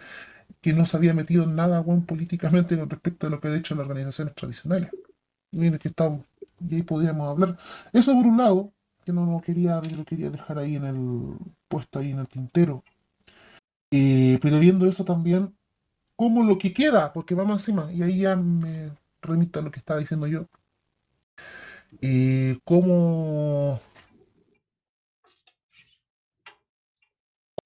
que 0.61 0.73
no 0.73 0.87
se 0.87 0.97
había 0.97 1.15
metido 1.15 1.45
en 1.45 1.55
nada 1.57 1.81
bueno, 1.81 2.05
políticamente 2.07 2.77
con 2.79 2.91
respecto 2.91 3.27
a 3.27 3.31
lo 3.31 3.41
que 3.41 3.49
han 3.49 3.55
hecho 3.57 3.75
las 3.75 3.85
organizaciones 3.87 4.35
tradicionales. 4.35 4.91
Miren 5.53 5.79
que 5.79 5.89
estamos, 5.89 6.25
y 6.69 6.77
ahí 6.77 6.83
podríamos 6.83 7.29
hablar. 7.31 7.57
Eso 7.93 8.13
por 8.15 8.27
un 8.27 8.39
lado, 8.39 8.73
que 9.05 9.13
no 9.13 9.27
lo 9.27 9.41
quería, 9.41 9.81
lo 9.81 10.05
quería 10.05 10.31
dejar 10.31 10.59
ahí 10.59 10.77
en 10.77 10.85
el 10.85 11.37
puesto 11.69 11.99
ahí 11.99 12.11
en 12.11 12.19
el 12.21 12.29
tintero. 12.29 12.83
Eh, 13.91 14.39
pero 14.43 14.59
viendo 14.59 14.87
eso 14.87 15.05
también, 15.05 15.55
como 16.17 16.43
lo 16.45 16.59
que 16.59 16.73
queda, 16.73 17.13
porque 17.13 17.35
vamos 17.35 17.57
encima, 17.61 17.93
y 17.93 18.03
ahí 18.03 18.21
ya 18.21 18.37
me 18.37 18.91
remito 19.23 19.61
a 19.61 19.63
lo 19.63 19.71
que 19.71 19.79
estaba 19.79 20.01
diciendo 20.01 20.27
yo, 20.27 20.49
eh, 22.01 22.59
cómo, 22.65 23.81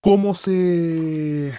cómo 0.01 0.35
se 0.35 1.53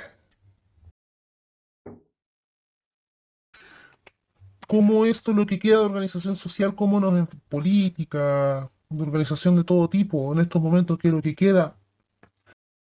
cómo 4.69 5.05
esto 5.05 5.33
lo 5.33 5.47
que 5.47 5.57
queda 5.57 5.79
de 5.79 5.85
organización 5.85 6.35
social, 6.35 6.75
cómo 6.75 6.99
nos 6.99 7.17
en 7.17 7.25
política, 7.49 8.69
de 8.89 9.03
organización 9.03 9.55
de 9.55 9.63
todo 9.63 9.89
tipo, 9.89 10.31
en 10.31 10.39
estos 10.39 10.61
momentos 10.61 10.99
que 10.99 11.09
lo 11.09 11.21
que 11.23 11.35
queda, 11.35 11.75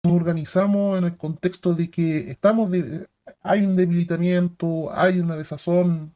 nos 0.03 0.13
organizamos 0.15 0.99
en 0.99 1.05
el 1.05 1.17
contexto 1.17 1.75
de 1.75 1.91
que 1.91 2.31
estamos 2.31 2.71
de, 2.71 3.09
hay 3.43 3.65
un 3.65 3.77
debilitamiento, 3.77 4.93
hay 4.93 5.21
una 5.21 5.37
desazón 5.37 6.15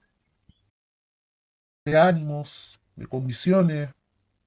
de 1.86 1.98
ánimos, 1.98 2.78
de 2.96 3.06
condiciones, 3.06 3.90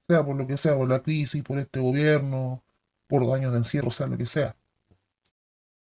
sea 0.08 0.24
por 0.24 0.36
lo 0.36 0.46
que 0.46 0.56
sea, 0.56 0.76
por 0.76 0.88
la 0.88 1.02
crisis, 1.02 1.42
por 1.42 1.58
este 1.58 1.80
gobierno, 1.80 2.62
por 3.06 3.26
daños 3.26 3.52
de 3.52 3.58
encierro, 3.58 3.90
sea 3.90 4.06
lo 4.06 4.16
que 4.18 4.26
sea. 4.26 4.56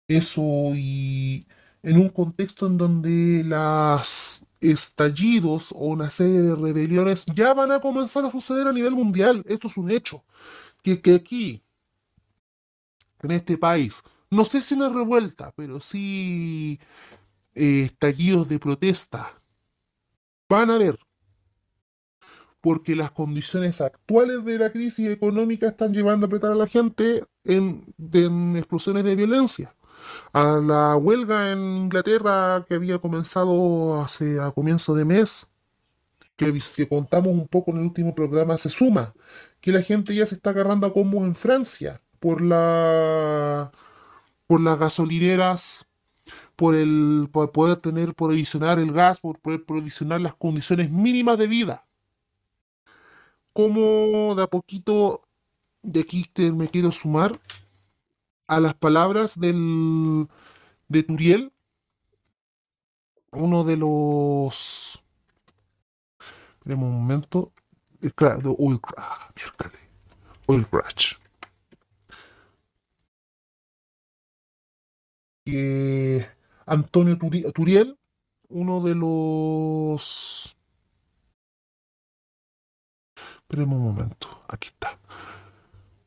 Eso 0.08 0.42
y 0.74 1.46
en 1.82 1.98
un 1.98 2.08
contexto 2.10 2.66
en 2.66 2.78
donde 2.78 3.44
las 3.44 4.42
estallidos 4.60 5.72
o 5.72 5.86
una 5.88 6.10
serie 6.10 6.40
de 6.42 6.56
rebeliones 6.56 7.26
ya 7.34 7.54
van 7.54 7.72
a 7.72 7.80
comenzar 7.80 8.24
a 8.24 8.30
suceder 8.30 8.66
a 8.66 8.72
nivel 8.72 8.92
mundial. 8.92 9.44
Esto 9.46 9.68
es 9.68 9.76
un 9.76 9.90
hecho. 9.90 10.24
Que, 10.82 11.00
que 11.00 11.14
aquí, 11.16 11.62
en 13.22 13.32
este 13.32 13.58
país, 13.58 14.02
no 14.30 14.44
sé 14.44 14.60
si 14.62 14.74
una 14.74 14.88
revuelta, 14.88 15.52
pero 15.56 15.80
sí 15.80 16.78
eh, 17.54 17.84
estallidos 17.86 18.48
de 18.48 18.58
protesta 18.58 19.40
van 20.48 20.70
a 20.70 20.74
haber 20.76 20.98
porque 22.66 22.96
las 22.96 23.12
condiciones 23.12 23.80
actuales 23.80 24.44
de 24.44 24.58
la 24.58 24.72
crisis 24.72 25.08
económica 25.08 25.68
están 25.68 25.94
llevando 25.94 26.24
a 26.24 26.26
apretar 26.26 26.50
a 26.50 26.56
la 26.56 26.66
gente 26.66 27.22
en, 27.44 27.84
explosiones 28.56 29.04
de 29.04 29.14
violencia. 29.14 29.72
A 30.32 30.58
la 30.60 30.96
huelga 30.96 31.52
en 31.52 31.60
Inglaterra 31.76 32.66
que 32.68 32.74
había 32.74 32.98
comenzado 32.98 34.00
hace 34.00 34.40
a 34.40 34.50
comienzo 34.50 34.96
de 34.96 35.04
mes, 35.04 35.46
que, 36.34 36.52
contamos 36.88 37.28
un 37.34 37.46
poco 37.46 37.70
en 37.70 37.76
el 37.76 37.82
último 37.84 38.16
programa, 38.16 38.58
se 38.58 38.68
suma 38.68 39.14
que 39.60 39.70
la 39.70 39.82
gente 39.82 40.12
ya 40.12 40.26
se 40.26 40.34
está 40.34 40.50
agarrando 40.50 40.88
a 40.88 40.92
combos 40.92 41.22
en 41.22 41.36
Francia 41.36 42.02
por 42.18 42.40
la 42.42 43.70
por 44.48 44.60
las 44.60 44.76
gasolineras, 44.76 45.86
por 46.56 46.74
el 46.74 47.28
poder 47.30 47.76
tener 47.76 48.12
provisionar 48.16 48.80
el 48.80 48.90
gas, 48.90 49.20
por 49.20 49.38
poder 49.38 49.64
provisionar 49.64 50.20
las 50.20 50.34
condiciones 50.34 50.90
mínimas 50.90 51.38
de 51.38 51.46
vida 51.46 51.85
cómo 53.56 54.34
de 54.34 54.42
a 54.42 54.46
poquito, 54.48 55.22
de 55.82 56.00
aquí 56.00 56.30
me 56.52 56.68
quiero 56.68 56.92
sumar 56.92 57.40
a 58.48 58.60
las 58.60 58.74
palabras 58.74 59.40
del, 59.40 60.28
de 60.88 61.02
Turiel, 61.02 61.52
uno 63.32 63.64
de 63.64 63.78
los... 63.78 65.02
Esperemos 66.58 66.90
un 66.90 66.98
momento. 66.98 67.52
El 68.02 68.12
Oil, 68.58 68.78
ah, 68.98 69.32
Oil 70.46 70.66
Crash. 70.68 71.14
Antonio 76.66 77.16
Turiel, 77.54 77.98
uno 78.48 78.82
de 78.82 78.94
los 78.94 80.55
Esperemos 83.56 83.78
un 83.78 83.84
momento, 83.86 84.28
aquí 84.48 84.68
está. 84.68 84.98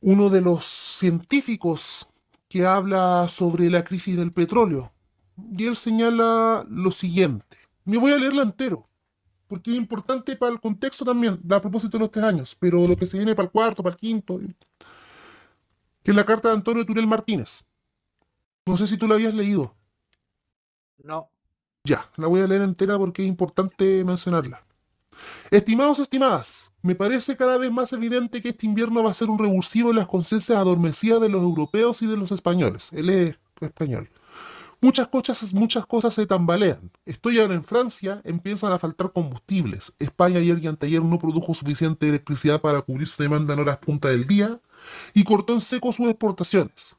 Uno 0.02 0.30
de 0.30 0.40
los 0.40 0.66
científicos 0.66 2.08
que 2.48 2.64
habla 2.64 3.28
sobre 3.28 3.72
la 3.72 3.84
crisis 3.84 4.16
del 4.16 4.32
petróleo. 4.32 4.92
Y 5.58 5.66
él 5.66 5.76
señala 5.76 6.64
lo 6.70 6.92
siguiente. 6.92 7.58
Me 7.86 7.98
voy 7.98 8.12
a 8.12 8.18
leerlo 8.18 8.44
entero, 8.44 8.88
porque 9.48 9.72
es 9.72 9.78
importante 9.78 10.36
para 10.36 10.52
el 10.52 10.60
contexto 10.60 11.04
también, 11.04 11.40
a 11.50 11.60
propósito 11.60 11.98
de 11.98 12.04
los 12.04 12.12
tres 12.12 12.24
años, 12.24 12.54
pero 12.54 12.88
lo 12.88 12.96
que 12.96 13.08
se 13.08 13.18
viene 13.18 13.34
para 13.34 13.48
el 13.48 13.52
cuarto, 13.52 13.82
para 13.82 13.96
el 13.96 14.00
quinto, 14.00 14.40
que 16.04 16.12
es 16.12 16.16
la 16.16 16.26
carta 16.26 16.50
de 16.50 16.54
Antonio 16.54 16.86
Turel 16.86 17.08
Martínez. 17.08 17.64
No 18.68 18.78
sé 18.78 18.86
si 18.86 18.96
tú 18.96 19.08
la 19.08 19.16
habías 19.16 19.34
leído. 19.34 19.74
No. 21.00 21.32
Ya, 21.84 22.08
la 22.16 22.28
voy 22.28 22.42
a 22.42 22.48
leer 22.48 22.62
entera 22.62 22.96
porque 23.00 23.24
es 23.24 23.28
importante 23.28 24.04
mencionarla. 24.06 24.69
Estimados, 25.52 26.00
estimadas, 26.00 26.72
me 26.82 26.96
parece 26.96 27.36
cada 27.36 27.58
vez 27.58 27.72
más 27.72 27.92
evidente 27.94 28.42
que 28.42 28.50
este 28.50 28.66
invierno 28.66 29.04
va 29.04 29.12
a 29.12 29.14
ser 29.14 29.30
un 29.30 29.40
revulsivo 29.40 29.90
en 29.90 29.98
las 29.98 30.08
conciencias 30.08 30.58
adormecidas 30.58 31.22
de 31.22 31.30
los 31.30 31.42
europeos 31.42 32.02
y 32.02 32.08
de 32.08 32.18
los 32.18 32.32
españoles. 32.32 32.92
Él 32.94 33.10
es 33.10 33.36
español. 33.60 34.10
Muchas 34.82 35.10
cosas, 35.10 36.14
se 36.14 36.26
tambalean. 36.26 36.90
Estoy 37.06 37.38
ahora 37.40 37.54
en 37.54 37.66
Francia, 37.66 38.22
empiezan 38.24 38.72
a 38.72 38.80
faltar 38.80 39.12
combustibles. 39.12 39.94
España 40.00 40.40
ayer 40.40 40.58
y 40.60 40.68
anteayer 40.68 41.04
no 41.04 41.20
produjo 41.20 41.54
suficiente 41.54 42.08
electricidad 42.08 42.62
para 42.62 42.82
cubrir 42.82 43.06
su 43.06 43.22
demanda 43.22 43.54
en 43.54 43.60
horas 43.60 43.78
punta 43.78 44.08
del 44.08 44.26
día 44.26 44.62
y 45.14 45.26
cortó 45.26 45.52
en 45.52 45.60
seco 45.60 45.92
sus 45.92 46.08
exportaciones. 46.08 46.96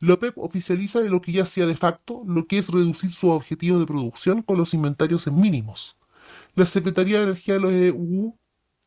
La 0.00 0.14
OPEP 0.14 0.36
oficializa 0.36 1.00
lo 1.00 1.22
que 1.22 1.32
ya 1.32 1.44
hacía 1.44 1.66
de 1.66 1.76
facto, 1.76 2.22
lo 2.26 2.46
que 2.46 2.58
es 2.58 2.68
reducir 2.68 3.10
su 3.10 3.30
objetivo 3.30 3.78
de 3.78 3.86
producción 3.86 4.42
con 4.42 4.58
los 4.58 4.74
inventarios 4.74 5.26
en 5.26 5.40
mínimos. 5.40 5.96
La 6.56 6.66
Secretaría 6.66 7.18
de 7.18 7.24
Energía 7.24 7.54
de 7.54 7.60
los 7.60 7.72
EU, 7.72 8.38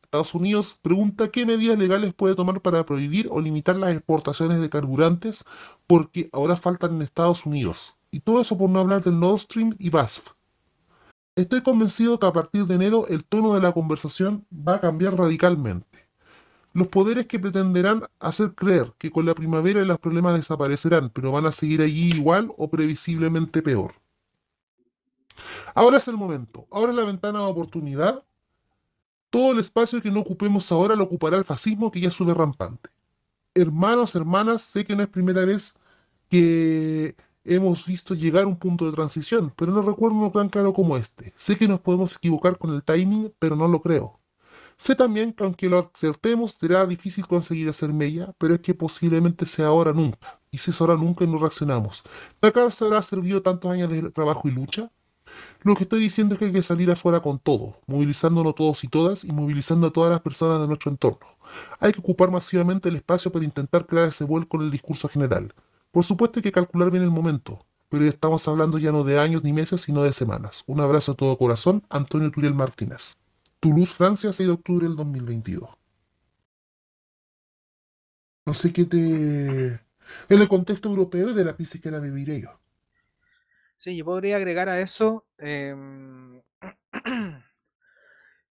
Estados 0.02 0.34
Unidos, 0.34 0.78
pregunta 0.80 1.28
qué 1.30 1.44
medidas 1.44 1.78
legales 1.78 2.14
puede 2.14 2.34
tomar 2.34 2.62
para 2.62 2.86
prohibir 2.86 3.28
o 3.30 3.42
limitar 3.42 3.76
las 3.76 3.94
exportaciones 3.94 4.58
de 4.58 4.70
carburantes 4.70 5.44
porque 5.86 6.30
ahora 6.32 6.56
faltan 6.56 6.94
en 6.94 7.02
Estados 7.02 7.44
Unidos. 7.44 7.94
Y 8.10 8.20
todo 8.20 8.40
eso 8.40 8.56
por 8.56 8.70
no 8.70 8.80
hablar 8.80 9.04
del 9.04 9.20
Nord 9.20 9.40
Stream 9.40 9.76
y 9.78 9.90
BASF. 9.90 10.30
Estoy 11.36 11.60
convencido 11.60 12.18
que 12.18 12.26
a 12.26 12.32
partir 12.32 12.64
de 12.64 12.76
enero 12.76 13.06
el 13.08 13.26
tono 13.26 13.52
de 13.52 13.60
la 13.60 13.72
conversación 13.72 14.46
va 14.50 14.76
a 14.76 14.80
cambiar 14.80 15.18
radicalmente. 15.18 16.08
Los 16.72 16.86
poderes 16.86 17.26
que 17.26 17.38
pretenderán 17.38 18.02
hacer 18.18 18.54
creer 18.54 18.94
que 18.96 19.10
con 19.10 19.26
la 19.26 19.34
primavera 19.34 19.84
los 19.84 19.98
problemas 19.98 20.34
desaparecerán, 20.34 21.10
pero 21.10 21.32
van 21.32 21.44
a 21.44 21.52
seguir 21.52 21.82
allí 21.82 22.14
igual 22.14 22.48
o 22.56 22.70
previsiblemente 22.70 23.60
peor. 23.60 23.92
Ahora 25.74 25.98
es 25.98 26.08
el 26.08 26.16
momento, 26.16 26.66
ahora 26.70 26.92
es 26.92 26.96
la 26.96 27.04
ventana 27.04 27.40
de 27.40 27.44
oportunidad. 27.46 28.24
Todo 29.30 29.52
el 29.52 29.58
espacio 29.58 30.00
que 30.00 30.10
no 30.10 30.20
ocupemos 30.20 30.72
ahora 30.72 30.96
lo 30.96 31.04
ocupará 31.04 31.36
el 31.36 31.44
fascismo 31.44 31.90
que 31.90 32.00
ya 32.00 32.10
sube 32.10 32.34
rampante. 32.34 32.90
Hermanos, 33.54 34.14
hermanas, 34.14 34.62
sé 34.62 34.84
que 34.84 34.96
no 34.96 35.02
es 35.02 35.08
primera 35.08 35.44
vez 35.44 35.74
que 36.28 37.16
hemos 37.44 37.86
visto 37.86 38.14
llegar 38.14 38.46
un 38.46 38.56
punto 38.56 38.86
de 38.86 38.92
transición, 38.92 39.52
pero 39.56 39.72
no 39.72 39.82
recuerdo 39.82 40.16
uno 40.16 40.30
tan 40.30 40.48
claro 40.48 40.72
como 40.72 40.96
este. 40.96 41.32
Sé 41.36 41.56
que 41.56 41.68
nos 41.68 41.80
podemos 41.80 42.14
equivocar 42.14 42.58
con 42.58 42.74
el 42.74 42.82
timing, 42.82 43.32
pero 43.38 43.56
no 43.56 43.68
lo 43.68 43.80
creo. 43.80 44.18
Sé 44.76 44.94
también 44.94 45.32
que 45.32 45.42
aunque 45.42 45.68
lo 45.68 45.90
acertemos, 45.92 46.52
será 46.52 46.86
difícil 46.86 47.26
conseguir 47.26 47.68
hacer 47.68 47.92
mella, 47.92 48.32
pero 48.38 48.54
es 48.54 48.60
que 48.60 48.74
posiblemente 48.74 49.44
sea 49.44 49.66
ahora 49.66 49.92
nunca. 49.92 50.40
Y 50.52 50.58
si 50.58 50.70
es 50.70 50.80
ahora 50.80 50.94
nunca 50.94 51.26
no 51.26 51.38
reaccionamos, 51.38 52.04
¿de 52.40 52.48
acá 52.48 52.70
se 52.70 52.84
habrá 52.84 53.02
servido 53.02 53.42
tantos 53.42 53.70
años 53.70 53.90
de 53.90 54.10
trabajo 54.12 54.46
y 54.46 54.52
lucha? 54.52 54.90
Lo 55.62 55.74
que 55.74 55.84
estoy 55.84 56.00
diciendo 56.00 56.34
es 56.34 56.38
que 56.38 56.46
hay 56.46 56.52
que 56.52 56.62
salir 56.62 56.90
afuera 56.90 57.20
con 57.20 57.38
todo, 57.38 57.80
movilizándonos 57.86 58.54
todos 58.54 58.84
y 58.84 58.88
todas 58.88 59.24
y 59.24 59.32
movilizando 59.32 59.88
a 59.88 59.92
todas 59.92 60.10
las 60.10 60.20
personas 60.20 60.60
de 60.60 60.66
nuestro 60.66 60.90
entorno. 60.90 61.26
Hay 61.80 61.92
que 61.92 62.00
ocupar 62.00 62.30
masivamente 62.30 62.88
el 62.88 62.96
espacio 62.96 63.32
para 63.32 63.44
intentar 63.44 63.86
crear 63.86 64.08
ese 64.08 64.24
vuelco 64.24 64.56
en 64.56 64.64
el 64.64 64.70
discurso 64.70 65.08
general. 65.08 65.52
Por 65.90 66.04
supuesto 66.04 66.38
hay 66.38 66.42
que 66.42 66.52
calcular 66.52 66.90
bien 66.90 67.02
el 67.02 67.10
momento, 67.10 67.64
pero 67.88 68.04
estamos 68.04 68.46
hablando 68.46 68.78
ya 68.78 68.92
no 68.92 69.04
de 69.04 69.18
años 69.18 69.42
ni 69.42 69.52
meses, 69.52 69.80
sino 69.80 70.02
de 70.02 70.12
semanas. 70.12 70.62
Un 70.66 70.80
abrazo 70.80 71.12
a 71.12 71.16
todo 71.16 71.38
corazón, 71.38 71.82
Antonio 71.88 72.30
Turiel 72.30 72.54
Martínez. 72.54 73.16
Toulouse, 73.60 73.94
Francia, 73.94 74.32
6 74.32 74.46
de 74.46 74.52
octubre 74.52 74.86
del 74.86 74.96
2022. 74.96 75.68
No 78.46 78.54
sé 78.54 78.72
qué 78.72 78.84
te... 78.84 79.66
En 80.28 80.40
el 80.40 80.48
contexto 80.48 80.88
europeo 80.88 81.34
de 81.34 81.44
la 81.44 81.54
crisis 81.54 81.80
que 81.80 81.90
la 81.90 82.00
viviré 82.00 82.40
yo. 82.40 82.58
Sí, 83.78 83.96
yo 83.96 84.04
podría 84.04 84.36
agregar 84.36 84.68
a 84.68 84.80
eso 84.80 85.24
em, 85.38 86.42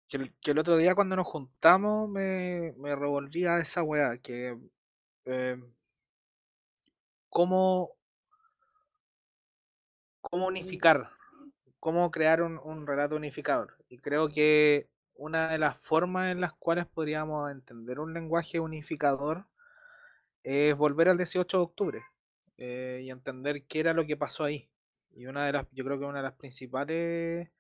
que, 0.09 0.17
el, 0.17 0.35
que 0.41 0.51
el 0.53 0.59
otro 0.59 0.77
día 0.77 0.95
cuando 0.95 1.17
nos 1.17 1.27
juntamos 1.27 2.09
me, 2.09 2.73
me 2.79 2.95
revolvía 2.97 3.59
esa 3.59 3.83
weá, 3.83 4.19
que 4.19 4.57
em, 5.25 5.75
cómo, 7.29 7.91
cómo 10.21 10.47
unificar, 10.47 11.11
cómo 11.81 12.11
crear 12.11 12.43
un, 12.43 12.59
un 12.65 12.87
relato 12.87 13.17
unificador. 13.17 13.77
Y 13.89 13.99
creo 13.99 14.29
que 14.29 14.89
una 15.15 15.51
de 15.51 15.59
las 15.59 15.79
formas 15.79 16.33
en 16.33 16.41
las 16.41 16.53
cuales 16.55 16.87
podríamos 16.87 17.51
entender 17.51 18.01
un 18.01 18.15
lenguaje 18.15 18.61
unificador 18.61 19.47
es 20.43 20.77
volver 20.77 21.09
al 21.09 21.19
18 21.19 21.59
de 21.59 21.65
octubre 21.65 22.03
eh, 22.59 23.01
y 23.05 23.11
entender 23.11 23.67
qué 23.67 23.81
era 23.81 23.95
lo 23.95 24.07
que 24.07 24.17
pasó 24.17 24.45
ahí. 24.45 24.71
Y 25.15 25.27
una 25.27 25.47
de 25.47 25.53
las, 25.53 25.67
yo 25.73 25.85
creo 25.85 25.99
que 25.99 26.05
una 26.05 26.19
de 26.19 26.25
las 26.25 26.35
principales, 26.35 27.51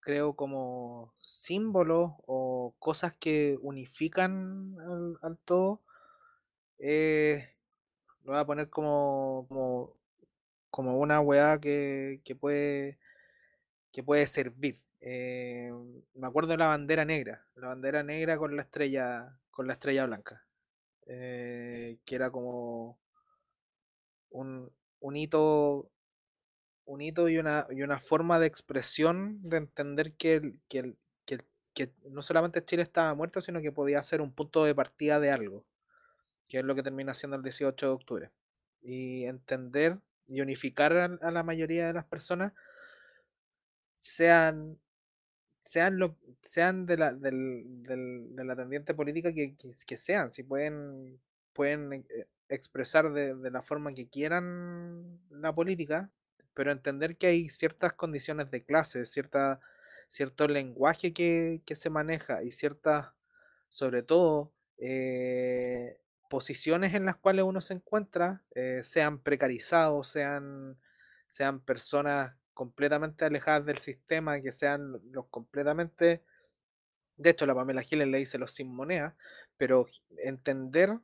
creo, 0.00 0.34
como 0.34 1.14
símbolos 1.20 2.12
o 2.26 2.74
cosas 2.78 3.14
que 3.16 3.58
unifican 3.62 4.76
al, 5.22 5.38
todo, 5.44 5.82
lo 6.78 8.32
voy 8.32 8.36
a 8.36 8.46
poner 8.46 8.70
como, 8.70 9.46
como, 9.48 9.96
como 10.70 10.98
una 10.98 11.20
weá 11.20 11.60
que, 11.60 12.20
que 12.24 12.34
puede 12.36 12.98
que 13.92 14.02
puede 14.02 14.26
servir. 14.26 14.80
Eh, 15.00 15.72
me 16.14 16.26
acuerdo 16.26 16.52
de 16.52 16.58
la 16.58 16.68
bandera 16.68 17.04
negra, 17.04 17.46
la 17.54 17.68
bandera 17.68 18.02
negra 18.02 18.36
con 18.38 18.56
la 18.56 18.62
estrella, 18.62 19.38
con 19.50 19.66
la 19.66 19.74
estrella 19.74 20.06
blanca, 20.06 20.46
eh, 21.06 21.98
que 22.04 22.14
era 22.14 22.30
como 22.30 22.98
un, 24.30 24.70
un 25.00 25.16
hito, 25.16 25.90
un 26.88 27.02
hito 27.02 27.28
y 27.28 27.38
una, 27.38 27.66
y 27.70 27.82
una 27.82 28.00
forma 28.00 28.40
de 28.40 28.46
expresión 28.48 29.40
de 29.48 29.58
entender 29.58 30.14
que, 30.14 30.54
que, 30.68 30.94
que, 31.26 31.38
que 31.74 31.92
no 32.10 32.22
solamente 32.22 32.64
Chile 32.64 32.82
estaba 32.82 33.14
muerto, 33.14 33.40
sino 33.42 33.60
que 33.62 33.72
podía 33.72 34.02
ser 34.02 34.22
un 34.22 34.32
punto 34.32 34.64
de 34.64 34.74
partida 34.74 35.20
de 35.20 35.30
algo, 35.32 35.66
que 36.48 36.58
es 36.60 36.64
lo 36.64 36.74
que 36.74 36.82
termina 36.82 37.14
siendo 37.14 37.36
el 37.36 37.42
18 37.42 37.86
de 37.86 37.92
octubre. 37.92 38.30
Y 38.82 39.24
entender 39.24 39.98
y 40.28 40.40
unificar 40.42 40.92
a, 40.94 41.04
a 41.22 41.30
la 41.32 41.42
mayoría 41.44 41.86
de 41.88 41.94
las 41.94 42.06
personas, 42.06 42.52
sean 43.96 44.78
sean 45.62 45.98
lo 45.98 46.16
sean 46.42 46.86
de 46.86 46.96
la 46.98 47.12
del, 47.14 47.82
del- 47.84 48.36
de 48.36 48.44
la 48.44 48.56
tendiente 48.56 48.94
política 48.94 49.32
que, 49.34 49.56
que, 49.56 49.72
que 49.86 49.96
sean, 49.96 50.30
si 50.30 50.42
pueden 50.44 51.20
pueden 51.54 51.92
eh, 51.94 52.26
expresar 52.48 53.12
de, 53.12 53.34
de 53.36 53.50
la 53.50 53.62
forma 53.62 53.94
que 53.94 54.08
quieran 54.08 55.20
la 55.30 55.54
política, 55.54 56.10
pero 56.58 56.72
entender 56.72 57.16
que 57.16 57.28
hay 57.28 57.48
ciertas 57.50 57.92
condiciones 57.94 58.50
de 58.50 58.64
clase, 58.64 59.06
cierta, 59.06 59.60
cierto 60.08 60.48
lenguaje 60.48 61.12
que, 61.12 61.62
que 61.64 61.76
se 61.76 61.88
maneja 61.88 62.42
y 62.42 62.50
ciertas, 62.52 63.10
sobre 63.68 64.02
todo, 64.02 64.52
eh, 64.78 66.00
posiciones 66.28 66.94
en 66.94 67.06
las 67.06 67.16
cuales 67.16 67.44
uno 67.44 67.60
se 67.60 67.74
encuentra, 67.74 68.42
eh, 68.56 68.80
sean 68.82 69.20
precarizados, 69.22 70.08
sean, 70.08 70.78
sean 71.28 71.60
personas 71.60 72.34
completamente 72.54 73.24
alejadas 73.24 73.64
del 73.66 73.78
sistema, 73.78 74.40
que 74.40 74.50
sean 74.52 74.90
lo- 74.92 75.00
los 75.12 75.26
completamente, 75.28 76.24
de 77.16 77.30
hecho 77.30 77.46
la 77.46 77.54
Pamela 77.54 77.82
Giles 77.82 78.08
le 78.08 78.18
dice 78.18 78.38
los 78.38 78.52
sin 78.52 78.74
moneda, 78.74 79.16
pero 79.58 79.86
entender 80.18 80.98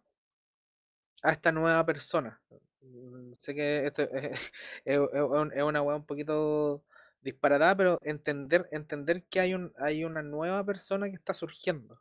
a 1.22 1.32
esta 1.32 1.50
nueva 1.50 1.84
persona. 1.84 2.40
Mm, 2.84 3.34
Sé 3.38 3.54
que 3.54 3.86
esto 3.86 4.02
es, 4.02 4.10
es- 4.84 5.00
es 5.12 5.20
un- 5.22 5.52
es 5.52 5.62
una 5.62 5.82
weá 5.82 5.96
un 5.96 6.06
poquito 6.06 6.82
disparatada, 7.22 7.76
pero 7.76 7.98
entender, 8.02 8.68
entender 8.70 9.24
que 9.24 9.40
hay 9.40 9.54
un, 9.54 9.72
hay 9.78 10.04
una 10.04 10.22
nueva 10.22 10.64
persona 10.64 11.08
que 11.08 11.16
está 11.16 11.34
surgiendo. 11.34 12.00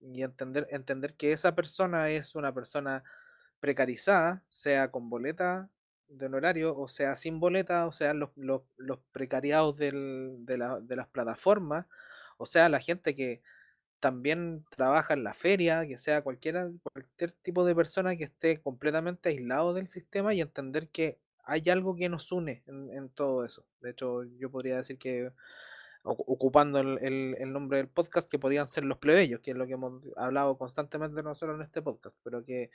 Y 0.00 0.22
entender, 0.22 0.66
entender 0.70 1.14
que 1.14 1.32
esa 1.32 1.54
persona 1.56 2.10
es 2.10 2.34
una 2.36 2.54
persona 2.54 3.04
precarizada, 3.60 4.44
sea 4.50 4.90
con 4.92 5.10
boleta 5.10 5.70
de 6.08 6.26
honorario, 6.26 6.76
o 6.78 6.88
sea 6.88 7.16
sin 7.16 7.40
boleta, 7.40 7.86
o 7.86 7.92
sea 7.92 8.14
los, 8.14 8.30
los, 8.36 8.62
los 8.78 9.00
precariados 9.12 9.78
del- 9.78 10.36
de, 10.46 10.58
la- 10.58 10.80
de 10.80 10.96
las 10.96 11.08
plataformas, 11.08 11.86
o 12.38 12.46
sea 12.46 12.68
la 12.68 12.80
gente 12.80 13.16
que 13.16 13.42
también 14.02 14.64
trabaja 14.70 15.14
en 15.14 15.22
la 15.22 15.32
feria, 15.32 15.86
que 15.86 15.96
sea 15.96 16.22
cualquiera, 16.22 16.68
cualquier 16.92 17.30
tipo 17.30 17.64
de 17.64 17.74
persona 17.74 18.16
que 18.16 18.24
esté 18.24 18.60
completamente 18.60 19.28
aislado 19.28 19.74
del 19.74 19.86
sistema 19.86 20.34
y 20.34 20.40
entender 20.40 20.88
que 20.88 21.18
hay 21.44 21.70
algo 21.70 21.94
que 21.96 22.08
nos 22.08 22.32
une 22.32 22.62
en, 22.66 23.08
todo 23.10 23.44
eso. 23.44 23.64
De 23.80 23.90
hecho, 23.90 24.24
yo 24.40 24.50
podría 24.50 24.76
decir 24.76 24.98
que 24.98 25.30
ocu- 26.02 26.24
ocupando 26.26 26.80
el 26.80 27.52
nombre 27.52 27.78
del 27.78 27.88
podcast, 27.88 28.28
que 28.28 28.40
podrían 28.40 28.66
ser 28.66 28.84
los 28.84 28.98
plebeyos, 28.98 29.40
que 29.40 29.52
es 29.52 29.56
lo 29.56 29.66
que 29.68 29.74
hemos 29.74 30.02
hablado 30.16 30.58
constantemente 30.58 31.22
nosotros 31.22 31.56
en 31.56 31.62
este 31.62 31.80
podcast, 31.80 32.16
pero 32.24 32.44
que, 32.44 32.70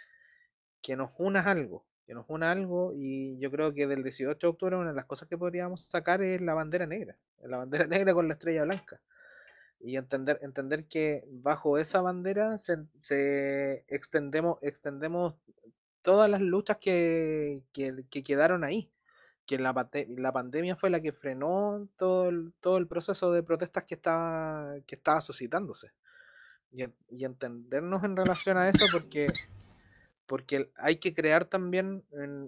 que 0.81 0.95
nos 0.95 1.13
una 1.19 1.41
algo, 1.41 1.85
que 2.05 2.13
nos 2.13 2.25
una 2.29 2.51
algo, 2.51 2.93
y 2.95 3.37
yo 3.39 3.51
creo 3.51 3.73
que 3.73 3.85
del 3.87 4.03
18 4.03 4.37
de 4.39 4.47
octubre 4.47 4.77
una 4.77 4.91
de 4.91 4.95
las 4.95 5.05
cosas 5.05 5.27
que 5.27 5.37
podríamos 5.37 5.81
sacar 5.89 6.21
es 6.21 6.39
la 6.41 6.53
bandera 6.53 6.87
negra, 6.87 7.17
la 7.43 7.57
bandera 7.57 7.85
negra 7.87 8.13
con 8.13 8.27
la 8.29 8.35
estrella 8.35 8.63
blanca, 8.63 9.01
y 9.79 9.97
entender, 9.97 10.39
entender 10.41 10.85
que 10.85 11.23
bajo 11.29 11.77
esa 11.77 12.01
bandera 12.01 12.57
se, 12.57 12.77
se 12.97 13.85
extendemos, 13.87 14.57
extendemos 14.61 15.35
todas 16.01 16.29
las 16.29 16.41
luchas 16.41 16.77
que, 16.77 17.61
que, 17.73 18.05
que 18.09 18.23
quedaron 18.23 18.63
ahí 18.63 18.89
que 19.47 19.57
la, 19.57 19.89
la 20.09 20.31
pandemia 20.33 20.75
fue 20.75 20.89
la 20.89 21.01
que 21.01 21.13
frenó 21.13 21.87
todo 21.97 22.29
el, 22.29 22.53
todo 22.59 22.77
el 22.77 22.85
proceso 22.85 23.31
de 23.31 23.41
protestas 23.41 23.85
que 23.85 23.95
estaba, 23.95 24.75
que 24.85 24.95
estaba 24.95 25.21
suscitándose. 25.21 25.93
Y, 26.69 26.83
y 27.09 27.23
entendernos 27.23 28.03
en 28.03 28.17
relación 28.17 28.57
a 28.57 28.67
eso 28.67 28.85
porque, 28.91 29.31
porque 30.25 30.69
hay 30.75 30.97
que 30.97 31.13
crear 31.13 31.45
también 31.45 32.03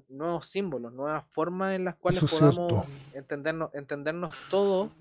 nuevos 0.09 0.47
símbolos, 0.47 0.91
nuevas 0.91 1.25
formas 1.31 1.73
en 1.73 1.85
las 1.85 1.95
cuales 1.95 2.21
Eso 2.21 2.49
es 2.49 2.55
podamos 2.55 2.85
entendernos, 3.13 3.73
entendernos 3.73 4.35
todos 4.49 4.91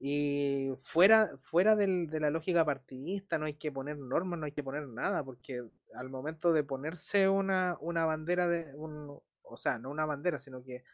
y 0.00 0.70
fuera, 0.84 1.36
fuera 1.38 1.74
del- 1.76 2.08
de 2.08 2.20
la 2.20 2.30
lógica 2.30 2.64
partidista, 2.64 3.36
no 3.38 3.46
hay 3.46 3.54
que 3.54 3.72
poner 3.72 3.98
normas, 3.98 4.38
no 4.38 4.46
hay 4.46 4.52
que 4.52 4.62
poner 4.62 4.86
nada, 4.88 5.24
porque 5.24 5.64
al 5.94 6.08
momento 6.10 6.52
de 6.52 6.62
ponerse 6.64 7.28
una, 7.28 7.76
una 7.80 8.04
bandera 8.06 8.46
de 8.48 8.74
un, 8.76 9.18
o 9.42 9.56
sea, 9.56 9.78
no 9.78 9.90
una 9.90 10.06
bandera, 10.06 10.38
sino 10.38 10.62
que 10.62 10.84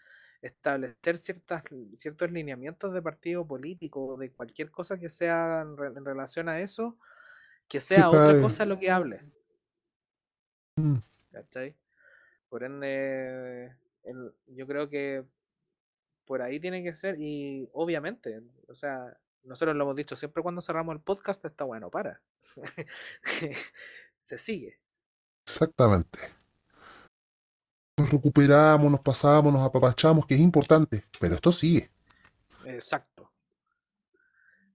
establecer 0.41 1.17
ciertas, 1.19 1.65
ciertos 1.95 2.31
lineamientos 2.31 2.93
de 2.95 3.03
partido 3.03 3.47
político, 3.47 4.17
de 4.19 4.31
cualquier 4.31 4.71
cosa 4.71 4.99
que 4.99 5.09
sea 5.11 5.63
en, 5.63 5.77
re- 5.77 5.89
en 5.89 6.05
relación 6.05 6.49
a 6.49 6.61
eso, 6.61 6.97
que 7.69 7.81
Se 7.81 7.95
sea 7.95 8.09
otra 8.11 8.33
cae. 8.33 8.41
cosa 8.43 8.67
lo 8.67 8.79
que 8.79 8.91
hable. 8.91 9.23
Mm. 10.77 10.97
¿Cachai? 11.33 11.75
Por 12.49 12.63
ende, 12.65 13.75
el- 14.05 14.33
yo 14.49 14.67
creo 14.67 14.89
que 14.89 15.25
por 16.25 16.43
ahí 16.43 16.61
tiene 16.61 16.83
que 16.83 16.95
ser, 16.95 17.17
y 17.19 17.69
obviamente, 17.73 18.43
o 18.69 18.75
sea, 18.75 19.17
nosotros 19.45 19.77
lo 19.77 19.85
hemos 19.85 19.97
dicho 19.97 20.17
siempre 20.17 20.43
cuando 20.43 20.61
cerramos 20.61 20.95
el 20.95 21.01
podcast, 21.01 21.45
está 21.45 21.65
bueno, 21.65 21.91
para. 21.91 22.23
Se 24.21 24.39
sigue. 24.39 24.81
Exactamente. 25.47 26.19
Nos 27.99 28.11
recuperamos, 28.11 28.91
nos 28.91 29.01
pasamos, 29.01 29.53
nos 29.53 29.63
apapachamos, 29.63 30.27
que 30.27 30.35
es 30.35 30.41
importante, 30.41 31.05
pero 31.21 31.35
esto 31.35 31.53
sigue. 31.53 31.91
Exacto. 32.65 33.31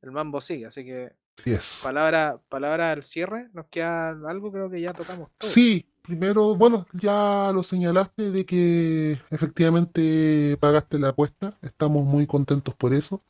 El 0.01 0.11
mambo 0.11 0.39
sigue, 0.39 0.67
así 0.67 0.85
que 0.85 1.15
Así 1.37 1.51
es. 1.51 1.81
palabra, 1.83 2.39
palabra 2.47 2.91
al 2.91 3.03
cierre, 3.03 3.49
nos 3.53 3.67
queda 3.67 4.09
algo, 4.09 4.51
creo 4.51 4.69
que 4.69 4.79
ya 4.79 4.93
tocamos 4.93 5.31
todo. 5.37 5.49
Sí, 5.49 5.88
primero, 6.09 6.55
bueno, 6.55 6.87
ya 6.93 7.51
lo 7.53 7.61
señalaste 7.61 8.31
de 8.31 8.43
que 8.43 9.21
efectivamente 9.29 10.57
pagaste 10.59 10.97
la 10.97 11.09
apuesta. 11.09 11.55
Estamos 11.61 12.03
muy 12.03 12.25
contentos 12.25 12.73
por 12.73 12.95
eso. 12.95 13.21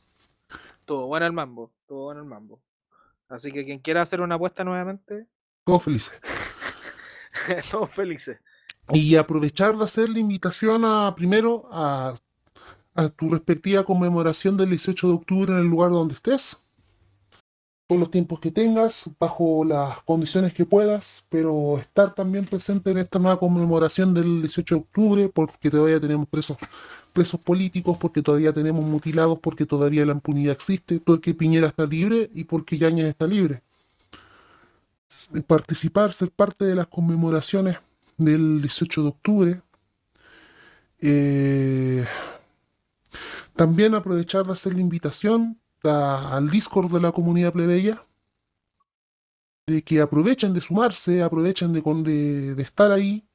Estuvo 0.78 1.06
bueno 1.06 1.26
el 1.26 1.34
mambo, 1.34 1.70
estuvo 1.82 2.04
bueno 2.04 2.22
el 2.22 2.26
mambo. 2.26 2.58
Así 3.28 3.52
que 3.52 3.66
quien 3.66 3.80
quiera 3.80 4.00
hacer 4.00 4.22
una 4.22 4.36
apuesta 4.36 4.64
nuevamente, 4.64 5.26
Todos 5.64 5.82
felices. 5.82 6.18
todos 7.70 7.90
felices. 7.90 8.38
Y 8.92 9.14
aprovechar 9.16 9.76
de 9.76 9.84
hacer 9.84 10.08
la 10.08 10.18
invitación 10.18 10.82
a 10.86 11.14
primero 11.14 11.68
a, 11.70 12.14
a 12.94 13.08
tu 13.10 13.28
respectiva 13.28 13.84
conmemoración 13.84 14.56
del 14.56 14.70
18 14.70 15.06
de 15.06 15.12
octubre 15.12 15.52
en 15.52 15.58
el 15.58 15.66
lugar 15.66 15.90
donde 15.90 16.14
estés. 16.14 16.58
Con 17.90 17.98
los 17.98 18.12
tiempos 18.12 18.38
que 18.38 18.52
tengas, 18.52 19.10
bajo 19.18 19.64
las 19.64 20.00
condiciones 20.04 20.54
que 20.54 20.64
puedas, 20.64 21.24
pero 21.28 21.76
estar 21.76 22.14
también 22.14 22.44
presente 22.44 22.92
en 22.92 22.98
esta 22.98 23.18
nueva 23.18 23.40
conmemoración 23.40 24.14
del 24.14 24.42
18 24.42 24.76
de 24.76 24.80
octubre, 24.80 25.28
porque 25.28 25.70
todavía 25.70 25.98
tenemos 25.98 26.28
presos, 26.28 26.56
presos 27.12 27.40
políticos, 27.40 27.98
porque 28.00 28.22
todavía 28.22 28.52
tenemos 28.52 28.84
mutilados, 28.84 29.40
porque 29.40 29.66
todavía 29.66 30.06
la 30.06 30.12
impunidad 30.12 30.52
existe, 30.52 31.00
porque 31.00 31.34
Piñera 31.34 31.66
está 31.66 31.84
libre 31.84 32.30
y 32.32 32.44
porque 32.44 32.78
Yañez 32.78 33.06
está 33.06 33.26
libre. 33.26 33.60
Participar, 35.48 36.12
ser 36.12 36.30
parte 36.30 36.66
de 36.66 36.76
las 36.76 36.86
conmemoraciones 36.86 37.78
del 38.16 38.60
18 38.60 39.02
de 39.02 39.08
octubre. 39.08 39.62
Eh, 41.00 42.06
también 43.56 43.96
aprovechar 43.96 44.46
de 44.46 44.52
hacer 44.52 44.74
la 44.74 44.80
invitación 44.80 45.58
al 45.84 46.50
Discord 46.50 46.92
de 46.92 47.00
la 47.00 47.12
comunidad 47.12 47.52
plebeya, 47.52 48.06
de 49.66 49.82
que 49.82 50.00
aprovechen 50.00 50.52
de 50.52 50.60
sumarse, 50.60 51.22
aprovechen 51.22 51.72
de, 51.72 51.80
de, 51.80 52.54
de 52.54 52.62
estar 52.62 52.90
ahí. 52.90 53.26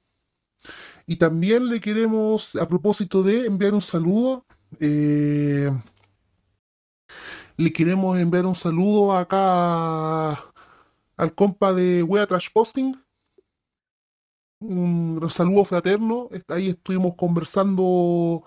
Y 1.08 1.18
también 1.18 1.70
le 1.70 1.80
queremos, 1.80 2.56
a 2.56 2.68
propósito 2.68 3.24
de 3.24 3.46
enviar 3.46 3.74
un 3.74 3.82
saludo, 3.82 4.46
eh, 4.80 5.72
le 7.58 7.72
queremos 7.72 8.18
enviar 8.18 8.46
un 8.46 8.56
saludo 8.56 9.16
acá 9.16 10.32
al 11.18 11.34
compa 11.36 11.74
de 11.74 12.04
Wea 12.04 12.28
Trash 12.28 12.50
Posting, 12.52 12.94
un 14.60 15.28
saludo 15.30 15.64
fraterno. 15.66 16.30
Ahí 16.48 16.70
estuvimos 16.70 17.16
conversando 17.16 18.44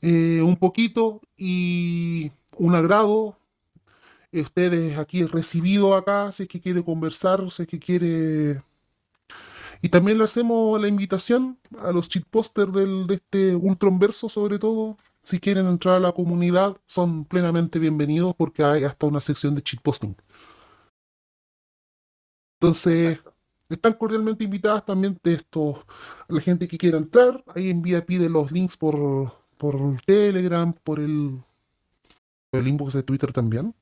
eh, 0.00 0.40
un 0.42 0.56
poquito 0.56 1.20
y 1.36 2.32
un 2.56 2.74
agrado. 2.74 3.36
Ustedes 4.32 4.96
aquí 4.96 5.24
recibido 5.24 5.94
acá, 5.94 6.32
si 6.32 6.44
es 6.44 6.48
que 6.48 6.60
quiere 6.60 6.82
conversar, 6.82 7.50
si 7.50 7.62
es 7.62 7.68
que 7.68 7.78
quiere. 7.78 8.62
Y 9.82 9.88
también 9.88 10.16
le 10.16 10.24
hacemos 10.24 10.80
la 10.80 10.88
invitación 10.88 11.58
a 11.80 11.92
los 11.92 12.08
cheatposters 12.08 12.72
del, 12.72 13.06
de 13.06 13.14
este 13.16 13.54
Ultronverso, 13.54 14.28
sobre 14.28 14.58
todo. 14.58 14.96
Si 15.22 15.38
quieren 15.38 15.66
entrar 15.66 15.96
a 15.96 16.00
la 16.00 16.12
comunidad, 16.12 16.76
son 16.86 17.24
plenamente 17.24 17.78
bienvenidos 17.78 18.34
porque 18.34 18.64
hay 18.64 18.84
hasta 18.84 19.06
una 19.06 19.20
sección 19.20 19.54
de 19.54 19.62
cheatposting. 19.62 20.16
Entonces, 22.60 23.16
Exacto. 23.16 23.34
están 23.68 23.92
cordialmente 23.94 24.44
invitadas 24.44 24.86
también 24.86 25.18
de 25.22 25.34
estos, 25.34 25.78
la 26.28 26.40
gente 26.40 26.66
que 26.68 26.78
quiera 26.78 26.96
entrar. 26.96 27.44
Ahí 27.54 27.70
envía, 27.70 28.06
pide 28.06 28.28
los 28.30 28.50
links 28.50 28.76
por, 28.76 29.32
por 29.58 30.00
Telegram, 30.06 30.72
por 30.72 31.00
el, 31.00 31.42
el 32.52 32.68
inbox 32.68 32.92
de 32.92 33.02
Twitter 33.02 33.32
también. 33.32 33.74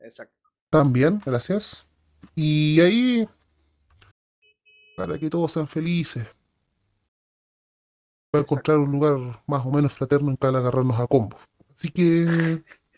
Exacto. 0.00 0.50
También, 0.70 1.20
gracias. 1.24 1.86
Y 2.34 2.80
ahí, 2.80 3.28
para 4.96 5.18
que 5.18 5.30
todos 5.30 5.52
sean 5.52 5.68
felices, 5.68 6.26
para 8.30 8.42
encontrar 8.42 8.78
un 8.78 8.90
lugar 8.90 9.42
más 9.46 9.64
o 9.64 9.70
menos 9.70 9.92
fraterno 9.92 10.30
en 10.30 10.36
cual 10.36 10.56
agarrarnos 10.56 10.98
a 11.00 11.06
combos. 11.06 11.40
Así 11.72 11.90
que, 11.90 12.26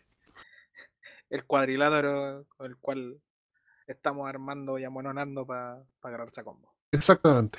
El 1.31 1.45
cuadrilátero 1.45 2.45
con 2.57 2.67
el 2.67 2.77
cual 2.77 3.23
estamos 3.87 4.29
armando 4.29 4.79
y 4.79 4.85
amononando 4.85 5.47
para 5.47 5.85
agarrarse 6.03 6.41
a 6.41 6.45
combo. 6.45 6.75
exactamente. 6.91 7.59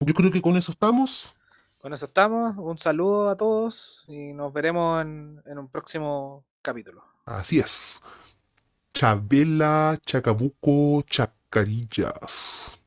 Yo 0.00 0.14
creo 0.14 0.30
que 0.30 0.42
con 0.42 0.56
eso 0.56 0.72
estamos. 0.72 1.34
Con 1.78 1.92
eso 1.92 2.06
estamos. 2.06 2.56
Un 2.56 2.78
saludo 2.78 3.30
a 3.30 3.36
todos 3.36 4.04
y 4.08 4.32
nos 4.32 4.52
veremos 4.52 5.00
en, 5.02 5.42
en 5.46 5.58
un 5.58 5.68
próximo 5.68 6.44
capítulo. 6.60 7.04
Así 7.24 7.58
es. 7.58 8.02
Chabela, 8.92 9.96
Chacabuco, 10.04 11.02
Chacarillas. 11.02 12.77